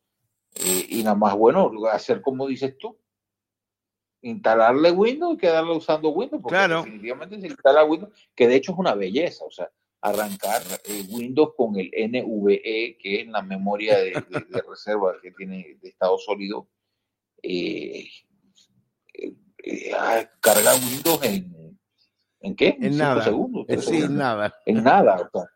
Eh, 0.56 0.86
y 0.90 1.04
nada 1.04 1.16
más, 1.16 1.36
bueno, 1.36 1.72
hacer 1.92 2.22
como 2.22 2.48
dices 2.48 2.78
tú, 2.78 2.98
instalarle 4.22 4.92
Windows 4.92 5.36
y 5.36 5.38
quedarle 5.38 5.76
usando 5.76 6.10
Windows, 6.10 6.42
porque 6.42 6.58
definitivamente 6.58 7.40
se 7.40 7.48
instala 7.48 7.84
Windows, 7.84 8.12
que 8.36 8.48
de 8.48 8.56
hecho 8.56 8.72
es 8.72 8.78
una 8.78 8.96
belleza, 8.96 9.46
o 9.46 9.52
sea, 9.52 9.70
arrancar 10.02 10.62
eh, 10.86 11.04
Windows 11.10 11.54
con 11.56 11.76
el 11.78 11.92
NVE, 11.92 12.98
que 13.00 13.22
es 13.22 13.28
la 13.28 13.42
memoria 13.42 13.98
de, 13.98 14.14
reserva 14.68 15.16
que 15.22 15.32
tiene 15.32 15.78
de 15.82 15.90
estado 15.90 16.18
sólido, 16.18 16.68
eh, 17.44 18.08
cargar 20.42 20.76
Windows 20.76 21.24
en, 21.24 21.80
¿en 22.42 22.56
qué? 22.56 22.78
En, 22.82 22.98
nada. 22.98 23.24
Segundos, 23.24 23.66
en 23.70 24.18
nada. 24.18 24.54
En 24.66 24.84
nada, 24.84 25.16
o 25.16 25.30
sea, 25.32 25.50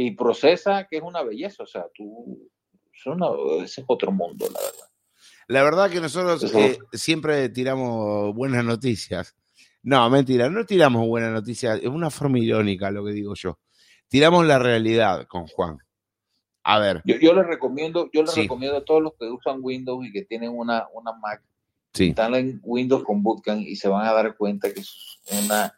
y 0.00 0.12
procesa, 0.12 0.86
que 0.88 0.98
es 0.98 1.02
una 1.02 1.24
belleza, 1.24 1.64
o 1.64 1.66
sea, 1.66 1.86
tú, 1.92 2.48
ese 2.92 3.80
es 3.80 3.84
otro 3.88 4.12
mundo, 4.12 4.46
la 4.46 4.60
verdad. 4.60 4.88
La 5.48 5.62
verdad 5.64 5.90
que 5.90 6.00
nosotros 6.00 6.54
eh, 6.54 6.78
siempre 6.92 7.48
tiramos 7.48 8.32
buenas 8.34 8.64
noticias. 8.64 9.34
No, 9.82 10.08
mentira, 10.08 10.48
no 10.50 10.64
tiramos 10.64 11.04
buenas 11.08 11.32
noticias, 11.32 11.80
es 11.82 11.88
una 11.88 12.10
forma 12.10 12.38
irónica 12.38 12.92
lo 12.92 13.04
que 13.04 13.12
digo 13.12 13.34
yo. 13.34 13.58
Tiramos 14.06 14.46
la 14.46 14.60
realidad 14.60 15.26
con 15.26 15.48
Juan. 15.48 15.78
A 16.62 16.78
ver. 16.78 17.02
Yo, 17.04 17.16
yo 17.16 17.34
les 17.34 17.46
recomiendo, 17.46 18.08
yo 18.12 18.22
les 18.22 18.36
recomiendo 18.36 18.76
a 18.76 18.84
todos 18.84 19.02
los 19.02 19.14
que 19.18 19.26
usan 19.26 19.58
Windows 19.62 20.06
y 20.06 20.12
que 20.12 20.22
tienen 20.22 20.50
una, 20.50 20.86
una 20.92 21.12
Mac, 21.12 21.42
sí. 21.94 22.08
están 22.08 22.34
en 22.34 22.60
Windows 22.62 23.04
con 23.04 23.22
Bootcamp 23.22 23.62
y 23.66 23.76
se 23.76 23.88
van 23.88 24.06
a 24.06 24.12
dar 24.12 24.36
cuenta 24.36 24.72
que 24.72 24.80
es 24.80 25.20
una 25.44 25.72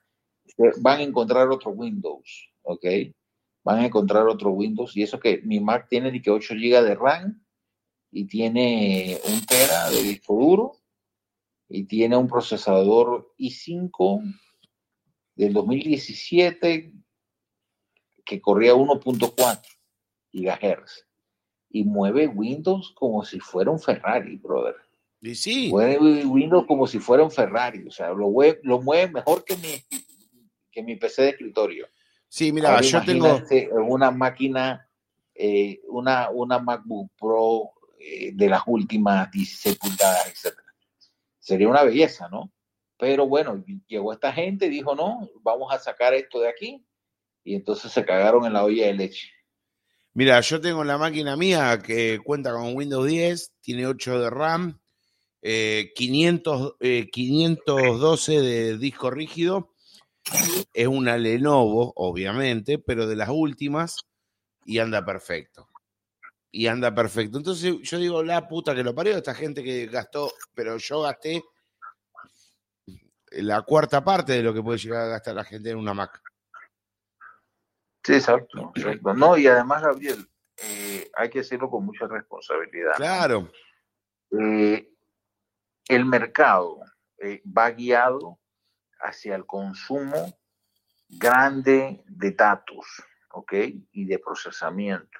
van 0.80 1.00
a 1.00 1.02
encontrar 1.02 1.48
otro 1.48 1.70
Windows, 1.70 2.50
¿ok? 2.62 2.84
Van 3.64 3.80
a 3.80 3.86
encontrar 3.86 4.26
otro 4.26 4.50
Windows 4.50 4.96
y 4.96 5.02
eso 5.02 5.18
que 5.18 5.40
mi 5.42 5.60
Mac 5.60 5.86
tiene 5.88 6.10
ni 6.10 6.20
que 6.20 6.30
8 6.30 6.54
GB 6.54 6.82
de 6.82 6.94
RAM 6.94 7.44
y 8.10 8.26
tiene 8.26 9.18
un 9.28 9.44
tera 9.46 9.90
de 9.90 10.02
disco 10.02 10.34
duro 10.34 10.72
y 11.68 11.84
tiene 11.84 12.16
un 12.16 12.26
procesador 12.26 13.32
i5 13.38 14.40
del 15.36 15.52
2017 15.52 16.92
que 18.24 18.40
corría 18.40 18.74
1.4 18.74 19.60
GHz 20.32 21.06
y 21.70 21.84
mueve 21.84 22.26
Windows 22.26 22.92
como 22.94 23.24
si 23.24 23.38
fuera 23.40 23.70
un 23.70 23.80
Ferrari, 23.80 24.36
brother. 24.36 24.76
Y 25.20 25.34
sí. 25.34 25.68
Mueve 25.68 26.24
Windows 26.24 26.66
como 26.66 26.86
si 26.86 26.98
fuera 26.98 27.22
un 27.22 27.30
Ferrari, 27.30 27.86
o 27.86 27.90
sea, 27.90 28.10
lo, 28.10 28.30
mueve, 28.30 28.60
lo 28.62 28.80
mueve 28.80 29.12
mejor 29.12 29.44
que 29.44 29.56
mi, 29.56 29.82
que 30.70 30.82
mi 30.82 30.96
PC 30.96 31.22
de 31.22 31.28
escritorio. 31.30 31.88
Sí, 32.28 32.52
mira, 32.52 32.80
yo 32.80 33.02
tengo 33.04 33.42
una 33.86 34.10
máquina, 34.10 34.88
eh, 35.34 35.80
una, 35.88 36.30
una 36.30 36.58
MacBook 36.58 37.10
Pro 37.18 37.72
eh, 37.98 38.30
de 38.32 38.48
las 38.48 38.62
últimas 38.66 39.30
16 39.30 39.76
pulgadas, 39.78 40.26
etc. 40.28 40.56
Sería 41.38 41.68
una 41.68 41.82
belleza, 41.82 42.28
¿no? 42.28 42.52
Pero 42.96 43.26
bueno, 43.26 43.62
llegó 43.86 44.12
esta 44.12 44.32
gente 44.32 44.66
y 44.66 44.70
dijo, 44.70 44.94
no, 44.94 45.28
vamos 45.42 45.72
a 45.72 45.78
sacar 45.78 46.14
esto 46.14 46.40
de 46.40 46.48
aquí. 46.48 46.86
Y 47.42 47.54
entonces 47.54 47.90
se 47.90 48.04
cagaron 48.04 48.44
en 48.44 48.52
la 48.52 48.64
olla 48.64 48.86
de 48.86 48.94
leche. 48.94 49.28
Mira, 50.12 50.40
yo 50.40 50.60
tengo 50.60 50.84
la 50.84 50.98
máquina 50.98 51.36
mía 51.36 51.80
que 51.84 52.18
cuenta 52.22 52.52
con 52.52 52.76
Windows 52.76 53.06
10, 53.06 53.54
tiene 53.60 53.86
8 53.86 54.20
de 54.20 54.30
RAM, 54.30 54.79
500, 55.42 56.76
eh, 56.80 57.10
512 57.10 58.34
eh, 58.34 58.40
de 58.40 58.78
disco 58.78 59.10
rígido. 59.10 59.72
Es 60.74 60.86
una 60.86 61.16
Lenovo, 61.16 61.92
obviamente, 61.96 62.78
pero 62.78 63.06
de 63.06 63.16
las 63.16 63.30
últimas 63.30 64.06
y 64.64 64.78
anda 64.78 65.04
perfecto 65.04 65.70
y 66.52 66.66
anda 66.66 66.94
perfecto. 66.94 67.38
Entonces 67.38 67.76
yo 67.82 67.98
digo, 67.98 68.22
la 68.22 68.48
puta 68.48 68.74
que 68.74 68.82
lo 68.82 68.94
parió, 68.94 69.16
esta 69.16 69.34
gente 69.34 69.62
que 69.62 69.86
gastó, 69.86 70.32
pero 70.54 70.76
yo 70.76 71.02
gasté 71.02 71.42
la 73.32 73.62
cuarta 73.62 74.02
parte 74.02 74.32
de 74.32 74.42
lo 74.42 74.52
que 74.52 74.62
puede 74.62 74.78
llegar 74.78 75.02
a 75.02 75.08
gastar 75.08 75.34
la 75.34 75.44
gente 75.44 75.70
en 75.70 75.78
una 75.78 75.94
Mac. 75.94 76.20
Sí, 78.02 78.14
exacto. 78.14 78.72
No, 79.14 79.36
y 79.36 79.46
además, 79.46 79.82
Gabriel, 79.82 80.26
eh, 80.56 81.10
hay 81.14 81.30
que 81.30 81.40
hacerlo 81.40 81.70
con 81.70 81.84
mucha 81.84 82.06
responsabilidad. 82.06 82.94
Claro. 82.96 83.50
Eh, 84.32 84.89
el 85.90 86.04
mercado 86.04 86.78
eh, 87.18 87.42
va 87.44 87.70
guiado 87.72 88.38
hacia 89.00 89.34
el 89.34 89.44
consumo 89.44 90.38
grande 91.08 92.04
de 92.06 92.30
datos, 92.30 92.86
¿ok? 93.32 93.52
Y 93.90 94.04
de 94.04 94.20
procesamiento. 94.20 95.18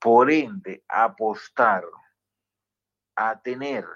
Por 0.00 0.32
ende, 0.32 0.84
apostar 0.88 1.84
a 3.14 3.40
tener 3.40 3.86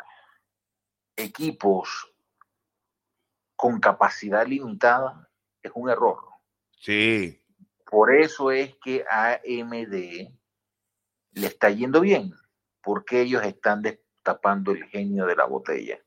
equipos 1.17 2.09
con 3.57 3.81
capacidad 3.81 4.47
limitada 4.47 5.29
es 5.61 5.73
un 5.75 5.91
error. 5.91 6.21
Sí. 6.79 7.45
Por 7.85 8.15
eso 8.15 8.53
es 8.53 8.77
que 8.77 9.05
AMD 9.11 9.93
le 11.33 11.47
está 11.47 11.69
yendo 11.71 12.01
bien, 12.01 12.33
porque 12.81 13.23
ellos 13.23 13.43
están 13.45 13.83
destapando 14.21 14.73
el 14.73 14.85
genio 14.85 15.25
de 15.27 15.35
la 15.35 15.47
botella. 15.47 15.99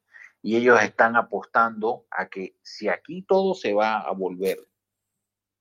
Y 0.42 0.56
ellos 0.56 0.82
están 0.82 1.16
apostando 1.16 2.06
a 2.12 2.30
que 2.30 2.56
si 2.62 2.88
aquí 2.88 3.24
todo 3.24 3.56
se 3.56 3.74
va 3.74 4.02
a 4.02 4.12
volver 4.12 4.60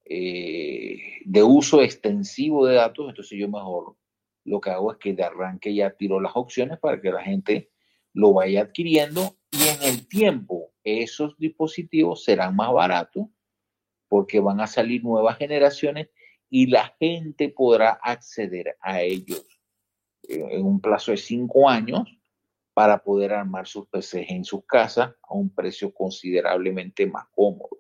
eh, 0.05 1.21
de 1.25 1.43
uso 1.43 1.83
extensivo 1.83 2.67
de 2.67 2.75
datos, 2.75 3.09
entonces 3.09 3.39
yo 3.39 3.49
mejor 3.49 3.97
lo 4.45 4.61
que 4.61 4.71
hago 4.71 4.93
es 4.93 4.99
que 4.99 5.15
de 5.15 5.23
arranque 5.23 5.75
ya 5.75 5.93
tiro 5.93 6.21
las 6.21 6.33
opciones 6.35 6.79
para 6.79 7.01
que 7.01 7.11
la 7.11 7.23
gente 7.23 7.71
lo 8.13 8.35
vaya 8.35 8.63
adquiriendo 8.63 9.37
y 9.51 9.69
en 9.69 9.83
el 9.83 10.09
tiempo 10.09 10.73
esos 10.83 11.39
dispositivos 11.39 12.25
serán 12.25 12.57
más 12.57 12.73
baratos 12.73 13.29
porque 14.09 14.41
van 14.41 14.61
a 14.61 14.67
salir 14.67 15.05
nuevas 15.05 15.39
generaciones 15.39 16.11
y 16.51 16.67
la 16.67 16.95
gente 16.99 17.49
podrá 17.49 17.93
acceder 18.03 18.77
a 18.81 19.01
ellos 19.01 19.47
en 20.25 20.67
un 20.67 20.81
plazo 20.81 21.13
de 21.13 21.17
cinco 21.17 21.69
años 21.69 22.03
para 22.75 23.03
poder 23.03 23.33
armar 23.33 23.67
sus 23.67 23.87
PCs 23.89 24.31
en 24.31 24.45
sus 24.45 24.65
casas 24.67 25.15
a 25.23 25.35
un 25.35 25.55
precio 25.55 25.93
considerablemente 25.93 27.07
más 27.07 27.27
cómodo. 27.35 27.79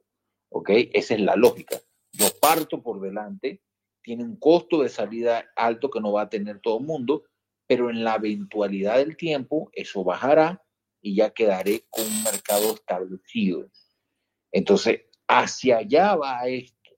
¿Ok? 0.51 0.70
Esa 0.93 1.14
es 1.14 1.20
la 1.20 1.35
lógica. 1.35 1.81
Yo 2.12 2.27
parto 2.40 2.82
por 2.82 3.01
delante, 3.01 3.62
tiene 4.02 4.24
un 4.24 4.36
costo 4.36 4.82
de 4.82 4.89
salida 4.89 5.47
alto 5.56 5.90
que 5.90 6.01
no 6.01 6.12
va 6.12 6.23
a 6.23 6.28
tener 6.28 6.60
todo 6.60 6.78
el 6.78 6.85
mundo, 6.85 7.24
pero 7.66 7.89
en 7.89 8.05
la 8.05 8.16
eventualidad 8.16 8.98
del 8.98 9.16
tiempo 9.16 9.70
eso 9.73 10.05
bajará 10.05 10.62
y 11.01 11.16
ya 11.16 11.31
quedaré 11.31 11.86
con 11.89 12.05
un 12.05 12.23
mercado 12.23 12.74
establecido. 12.74 13.69
Entonces, 14.52 15.02
hacia 15.27 15.78
allá 15.78 16.14
va 16.16 16.47
esto. 16.47 16.90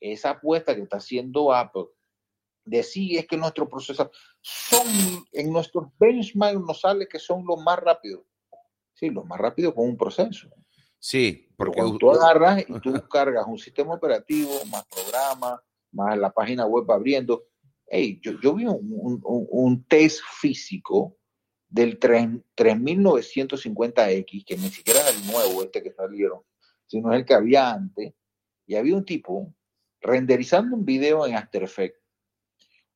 Esa 0.00 0.30
apuesta 0.30 0.74
que 0.74 0.82
está 0.82 0.98
haciendo 0.98 1.52
Apple 1.52 1.86
de 2.64 2.82
sí 2.82 3.16
es 3.16 3.26
que 3.26 3.36
nuestro 3.36 3.68
procesador 3.68 4.10
son 4.40 4.86
en 5.32 5.52
nuestros 5.52 5.88
benchmarks 5.98 6.60
nos 6.60 6.80
sale 6.80 7.08
que 7.08 7.18
son 7.18 7.44
los 7.46 7.60
más 7.62 7.78
rápidos. 7.78 8.24
Sí, 8.94 9.10
los 9.10 9.26
más 9.26 9.38
rápidos 9.38 9.74
con 9.74 9.88
un 9.88 9.96
proceso. 9.96 10.48
Sí, 10.98 11.48
porque 11.56 11.80
Cuando 11.80 11.98
tú 11.98 12.10
agarras 12.12 12.64
y 12.68 12.80
tú 12.80 12.92
cargas 13.10 13.46
un 13.46 13.58
sistema 13.58 13.94
operativo, 13.94 14.52
más 14.70 14.84
programas, 14.86 15.60
más 15.90 16.16
la 16.16 16.30
página 16.30 16.64
web 16.66 16.88
abriendo. 16.90 17.44
Hey, 17.86 18.20
yo, 18.22 18.40
yo 18.40 18.54
vi 18.54 18.66
un, 18.66 18.92
un, 18.92 19.20
un 19.24 19.84
test 19.84 20.20
físico 20.40 21.16
del 21.68 21.98
3950X, 21.98 24.44
que 24.44 24.56
ni 24.56 24.68
siquiera 24.68 25.00
es 25.00 25.16
el 25.16 25.26
nuevo 25.26 25.62
este 25.62 25.82
que 25.82 25.92
salieron, 25.92 26.42
sino 26.86 27.12
es 27.12 27.20
el 27.20 27.24
que 27.24 27.34
había 27.34 27.70
antes, 27.70 28.14
y 28.66 28.76
había 28.76 28.94
un 28.94 29.04
tipo 29.04 29.52
renderizando 30.00 30.76
un 30.76 30.84
video 30.84 31.26
en 31.26 31.34
After 31.34 31.62
Effects, 31.62 32.01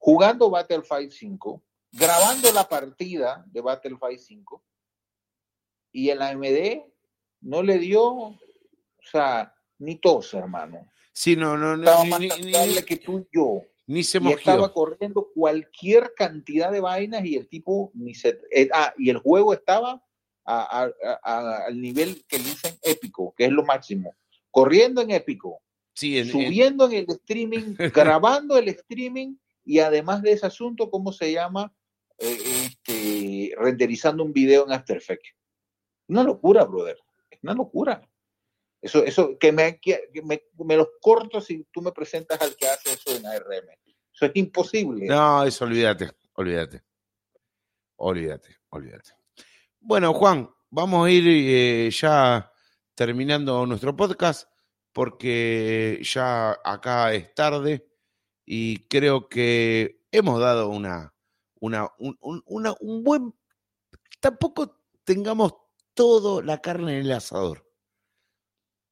jugando 0.07 0.49
Battlefield 0.51 1.11
5, 1.11 1.63
grabando 1.91 2.53
la 2.53 2.69
partida 2.69 3.45
de 3.51 3.61
Battlefield 3.61 4.21
5, 4.21 4.63
y 5.91 6.11
el 6.11 6.23
AMD 6.23 6.85
no 7.41 7.61
le 7.65 7.79
dio, 7.79 8.05
o 8.07 8.39
sea, 9.11 9.53
ni 9.79 9.97
tos, 9.97 10.33
hermano. 10.35 10.89
Sí, 11.13 11.35
no, 11.35 11.57
no, 11.57 11.77
no. 11.77 11.83
Estaba 11.83 12.05
Ni, 12.05 12.11
más 12.11 12.21
ni- 12.21 12.29
rentable 12.29 12.85
que 12.85 12.97
tú 12.99 13.19
y 13.19 13.27
yo. 13.37 13.63
ni 13.89 14.05
se 14.05 14.19
y 14.23 14.29
estaba 14.33 14.59
movió. 14.59 14.75
corriendo 14.75 15.29
cualquier 15.35 16.13
cantidad 16.15 16.71
de 16.71 16.81
vainas 16.81 17.25
y 17.25 17.35
el 17.35 17.49
tipo 17.49 17.91
ni 17.95 18.15
se 18.15 18.41
eh, 18.53 18.69
ah, 18.73 18.95
y 18.97 19.11
el 19.11 19.19
juego 19.19 19.55
estaba 19.55 20.01
a- 20.45 20.83
a- 20.85 21.19
a- 21.25 21.65
al 21.67 21.81
nivel 21.81 22.25
que 22.29 22.39
dicen 22.39 22.77
épico, 22.83 23.35
que 23.37 23.47
es 23.47 23.51
lo 23.51 23.65
máximo. 23.65 24.15
Corriendo 24.53 25.01
en 25.03 25.11
épico, 25.11 25.61
Sí, 25.95 26.17
en- 26.19 26.27
en- 26.27 26.33
subiendo 26.33 26.87
en 26.87 26.93
el 26.93 27.07
streaming, 27.09 27.75
grabando 27.93 28.57
el 28.57 28.69
streaming 28.69 29.35
y 29.67 29.81
además 29.81 30.23
de 30.23 30.33
ese 30.33 30.47
asunto, 30.47 30.89
¿cómo 30.89 31.13
se 31.13 31.33
llama? 31.33 31.75
Eh, 32.19 32.39
este, 32.67 33.53
renderizando 33.59 34.23
un 34.23 34.33
video 34.33 34.65
en 34.65 34.73
After 34.73 34.97
Effects. 34.97 35.35
Una 36.07 36.23
locura, 36.23 36.65
brother. 36.65 36.97
Es 37.29 37.41
una 37.43 37.53
locura. 37.53 38.09
Eso, 38.81 39.03
eso, 39.03 39.37
que 39.39 39.51
me, 39.51 39.81
que 39.81 40.09
me, 40.23 40.77
los 40.77 40.89
corto 41.01 41.41
si 41.41 41.65
tú 41.73 41.83
me 41.83 41.91
presentas 41.91 42.41
al 42.41 42.55
que 42.55 42.69
hace 42.69 42.93
eso 42.93 43.17
en 43.17 43.27
ARM. 43.27 43.69
Eso 44.15 44.27
es 44.27 44.33
imposible. 44.35 45.07
No, 45.07 45.45
eso 45.45 45.65
olvídate, 45.65 46.11
olvídate. 46.35 46.85
Olvídate, 47.97 48.57
olvídate. 48.69 49.11
Bueno, 49.81 50.15
Juan, 50.15 50.49
vamos 50.71 51.07
a 51.07 51.11
ir 51.11 51.25
eh, 51.27 51.91
ya 51.91 52.53
terminando 52.95 53.67
nuestro 53.67 53.97
podcast 53.97 54.49
porque 54.93 56.01
ya 56.05 56.57
acá 56.63 57.13
es 57.13 57.35
tarde 57.35 57.96
y 58.47 58.79
creo 58.87 59.29
que 59.29 60.01
hemos 60.13 60.41
dado 60.41 60.69
una, 60.69 61.13
una, 61.61 61.91
un, 61.99 62.17
un- 62.21 62.43
una- 62.47 62.75
un 62.81 63.03
buen... 63.05 63.35
Tampoco 64.21 64.81
tengamos 65.05 65.55
todo 65.95 66.41
la 66.43 66.61
carne 66.63 66.99
en 67.01 67.07
el 67.07 67.13
asador. 67.13 67.69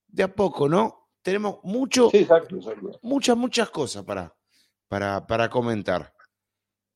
De 0.08 0.22
a 0.24 0.34
poco, 0.34 0.68
¿no? 0.68 1.10
Tenemos 1.22 1.58
mucho, 1.62 2.10
Sí, 2.10 2.18
exacto, 2.18 2.56
exacto. 2.56 2.98
muchas, 3.02 3.36
muchas 3.36 3.70
cosas 3.70 4.04
para, 4.04 4.34
para, 4.88 5.26
para 5.26 5.48
comentar. 5.48 6.14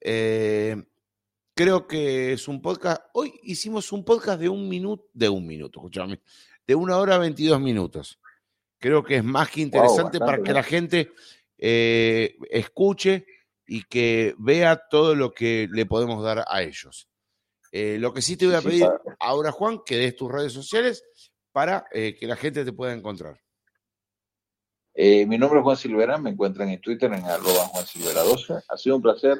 Eh, 0.01 0.77
creo 1.55 1.87
que 1.87 2.33
es 2.35 2.47
un 2.49 2.61
podcast. 2.61 3.03
Hoy 3.15 3.33
hicimos 3.43 3.91
un 3.93 4.05
podcast 4.05 4.41
de 4.41 4.49
un 4.49 4.69
minuto, 4.69 5.09
de 5.15 5.29
un 5.29 5.47
minuto, 5.47 5.81
escúchame, 5.81 6.21
de 6.67 6.75
una 6.75 6.99
hora 6.99 7.19
22 7.19 7.61
minutos. 7.61 8.21
Creo 8.79 9.03
que 9.03 9.17
es 9.17 9.25
más 9.25 9.51
que 9.51 9.63
interesante 9.63 10.19
para 10.21 10.33
bastante 10.39 10.49
que 10.49 10.55
la 10.55 10.63
gente 10.63 11.13
eh, 11.59 12.37
escuche 12.51 13.27
y 13.67 13.83
que 13.85 14.35
vea 14.39 14.89
todo 14.89 15.15
lo 15.15 15.33
que 15.33 15.69
le 15.71 15.87
podemos 15.87 16.23
dar 16.23 16.45
a 16.49 16.63
ellos. 16.63 17.09
Eh, 17.71 17.99
lo 17.99 18.15
que 18.15 18.23
sí 18.23 18.37
te 18.37 18.47
voy 18.47 18.55
a 18.55 18.63
pedir 18.63 18.89
ahora, 19.21 19.53
Juan, 19.53 19.81
que 19.85 19.97
des 19.97 20.17
tus 20.17 20.33
redes 20.33 20.53
sociales 20.53 21.05
para 21.53 21.85
eh, 21.93 22.17
que 22.19 22.27
la 22.27 22.37
gente 22.37 22.65
te 22.65 22.73
pueda 22.73 22.93
encontrar. 22.93 23.41
Mi 24.95 25.39
nombre 25.39 25.61
es 25.61 25.63
Juan 25.63 25.77
Silvera, 25.77 26.19
me 26.19 26.31
encuentran 26.31 26.69
en 26.71 26.81
Twitter 26.81 27.13
en 27.13 27.25
arroba 27.25 27.67
Juan 27.69 27.87
Silvera 27.87 28.23
12. 28.23 28.55
Ha 28.67 28.77
sido 28.77 28.97
un 28.97 29.03
placer. 29.03 29.39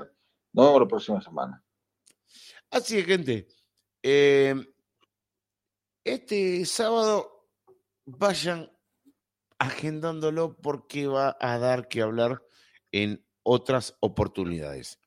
Nos 0.53 0.67
vemos 0.67 0.81
la 0.83 0.89
próxima 0.89 1.21
semana. 1.21 1.65
Así 2.71 2.97
que, 2.97 3.05
gente, 3.05 3.49
eh, 4.03 4.55
este 6.05 6.65
sábado 6.65 7.49
vayan 8.05 8.71
agendándolo 9.59 10.57
porque 10.57 11.07
va 11.07 11.37
a 11.41 11.59
dar 11.59 11.89
que 11.89 12.03
hablar 12.03 12.43
en 12.93 13.25
otras 13.43 13.97
oportunidades. 14.01 14.99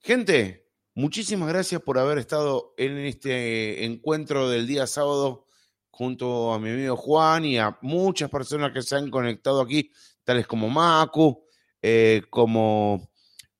Gente, 0.00 0.68
muchísimas 0.94 1.48
gracias 1.48 1.82
por 1.82 1.98
haber 1.98 2.18
estado 2.18 2.74
en 2.76 2.98
este 2.98 3.84
encuentro 3.84 4.48
del 4.48 4.66
día 4.66 4.86
sábado 4.86 5.46
junto 5.90 6.52
a 6.52 6.58
mi 6.58 6.70
amigo 6.70 6.96
Juan 6.96 7.44
y 7.44 7.58
a 7.58 7.78
muchas 7.82 8.30
personas 8.30 8.72
que 8.72 8.82
se 8.82 8.96
han 8.96 9.10
conectado 9.10 9.60
aquí, 9.60 9.90
tales 10.24 10.46
como 10.46 10.68
Macu, 10.68 11.44
eh, 11.80 12.22
como... 12.30 13.10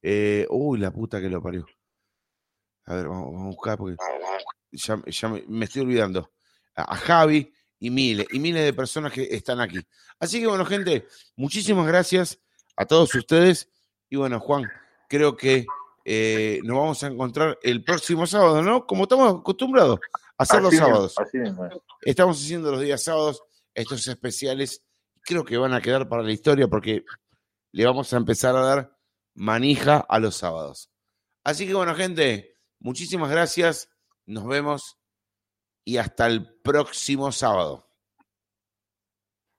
eh, 0.02 0.46
uy, 0.50 0.78
la 0.78 0.90
puta 0.92 1.20
que 1.20 1.28
lo 1.30 1.42
parió. 1.42 1.66
A 2.84 2.94
ver, 2.94 3.08
vamos, 3.08 3.32
vamos 3.32 3.42
a 3.42 3.56
buscar 3.56 3.78
porque 3.78 3.96
ya, 4.70 5.02
ya 5.06 5.28
me, 5.28 5.42
me 5.48 5.64
estoy 5.64 5.82
olvidando. 5.82 6.30
A, 6.74 6.94
a 6.94 6.96
Javi 6.96 7.52
y 7.78 7.90
miles, 7.90 8.26
y 8.32 8.38
miles 8.38 8.64
de 8.64 8.72
personas 8.72 9.12
que 9.12 9.28
están 9.30 9.60
aquí. 9.60 9.78
Así 10.18 10.40
que 10.40 10.46
bueno, 10.46 10.64
gente, 10.64 11.06
muchísimas 11.36 11.86
gracias 11.86 12.38
a 12.76 12.86
todos 12.86 13.14
ustedes. 13.14 13.68
Y 14.08 14.16
bueno, 14.16 14.40
Juan, 14.40 14.64
creo 15.08 15.36
que 15.36 15.66
eh, 16.04 16.60
nos 16.64 16.76
vamos 16.76 17.02
a 17.02 17.08
encontrar 17.08 17.58
el 17.62 17.82
próximo 17.84 18.26
sábado, 18.26 18.62
¿no? 18.62 18.86
Como 18.86 19.04
estamos 19.04 19.40
acostumbrados 19.40 19.98
a 20.38 20.42
hacer 20.42 20.62
los 20.62 20.72
Así 20.72 20.78
sábados. 20.78 21.14
así 21.18 21.38
mismo 21.38 21.66
es. 21.66 21.72
Estamos 22.02 22.42
haciendo 22.42 22.70
los 22.70 22.80
días 22.80 23.02
sábados, 23.02 23.42
estos 23.74 24.06
especiales. 24.06 24.82
Creo 25.22 25.44
que 25.44 25.56
van 25.56 25.74
a 25.74 25.80
quedar 25.80 26.08
para 26.08 26.22
la 26.22 26.32
historia 26.32 26.68
porque 26.68 27.04
le 27.72 27.84
vamos 27.84 28.12
a 28.12 28.16
empezar 28.16 28.56
a 28.56 28.60
dar 28.60 28.96
manija 29.34 29.98
a 30.08 30.18
los 30.18 30.36
sábados. 30.36 30.90
Así 31.44 31.66
que 31.66 31.74
bueno, 31.74 31.94
gente, 31.94 32.54
muchísimas 32.78 33.30
gracias. 33.30 33.88
Nos 34.24 34.46
vemos 34.46 34.95
y 35.86 35.96
hasta 35.96 36.26
el 36.26 36.46
próximo 36.46 37.32
sábado. 37.32 37.85